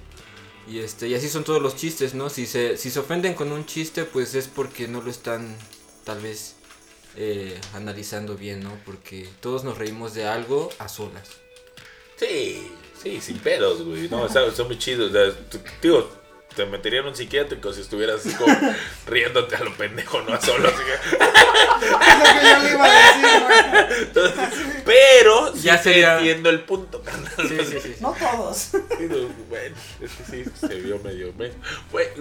Y 0.69 0.79
este 0.79 1.07
y 1.07 1.15
así 1.15 1.29
son 1.29 1.43
todos 1.43 1.61
los 1.61 1.75
chistes, 1.75 2.13
¿no? 2.13 2.29
Si 2.29 2.45
se, 2.45 2.77
si 2.77 2.91
se 2.91 2.99
ofenden 2.99 3.33
con 3.33 3.51
un 3.51 3.65
chiste, 3.65 4.03
pues 4.03 4.35
es 4.35 4.47
porque 4.47 4.87
no 4.87 5.01
lo 5.01 5.09
están 5.09 5.55
tal 6.03 6.19
vez 6.21 6.55
eh, 7.15 7.59
analizando 7.73 8.35
bien, 8.35 8.63
¿no? 8.63 8.77
Porque 8.85 9.27
todos 9.41 9.63
nos 9.63 9.77
reímos 9.77 10.13
de 10.13 10.25
algo 10.25 10.69
a 10.77 10.87
solas. 10.87 11.27
Sí, 12.17 12.71
sí, 13.01 13.19
sin 13.21 13.39
pedos, 13.39 13.81
güey. 13.83 14.09
No, 14.09 14.25
está, 14.27 14.45
está 14.45 14.63
muy 14.63 14.77
chido. 14.77 15.07
O 15.07 15.09
sea, 15.09 15.31
t- 15.49 15.59
digo, 15.81 16.07
te 16.55 16.65
meterían 16.65 17.03
en 17.03 17.09
un 17.09 17.15
psiquiátrico 17.15 17.71
si 17.73 17.81
estuvieras 17.81 18.25
así 18.25 18.33
como 18.35 18.55
riéndote 19.07 19.55
a 19.55 19.59
lo 19.63 19.73
pendejo, 19.75 20.21
no 20.21 20.33
a 20.33 20.41
solo. 20.41 20.67
así 20.67 20.77
que- 20.77 21.15
Es 21.15 22.19
lo 22.19 22.25
que 22.25 22.49
yo 22.49 22.59
le 22.63 22.71
iba 22.71 22.85
a 22.85 23.13
decir, 23.13 23.41
güey. 23.43 23.99
Entonces, 24.01 24.39
pero 24.85 25.53
sí 25.55 25.61
Ya 25.61 25.77
te 25.77 25.83
sería- 25.83 26.17
entiendo 26.17 26.49
el 26.49 26.61
punto, 26.61 27.01
carnal. 27.01 27.31
Sí, 27.47 27.57
sí, 27.65 27.77
sí. 27.81 27.95
No 28.01 28.13
todos. 28.19 28.57
Sí, 28.57 28.77
no, 29.09 29.15
Bueno, 29.49 29.75
es 30.01 30.11
que 30.11 30.23
sí, 30.43 30.45
se 30.59 30.75
vio 30.75 30.99
medio. 30.99 31.33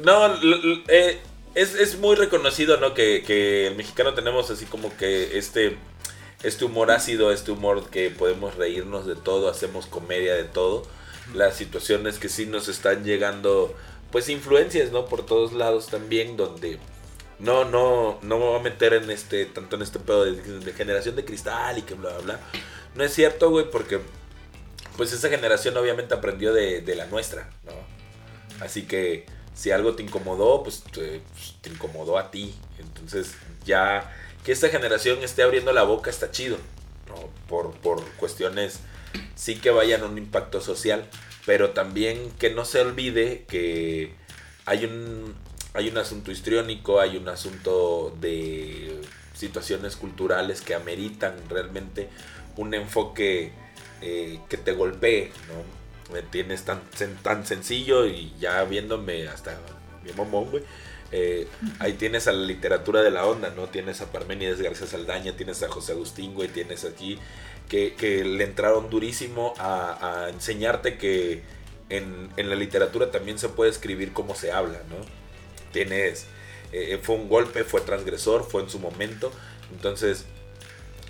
No, 0.04 0.26
l- 0.34 0.56
l- 0.62 0.84
eh, 0.88 1.20
es, 1.54 1.74
es 1.74 1.98
muy 1.98 2.14
reconocido, 2.16 2.76
¿no? 2.78 2.94
Que, 2.94 3.22
que 3.26 3.66
el 3.68 3.76
mexicano 3.76 4.14
tenemos 4.14 4.50
así 4.50 4.66
como 4.66 4.96
que 4.96 5.36
este, 5.38 5.76
este 6.42 6.64
humor 6.64 6.90
ácido, 6.90 7.32
este 7.32 7.50
humor 7.50 7.88
que 7.90 8.10
podemos 8.10 8.54
reírnos 8.54 9.06
de 9.06 9.16
todo, 9.16 9.48
hacemos 9.50 9.86
comedia 9.86 10.34
de 10.34 10.44
todo. 10.44 10.86
Las 11.34 11.56
situaciones 11.56 12.18
que 12.18 12.28
sí 12.30 12.46
nos 12.46 12.68
están 12.68 13.04
llegando, 13.04 13.74
pues 14.10 14.28
influencias, 14.28 14.90
¿no? 14.92 15.06
Por 15.06 15.24
todos 15.24 15.52
lados 15.52 15.86
también, 15.86 16.36
donde 16.36 16.78
no, 17.38 17.64
no, 17.64 18.18
no 18.22 18.38
me 18.38 18.44
voy 18.44 18.58
a 18.58 18.62
meter 18.62 18.94
en 18.94 19.10
este, 19.10 19.46
tanto 19.46 19.76
en 19.76 19.82
este 19.82 19.98
pedo 19.98 20.24
de, 20.24 20.72
generación 20.72 21.14
de 21.16 21.24
cristal 21.24 21.78
y 21.78 21.82
que 21.82 21.94
bla, 21.94 22.10
bla, 22.10 22.20
bla. 22.20 22.40
No 22.94 23.04
es 23.04 23.12
cierto, 23.12 23.50
güey, 23.50 23.70
porque 23.70 24.00
pues 24.96 25.12
esa 25.12 25.28
generación 25.28 25.76
obviamente 25.76 26.14
aprendió 26.14 26.52
de, 26.52 26.82
la 26.96 27.06
nuestra, 27.06 27.50
¿no? 27.64 27.72
Así 28.64 28.82
que 28.82 29.26
si 29.54 29.70
algo 29.70 29.94
te 29.94 30.02
incomodó, 30.02 30.62
pues 30.64 30.82
te, 30.82 31.20
pues, 31.32 31.54
te 31.60 31.70
incomodó 31.70 32.18
a 32.18 32.30
ti. 32.30 32.54
Entonces 32.78 33.34
ya 33.64 34.12
que 34.44 34.52
esta 34.52 34.68
generación 34.68 35.22
esté 35.22 35.42
abriendo 35.42 35.72
la 35.72 35.84
boca 35.84 36.10
está 36.10 36.30
chido, 36.30 36.56
¿no? 37.06 37.28
Por, 37.48 37.72
por 37.76 38.02
cuestiones 38.16 38.80
sí 39.36 39.56
que 39.56 39.70
vayan 39.70 40.02
a 40.02 40.06
un 40.06 40.18
impacto 40.18 40.60
social, 40.60 41.04
pero 41.48 41.70
también 41.70 42.30
que 42.38 42.50
no 42.50 42.66
se 42.66 42.78
olvide 42.78 43.46
que 43.48 44.12
hay 44.66 44.84
un, 44.84 45.34
hay 45.72 45.88
un 45.88 45.96
asunto 45.96 46.30
histriónico, 46.30 47.00
hay 47.00 47.16
un 47.16 47.26
asunto 47.26 48.14
de 48.20 49.00
situaciones 49.32 49.96
culturales 49.96 50.60
que 50.60 50.74
ameritan 50.74 51.36
realmente 51.48 52.10
un 52.58 52.74
enfoque 52.74 53.52
eh, 54.02 54.40
que 54.50 54.58
te 54.58 54.72
golpee, 54.72 55.32
¿no? 55.48 56.12
Me 56.12 56.20
tienes 56.20 56.64
tan, 56.64 56.82
tan 57.22 57.46
sencillo 57.46 58.04
y 58.04 58.34
ya 58.38 58.62
viéndome 58.64 59.26
hasta 59.28 59.58
mi 60.04 60.12
mamón, 60.12 60.50
güey. 60.50 60.64
eh, 61.12 61.48
ahí 61.78 61.94
tienes 61.94 62.28
a 62.28 62.32
la 62.32 62.44
literatura 62.44 63.00
de 63.00 63.10
la 63.10 63.24
onda, 63.24 63.48
¿no? 63.56 63.68
Tienes 63.68 64.02
a 64.02 64.12
Parménides 64.12 64.60
García 64.60 64.86
Saldaña, 64.86 65.32
tienes 65.32 65.62
a 65.62 65.70
José 65.70 65.92
Agustín, 65.92 66.34
güey, 66.34 66.48
tienes 66.48 66.84
aquí 66.84 67.18
que, 67.68 68.24
le 68.24 68.44
entraron 68.44 68.90
durísimo 68.90 69.54
a, 69.58 70.28
enseñarte 70.32 70.98
que 70.98 71.42
en, 71.88 72.30
la 72.36 72.54
literatura 72.54 73.10
también 73.10 73.38
se 73.38 73.48
puede 73.48 73.70
escribir 73.70 74.12
como 74.12 74.34
se 74.34 74.52
habla, 74.52 74.80
¿no? 74.88 74.96
Tienes, 75.72 76.26
eh, 76.72 76.98
fue 77.02 77.16
un 77.16 77.28
golpe, 77.28 77.64
fue 77.64 77.80
transgresor, 77.82 78.44
fue 78.44 78.62
en 78.62 78.70
su 78.70 78.78
momento, 78.78 79.30
entonces 79.72 80.24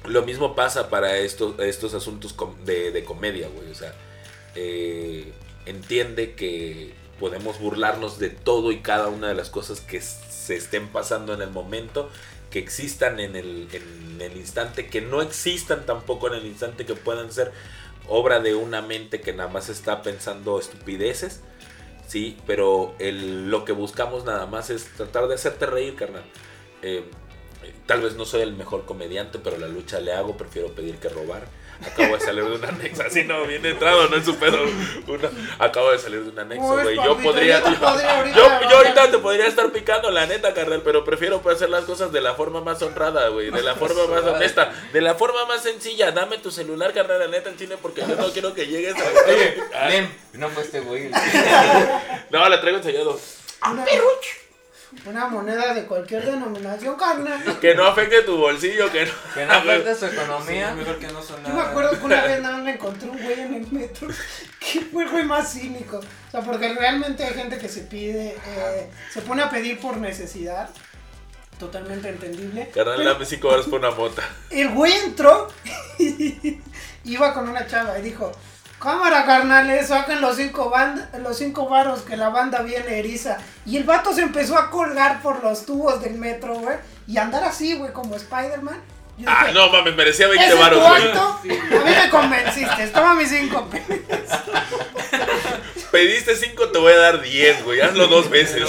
lo 0.05 0.23
mismo 0.23 0.55
pasa 0.55 0.91
para 0.91 1.19
estos, 1.19 1.59
asuntos 1.95 2.35
de, 2.65 3.05
comedia, 3.05 3.49
güey. 3.49 3.71
O 3.71 3.75
sea, 3.75 3.95
eh, 4.55 5.33
entiende 5.67 6.35
que 6.35 6.95
podemos 7.19 7.59
burlarnos 7.59 8.19
de 8.19 8.31
todo 8.31 8.73
y 8.73 8.81
cada 8.81 9.09
una 9.09 9.29
de 9.29 9.35
las 9.35 9.51
cosas 9.51 9.81
que 9.81 10.01
se 10.01 10.57
estén 10.57 10.89
pasando 10.89 11.35
en 11.35 11.43
el 11.43 11.51
momento, 11.51 12.11
que 12.51 12.59
existan 12.59 13.21
en 13.21 13.37
el, 13.37 13.69
en 13.73 14.21
el 14.21 14.37
instante, 14.37 14.89
que 14.89 15.01
no 15.01 15.21
existan 15.23 15.85
tampoco 15.87 16.29
en 16.29 16.35
el 16.35 16.47
instante, 16.47 16.87
que 16.87 16.95
puedan 16.95 17.33
ser 17.33 17.53
obra 18.09 18.41
de 18.41 18.55
una 18.55 18.83
mente 18.83 19.21
que 19.21 19.33
nada 19.33 19.49
más 19.51 19.69
está 19.69 20.03
pensando 20.03 20.59
estupideces. 20.59 21.41
sí, 22.07 22.39
pero 22.47 22.95
el, 22.99 23.51
lo 23.51 23.65
que 23.65 23.73
buscamos 23.73 24.25
nada 24.25 24.47
más 24.47 24.71
es 24.71 24.87
tratar 24.97 25.29
de 25.29 25.35
hacerte 25.35 25.67
reír, 25.67 25.95
carnal. 25.95 26.25
Eh, 26.83 27.05
tal 27.87 28.01
vez 28.01 28.15
no 28.17 28.25
soy 28.25 28.43
el 28.43 28.55
mejor 28.55 28.87
comediante, 28.87 29.39
pero 29.39 29.59
la 29.59 29.69
lucha 29.69 30.01
le 30.01 30.13
hago, 30.13 30.37
prefiero 30.37 30.75
pedir 30.75 30.97
que 30.97 31.09
robar. 31.09 31.47
Acabo 31.87 32.15
de 32.17 32.21
salir 32.21 32.45
de 32.45 32.57
un 32.57 32.65
anexo, 32.65 33.03
así 33.03 33.23
no, 33.25 33.45
bien 33.45 33.65
entrado, 33.65 34.09
no 34.09 34.17
en 34.17 34.25
su 34.25 34.37
pedo. 34.37 34.59
Una- 35.07 35.31
acabo 35.59 35.93
de 35.93 35.99
salir 35.99 36.23
de 36.25 36.31
un 36.31 36.39
anexo, 36.39 36.81
güey. 36.83 36.97
Yo 36.97 37.17
podría, 37.19 37.61
yo 37.61 37.71
te 37.71 37.77
podría 37.77 38.19
ahorita 38.19 38.37
yo, 38.69 38.77
ahorita 38.77 39.11
te 39.13 39.19
podría 39.19 39.47
estar 39.47 39.71
picando, 39.71 40.11
la 40.11 40.27
neta, 40.27 40.53
carnal, 40.55 40.83
pero 40.85 41.05
prefiero 41.05 41.41
hacer 41.49 41.71
las 41.71 41.85
cosas 41.85 42.11
de 42.13 42.21
la 42.21 42.35
forma 42.35 42.61
más 42.61 42.83
honrada, 42.83 43.29
güey, 43.29 43.51
de 43.51 43.63
la 43.63 43.75
forma 43.77 44.07
más 44.07 44.25
honesta, 44.25 44.73
de 44.93 45.01
la 45.01 45.15
forma 45.15 45.45
más 45.47 45.63
sencilla. 45.63 46.11
Dame 46.11 46.39
tu 46.39 46.51
celular, 46.51 46.93
carnal, 46.93 47.21
la 47.21 47.29
neta, 47.29 47.49
en 47.51 47.59
cine, 47.59 47.77
porque 47.81 48.01
yo 48.01 48.17
no 48.17 48.29
quiero 48.33 48.55
que 48.55 48.67
llegues 48.67 48.95
a. 48.97 49.31
Oye, 49.31 49.57
Lem, 49.89 50.09
no 50.35 50.49
fue 50.51 50.63
este 50.65 50.81
güey. 50.81 51.11
No, 52.31 52.47
la 52.49 52.61
traigo 52.61 52.79
ensayado. 52.79 53.19
Una, 53.71 53.85
una 55.07 55.27
moneda 55.29 55.75
de 55.75 55.85
cualquier 55.85 56.25
denominación, 56.25 56.97
carnal. 56.97 57.43
Que 57.61 57.75
no 57.75 57.87
afecte 57.87 58.23
tu 58.23 58.37
bolsillo, 58.37 58.91
que 58.91 59.07
no. 59.07 59.13
Que 59.35 59.47
no 59.47 59.53
afecta 59.53 59.95
su 59.95 60.07
economía. 60.15 60.71
Sí, 60.71 60.77
mejor 60.79 60.99
que 60.99 61.07
no 61.09 61.21
Yo 61.21 61.23
sonara. 61.23 61.55
me 61.55 61.61
acuerdo 61.61 61.91
que 61.99 62.05
una 62.07 62.23
vez 62.25 62.43
nada 62.43 62.55
más 62.57 62.65
me 62.65 62.73
encontré 62.73 63.09
un 63.11 63.23
güey 63.23 63.41
en 63.41 63.55
el 63.55 63.73
metro 63.73 64.09
que 64.59 64.81
fue 64.83 65.05
el 65.05 65.11
güey 65.11 65.25
más 65.25 65.53
cínico. 65.53 65.99
O 65.99 66.31
sea, 66.31 66.41
porque 66.41 66.73
realmente 66.75 67.25
hay 67.25 67.35
gente 67.35 67.59
que 67.59 67.69
se 67.69 67.83
pide, 67.83 68.37
eh, 68.47 68.91
se 69.13 69.21
pone 69.23 69.43
a 69.43 69.51
pedir 69.51 69.79
por 69.81 69.97
necesidad. 69.99 70.69
Totalmente 71.59 72.09
entendible. 72.09 72.71
Carnal, 72.73 73.05
dame 73.05 73.25
5 73.25 73.49
horas 73.49 73.67
por 73.67 73.81
una 73.81 73.91
mota. 73.91 74.23
el 74.51 74.69
güey 74.71 74.93
entró 74.93 75.49
iba 77.05 77.35
con 77.35 77.49
una 77.49 77.67
chava 77.67 77.99
y 77.99 78.03
dijo, 78.03 78.31
cámara 78.79 79.25
carnales, 79.25 79.89
saquen 79.89 80.21
los 80.21 80.37
cinco 80.37 80.71
band 80.71 81.19
los 81.23 81.39
cinco 81.39 81.69
varos 81.69 82.03
que 82.03 82.17
la 82.17 82.29
banda 82.29 82.63
viene 82.63 82.99
eriza. 82.99 83.39
Y 83.67 83.77
el 83.77 83.85
vato 83.85 84.13
se 84.13 84.23
empezó 84.23 84.57
a 84.57 84.71
colgar 84.71 85.21
por 85.23 85.43
los 85.43 85.67
tubos 85.67 86.01
del 86.01 86.15
metro, 86.15 86.55
güey. 86.55 86.77
Y 87.07 87.19
andar 87.19 87.45
así, 87.45 87.75
güey, 87.75 87.93
como 87.93 88.17
Spider-Man. 88.17 88.81
Ah, 89.27 89.47
dije, 89.47 89.55
no 89.55 89.71
mames, 89.71 89.97
merecía 89.97 90.27
¿Ese 90.27 90.37
20 90.37 90.55
es 90.55 90.61
baros, 90.61 90.79
tu 90.79 90.89
güey. 90.89 91.81
A 91.81 91.85
mí 91.85 91.91
me 91.91 92.11
convenciste, 92.11 92.87
toma 92.89 93.15
mis 93.15 93.29
cinco 93.29 93.69
pesos. 93.69 93.97
Pediste 95.91 96.37
5, 96.37 96.69
te 96.69 96.79
voy 96.79 96.93
a 96.93 96.99
dar 96.99 97.23
10, 97.23 97.65
güey. 97.65 97.81
Hazlo 97.81 98.07
dos 98.07 98.29
veces. 98.29 98.69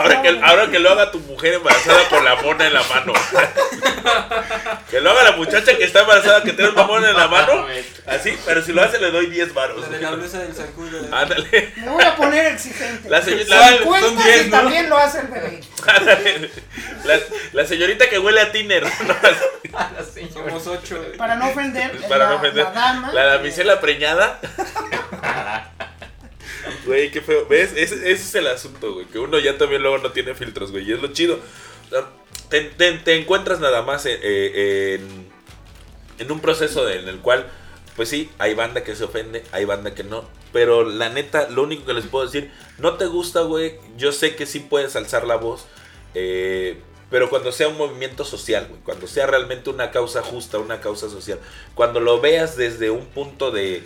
Ahora 0.00 0.22
que, 0.22 0.40
ahora 0.42 0.70
que 0.70 0.78
lo 0.78 0.90
haga 0.90 1.10
tu 1.10 1.20
mujer 1.20 1.54
embarazada 1.54 2.08
con 2.08 2.24
la 2.24 2.36
mona 2.36 2.66
en 2.66 2.72
la 2.74 2.82
mano. 2.84 3.12
Que 4.90 5.00
lo 5.00 5.10
haga 5.10 5.22
la 5.24 5.32
muchacha 5.32 5.76
que 5.76 5.84
está 5.84 6.00
embarazada 6.00 6.42
que 6.42 6.52
tiene 6.52 6.70
una 6.70 6.84
mona 6.84 7.10
en 7.10 7.16
la 7.16 7.28
mano. 7.28 7.66
Así, 8.06 8.36
pero 8.44 8.60
si 8.62 8.72
lo 8.72 8.82
hace 8.82 8.98
le 8.98 9.10
doy 9.10 9.26
10 9.26 9.54
varos. 9.54 9.82
La 9.82 9.88
de 9.88 10.00
la 10.02 10.10
blusa 10.12 10.38
del 10.38 10.52
zancudo. 10.54 10.98
Ándale. 11.14 11.72
Me 11.76 11.88
voy 11.88 12.02
a 12.02 12.16
poner 12.16 12.46
exigente. 12.46 13.08
La, 13.08 13.22
señor- 13.22 13.46
la- 13.48 13.68
50 13.78 14.00
son 14.06 14.16
diez, 14.16 14.42
si 14.42 14.50
¿no? 14.50 14.56
también 14.56 14.88
lo 14.90 14.96
hace 14.98 15.20
el 15.20 15.26
bebé. 15.28 15.60
ándale. 15.86 16.50
La- 17.04 17.18
la 17.52 17.66
señorita 17.66 18.08
que 18.08 18.18
huele 18.18 18.40
a 18.40 18.50
tiner. 18.50 18.82
¿no? 18.84 18.90
Somos 20.32 20.66
ocho. 20.66 21.04
Para 21.16 21.36
no 21.36 21.48
ofender. 21.50 21.92
Para 22.08 22.24
la, 22.24 22.30
no 22.30 22.36
ofender. 22.36 22.64
La 22.64 22.70
dama. 22.72 23.12
La 23.12 23.26
damisela 23.26 23.80
preñada. 23.80 24.40
Güey, 26.90 27.10
qué 27.10 27.20
feo. 27.20 27.46
¿Ves? 27.46 27.72
Ese, 27.76 28.10
es 28.10 28.34
el 28.34 28.46
asunto, 28.48 28.94
güey. 28.94 29.06
Que 29.06 29.18
uno 29.18 29.38
ya 29.38 29.56
también 29.58 29.82
luego 29.82 29.98
no 29.98 30.10
tiene 30.12 30.34
filtros, 30.34 30.70
güey. 30.72 30.88
Y 30.88 30.92
es 30.92 31.00
lo 31.00 31.08
chido. 31.12 31.38
Te, 32.48 33.16
encuentras 33.16 33.60
nada 33.60 33.82
más 33.82 34.06
en, 34.06 34.18
eh, 34.22 34.98
en, 34.98 35.28
en 36.18 36.32
un 36.32 36.40
proceso 36.40 36.84
de- 36.84 36.98
en 37.00 37.08
el 37.08 37.18
cual, 37.20 37.46
pues 37.96 38.08
sí, 38.08 38.28
hay 38.38 38.54
banda 38.54 38.82
que 38.82 38.96
se 38.96 39.04
ofende, 39.04 39.44
hay 39.52 39.64
banda 39.64 39.94
que 39.94 40.02
no. 40.04 40.28
Pero 40.52 40.84
la 40.84 41.08
neta, 41.10 41.48
lo 41.48 41.62
único 41.62 41.86
que 41.86 41.92
les 41.94 42.06
puedo 42.06 42.24
decir, 42.26 42.50
no 42.78 42.94
te 42.96 43.06
gusta, 43.06 43.42
güey. 43.42 43.78
Yo 43.96 44.10
sé 44.12 44.34
que 44.34 44.46
sí 44.46 44.60
puedes 44.60 44.96
alzar 44.96 45.26
la 45.26 45.36
voz. 45.36 45.66
eh, 46.14 46.80
pero 47.08 47.28
cuando 47.28 47.50
sea 47.50 47.66
un 47.66 47.76
movimiento 47.76 48.24
social, 48.24 48.66
güey. 48.68 48.80
Cuando 48.82 49.08
sea 49.08 49.26
realmente 49.26 49.68
una 49.70 49.90
causa 49.90 50.22
justa, 50.22 50.58
una 50.58 50.80
causa 50.80 51.08
social. 51.10 51.40
Cuando 51.74 51.98
lo 51.98 52.20
veas 52.20 52.56
desde 52.56 52.90
un 52.90 53.04
punto 53.06 53.50
de, 53.50 53.82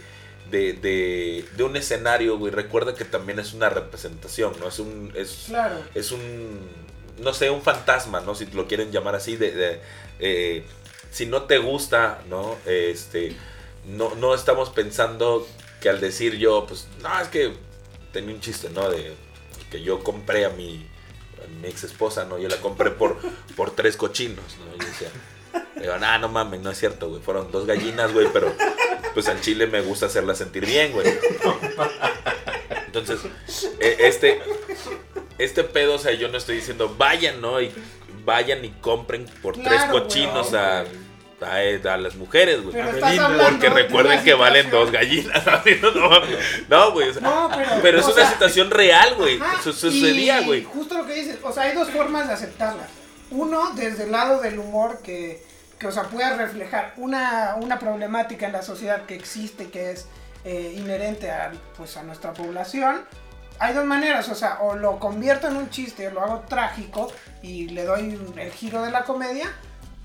de, 0.55 0.73
de, 0.75 1.45
de 1.57 1.63
un 1.65 1.77
escenario, 1.77 2.39
güey. 2.39 2.53
Recuerda 2.53 2.95
que 2.95 3.05
también 3.05 3.39
es 3.41 3.53
una 3.55 3.69
representación, 3.69 4.53
¿no? 4.61 4.69
Es 4.69 4.79
un... 4.79 5.13
Es, 5.17 5.47
Claro. 5.49 5.77
es 5.95 6.13
un, 6.13 6.61
no 7.19 7.35
sé, 7.35 7.51
un 7.51 7.63
fantasma, 7.63 8.21
¿no? 8.21 8.35
Si 8.35 8.47
lo 8.47 8.67
quieren 8.69 8.93
llamar 8.93 9.15
así, 9.17 9.37
de, 9.37 9.51
de, 9.53 9.81
eh, 10.21 10.65
si 11.11 11.27
no 11.27 11.43
te 11.43 11.59
gusta, 11.59 12.23
¿no? 12.29 12.57
Este, 12.67 13.37
no, 13.87 14.15
no 14.15 14.35
estamos 14.35 14.71
pensando 14.71 15.47
que 15.81 15.89
al 15.89 16.01
decir 16.01 16.37
yo, 16.37 16.67
pues, 16.67 16.87
no, 17.03 17.21
es 17.21 17.29
que 17.29 17.53
tenía 18.13 18.35
un 18.35 18.41
chiste, 18.41 18.71
¿no? 18.71 18.89
De 18.89 19.13
que 19.71 19.83
yo 19.83 20.05
compré 20.05 20.45
a 20.45 20.51
mi, 20.51 20.87
a 21.45 21.49
mi 21.61 21.69
ex 21.69 21.85
esposa, 21.85 22.25
¿no? 22.25 22.39
Yo 22.39 22.49
la 22.49 22.61
compré 22.61 22.91
por, 22.91 23.17
por 23.57 23.73
tres 23.73 23.97
cochinos, 23.97 24.45
¿no? 24.59 24.75
Y 24.77 24.87
decía, 24.89 25.11
digo, 25.81 25.97
nah, 25.99 26.19
no 26.19 26.29
mames, 26.29 26.61
no 26.61 26.71
es 26.71 26.79
cierto, 26.79 27.09
güey, 27.09 27.21
fueron 27.23 27.51
dos 27.53 27.67
gallinas, 27.67 28.13
güey, 28.13 28.29
pero 28.33 28.53
pues 29.15 29.29
al 29.29 29.41
chile 29.41 29.67
me 29.67 29.81
gusta 29.81 30.07
hacerla 30.07 30.35
sentir 30.35 30.67
bien, 30.67 30.93
güey. 30.93 31.07
Entonces, 32.87 33.21
eh, 33.81 33.97
este, 34.01 34.41
este 35.39 35.65
pedo, 35.65 35.95
o 35.95 35.99
sea, 35.99 36.13
yo 36.13 36.29
no 36.29 36.39
estoy 36.39 36.57
diciendo 36.57 36.95
vayan, 36.97 37.41
¿no? 37.41 37.61
Y 37.61 37.73
vayan 38.25 38.65
y 38.65 38.71
compren 38.81 39.27
por 39.43 39.55
tres 39.55 39.83
cochinos 39.91 40.51
güey. 40.51 40.61
a, 40.63 40.85
a, 41.43 41.95
a 41.95 41.97
las 41.97 42.15
mujeres, 42.15 42.63
güey. 42.63 42.75
Porque 42.81 43.69
de 43.69 43.71
recuerden 43.71 44.23
que 44.25 44.35
valen 44.35 44.71
dos 44.71 44.91
gallinas. 44.91 45.43
No, 45.83 46.21
no, 46.69 46.93
güey. 46.93 47.09
o 47.09 47.13
sea, 47.13 47.23
No, 47.23 47.51
pero. 47.55 47.71
pero 47.83 47.99
es 47.99 48.05
o 48.07 48.13
una 48.13 48.23
sea, 48.23 48.31
situación 48.31 48.71
real, 48.71 49.15
güey. 49.17 49.39
Su- 49.63 49.73
Sucedía, 49.73 50.41
güey. 50.43 50.65
Justo 50.65 50.97
lo 50.97 51.07
que 51.07 51.15
dices, 51.15 51.39
o 51.43 51.53
sea, 51.53 51.65
hay 51.65 51.75
dos 51.75 51.91
formas 51.91 52.29
de 52.29 52.35
aceptarlas. 52.35 52.89
Uno, 53.31 53.73
desde 53.75 54.05
el 54.05 54.13
lado 54.13 54.41
del 54.41 54.59
humor 54.59 55.01
que, 55.03 55.43
que 55.79 55.87
o 55.87 55.93
sea, 55.93 56.05
puede 56.05 56.37
reflejar 56.37 56.95
una, 56.97 57.57
una 57.61 57.79
problemática 57.79 58.47
en 58.47 58.53
la 58.53 58.63
sociedad 58.63 59.07
que 59.07 59.15
existe, 59.15 59.71
que 59.71 59.93
es 59.93 60.07
eh, 60.45 60.75
inherente 60.77 61.31
a, 61.31 61.53
pues, 61.77 61.97
a 61.97 62.03
nuestra 62.03 62.33
población. 62.33 63.05
Hay 63.59 63.73
dos 63.73 63.85
maneras, 63.85 64.29
o 64.29 64.35
sea, 64.35 64.59
o 64.61 64.75
lo 64.75 64.99
convierto 64.99 65.49
en 65.49 65.57
un 65.57 65.71
chiste, 65.71 66.09
o 66.09 66.11
lo 66.11 66.23
hago 66.23 66.41
trágico 66.41 67.13
y 67.43 67.69
le 67.69 67.85
doy 67.85 68.19
el 68.37 68.51
giro 68.53 68.83
de 68.83 68.91
la 68.91 69.05
comedia 69.05 69.47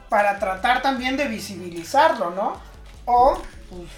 para 0.07 0.39
tratar 0.39 0.81
también 0.81 1.17
de 1.17 1.27
visibilizarlo, 1.27 2.31
¿no? 2.31 2.59
O 3.05 3.41
pues, 3.69 3.89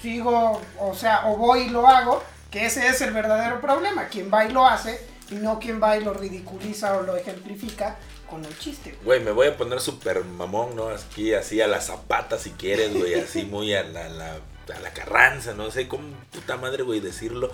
sigo, 0.00 0.60
o 0.78 0.94
sea, 0.94 1.28
o 1.28 1.36
voy 1.36 1.62
y 1.62 1.68
lo 1.70 1.86
hago, 1.86 2.22
que 2.50 2.66
ese 2.66 2.88
es 2.88 3.00
el 3.00 3.12
verdadero 3.12 3.60
problema, 3.60 4.06
quien 4.06 4.30
va 4.32 4.44
y 4.44 4.52
lo 4.52 4.66
hace 4.66 5.00
y 5.30 5.34
no 5.34 5.58
quien 5.58 5.82
va 5.82 5.96
y 5.96 6.04
lo 6.04 6.12
ridiculiza 6.12 6.96
o 6.96 7.02
lo 7.02 7.16
ejemplifica 7.16 7.96
con 8.30 8.44
el 8.44 8.56
chiste. 8.58 8.96
Güey, 9.04 9.20
me 9.20 9.32
voy 9.32 9.48
a 9.48 9.56
poner 9.56 9.80
súper 9.80 10.24
mamón, 10.24 10.76
¿no? 10.76 10.88
Aquí, 10.88 11.34
así 11.34 11.60
a 11.60 11.66
la 11.66 11.80
zapata, 11.80 12.38
si 12.38 12.50
quieres, 12.52 12.94
güey. 12.94 13.14
Así 13.20 13.42
muy 13.44 13.74
a 13.74 13.82
la, 13.82 14.08
la- 14.08 14.38
a 14.74 14.80
la 14.80 14.92
carranza, 14.92 15.52
no 15.52 15.70
sé 15.72 15.88
cómo 15.88 16.04
puta 16.32 16.56
madre, 16.56 16.84
güey, 16.84 17.00
decirlo. 17.00 17.50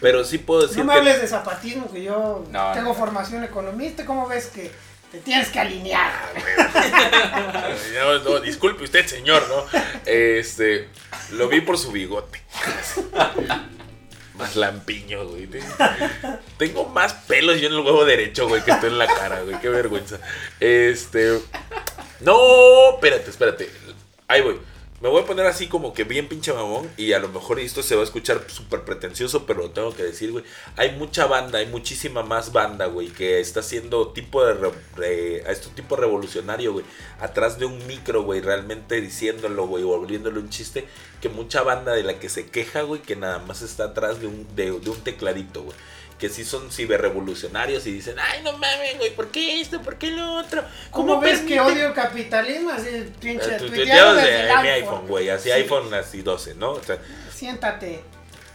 Pero 0.00 0.24
sí 0.24 0.38
puedo 0.38 0.62
decir 0.62 0.78
No 0.78 0.84
me 0.84 0.92
que... 0.94 0.98
hables 1.00 1.20
de 1.20 1.26
zapatismo, 1.28 1.90
que 1.92 2.02
yo 2.04 2.44
No, 2.50 2.72
tengo 2.72 2.88
no. 2.90 2.94
formación 2.94 3.42
economista, 3.44 4.06
¿cómo 4.06 4.26
ves 4.28 4.46
que 4.46 4.70
te 5.12 5.18
tienes 5.18 5.48
que 5.48 5.58
alinear? 5.58 6.12
No, 7.94 8.18
no, 8.20 8.40
disculpe 8.40 8.84
usted, 8.84 9.04
señor, 9.06 9.46
¿no? 9.48 9.64
Este, 10.06 10.88
lo 11.32 11.48
vi 11.48 11.60
por 11.60 11.76
su 11.76 11.90
bigote. 11.92 12.40
Más 14.40 14.56
lampiño, 14.56 15.26
güey. 15.26 15.48
Tengo 16.56 16.86
más 16.86 17.12
pelos 17.12 17.60
yo 17.60 17.68
en 17.68 17.74
el 17.74 17.80
huevo 17.80 18.04
derecho, 18.04 18.48
güey, 18.48 18.64
que 18.64 18.70
estoy 18.70 18.90
en 18.90 18.98
la 18.98 19.06
cara, 19.06 19.42
güey. 19.42 19.60
Qué 19.60 19.68
vergüenza. 19.68 20.18
Este. 20.58 21.38
No, 22.20 22.94
espérate, 22.94 23.30
espérate. 23.30 23.70
Ahí 24.28 24.40
voy. 24.42 24.58
Me 25.00 25.08
voy 25.08 25.22
a 25.22 25.24
poner 25.24 25.46
así 25.46 25.66
como 25.66 25.94
que 25.94 26.04
bien 26.04 26.28
pinche 26.28 26.52
mamón 26.52 26.86
y 26.98 27.14
a 27.14 27.18
lo 27.18 27.28
mejor 27.28 27.58
esto 27.58 27.82
se 27.82 27.94
va 27.94 28.02
a 28.02 28.04
escuchar 28.04 28.44
súper 28.50 28.82
pretencioso, 28.82 29.46
pero 29.46 29.62
lo 29.62 29.70
tengo 29.70 29.94
que 29.94 30.02
decir, 30.02 30.30
güey. 30.30 30.44
Hay 30.76 30.92
mucha 30.92 31.24
banda, 31.24 31.58
hay 31.60 31.66
muchísima 31.66 32.22
más 32.22 32.52
banda, 32.52 32.84
güey, 32.84 33.08
que 33.08 33.40
está 33.40 33.60
haciendo 33.60 34.08
tipo 34.08 34.44
de, 34.44 34.52
re- 34.96 35.42
a 35.50 35.54
tipo 35.74 35.96
revolucionario, 35.96 36.74
güey. 36.74 36.84
Atrás 37.18 37.58
de 37.58 37.64
un 37.64 37.86
micro, 37.86 38.24
güey, 38.24 38.42
realmente 38.42 39.00
diciéndolo, 39.00 39.66
güey, 39.66 39.84
o 39.84 39.88
volviéndolo 39.88 40.38
un 40.38 40.50
chiste. 40.50 40.84
Que 41.22 41.30
mucha 41.30 41.62
banda 41.62 41.92
de 41.94 42.02
la 42.02 42.18
que 42.18 42.28
se 42.28 42.50
queja, 42.50 42.82
güey, 42.82 43.00
que 43.00 43.16
nada 43.16 43.38
más 43.38 43.62
está 43.62 43.84
atrás 43.84 44.20
de 44.20 44.26
un, 44.26 44.46
de, 44.54 44.66
de 44.80 44.90
un 44.90 45.00
tecladito, 45.00 45.62
güey. 45.62 45.76
Que 46.20 46.28
sí 46.28 46.44
son 46.44 46.70
ciberrevolucionarios 46.70 47.86
y 47.86 47.92
dicen, 47.92 48.16
ay, 48.18 48.42
no 48.42 48.52
mames, 48.52 48.98
güey, 48.98 49.14
¿por 49.14 49.28
qué 49.30 49.60
esto? 49.60 49.80
¿Por 49.80 49.96
qué 49.96 50.10
lo 50.10 50.34
otro? 50.34 50.62
¿Cómo 50.90 51.18
ves 51.20 51.40
que 51.40 51.56
permiten?" 51.56 51.60
odio 51.76 51.86
el 51.88 51.94
capitalismo? 51.94 52.70
Así, 52.70 53.10
pinche, 53.20 53.54
Eh, 53.54 53.58
tu- 53.58 53.70
desde 53.70 53.82
el 54.52 54.60
mi 54.62 54.68
iPhone. 54.68 55.06
güey, 55.08 55.30
así 55.30 55.44
Sí. 55.44 55.52
iPhone 55.52 55.94
así 55.94 56.20
12, 56.22 56.54
¿no? 56.56 56.72
O 56.72 56.82
sea, 56.82 56.98
Siéntate 57.34 58.02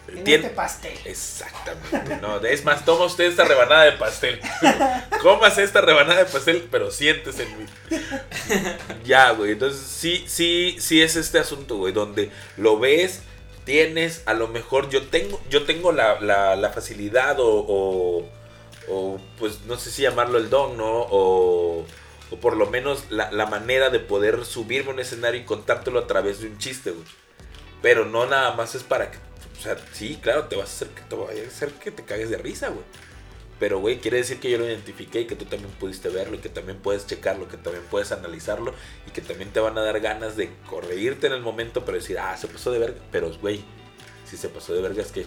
en 0.08 0.24
Tien- 0.24 0.42
este 0.42 0.50
pastel. 0.52 0.94
Exactamente. 1.06 2.20
No, 2.22 2.38
es 2.46 2.64
más, 2.64 2.86
toma 2.86 3.06
usted 3.06 3.24
esta 3.24 3.46
rebanada 3.46 3.86
de 3.86 3.94
pastel. 3.94 4.40
Comas 5.24 5.58
esta 5.58 5.82
rebanada 5.82 6.20
de 6.24 6.26
pastel, 6.30 6.68
pero 6.70 6.92
siéntese 6.92 7.44
en 7.44 7.58
mí. 7.58 7.66
Ya, 9.04 9.32
güey. 9.32 9.54
Entonces, 9.54 9.82
sí, 9.82 10.24
sí, 10.28 10.78
sí 10.80 11.02
es 11.02 11.16
este 11.16 11.40
asunto, 11.40 11.78
güey, 11.78 11.94
donde 11.94 12.30
lo 12.58 12.78
ves 12.80 13.22
tienes, 13.66 14.24
a 14.26 14.34
lo 14.34 14.48
mejor 14.48 14.90
yo 14.90 15.08
tengo, 15.08 15.42
yo 15.50 15.66
tengo 15.66 15.92
la, 15.92 16.72
facilidad 16.74 17.38
o, 17.40 18.26
o, 18.88 19.20
pues 19.38 19.62
no 19.66 19.78
sé 19.78 19.92
si 19.92 20.04
llamarlo 20.04 20.38
el 20.38 20.50
don, 20.50 20.78
¿no? 20.78 21.08
O, 21.10 21.86
o 22.32 22.36
por 22.38 22.56
lo 22.56 22.68
menos 22.68 23.06
la, 23.10 23.46
manera 23.48 23.90
de 23.90 24.00
poder 24.00 24.46
subirme 24.46 24.92
a 24.92 24.94
un 24.94 25.00
escenario 25.00 25.42
y 25.42 25.46
contártelo 25.46 26.00
a 26.00 26.08
través 26.08 26.40
de 26.40 26.48
un 26.48 26.58
chiste, 26.58 26.92
güey. 26.92 27.06
Pero 27.82 28.06
no 28.06 28.26
nada 28.26 28.54
más 28.54 28.76
es 28.76 28.84
para 28.84 29.12
que, 29.12 29.18
o 29.18 29.62
sea, 29.62 29.78
sí, 29.94 30.20
claro, 30.22 30.46
te 30.46 30.56
vas 30.56 30.70
a 30.70 30.74
hacer 30.74 30.88
que 30.90 31.02
te, 31.02 31.16
va 31.16 31.28
a 31.28 31.48
hacer 31.48 31.72
que 31.74 31.92
te 31.92 32.04
cagues 32.04 32.30
de 32.30 32.38
risa, 32.38 32.70
güey. 32.70 32.86
Pero, 33.60 33.80
güey, 33.80 34.00
quiere 34.00 34.18
decir 34.18 34.40
que 34.40 34.50
yo 34.50 34.58
lo 34.58 34.66
identifiqué 34.66 35.22
y 35.22 35.26
que 35.28 35.36
tú 35.36 35.46
también 35.46 35.72
pudiste 35.80 36.10
verlo 36.10 36.36
y 36.36 36.40
que 36.40 36.50
también 36.50 36.78
puedes 36.80 37.08
checarlo, 37.08 37.48
que 37.48 37.56
también 37.58 37.86
puedes 37.90 38.12
analizarlo 38.12 38.74
y 39.08 39.12
que 39.12 39.22
también 39.22 39.52
te 39.52 39.62
van 39.62 39.78
a 39.78 39.82
dar 39.82 40.00
ganas 40.02 40.36
de 40.36 40.52
corregirte 40.70 41.28
en 41.28 41.34
el 41.34 41.42
momento, 41.42 41.86
pero 41.86 41.98
decir, 41.98 42.20
ah, 42.20 42.36
se 42.36 42.48
pasó 42.48 42.72
de 42.72 42.80
verga. 42.80 43.00
Pero, 43.12 43.32
güey, 43.40 43.62
si 44.30 44.36
se 44.36 44.50
pasó 44.50 44.74
de 44.74 44.82
verga 44.82 45.02
es 45.02 45.12
que 45.14 45.26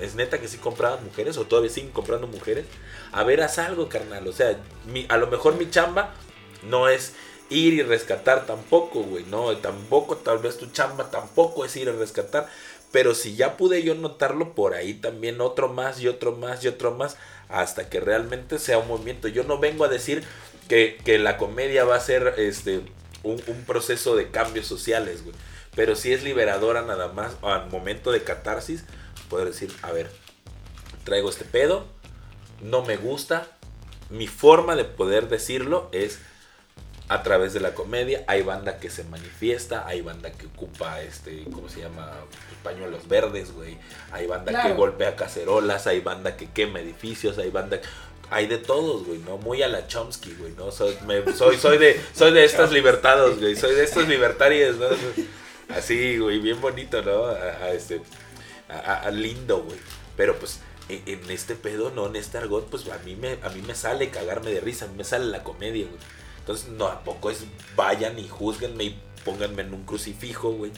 es 0.00 0.14
neta 0.14 0.40
que 0.40 0.46
sí 0.46 0.58
compraban 0.58 1.04
mujeres 1.04 1.36
o 1.38 1.44
todavía 1.44 1.70
siguen 1.70 1.90
comprando 1.90 2.28
mujeres. 2.28 2.66
A 3.10 3.24
ver, 3.24 3.42
haz 3.42 3.58
algo, 3.58 3.88
carnal. 3.88 4.26
O 4.28 4.32
sea, 4.32 4.56
mi- 4.86 5.06
a 5.08 5.16
lo 5.16 5.26
mejor 5.26 5.56
mi 5.56 5.68
chamba 5.70 6.14
no 6.62 6.88
es 6.88 7.14
ir 7.50 7.74
y 7.74 7.82
rescatar 7.82 8.46
tampoco, 8.46 9.02
güey. 9.02 9.24
No, 9.24 9.56
tampoco, 9.56 10.16
tal 10.18 10.38
vez 10.38 10.56
tu 10.58 10.66
chamba 10.66 11.10
tampoco 11.10 11.64
es 11.64 11.74
ir 11.76 11.88
a 11.88 11.92
rescatar. 11.92 12.48
Pero 12.90 13.14
si 13.14 13.36
ya 13.36 13.56
pude 13.56 13.82
yo 13.82 13.94
notarlo 13.94 14.54
por 14.54 14.74
ahí 14.74 14.94
también 14.94 15.40
otro 15.40 15.68
más 15.68 16.00
y 16.00 16.08
otro 16.08 16.32
más 16.32 16.64
y 16.64 16.68
otro 16.68 16.92
más 16.92 17.16
hasta 17.48 17.88
que 17.88 18.00
realmente 18.00 18.58
sea 18.58 18.78
un 18.78 18.88
movimiento. 18.88 19.28
Yo 19.28 19.44
no 19.44 19.58
vengo 19.58 19.84
a 19.84 19.88
decir 19.88 20.24
que, 20.68 20.98
que 21.04 21.18
la 21.18 21.36
comedia 21.36 21.84
va 21.84 21.96
a 21.96 22.00
ser 22.00 22.34
este 22.38 22.80
un, 23.22 23.42
un 23.46 23.64
proceso 23.64 24.16
de 24.16 24.30
cambios 24.30 24.66
sociales, 24.66 25.22
güey. 25.22 25.34
Pero 25.74 25.94
sí 25.96 26.12
es 26.12 26.22
liberadora 26.22 26.82
nada 26.82 27.08
más 27.12 27.36
al 27.42 27.70
momento 27.70 28.10
de 28.10 28.24
catarsis 28.24 28.84
poder 29.28 29.48
decir, 29.48 29.72
a 29.82 29.92
ver, 29.92 30.10
traigo 31.04 31.28
este 31.30 31.44
pedo, 31.44 31.86
no 32.62 32.82
me 32.84 32.96
gusta. 32.96 33.46
Mi 34.10 34.26
forma 34.26 34.74
de 34.74 34.84
poder 34.84 35.28
decirlo 35.28 35.88
es 35.92 36.18
a 37.08 37.22
través 37.22 37.52
de 37.52 37.60
la 37.60 37.74
comedia. 37.74 38.24
Hay 38.26 38.42
banda 38.42 38.78
que 38.78 38.90
se 38.90 39.04
manifiesta, 39.04 39.86
hay 39.86 40.00
banda 40.00 40.32
que 40.32 40.46
ocupa, 40.46 41.00
este, 41.02 41.44
¿cómo 41.52 41.68
se 41.68 41.80
llama? 41.80 42.10
Pañuelos 42.62 43.08
verdes, 43.08 43.52
güey. 43.52 43.78
Hay 44.12 44.26
banda 44.26 44.52
que 44.62 44.74
golpea 44.74 45.16
cacerolas, 45.16 45.86
hay 45.86 46.00
banda 46.00 46.36
que 46.36 46.50
quema 46.50 46.80
edificios, 46.80 47.38
hay 47.38 47.50
banda... 47.50 47.80
Hay 48.30 48.46
de 48.46 48.58
todos, 48.58 49.06
güey, 49.06 49.18
¿no? 49.20 49.38
Muy 49.38 49.62
a 49.62 49.68
la 49.68 49.86
Chomsky, 49.86 50.34
güey, 50.34 50.52
¿no? 50.52 50.70
Soy, 50.70 50.94
me- 51.06 51.32
soy, 51.32 51.56
soy, 51.56 51.78
de, 51.78 51.98
soy 52.14 52.30
de 52.32 52.44
estas 52.44 52.70
libertados, 52.72 53.38
güey. 53.40 53.56
Soy 53.56 53.74
de 53.74 53.84
estos 53.84 54.06
libertarios, 54.06 54.76
¿no? 54.76 54.86
Así, 55.74 56.18
güey, 56.18 56.38
bien 56.38 56.60
bonito, 56.60 57.00
¿no? 57.02 57.24
A, 57.26 57.32
a 57.34 57.72
este... 57.72 58.02
A, 58.68 58.78
a- 58.78 59.00
a 59.04 59.10
lindo, 59.10 59.62
güey. 59.62 59.78
Pero 60.16 60.38
pues 60.38 60.60
en, 60.90 61.02
en 61.06 61.30
este 61.30 61.54
pedo, 61.54 61.90
no, 61.90 62.06
en 62.06 62.16
este 62.16 62.36
argot, 62.36 62.66
pues 62.68 62.86
a 62.90 62.98
mí, 62.98 63.16
me, 63.16 63.38
a 63.42 63.48
mí 63.48 63.62
me 63.62 63.74
sale 63.74 64.10
cagarme 64.10 64.50
de 64.50 64.60
risa, 64.60 64.84
a 64.84 64.88
mí 64.88 64.94
me 64.98 65.04
sale 65.04 65.24
la 65.26 65.42
comedia, 65.42 65.86
güey. 65.86 65.98
Entonces, 66.40 66.68
no, 66.68 66.86
tampoco 66.88 67.30
es 67.30 67.44
vayan 67.76 68.18
y 68.18 68.28
juzguenme 68.28 68.84
y 68.84 69.00
pónganme 69.24 69.62
en 69.62 69.72
un 69.72 69.84
crucifijo, 69.84 70.50
güey. 70.50 70.72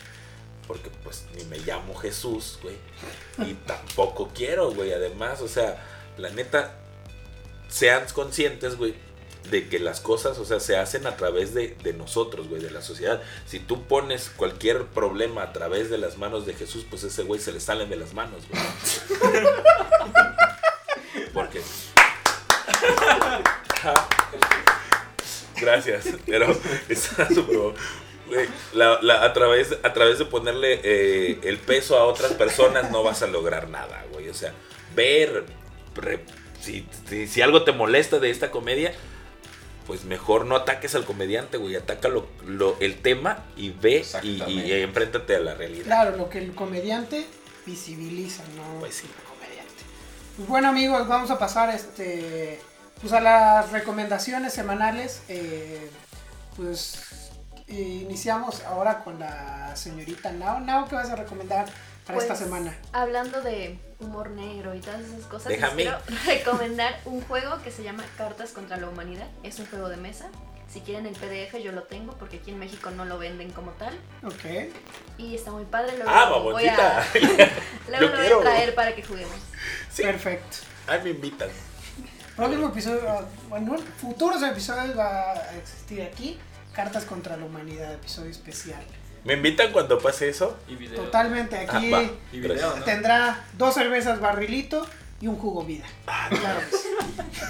Porque 0.70 0.88
pues 1.02 1.24
ni 1.34 1.42
me 1.46 1.58
llamo 1.58 1.96
Jesús, 1.96 2.60
güey. 2.62 2.76
Y 3.38 3.54
tampoco 3.54 4.30
quiero, 4.32 4.70
güey. 4.70 4.92
Además, 4.92 5.40
o 5.40 5.48
sea, 5.48 5.84
la 6.16 6.30
neta, 6.30 6.76
sean 7.68 8.06
conscientes, 8.14 8.76
güey, 8.76 8.94
de 9.50 9.68
que 9.68 9.80
las 9.80 9.98
cosas, 9.98 10.38
o 10.38 10.44
sea, 10.44 10.60
se 10.60 10.76
hacen 10.76 11.08
a 11.08 11.16
través 11.16 11.54
de, 11.54 11.76
de 11.82 11.92
nosotros, 11.92 12.48
güey, 12.48 12.62
de 12.62 12.70
la 12.70 12.82
sociedad. 12.82 13.20
Si 13.46 13.58
tú 13.58 13.82
pones 13.88 14.30
cualquier 14.30 14.86
problema 14.86 15.42
a 15.42 15.52
través 15.52 15.90
de 15.90 15.98
las 15.98 16.18
manos 16.18 16.46
de 16.46 16.54
Jesús, 16.54 16.86
pues 16.88 17.02
ese 17.02 17.24
güey 17.24 17.40
se 17.40 17.50
le 17.50 17.58
salen 17.58 17.90
de 17.90 17.96
las 17.96 18.14
manos, 18.14 18.44
güey. 18.48 18.62
Porque... 21.34 21.62
Gracias, 25.60 26.04
pero 26.26 26.56
está 26.88 27.26
súper 27.26 27.74
la- 28.74 28.98
la- 29.02 29.24
a, 29.24 29.32
través, 29.32 29.76
a 29.82 29.92
través 29.92 30.18
de 30.18 30.24
ponerle 30.24 30.80
eh, 30.82 31.38
el 31.42 31.58
peso 31.58 31.96
a 31.98 32.04
otras 32.04 32.32
personas 32.32 32.90
no 32.90 33.02
vas 33.02 33.22
a 33.22 33.26
lograr 33.26 33.68
nada, 33.68 34.04
güey. 34.12 34.28
O 34.28 34.34
sea, 34.34 34.52
ver, 34.94 35.44
re- 35.94 36.24
si, 36.60 36.86
si, 37.08 37.26
si 37.26 37.42
algo 37.42 37.64
te 37.64 37.72
molesta 37.72 38.18
de 38.18 38.30
esta 38.30 38.50
comedia, 38.50 38.92
pues 39.86 40.04
mejor 40.04 40.46
no 40.46 40.56
ataques 40.56 40.94
al 40.94 41.04
comediante, 41.04 41.56
güey. 41.56 41.74
Ataca 41.76 42.08
lo, 42.08 42.26
lo- 42.46 42.76
el 42.80 42.96
tema 43.00 43.44
y 43.56 43.70
ve 43.70 44.04
y, 44.22 44.42
y 44.44 44.72
enfréntate 44.82 45.36
a 45.36 45.40
la 45.40 45.54
realidad. 45.54 45.84
Claro, 45.86 46.16
lo 46.16 46.28
que 46.30 46.38
el 46.38 46.54
comediante 46.54 47.26
visibiliza, 47.66 48.42
¿no? 48.56 48.80
Pues 48.80 48.94
sí. 48.96 49.06
el 49.06 49.24
comediante. 49.24 49.82
Pues 50.36 50.48
bueno 50.48 50.68
amigos, 50.68 51.08
vamos 51.08 51.30
a 51.30 51.38
pasar 51.38 51.74
este 51.74 52.60
pues 53.00 53.12
a 53.14 53.20
las 53.20 53.72
recomendaciones 53.72 54.52
semanales. 54.52 55.22
eh, 55.28 55.88
pues 56.56 57.00
eh, 57.70 58.02
iniciamos 58.02 58.62
ahora 58.64 59.02
con 59.04 59.18
la 59.18 59.74
señorita 59.76 60.32
Nao. 60.32 60.60
Nao, 60.60 60.88
¿qué 60.88 60.94
vas 60.96 61.10
a 61.10 61.16
recomendar 61.16 61.66
para 62.06 62.18
esta 62.18 62.34
Pues, 62.34 62.44
semana? 62.44 62.76
Hablando 62.92 63.40
de 63.42 63.78
humor 64.00 64.30
negro 64.30 64.74
y 64.74 64.80
todas 64.80 65.00
esas 65.02 65.24
cosas, 65.26 65.48
les 65.52 65.60
Déjame. 65.60 65.82
quiero 65.82 65.98
recomendar 66.26 66.98
un 67.04 67.20
juego 67.22 67.62
que 67.62 67.70
se 67.70 67.82
llama 67.82 68.04
Cartas 68.16 68.50
contra 68.52 68.76
la 68.76 68.88
Humanidad. 68.88 69.26
Es 69.42 69.58
un 69.58 69.66
juego 69.66 69.88
de 69.88 69.96
mesa. 69.96 70.28
Si 70.72 70.80
quieren 70.82 71.04
el 71.06 71.14
PDF 71.14 71.56
yo 71.62 71.72
lo 71.72 71.82
tengo 71.82 72.12
porque 72.12 72.36
aquí 72.36 72.52
en 72.52 72.58
México 72.60 72.90
no 72.92 73.04
lo 73.04 73.18
venden 73.18 73.50
como 73.50 73.72
tal. 73.72 73.92
Ok. 74.24 74.70
Y 75.18 75.34
está 75.34 75.50
muy 75.50 75.64
padre. 75.64 75.96
Luego 75.96 76.10
Ah, 76.14 76.28
lo 76.30 76.42
voy 76.44 76.66
a, 76.68 77.04
luego 77.18 77.36
Yo 77.88 78.00
lo 78.00 78.08
voy 78.08 78.20
quiero. 78.20 78.38
a 78.38 78.42
traer 78.42 78.74
para 78.76 78.94
que 78.94 79.02
juguemos. 79.02 79.34
Sí. 79.90 80.02
Perfecto. 80.04 80.58
Ay, 80.86 81.00
me 81.02 81.10
invitan. 81.10 81.48
Próximo 82.36 82.68
episodio, 82.68 83.28
bueno, 83.48 83.76
futuros 84.00 84.42
episodios 84.42 84.96
va 84.96 85.32
a 85.32 85.56
existir 85.56 86.02
aquí. 86.02 86.38
Cartas 86.80 87.04
contra 87.04 87.36
la 87.36 87.44
humanidad, 87.44 87.92
episodio 87.92 88.30
especial. 88.30 88.80
¿Me 89.24 89.34
invitan 89.34 89.70
cuando 89.70 89.98
pase 89.98 90.30
eso? 90.30 90.56
Y 90.66 90.76
video. 90.76 91.02
Totalmente, 91.02 91.58
aquí 91.58 91.92
Ah, 91.92 91.98
va. 91.98 92.02
Y 92.32 92.40
video, 92.40 92.74
¿no? 92.74 92.82
tendrá 92.84 93.44
dos 93.58 93.74
cervezas 93.74 94.18
barrilito 94.18 94.86
y 95.20 95.26
un 95.26 95.36
jugo 95.36 95.62
vida. 95.62 95.84
Ah, 96.06 96.28
Claro 96.30 96.60
que 96.70 96.76
sí. 96.78 96.88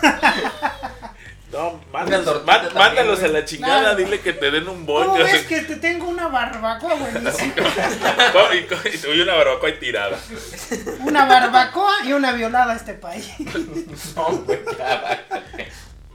No, 1.53 1.81
mándalos, 1.93 2.45
má- 2.45 2.71
mándalos 2.75 3.23
a 3.23 3.29
la 3.29 3.45
chingada, 3.45 3.81
Claro. 3.81 3.97
dile 3.99 4.21
que 4.21 4.33
te 4.33 4.51
den 4.51 4.69
un 4.69 4.85
¿Cómo 4.85 5.11
bollo. 5.11 5.23
ves 5.25 5.47
que 5.47 5.61
te 5.61 5.77
tengo 5.77 6.09
una 6.09 6.27
barbacoa 6.27 6.95
buenísima? 6.95 7.55
y, 8.53 8.57
y- 8.57 9.17
y 9.17 9.21
una 9.21 9.35
barbacoa 9.37 9.69
ahí 9.69 9.79
tirada. 9.79 10.19
Una 11.03 11.25
barbacoa 11.27 12.05
y 12.05 12.13
una 12.15 12.33
violada 12.33 12.73
a 12.73 12.77
este 12.77 12.95
país. 12.95 13.31
No. 14.17 14.45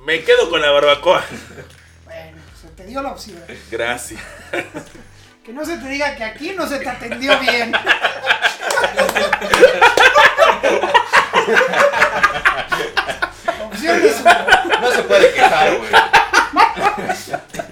Me 0.06 0.22
quedo 0.26 0.50
con 0.50 0.60
la 0.62 0.72
barbacoa. 0.72 1.24
Te 2.76 2.86
dio 2.86 3.02
la 3.02 3.12
opción. 3.12 3.38
Gracias. 3.72 4.22
Que 5.46 5.54
no 5.54 5.64
se 5.64 5.78
te 5.78 5.88
diga 5.88 6.16
que 6.16 6.24
aquí 6.24 6.54
no 6.58 6.68
se 6.68 6.80
te 6.80 6.90
atendió 6.90 7.38
bien. 7.40 7.72
Opciones 13.66 14.16
uno. 14.22 14.82
No 14.82 14.92
se 14.92 15.04
puede 15.04 15.34
quejar, 15.34 15.78
güey. 15.78 15.90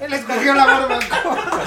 Él 0.02 0.14
escogió 0.14 0.54
la 0.54 0.66
barbacoa. 0.66 1.64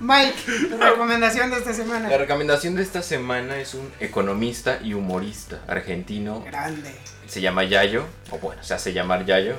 Mike, 0.00 0.34
tu 0.70 0.76
recomendación 0.78 1.50
de 1.50 1.58
esta 1.58 1.70
La 1.70 1.76
semana. 1.76 2.08
recomendación 2.16 2.74
de 2.74 2.82
esta 2.82 3.02
semana 3.02 3.58
es 3.58 3.74
un 3.74 3.92
economista 4.00 4.78
y 4.82 4.94
humorista 4.94 5.60
argentino. 5.68 6.40
Grande. 6.42 6.94
Se 7.30 7.40
llama 7.40 7.62
Yayo, 7.62 8.02
o 8.32 8.38
bueno, 8.38 8.60
se 8.64 8.74
hace 8.74 8.92
llamar 8.92 9.24
Yayo. 9.24 9.54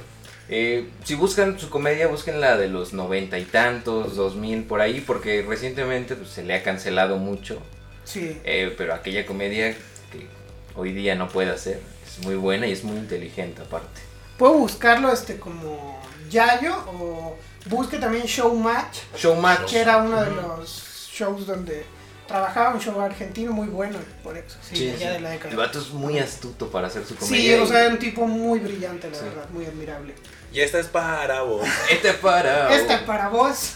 Eh, 0.50 0.90
si 1.06 1.16
buscan 1.16 1.58
su 1.58 1.70
comedia, 1.70 2.08
busquen 2.08 2.42
la 2.42 2.58
de 2.58 2.68
los 2.68 2.92
noventa 2.92 3.40
y 3.40 3.46
tantos, 3.46 4.18
dos 4.18 4.36
mil, 4.36 4.66
por 4.66 4.82
ahí, 4.82 5.00
porque 5.00 5.42
recientemente 5.48 6.18
pues, 6.18 6.32
se 6.32 6.44
le 6.44 6.54
ha 6.54 6.64
cancelado 6.64 7.16
mucho. 7.16 7.62
Sí. 8.04 8.42
Eh, 8.44 8.76
pero 8.78 8.94
aquella 8.94 9.26
comedia 9.26 9.72
que 10.12 10.28
hoy 10.76 10.92
día 10.92 11.16
no 11.16 11.30
puede 11.30 11.52
hacer 11.52 11.80
es 12.06 12.26
muy 12.26 12.36
buena 12.36 12.68
y 12.68 12.74
es 12.74 12.84
muy 12.84 12.98
inteligente 12.98 13.62
aparte. 13.62 14.02
Puedo 14.38 14.56
buscarlo 14.56 15.14
este 15.14 15.38
como 15.38 15.98
Yayo 16.30 16.76
o 16.88 17.38
busque 17.68 18.00
también 18.00 18.26
Showmatch, 18.26 18.98
Showmatch. 19.16 19.72
que 19.72 19.80
era 19.80 19.98
uno 19.98 20.22
de 20.22 20.32
los 20.32 21.10
shows 21.10 21.48
donde 21.48 21.86
trabajaba 22.32 22.74
un 22.76 22.80
show 22.82 23.00
argentino 23.02 23.52
muy 23.52 23.68
bueno, 23.68 24.00
por 24.24 24.38
eso. 24.38 24.58
Sí, 24.62 24.76
Sí, 24.76 25.06
de 25.06 25.20
la 25.20 25.30
década. 25.32 25.52
El 25.52 25.58
vato 25.58 25.80
es 25.80 25.90
muy 25.90 26.18
astuto 26.20 26.70
para 26.72 26.88
hacer 26.88 27.06
su 27.06 27.16
comedia. 27.16 27.58
Sí, 27.58 27.62
o 27.62 27.66
sea, 27.68 27.86
es 27.86 27.92
un 27.92 28.00
tipo 28.00 28.26
muy 28.26 28.60
brillante, 28.60 29.10
la 29.10 29.18
Sí. 29.18 29.26
verdad, 29.26 29.50
muy 29.52 29.66
admirable. 29.66 30.16
Y 30.54 30.62
esta 30.62 30.80
es 30.80 30.88
para 30.88 31.42
vos. 31.42 31.66
Este 31.92 32.14
para. 32.14 32.74
Esta 32.74 32.96
es 32.96 33.02
para 33.02 33.30
vos. 33.30 33.74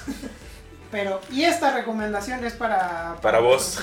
Pero, 0.92 1.20
y 1.30 1.44
esta 1.44 1.74
recomendación 1.74 2.46
es 2.46 2.54
para... 2.54 3.18
Para 3.22 3.40
vos. 3.40 3.80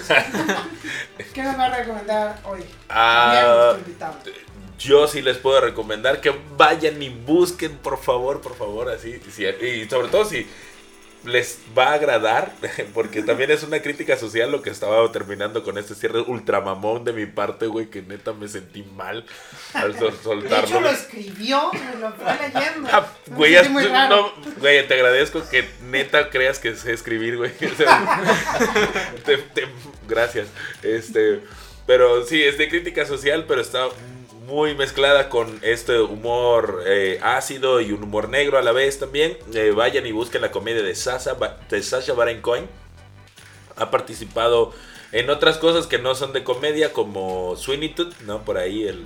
¿Qué 1.34 1.42
nos 1.42 1.58
va 1.58 1.66
a 1.66 1.76
recomendar 1.76 2.38
hoy? 2.44 2.64
Ah, 2.88 3.76
yo 4.78 5.06
sí 5.06 5.20
les 5.22 5.36
puedo 5.36 5.60
recomendar 5.60 6.20
que 6.20 6.34
vayan 6.56 7.02
y 7.02 7.08
busquen, 7.10 7.76
por 7.78 7.98
favor, 8.02 8.40
por 8.40 8.56
favor, 8.56 8.88
así. 8.90 9.20
y 9.38 9.88
sobre 9.88 10.08
todo 10.08 10.24
si 10.24 10.46
les 11.24 11.58
va 11.76 11.90
a 11.90 11.92
agradar, 11.94 12.52
porque 12.94 13.22
también 13.22 13.50
es 13.50 13.62
una 13.62 13.80
crítica 13.80 14.16
social 14.16 14.50
lo 14.50 14.60
que 14.62 14.70
estaba 14.70 15.10
terminando 15.12 15.62
con 15.62 15.78
este 15.78 15.94
cierre 15.94 16.20
ultramamón 16.20 17.04
de 17.04 17.12
mi 17.12 17.26
parte, 17.26 17.66
güey, 17.66 17.86
que 17.86 18.02
neta 18.02 18.32
me 18.32 18.48
sentí 18.48 18.82
mal 18.82 19.24
al 19.74 19.92
sol- 19.98 20.10
De 20.10 20.16
hecho, 20.16 20.22
soltarlo. 20.22 20.80
lo 20.80 20.90
escribió, 20.90 21.70
me 21.72 22.00
lo 22.00 22.12
fue 22.12 22.32
leyendo. 22.40 22.88
Ah, 22.92 23.06
güey, 23.28 23.52
ya- 23.52 23.62
no, 24.08 24.32
güey, 24.58 24.86
te 24.88 24.94
agradezco 24.94 25.42
que 25.48 25.64
neta 25.84 26.30
creas 26.30 26.58
que 26.58 26.74
sé 26.74 26.92
escribir, 26.92 27.36
güey. 27.36 27.52
Te- 29.24 29.68
gracias. 30.08 30.48
Este, 30.82 31.40
pero 31.86 32.24
sí, 32.24 32.42
es 32.42 32.58
de 32.58 32.68
crítica 32.68 33.04
social, 33.06 33.44
pero 33.46 33.60
está 33.60 33.86
muy 34.46 34.74
mezclada 34.74 35.28
con 35.28 35.60
este 35.62 36.00
humor 36.00 36.82
eh, 36.86 37.20
ácido 37.22 37.80
y 37.80 37.92
un 37.92 38.02
humor 38.02 38.28
negro 38.28 38.58
a 38.58 38.62
la 38.62 38.72
vez 38.72 38.98
también. 38.98 39.36
Eh, 39.54 39.70
vayan 39.70 40.06
y 40.06 40.12
busquen 40.12 40.42
la 40.42 40.50
comedia 40.50 40.82
de 40.82 40.94
Sasha, 40.94 41.36
de 41.68 41.82
Sasha 41.82 42.12
Baron 42.14 42.40
Cohen. 42.40 42.68
Ha 43.76 43.90
participado 43.90 44.72
en 45.12 45.30
otras 45.30 45.58
cosas 45.58 45.86
que 45.86 45.98
no 45.98 46.14
son 46.14 46.32
de 46.32 46.44
comedia, 46.44 46.92
como 46.92 47.56
Sweeney 47.56 47.94
¿no? 48.26 48.44
Por 48.44 48.58
ahí 48.58 48.84
el, 48.84 49.04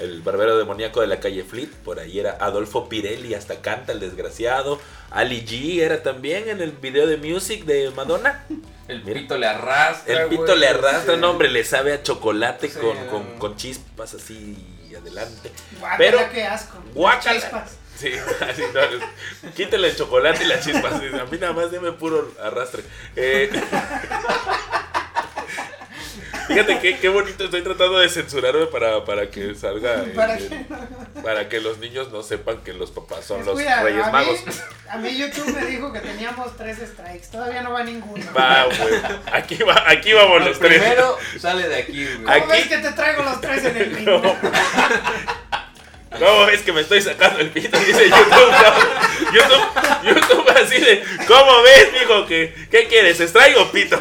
el 0.00 0.22
barbero 0.22 0.56
demoníaco 0.58 1.00
de 1.00 1.06
la 1.06 1.20
calle 1.20 1.44
Fleet. 1.44 1.68
Por 1.84 1.98
ahí 2.00 2.18
era 2.18 2.36
Adolfo 2.40 2.88
Pirelli, 2.88 3.34
hasta 3.34 3.60
canta 3.60 3.92
el 3.92 4.00
desgraciado. 4.00 4.80
Ali 5.10 5.44
G 5.44 5.80
era 5.82 6.02
también 6.02 6.48
en 6.48 6.60
el 6.60 6.72
video 6.72 7.06
de 7.06 7.16
Music 7.16 7.64
de 7.64 7.90
Madonna. 7.90 8.44
El 8.88 9.02
pito 9.02 9.38
le 9.38 9.46
arrastra. 9.46 10.22
El 10.24 10.28
pito 10.28 10.42
güey, 10.46 10.58
le 10.58 10.68
arrastra, 10.68 11.14
sí. 11.14 11.20
no, 11.20 11.30
hombre, 11.30 11.48
le 11.50 11.64
sabe 11.64 11.92
a 11.92 12.02
chocolate 12.02 12.68
Sí. 12.68 12.78
con, 12.78 12.96
con, 13.06 13.38
con 13.38 13.56
chispas 13.56 14.14
así 14.14 14.56
adelante. 14.98 15.50
Guácala, 15.78 15.98
Pero- 15.98 16.18
qué 16.32 16.44
asco. 16.44 16.82
Guácala. 16.94 17.40
Chispas. 17.40 17.76
Sí, 17.96 18.12
así, 18.48 18.62
no, 18.74 19.50
quítale 19.54 19.88
el 19.90 19.96
chocolate 19.96 20.44
y 20.44 20.46
las 20.46 20.64
chispas. 20.64 20.94
A 20.94 21.24
mí 21.26 21.38
nada 21.38 21.52
más 21.52 21.70
deme 21.70 21.92
puro 21.92 22.32
arrastre. 22.42 22.82
Eh, 23.14 23.50
fíjate 26.48 26.78
qué, 26.80 26.98
qué 26.98 27.08
bonito, 27.08 27.44
estoy 27.44 27.62
tratando 27.62 27.98
de 27.98 28.08
censurarme 28.08 28.66
para, 28.66 29.04
para 29.04 29.30
que 29.30 29.54
salga. 29.54 30.04
Para 30.14 30.36
que- 30.36 30.66
para 31.22 31.48
que 31.48 31.60
los 31.60 31.78
niños 31.78 32.10
no 32.10 32.22
sepan 32.22 32.58
que 32.64 32.72
los 32.72 32.90
papás 32.90 33.24
son 33.26 33.42
Pues 33.44 33.46
los 33.66 33.82
Reyes 33.82 34.04
a 34.06 34.10
Magos. 34.10 34.44
Mí, 34.46 34.52
a 34.88 34.96
mí 34.98 35.16
YouTube 35.18 35.54
me 35.54 35.66
dijo 35.66 35.92
que 35.92 36.00
teníamos 36.00 36.56
tres 36.56 36.78
strikes. 36.78 37.26
Todavía 37.30 37.62
no 37.62 37.72
va 37.72 37.82
ninguno. 37.84 38.24
Va, 38.36 38.64
güey. 38.64 39.00
Aquí, 39.32 39.56
va, 39.62 39.84
aquí 39.86 40.12
vamos 40.12 40.38
El 40.40 40.44
los 40.48 40.58
tres. 40.58 40.80
primero 40.80 41.18
sale 41.38 41.68
de 41.68 41.76
aquí, 41.76 42.04
güey. 42.04 42.16
¿Cómo 42.18 42.30
aquí- 42.32 42.46
ves 42.48 42.66
que 42.68 42.78
te 42.78 42.92
traigo 42.92 43.22
los 43.22 43.40
tres 43.40 43.64
en 43.64 43.76
el 43.76 43.92
No. 44.04 44.18
mismo? 44.18 44.36
¿Cómo 46.18 46.46
ves 46.46 46.62
que 46.62 46.72
me 46.72 46.80
estoy 46.80 47.00
sacando 47.02 47.38
el 47.40 47.50
pito? 47.50 47.78
Dice 47.78 48.08
YouTube. 48.08 48.50
no. 48.50 49.32
YouTube, 49.32 49.64
YouTube 50.04 50.50
así 50.56 50.78
de, 50.80 51.04
¿cómo 51.28 51.62
ves, 51.62 51.88
mijo? 51.92 52.26
¿Qué, 52.26 52.52
¿Qué 52.70 52.88
quieres? 52.88 53.20
¿Extraigo 53.20 53.70
pito? 53.70 54.00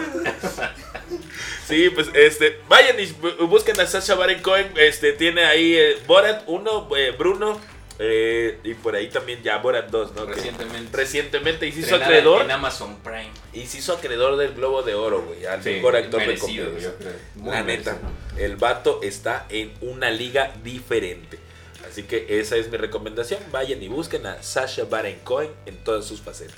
Sí, 1.69 1.89
pues 1.91 2.09
este, 2.13 2.59
vayan 2.67 2.99
y 2.99 3.03
bu- 3.07 3.47
busquen 3.47 3.79
a 3.79 3.85
Sasha 3.85 4.15
Baron 4.15 4.41
Cohen. 4.41 4.71
Este, 4.75 5.13
tiene 5.13 5.45
ahí 5.45 5.75
eh, 5.75 5.97
Borat 6.07 6.43
1, 6.47 6.89
eh, 6.97 7.15
Bruno. 7.17 7.59
eh, 8.01 8.57
y 8.63 8.73
por 8.75 8.95
ahí 8.95 9.07
también 9.09 9.43
ya 9.43 9.57
Borat 9.57 9.89
2, 9.89 10.15
¿no? 10.15 10.25
Que 10.25 10.33
Recientemente. 10.35 10.97
Recientemente 10.97 11.67
y 11.67 11.71
se 11.73 11.81
hizo 11.81 11.95
acreedor. 11.97 12.41
En 12.43 12.51
Amazon 12.51 12.97
Prime. 13.03 13.29
Y 13.53 13.65
se 13.67 13.79
hizo 13.79 13.93
acreedor 13.93 14.37
del 14.37 14.53
Globo 14.53 14.83
de 14.83 14.95
Oro, 14.95 15.21
güey. 15.21 15.45
Al 15.45 15.61
Sí, 15.63 15.71
mejor 15.71 15.95
actor 15.97 16.21
de 16.21 16.27
merecido, 16.27 16.65
comedia. 16.69 16.89
yo 16.89 16.95
creo. 16.97 17.13
Muy 17.35 17.51
La 17.51 17.63
neta, 17.63 17.91
merecido. 18.01 18.45
el 18.45 18.55
vato 18.55 18.99
está 19.03 19.45
en 19.49 19.73
una 19.81 20.11
liga 20.11 20.53
diferente. 20.63 21.37
Así 21.89 22.03
que 22.03 22.25
esa 22.39 22.55
es 22.55 22.69
mi 22.69 22.77
recomendación. 22.77 23.39
Vayan 23.51 23.81
y 23.83 23.87
busquen 23.89 24.25
a 24.27 24.41
Sasha 24.43 24.85
Baron 24.85 25.15
Cohen 25.23 25.49
en 25.65 25.75
todas 25.83 26.05
sus 26.05 26.21
facetas. 26.21 26.55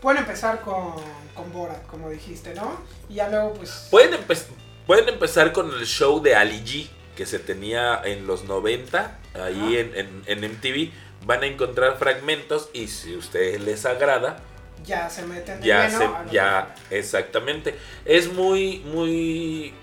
Pueden 0.00 0.22
empezar 0.22 0.60
con, 0.62 0.94
con 1.34 1.52
Borat, 1.52 1.86
como 1.86 2.08
dijiste, 2.10 2.54
¿no? 2.54 2.80
Y 3.08 3.14
ya 3.14 3.28
luego, 3.28 3.52
pues. 3.54 3.88
Pueden, 3.90 4.12
empe- 4.12 4.46
pueden 4.86 5.08
empezar 5.08 5.52
con 5.52 5.72
el 5.72 5.86
show 5.86 6.20
de 6.22 6.34
Ali 6.36 6.60
G 6.64 6.88
que 7.16 7.26
se 7.26 7.38
tenía 7.38 8.00
en 8.04 8.26
los 8.26 8.44
90 8.44 9.18
ahí 9.34 9.76
en, 9.76 9.94
en- 9.96 10.22
en 10.26 10.52
MTV. 10.52 10.90
Van 11.26 11.42
a 11.42 11.46
encontrar 11.46 11.98
fragmentos 11.98 12.70
y 12.72 12.88
si 12.88 13.14
a 13.14 13.18
ustedes 13.18 13.60
les 13.60 13.84
agrada, 13.84 14.38
Ya 14.86 15.10
se 15.10 15.22
meten 15.26 15.60
de 15.60 15.66
ya 15.66 15.86
lleno 15.88 15.98
se, 16.26 16.32
ya 16.34 16.74
exactamente 16.90 17.74
es 18.06 18.32
muy 18.32 18.78
muy 18.86 19.74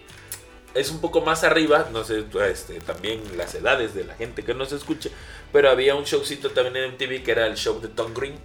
es 0.74 0.90
un 0.90 1.00
poco 1.00 1.22
más 1.22 1.44
arriba 1.44 1.88
no 1.94 2.04
sé 2.04 2.26
este 2.50 2.80
también 2.82 3.22
las 3.38 3.54
edades 3.54 3.94
de 3.94 4.04
la 4.06 4.16
gente 4.16 4.44
que 4.44 4.56
nos 4.56 4.72
escuche 4.72 5.12
pero 5.54 5.70
había 5.70 5.94
un 5.94 6.04
showcito 6.06 6.50
también 6.50 6.78
en 6.78 6.92
MTV 6.94 7.24
que 7.24 7.32
era 7.32 7.46
el 7.46 7.56
show 7.56 7.80
de 7.80 7.90
Tom 7.90 8.12
Green 8.16 8.36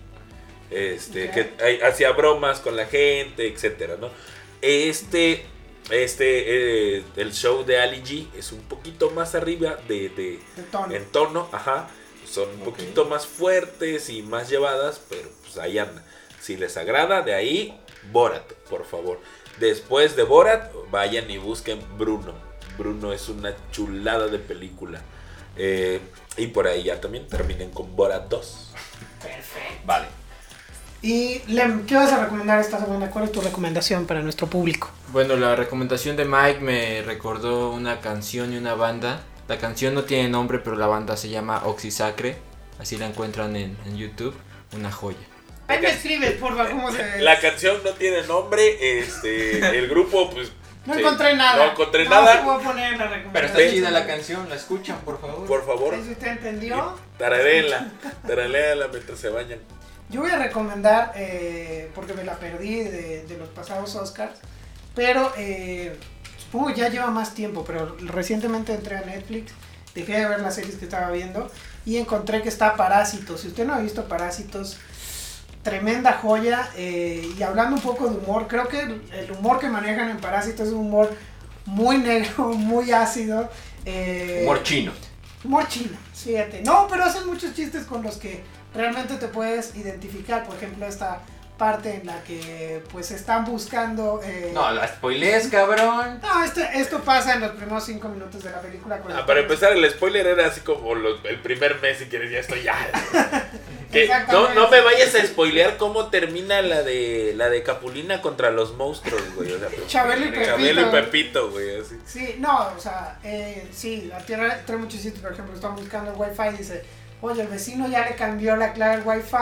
este 0.75 1.31
que 1.31 1.81
hacía 1.85 2.13
bromas 2.13 2.61
con 2.61 2.77
la 2.77 2.87
gente 2.87 3.47
etcétera 3.47 3.97
no 4.01 4.11
este 4.61 5.47
este 5.91 6.97
eh, 6.97 7.05
el 7.17 7.33
show 7.33 7.65
de 7.65 7.81
Ali 7.81 8.03
G 8.03 8.27
es 8.37 8.53
un 8.53 8.61
poquito 8.63 9.11
más 9.11 9.35
arriba 9.35 9.79
de, 9.89 10.09
de 10.11 10.41
tono. 10.71 10.95
en 10.95 11.05
tono, 11.07 11.49
ajá. 11.53 11.89
Son 12.29 12.49
un 12.49 12.61
poquito 12.61 13.05
más 13.05 13.27
fuertes 13.27 14.09
y 14.09 14.23
más 14.23 14.49
llevadas, 14.49 15.03
pero 15.09 15.29
pues 15.43 15.59
ahí 15.59 15.79
anda. 15.79 16.03
Si 16.41 16.57
les 16.57 16.77
agrada, 16.77 17.23
de 17.23 17.35
ahí, 17.35 17.79
Borat, 18.11 18.51
por 18.71 18.87
favor. 18.87 19.21
Después 19.61 20.17
de 20.17 20.23
Borat, 20.23 20.73
vayan 20.91 21.31
y 21.31 21.39
busquen 21.39 21.81
Bruno. 21.99 22.33
Bruno 22.79 23.13
es 23.13 23.29
una 23.29 23.55
chulada 23.71 24.29
de 24.29 24.39
película. 24.39 25.03
Eh, 25.57 26.01
y 26.39 26.47
por 26.47 26.69
ahí 26.69 26.85
ya 26.85 27.01
también 27.01 27.27
terminen 27.27 27.71
con 27.71 27.95
Borat 27.95 28.29
2. 28.29 28.72
Y 31.03 31.43
Lem, 31.49 31.85
¿qué 31.85 31.97
vas 31.97 32.13
a 32.13 32.23
recomendar 32.25 32.61
esta 32.61 32.79
semana? 32.79 33.11
¿Cuál 33.11 33.25
es 33.25 33.33
tu 33.33 33.41
recomendación 33.41 34.07
para 34.07 34.21
nuestro 34.23 34.47
público? 34.47 34.89
Bueno, 35.09 35.35
la 35.37 35.57
recomendación 35.57 36.17
de 36.17 36.25
Mike 36.25 36.61
me 36.61 37.03
recordó 37.03 37.71
una 37.73 38.01
canción 38.01 38.53
y 38.53 38.57
una 38.57 38.75
banda. 38.75 39.21
La 39.49 39.59
canción 39.59 39.95
no 39.95 40.05
tiene 40.05 40.29
nombre, 40.29 40.61
pero 40.61 40.77
la 40.77 40.87
banda 40.87 41.17
se 41.17 41.29
llama 41.29 41.63
Oxysacre. 41.65 42.37
Así 42.79 42.97
la 42.99 43.07
encuentran 43.07 43.57
en, 43.57 43.77
en 43.85 43.97
YouTube. 43.97 44.35
Una 44.77 44.93
joya. 44.93 45.19
Ahí 45.67 45.81
me 45.81 45.91
escribes, 45.91 46.33
porfa, 46.35 46.69
cómo 46.69 46.91
se... 46.93 47.21
La 47.21 47.39
canción 47.41 47.79
no 47.85 47.91
tiene 47.91 48.23
nombre, 48.27 48.99
este, 49.01 49.59
el 49.79 49.89
grupo, 49.89 50.31
pues... 50.31 50.53
No 50.87 50.95
sí, 50.95 51.01
encontré 51.01 51.35
nada. 51.37 51.65
No 51.67 51.71
encontré 51.73 52.05
te 52.05 52.11
nada. 52.11 52.43
voy 52.43 52.61
a 52.61 52.65
poner 52.65 52.93
la 52.99 53.05
Pero 53.09 53.15
recomendación. 53.15 53.61
está 53.61 53.71
chida 53.75 53.91
la 53.91 54.07
canción, 54.07 54.49
la 54.49 54.57
escuchan, 54.57 54.99
por 55.05 55.21
favor. 55.21 55.47
Por 55.47 55.65
favor, 55.67 55.95
¿Sí 56.05 56.11
usted 56.13 56.27
entendió? 56.29 56.97
tararéenla, 57.19 57.91
tararéenla 58.27 58.89
mientras 58.89 59.19
se 59.19 59.29
bañan. 59.29 59.59
Yo 60.13 60.21
voy 60.21 60.31
a 60.31 60.37
recomendar, 60.39 61.13
eh, 61.17 61.91
porque 61.95 62.13
me 62.15 62.23
la 62.23 62.35
perdí 62.39 62.83
de, 62.85 63.25
de 63.27 63.37
los 63.39 63.49
pasados 63.49 63.95
Oscars, 63.97 64.39
pero 64.95 65.33
eh, 65.39 65.97
supongo 66.39 66.71
ya 66.71 66.89
lleva 66.91 67.11
más 67.11 67.35
tiempo, 67.35 67.65
pero 67.67 67.97
recientemente 68.01 68.75
entré 68.75 68.97
a 68.99 69.01
Netflix, 69.01 69.53
dejé 69.95 70.19
de 70.21 70.27
ver 70.27 70.41
las 70.41 70.55
series 70.55 70.77
que 70.77 70.85
estaba 70.85 71.11
viendo 71.11 71.51
y 71.87 71.97
encontré 71.97 72.43
que 72.43 72.49
está 72.51 72.77
Parásitos. 72.77 73.41
Si 73.41 73.49
usted 73.49 73.67
no 73.67 73.75
ha 73.75 73.79
visto 73.79 74.07
Parásitos, 74.07 74.77
tremenda 75.63 76.13
joya. 76.15 76.69
eh, 76.77 77.33
y 77.39 77.43
hablando 77.43 77.77
un 77.77 77.83
poco 77.83 78.09
de 78.09 78.17
humor, 78.17 78.47
creo 78.49 78.69
que 78.69 78.81
el, 78.81 79.03
el 79.13 79.33
humor 79.33 79.59
que 79.61 79.69
manejan 79.69 80.11
en 80.11 80.19
Parásitos 80.19 80.69
es 80.69 80.73
un 80.75 80.81
humor 80.87 81.11
muy 81.65 81.99
negro, 81.99 82.49
muy 82.55 82.93
ácido. 82.93 83.49
eh, 83.85 84.41
Humor 84.45 84.63
chino. 84.63 84.93
Humor 85.45 85.67
chino, 85.69 85.97
fíjate. 86.15 86.63
No, 86.63 86.87
pero 86.89 87.05
hacen 87.05 87.27
muchos 87.27 87.55
chistes 87.55 87.85
con 87.85 88.03
los 88.03 88.17
que 88.17 88.43
realmente 88.75 89.17
te 89.17 89.29
puedes 89.29 89.75
identificar. 89.77 90.45
Por 90.47 90.57
ejemplo, 90.57 90.87
esta 90.87 91.21
parte 91.59 91.95
en 91.95 92.07
la 92.07 92.23
que 92.25 92.83
pues 92.91 93.11
están 93.13 93.45
buscando... 93.45 94.21
eh, 94.25 94.51
No, 94.53 94.71
la 94.73 94.89
spoilees, 94.89 95.47
cabrón. 95.49 96.19
no, 96.21 96.45
este- 96.45 96.69
esto 96.75 97.01
pasa 97.01 97.35
en 97.35 97.41
los 97.41 97.53
primeros 97.53 97.85
cinco 97.85 98.09
minutos 98.09 98.43
de 98.43 98.51
la 98.51 98.61
película. 98.61 99.01
Ah, 99.15 99.25
para 99.27 99.41
empezar, 99.41 99.73
el 99.73 99.89
spoiler 99.89 100.27
era 100.27 100.47
así 100.47 100.63
como 100.63 100.95
los- 100.97 101.25
el 101.25 101.41
primer 101.41 101.81
mes, 101.81 101.99
si 101.99 102.07
quieres, 102.07 102.33
ya 102.33 102.39
estoy 102.41 102.63
ya. 102.63 102.75
Que 103.93 104.09
no, 104.31 104.55
no 104.55 104.71
me 104.71 104.81
vayas 104.81 105.15
a 105.15 105.27
spoilear 105.27 105.77
cómo 105.77 106.07
termina 106.09 106.63
la 106.63 106.83
de 106.83 107.35
la 107.37 107.51
de 107.51 107.63
Capulina 107.63 108.23
contra 108.23 108.51
los 108.51 108.75
monstruos, 108.75 109.21
güey. 109.35 109.53
O 109.53 109.59
sea, 109.59 109.69
pero- 109.69 109.87
Chabelo 109.87 110.25
y 110.25 110.31
Pepito. 110.31 110.47
Chabelo 110.47 110.81
y 110.81 110.85
Pepito, 110.91 111.51
güey, 111.51 111.79
así. 111.79 111.97
Sí, 112.07 112.37
no, 112.39 112.71
o 112.75 112.81
sea, 112.81 113.19
eh, 113.23 113.69
sí, 113.71 114.07
la 114.09 114.19
tierra 114.25 114.63
trae 114.65 114.79
muchos 114.79 114.99
sitios, 114.99 115.21
por 115.21 115.33
ejemplo, 115.33 115.55
están 115.55 115.77
buscando 115.77 116.11
el 116.11 116.17
wifi 116.19 116.55
y 116.55 116.59
dice, 116.59 116.83
oye, 117.23 117.43
el 117.43 117.49
vecino 117.49 117.89
ya 117.89 118.05
le 118.07 118.15
cambió 118.15 118.57
la 118.57 118.73
clave 118.75 118.95
al 118.95 119.07
wifi 119.07 119.37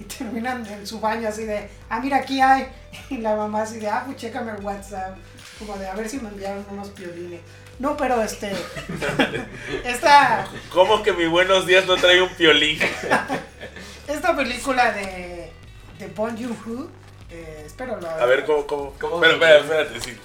y 0.00 0.04
terminan 0.18 0.66
en 0.66 0.86
su 0.86 0.98
baño 0.98 1.28
así 1.28 1.44
de, 1.44 1.68
ah, 1.88 2.00
mira, 2.00 2.16
aquí 2.18 2.40
hay. 2.40 2.66
Y 3.10 3.18
la 3.18 3.36
mamá 3.36 3.62
así 3.62 3.78
de, 3.78 3.88
ah, 3.88 4.02
pues 4.04 4.16
chécame 4.16 4.50
el 4.52 4.64
WhatsApp, 4.64 5.16
como 5.58 5.76
de, 5.76 5.86
a 5.86 5.94
ver 5.94 6.08
si 6.08 6.18
me 6.18 6.28
enviaron 6.30 6.66
unos 6.70 6.88
piolines. 6.88 7.40
No, 7.78 7.94
pero 7.94 8.22
este, 8.22 8.52
esta, 9.84 10.48
¿Cómo 10.72 11.02
que 11.02 11.12
mi 11.12 11.26
buenos 11.26 11.66
días 11.66 11.86
no 11.86 11.96
trae 11.96 12.22
un 12.22 12.30
piolín? 12.30 12.80
esta 14.08 14.34
película 14.34 14.92
de, 14.92 15.52
de 15.98 16.06
Bon 16.16 16.34
Joon-ho, 16.34 16.88
eh, 17.30 17.64
espero 17.66 18.00
lo... 18.00 18.08
A 18.08 18.24
ver, 18.24 18.46
¿cómo, 18.46 18.66
cómo? 18.66 18.94
¿Cómo 18.98 19.20
Pero, 19.20 19.38
se 19.38 19.60
espera, 19.60 19.82
espérate, 19.82 20.00
sí. 20.00 20.18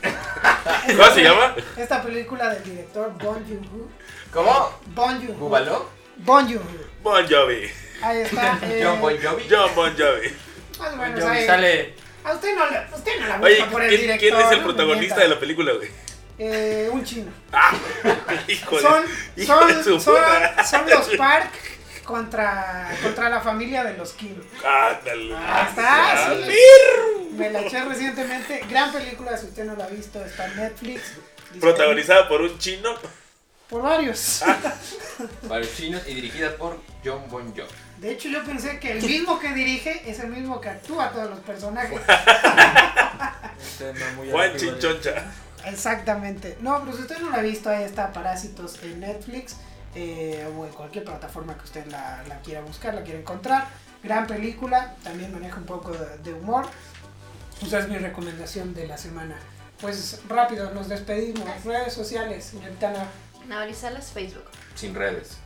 ¿Cómo 0.95 1.09
se 1.13 1.23
llama? 1.23 1.55
Esta 1.75 2.01
película 2.01 2.53
del 2.53 2.63
director 2.63 3.11
Bon 3.21 3.43
Joon-ho. 3.45 3.89
¿Cómo? 4.31 4.69
Bon 4.95 5.19
Joon-ho. 5.19 5.39
¿Búbalo? 5.39 5.89
Bon 6.17 6.47
Joon-ho. 6.47 6.90
Bon 7.01 7.25
Jovi. 7.27 7.69
Ahí 8.01 8.21
está. 8.21 8.59
eh, 8.63 8.81
John 8.83 9.01
Bon 9.01 9.15
Jovi. 9.21 9.43
John 9.49 9.71
Bon 9.75 9.91
Jovi. 9.97 10.33
Más 10.79 10.93
o 10.93 10.97
menos 10.97 11.19
Jovi 11.23 11.37
ahí. 11.37 11.45
sale. 11.45 11.93
A 12.23 12.33
usted 12.33 12.55
no, 12.55 12.69
le- 12.69 12.95
usted 12.95 13.19
no 13.19 13.27
la 13.27 13.39
Oye, 13.41 13.55
busca 13.55 13.71
por 13.71 13.81
el 13.81 13.89
¿quién, 13.89 14.01
director. 14.01 14.29
quién 14.29 14.41
es 14.47 14.51
el 14.51 14.63
protagonista 14.63 15.19
de 15.21 15.27
la 15.27 15.39
película, 15.39 15.73
güey? 15.73 15.89
Eh, 16.37 16.89
un 16.91 17.03
chino. 17.03 17.31
Ah, 17.51 17.73
hijo 18.47 18.75
de, 18.75 18.81
Son, 18.81 19.03
hijo 19.37 19.65
de 19.65 19.73
son, 19.73 19.83
su 19.83 19.99
son, 19.99 20.15
puta. 20.15 20.63
son 20.63 20.89
los 20.89 21.07
Park 21.17 21.51
contra, 22.03 22.89
contra 23.03 23.29
la 23.29 23.41
familia 23.41 23.83
de 23.83 23.97
los 23.97 24.13
Kim. 24.13 24.35
Ándale. 24.63 25.35
Ah, 25.35 25.65
está, 25.69 26.27
Ah, 26.31 26.35
sí. 26.45 27.31
Me 27.35 27.49
la 27.49 27.61
eché 27.61 27.83
recientemente. 27.85 28.61
Gran 28.69 28.91
película, 28.91 29.37
si 29.37 29.47
usted 29.47 29.63
no 29.65 29.75
la 29.75 29.85
ha 29.85 29.89
visto, 29.89 30.23
está 30.23 30.45
en 30.47 30.55
Netflix. 30.57 31.01
Protagonizada 31.59 32.27
por 32.27 32.41
un 32.41 32.57
chino. 32.59 32.95
Por 33.69 33.81
varios. 33.83 34.41
Varios 35.43 35.75
chinos 35.77 36.01
y 36.07 36.13
dirigida 36.15 36.55
por 36.57 36.77
John 37.03 37.21
Bon 37.29 37.43
Jovi. 37.55 37.69
De 37.99 38.11
hecho, 38.11 38.29
yo 38.29 38.43
pensé 38.43 38.79
que 38.79 38.93
el 38.93 39.03
mismo 39.03 39.39
que 39.39 39.53
dirige 39.53 40.09
es 40.09 40.19
el 40.19 40.29
mismo 40.29 40.59
que 40.59 40.69
actúa 40.69 41.11
todos 41.11 41.29
los 41.29 41.39
personajes. 41.39 41.99
Juan 44.31 44.57
Chinchoncha. 44.57 45.25
Exactamente. 45.65 46.57
No, 46.61 46.79
pero 46.83 46.95
si 46.95 47.03
usted 47.03 47.19
no 47.19 47.29
la 47.29 47.37
ha 47.37 47.41
visto, 47.41 47.69
ahí 47.69 47.83
está 47.83 48.11
Parásitos 48.11 48.81
en 48.83 48.99
Netflix 48.99 49.55
eh, 49.95 50.47
o 50.57 50.65
en 50.65 50.71
cualquier 50.71 51.03
plataforma 51.03 51.55
que 51.55 51.63
usted 51.63 51.85
la, 51.87 52.23
la 52.27 52.39
quiera 52.39 52.61
buscar, 52.61 52.93
la 52.93 53.03
quiera 53.03 53.19
encontrar. 53.19 53.67
Gran 54.03 54.25
película, 54.25 54.95
también 55.03 55.31
maneja 55.31 55.57
un 55.57 55.65
poco 55.65 55.91
de, 55.91 56.17
de 56.19 56.33
humor. 56.33 56.65
Esa 57.61 57.79
es 57.79 57.89
mi 57.89 57.97
recomendación 57.97 58.73
de 58.73 58.87
la 58.87 58.97
semana. 58.97 59.37
Pues 59.79 60.21
rápido, 60.27 60.71
nos 60.73 60.89
despedimos. 60.89 61.47
Redes 61.63 61.93
sociales, 61.93 62.45
señorita 62.45 62.89
Ana. 62.89 63.05
Naori 63.47 63.73
Salas, 63.73 64.11
Facebook. 64.11 64.45
Sin 64.75 64.95
redes. 64.95 65.37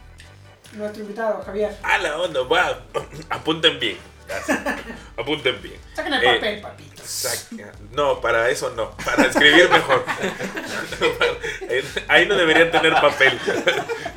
Nuestro 0.76 1.02
invitado, 1.04 1.42
Javier. 1.46 1.76
A 1.84 1.98
la 1.98 2.18
onda, 2.20 2.42
va. 2.44 2.84
Apunten 3.30 3.80
bien. 3.80 3.98
Apunten 5.18 5.62
bien. 5.62 5.80
Saquen 5.96 6.14
el 6.14 6.24
Eh, 6.24 6.34
papel, 6.36 6.62
papito. 6.62 7.04
Saca- 7.06 7.72
No, 7.92 8.20
para 8.22 8.50
eso 8.50 8.72
no. 8.76 8.92
Para 8.98 9.26
escribir 9.26 9.70
mejor. 9.70 10.04
Ahí 12.08 12.26
no 12.28 12.36
deberían 12.36 12.72
tener 12.72 12.94
papel. 12.94 13.40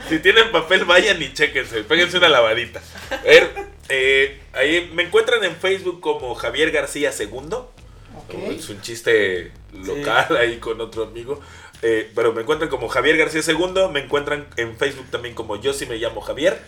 Si 0.09 0.19
tienen 0.21 0.51
papel, 0.53 0.85
vayan 0.85 1.21
y 1.21 1.33
chéquense. 1.33 1.85
Péguense 1.85 2.19
una 2.19 2.29
lavadita. 2.29 2.81
A 3.11 3.17
ver, 3.23 3.51
eh, 3.89 4.41
ahí 4.55 4.91
me 4.95 5.03
encuentran 5.05 5.45
en 5.45 5.57
Facebook 5.57 6.01
como 6.01 6.35
Javier 6.35 6.71
García 6.71 7.13
Segundo. 7.13 7.73
Ok. 8.17 8.35
Es 8.51 8.69
un 8.69 8.81
chiste 8.81 9.53
local 9.73 10.37
ahí 10.39 10.59
con 10.59 10.81
otro 10.81 11.05
amigo. 11.05 11.41
Eh, 11.83 12.11
pero 12.15 12.33
me 12.33 12.43
encuentran 12.43 12.71
como 12.71 12.89
Javier 12.89 13.17
García 13.17 13.43
Segundo. 13.43 13.89
Me 13.91 14.01
encuentran 14.01 14.47
en 14.57 14.77
Facebook 14.77 15.11
también 15.11 15.35
como 15.35 15.57
Yo 15.57 15.73
sí 15.73 15.87
me 15.87 15.97
llamo 15.97 16.21
Javier. 16.21 16.61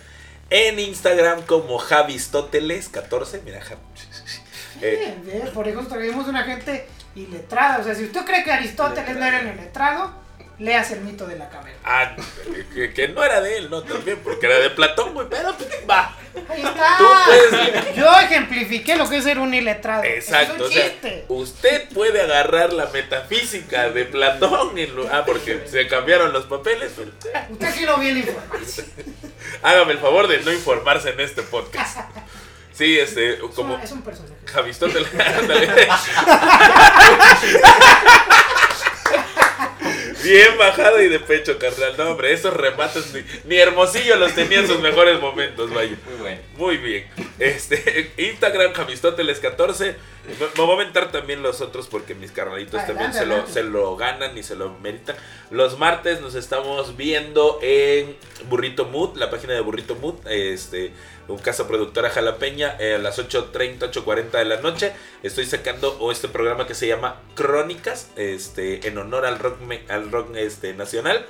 En 0.50 0.78
Instagram 0.78 1.42
como 1.42 1.78
Javistóteles14. 1.78 3.42
Mira, 3.44 3.60
Javi. 3.60 3.80
Eh, 4.82 5.14
bien. 5.26 5.42
Por 5.52 5.68
eso 5.68 5.82
traemos 5.86 6.26
una 6.26 6.42
gente 6.44 6.86
iletrada. 7.14 7.80
O 7.80 7.84
sea, 7.84 7.94
si 7.94 8.04
usted 8.04 8.24
cree 8.24 8.42
que 8.42 8.50
Aristóteles 8.50 9.14
no 9.14 9.26
era 9.26 9.40
el 9.40 9.46
iletrado, 10.60 10.64
léase 10.64 10.94
el 10.94 11.00
mito 11.00 11.26
de 11.26 11.36
la 11.36 11.48
caverna. 11.48 11.78
Ah, 11.84 12.14
que, 12.74 12.92
que 12.92 13.08
no 13.08 13.24
era 13.24 13.40
de 13.40 13.56
él, 13.58 13.70
¿no? 13.70 13.82
También, 13.82 14.18
porque 14.22 14.46
era 14.46 14.58
de 14.58 14.70
Platón, 14.70 15.14
güey. 15.14 15.26
Pero 15.30 15.54
pues, 15.56 15.68
va. 15.88 16.16
Ahí 16.48 16.62
está. 16.62 16.96
Tú 16.98 17.04
puedes- 17.26 17.96
Yo 17.96 18.10
ejemplifiqué 18.20 18.96
lo 18.96 19.08
que 19.08 19.16
es 19.18 19.24
ser 19.24 19.38
un 19.38 19.52
iletrado. 19.54 20.04
Exacto, 20.04 20.54
Es 20.54 20.60
o 20.60 20.64
un 20.66 20.72
sea, 20.72 20.84
chiste. 20.90 21.24
usted 21.28 21.88
puede 21.90 22.20
agarrar 22.22 22.72
la 22.72 22.86
metafísica 22.86 23.90
de 23.90 24.04
Platón. 24.04 24.78
En 24.78 24.94
lo- 24.94 25.08
ah, 25.12 25.24
porque 25.26 25.64
se 25.66 25.86
cambiaron 25.88 26.32
los 26.32 26.44
papeles. 26.46 26.92
pero, 26.96 27.10
eh, 27.34 27.46
Usted 27.50 27.66
aquí 27.66 27.82
no 27.84 27.98
viene 27.98 28.20
informarse. 28.20 28.84
hágame 29.62 29.92
el 29.92 29.98
favor 29.98 30.28
de 30.28 30.38
no 30.40 30.52
informarse 30.52 31.10
en 31.10 31.20
este 31.20 31.42
podcast. 31.42 31.98
Sí, 32.72 32.98
este, 32.98 33.34
Es, 33.34 33.40
como 33.54 33.76
es 33.78 33.90
un 33.92 34.00
personaje. 34.02 34.34
Javistóteles. 34.46 35.08
ándale. 35.38 35.68
Bien 40.22 40.58
bajado 40.58 41.02
y 41.02 41.08
de 41.08 41.18
pecho, 41.18 41.58
carnal. 41.58 41.94
No, 41.96 42.10
hombre, 42.10 42.32
esos 42.32 42.54
remates 42.54 43.12
ni, 43.14 43.22
ni 43.44 43.56
Hermosillo 43.60 44.16
los 44.16 44.34
tenía 44.34 44.60
en 44.60 44.66
sus 44.66 44.80
mejores 44.80 45.20
momentos, 45.20 45.72
vaya. 45.72 45.96
Muy 46.06 46.20
bueno. 46.20 46.40
Muy 46.56 46.76
bien. 46.76 47.06
Este, 47.38 48.12
Instagram, 48.16 48.72
Javistóteles14. 48.72 49.94
Me, 50.38 50.64
voy 50.64 50.70
a 50.70 50.74
aventar 50.74 51.10
también 51.10 51.42
los 51.42 51.60
otros 51.60 51.88
porque 51.88 52.14
mis 52.14 52.30
carnalitos 52.30 52.84
también 52.86 53.12
se 53.12 53.26
lo, 53.26 53.46
se 53.46 53.62
lo 53.62 53.96
ganan 53.96 54.36
y 54.36 54.42
se 54.42 54.56
lo 54.56 54.70
meritan. 54.78 55.16
Los 55.50 55.78
martes 55.78 56.20
nos 56.20 56.34
estamos 56.34 56.96
viendo 56.96 57.58
en 57.62 58.16
Burrito 58.48 58.84
Mood, 58.86 59.16
la 59.16 59.30
página 59.30 59.54
de 59.54 59.60
Burrito 59.60 59.96
Mood. 59.96 60.26
Este, 60.28 60.92
un 61.28 61.38
casa 61.38 61.66
productora 61.66 62.10
jalapeña 62.10 62.76
eh, 62.78 62.94
a 62.94 62.98
las 62.98 63.18
8.30, 63.18 63.90
8.40 63.90 64.30
de 64.30 64.44
la 64.44 64.60
noche. 64.60 64.92
Estoy 65.22 65.46
sacando 65.46 66.10
este 66.10 66.28
programa 66.28 66.66
que 66.66 66.74
se 66.74 66.86
llama 66.86 67.20
Crónicas, 67.34 68.10
este, 68.16 68.86
en 68.88 68.98
honor 68.98 69.26
al 69.26 69.38
rock, 69.38 69.58
al 69.88 70.10
rock 70.10 70.36
este, 70.36 70.74
nacional. 70.74 71.26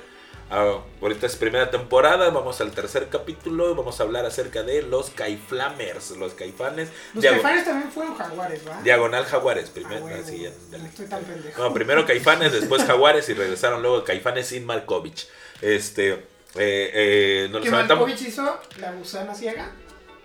Ah, 0.53 0.79
ahorita 1.01 1.27
es 1.27 1.37
primera 1.37 1.71
temporada, 1.71 2.29
vamos 2.29 2.59
al 2.59 2.71
tercer 2.71 3.07
capítulo 3.07 3.71
y 3.71 3.73
vamos 3.73 3.99
a 3.99 4.03
hablar 4.03 4.25
acerca 4.25 4.63
de 4.63 4.81
los 4.81 5.09
Caiflamers, 5.11 6.11
los 6.11 6.33
caifanes. 6.33 6.89
Los 7.13 7.21
Diago- 7.21 7.41
caifanes 7.41 7.63
también 7.65 7.89
fueron 7.89 8.15
jaguares, 8.17 8.67
¿va? 8.67 8.81
Diagonal 8.83 9.23
Jaguares, 9.25 9.67
Ah, 9.69 9.71
primero. 9.73 10.03
huevo, 10.05 10.21
así, 10.21 10.43
no 10.43 10.49
ándale. 10.49 10.89
estoy 10.89 11.05
tan 11.05 11.23
pendejo. 11.23 11.63
No, 11.63 11.73
primero 11.73 12.05
Caifanes, 12.05 12.51
después 12.51 12.83
Jaguares 12.83 13.29
y 13.29 13.33
regresaron 13.33 13.81
luego 13.81 14.03
Caifanes 14.03 14.47
sin 14.47 14.65
Markovich. 14.65 15.29
Este, 15.61 16.09
eh, 16.11 16.19
eh, 16.55 17.47
nos 17.49 17.61
¿Que 17.63 17.69
Malkovich 17.71 18.21
hizo 18.21 18.59
la 18.77 18.91
gusana 18.91 19.33
ciega? 19.33 19.71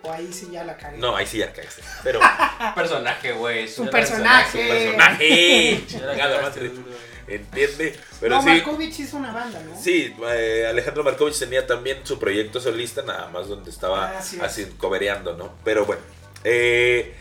¿O 0.03 0.11
ahí 0.11 0.31
sí 0.33 0.49
ya 0.51 0.63
la 0.65 0.75
cagué? 0.77 0.97
No, 0.97 1.15
ahí 1.15 1.25
sí 1.25 1.37
ya 1.37 1.53
cagaste. 1.53 1.81
Pero, 2.03 2.19
Personaje, 2.75 3.31
güey. 3.31 3.67
Su 3.69 3.83
un 3.83 3.89
personaje. 3.89 4.67
personaje. 4.67 5.85
Ya 7.27 7.35
la 7.35 7.41
Nada 7.41 7.51
más. 7.51 7.57
cagaste 7.57 7.77
duro. 7.77 7.87
¿Entiende? 7.87 7.99
Pero 8.19 8.35
no, 8.35 8.41
sí. 8.41 8.47
Malkovich 8.47 8.99
hizo 8.99 9.17
una 9.17 9.33
banda, 9.33 9.59
¿no? 9.61 9.81
Sí, 9.81 10.15
eh, 10.33 10.65
Alejandro 10.69 11.03
Markovich 11.03 11.37
tenía 11.39 11.67
también 11.67 11.99
su 12.03 12.17
proyecto 12.19 12.59
solista, 12.59 13.01
nada 13.01 13.27
más 13.29 13.47
donde 13.47 13.69
estaba 13.69 14.09
Ah, 14.11 14.17
así 14.19 14.39
así 14.41 14.65
cobereando, 14.77 15.35
¿no? 15.35 15.53
Pero 15.63 15.85
bueno, 15.85 16.01
eh, 16.43 17.13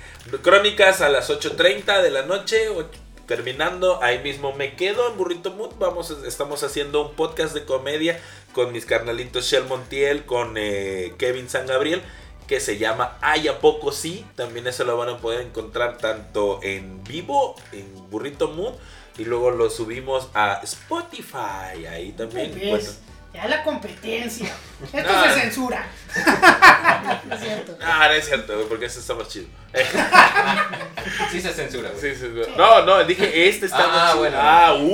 crónicas 0.43 1.01
a 1.01 1.09
las 1.09 1.31
8.30 1.31 2.03
de 2.03 2.11
la 2.11 2.23
noche, 2.23 2.69
terminando, 3.27 4.03
ahí 4.03 4.21
mismo 4.21 4.53
me 4.53 4.77
quedo 4.77 5.11
en 5.11 5.17
Burrito 5.17 5.51
Mood, 5.53 5.73
vamos, 5.79 6.11
estamos 6.27 6.63
haciendo 6.63 7.09
un 7.09 7.15
podcast 7.17 7.55
de 7.55 7.65
comedia 7.65 8.21
con 8.53 8.73
mis 8.73 8.87
carnalitos 8.87 9.47
Shell 9.47 9.65
Montiel, 9.65 10.25
con 10.25 10.55
eh, 10.57 11.15
Kevin 11.19 11.49
San 11.49 11.67
Gabriel, 11.67 12.03
que 12.47 12.61
se 12.61 12.79
llama 12.79 13.19
Ay, 13.21 13.49
¿a 13.49 13.59
poco 13.59 13.91
sí? 13.91 14.25
También 14.37 14.69
eso 14.69 14.85
lo 14.85 14.97
van 14.97 15.09
a 15.09 15.19
poder 15.19 15.41
encontrar 15.41 15.99
tanto 15.99 16.61
en 16.63 17.03
vivo, 17.03 17.57
en 17.73 18.09
Burrito 18.09 18.47
Mood, 18.49 18.75
y 19.19 19.25
luego 19.25 19.51
lo 19.51 19.71
subimos 19.71 20.29
a 20.35 20.61
Spotify, 20.63 21.87
ahí 21.91 22.13
también. 22.13 22.53
Ya 23.35 23.49
la 23.49 23.63
competencia. 23.63 24.51
Esto 24.93 25.13
No. 25.13 25.25
se 25.25 25.41
censura. 25.41 25.87
no 27.27 27.35
es 27.35 27.41
cierto. 27.43 27.77
Ah, 27.83 28.07
no 28.09 28.15
es 28.15 28.25
cierto, 28.25 28.55
güey, 28.55 28.67
porque 28.67 28.87
ese 28.87 29.01
está 29.01 29.15
más 29.15 29.29
chido. 29.29 29.47
Sí 31.31 31.41
se 31.41 31.53
censura, 31.53 31.91
güey. 31.91 32.15
Sí, 32.15 32.21
sí. 32.21 32.33
No, 32.57 32.83
no, 32.85 33.05
dije 33.05 33.49
este 33.49 33.67
está 33.67 33.85
Ah, 33.85 33.89
más 33.89 34.07
chido. 34.11 34.19
bueno. 34.21 34.39
Ah, 34.41 34.75
uy. 34.75 34.93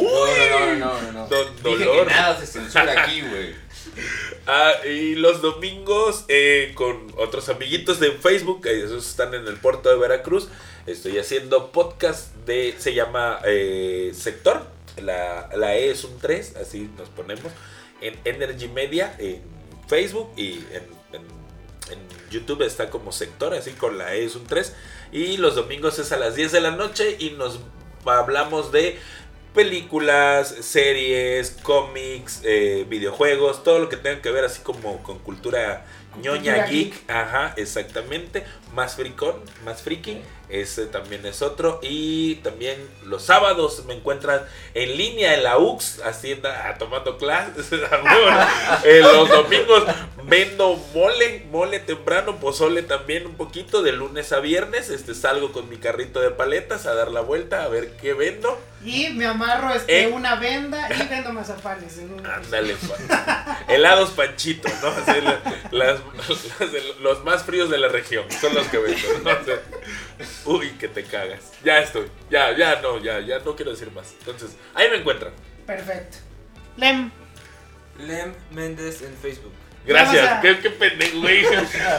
No, 0.51 0.61
no, 0.61 0.75
no, 0.77 1.03
no, 1.03 1.13
no. 1.13 1.27
Don 1.27 1.57
Dije 1.63 1.85
Dolor. 1.85 2.07
que 2.09 2.15
nada 2.15 2.39
se 2.41 2.47
censura 2.47 3.03
aquí, 3.03 3.21
güey. 3.23 3.55
Ah, 4.47 4.73
y 4.85 5.15
los 5.15 5.41
domingos 5.41 6.25
eh, 6.29 6.73
con 6.75 7.13
otros 7.17 7.49
amiguitos 7.49 8.01
de 8.01 8.11
Facebook, 8.13 8.67
esos 8.67 9.09
están 9.09 9.35
en 9.35 9.47
el 9.47 9.55
puerto 9.57 9.89
de 9.89 9.97
Veracruz. 9.97 10.49
Estoy 10.87 11.19
haciendo 11.19 11.71
podcast 11.71 12.35
de, 12.45 12.75
se 12.79 12.93
llama 12.95 13.39
eh, 13.45 14.11
Sector. 14.15 14.67
La, 15.01 15.49
la 15.57 15.77
E 15.77 15.91
es 15.91 16.03
un 16.05 16.19
3, 16.19 16.57
así 16.57 16.91
nos 16.99 17.09
ponemos. 17.11 17.53
En 18.01 18.19
Energy 18.25 18.67
Media, 18.69 19.15
en 19.19 19.41
Facebook 19.89 20.31
y 20.37 20.55
en, 20.73 20.87
en- 21.13 21.43
en 21.91 21.99
YouTube 22.31 22.63
está 22.63 22.89
como 22.91 23.13
Sector, 23.13 23.53
así 23.55 23.73
con 23.73 23.99
la 23.99 24.15
E 24.15 24.25
es 24.25 24.35
un 24.35 24.45
3. 24.47 24.75
Y 25.13 25.37
los 25.37 25.55
domingos 25.55 25.99
es 25.99 26.11
a 26.11 26.17
las 26.17 26.35
10 26.35 26.51
de 26.53 26.61
la 26.61 26.71
noche 26.73 27.17
y 27.19 27.31
nos 27.31 27.61
hablamos 28.05 28.73
de 28.73 28.99
películas, 29.55 30.49
series, 30.61 31.51
cómics, 31.63 32.41
eh, 32.45 32.87
videojuegos, 32.89 33.63
todo 33.63 33.79
lo 33.79 33.89
que 33.89 33.97
tenga 33.97 34.23
que 34.23 34.31
ver 34.31 34.45
así 34.45 34.63
como 34.63 35.03
con 35.03 35.19
cultura 35.19 35.85
ñoña 36.21 36.67
geek, 36.67 37.11
ajá, 37.11 37.55
exactamente, 37.57 38.45
más 38.75 38.97
fricón, 38.97 39.37
más 39.65 39.83
friki, 39.83 40.21
ese 40.53 40.87
también 40.87 41.25
es 41.27 41.41
otro 41.43 41.81
y 41.83 42.37
también 42.37 42.77
los 43.05 43.23
sábados 43.25 43.85
me 43.87 43.95
encuentran 43.95 44.43
en 44.75 44.97
línea 44.97 45.35
en 45.35 45.43
la 45.45 45.57
UX 45.59 46.01
haciendo 46.05 46.49
ah, 46.51 46.77
tomando 46.79 47.17
clases. 47.19 47.67
Eh, 48.85 49.01
los 49.01 49.29
domingos 49.29 49.85
vendo 50.25 50.77
mole, 50.95 51.45
mole 51.51 51.79
temprano, 51.81 52.37
pozole 52.39 52.83
también 52.83 53.27
un 53.27 53.35
poquito 53.35 53.83
de 53.83 53.93
lunes 53.93 54.33
a 54.33 54.41
viernes, 54.41 54.91
este 54.91 55.15
salgo 55.15 55.53
con 55.53 55.69
mi 55.69 55.77
carrito 55.77 56.21
de 56.21 56.31
paletas 56.31 56.87
a 56.87 56.95
dar 56.95 57.11
la 57.11 57.21
vuelta 57.21 57.65
a 57.65 57.69
ver 57.69 57.97
qué 57.97 58.13
vendo. 58.13 58.61
Y 58.85 59.11
me 59.11 59.27
amarro 59.27 59.73
este, 59.73 60.03
¿Eh? 60.03 60.07
una 60.09 60.35
venda 60.37 60.89
y 60.93 61.07
vendo 61.07 61.33
mazapanes. 61.33 61.99
Ándale, 62.25 62.75
helados 63.69 64.11
panchito, 64.11 64.69
¿no? 64.83 64.93
Las- 65.71 65.71
las 65.71 66.01
los 67.01 67.25
más 67.25 67.45
fríos 67.45 67.71
de 67.71 67.79
la 67.79 67.89
región 67.89 68.25
son 68.41 68.55
los 68.55 68.67
que 68.67 68.79
vendo, 68.79 69.09
¿no? 69.25 69.31
O 69.31 69.45
sea, 69.45 69.61
uy, 70.47 70.71
que 70.73 70.89
te 70.89 71.05
cagas. 71.05 71.53
Ya 71.65 71.79
estoy, 71.81 72.09
ya, 72.31 72.57
ya 72.57 72.81
no, 72.81 72.99
ya, 72.99 73.21
ya 73.21 73.39
no 73.41 73.55
quiero 73.57 73.71
decir 73.73 73.91
más. 73.93 74.13
Entonces, 74.21 74.51
ahí 74.75 74.89
me 74.91 74.97
encuentran. 74.97 75.33
Perfecto. 75.67 76.19
Lem, 76.77 77.11
Lem 77.99 78.33
Méndez 78.51 79.03
en 79.03 79.15
Facebook. 79.17 79.53
Gracias, 79.85 80.29
a- 80.29 80.41
qué, 80.41 80.61
qué 80.61 80.71
pendejo, 80.71 81.21
güey. 81.21 81.43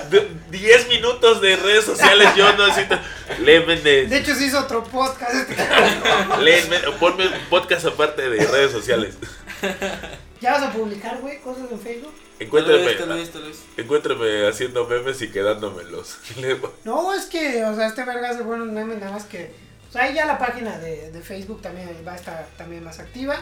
De- 0.10 0.30
Diez 0.50 0.88
minutos 0.88 1.42
de 1.42 1.56
redes 1.58 1.84
sociales, 1.84 2.30
yo 2.36 2.54
no 2.54 2.68
necesito. 2.68 2.98
Léeme 3.40 3.76
de 3.76 4.08
de. 4.08 4.18
hecho 4.18 4.34
se 4.36 4.46
hizo 4.46 4.60
otro 4.62 4.84
podcast. 4.86 5.50
léeme, 6.40 6.78
ponme 7.00 7.28
un 7.28 7.34
podcast 7.50 7.86
aparte 7.86 8.30
de 8.30 8.46
redes 8.46 8.72
sociales. 8.72 9.16
¿Ya 10.40 10.54
vas 10.54 10.64
a 10.64 10.72
publicar, 10.72 11.18
güey, 11.20 11.40
cosas 11.42 11.70
en 11.72 11.80
Facebook? 11.80 12.14
Vez. 12.46 13.64
encuéntrame 13.78 14.48
haciendo 14.48 14.88
memes 14.88 15.22
y 15.22 15.30
quedándomelos. 15.32 16.18
No, 16.86 17.14
es 17.14 17.26
que, 17.26 17.64
o 17.66 17.76
sea, 17.76 17.88
este 17.88 18.04
verga 18.04 18.30
hace 18.30 18.42
buenos 18.44 18.68
memes, 18.68 19.00
nada 19.00 19.12
más 19.12 19.26
que. 19.26 19.54
O 19.90 19.92
sea, 19.92 20.04
ahí 20.04 20.14
ya 20.16 20.26
la 20.26 20.38
página 20.40 20.78
de, 20.80 21.12
de 21.12 21.22
Facebook 21.22 21.62
también 21.62 21.90
va 22.08 22.14
a 22.14 22.16
estar 22.16 22.48
también 22.58 22.84
más 22.84 23.00
activa. 23.00 23.36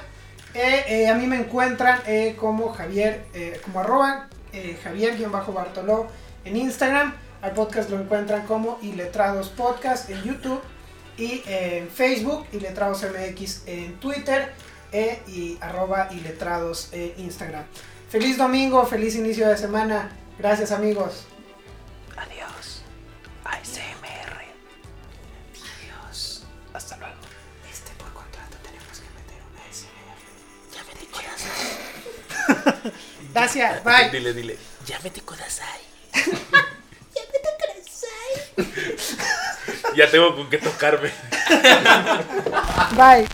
Eh, 0.54 0.84
eh, 0.88 1.08
a 1.08 1.14
mí 1.16 1.28
me 1.28 1.38
encuentran 1.38 2.02
eh, 2.06 2.36
como 2.38 2.74
Javier, 2.74 3.24
eh, 3.34 3.60
como 3.64 3.80
arroba 3.80 4.28
eh, 4.52 4.78
Javier-Bartoló 4.84 6.08
en 6.44 6.58
Instagram. 6.58 7.16
Al 7.42 7.54
podcast 7.54 7.90
lo 7.90 8.00
encuentran 8.00 8.46
como 8.46 8.78
Iletrados 8.82 9.50
Podcast 9.50 10.10
en 10.10 10.22
YouTube 10.24 10.62
y 11.18 11.42
eh, 11.48 11.78
en 11.80 11.90
Facebook, 11.90 12.46
Iletrados 12.52 13.04
MX 13.04 13.64
en 13.68 14.00
Twitter 14.00 14.52
eh, 14.92 15.22
y 15.28 15.58
arroba 15.62 16.10
Iletrados 16.12 16.90
en 16.92 17.14
Instagram. 17.18 17.64
Feliz 18.12 18.38
domingo, 18.38 18.86
feliz 18.86 19.16
inicio 19.16 19.48
de 19.48 19.58
semana. 19.58 20.12
Gracias 20.38 20.72
amigos. 20.74 21.24
Adiós. 22.18 22.82
ASMR. 23.46 24.36
Adiós. 25.56 26.44
Hasta 26.74 26.98
luego. 26.98 27.16
Este 27.72 27.92
por 27.94 28.12
contrato 28.12 28.58
tenemos 28.64 29.00
que 29.00 29.10
meter 29.16 29.40
una 29.50 29.64
SMR. 29.72 30.20
Ya 30.76 30.84
me 30.84 30.94
Gracias, 33.34 33.82
bye. 33.86 34.10
Dile, 34.12 34.34
dile. 34.34 34.58
Llámete 34.86 35.22
Kudasai. 35.22 35.80
Ya 39.96 40.10
tengo 40.10 40.36
con 40.36 40.50
qué 40.50 40.58
tocarme. 40.58 41.12
Bye. 42.96 43.28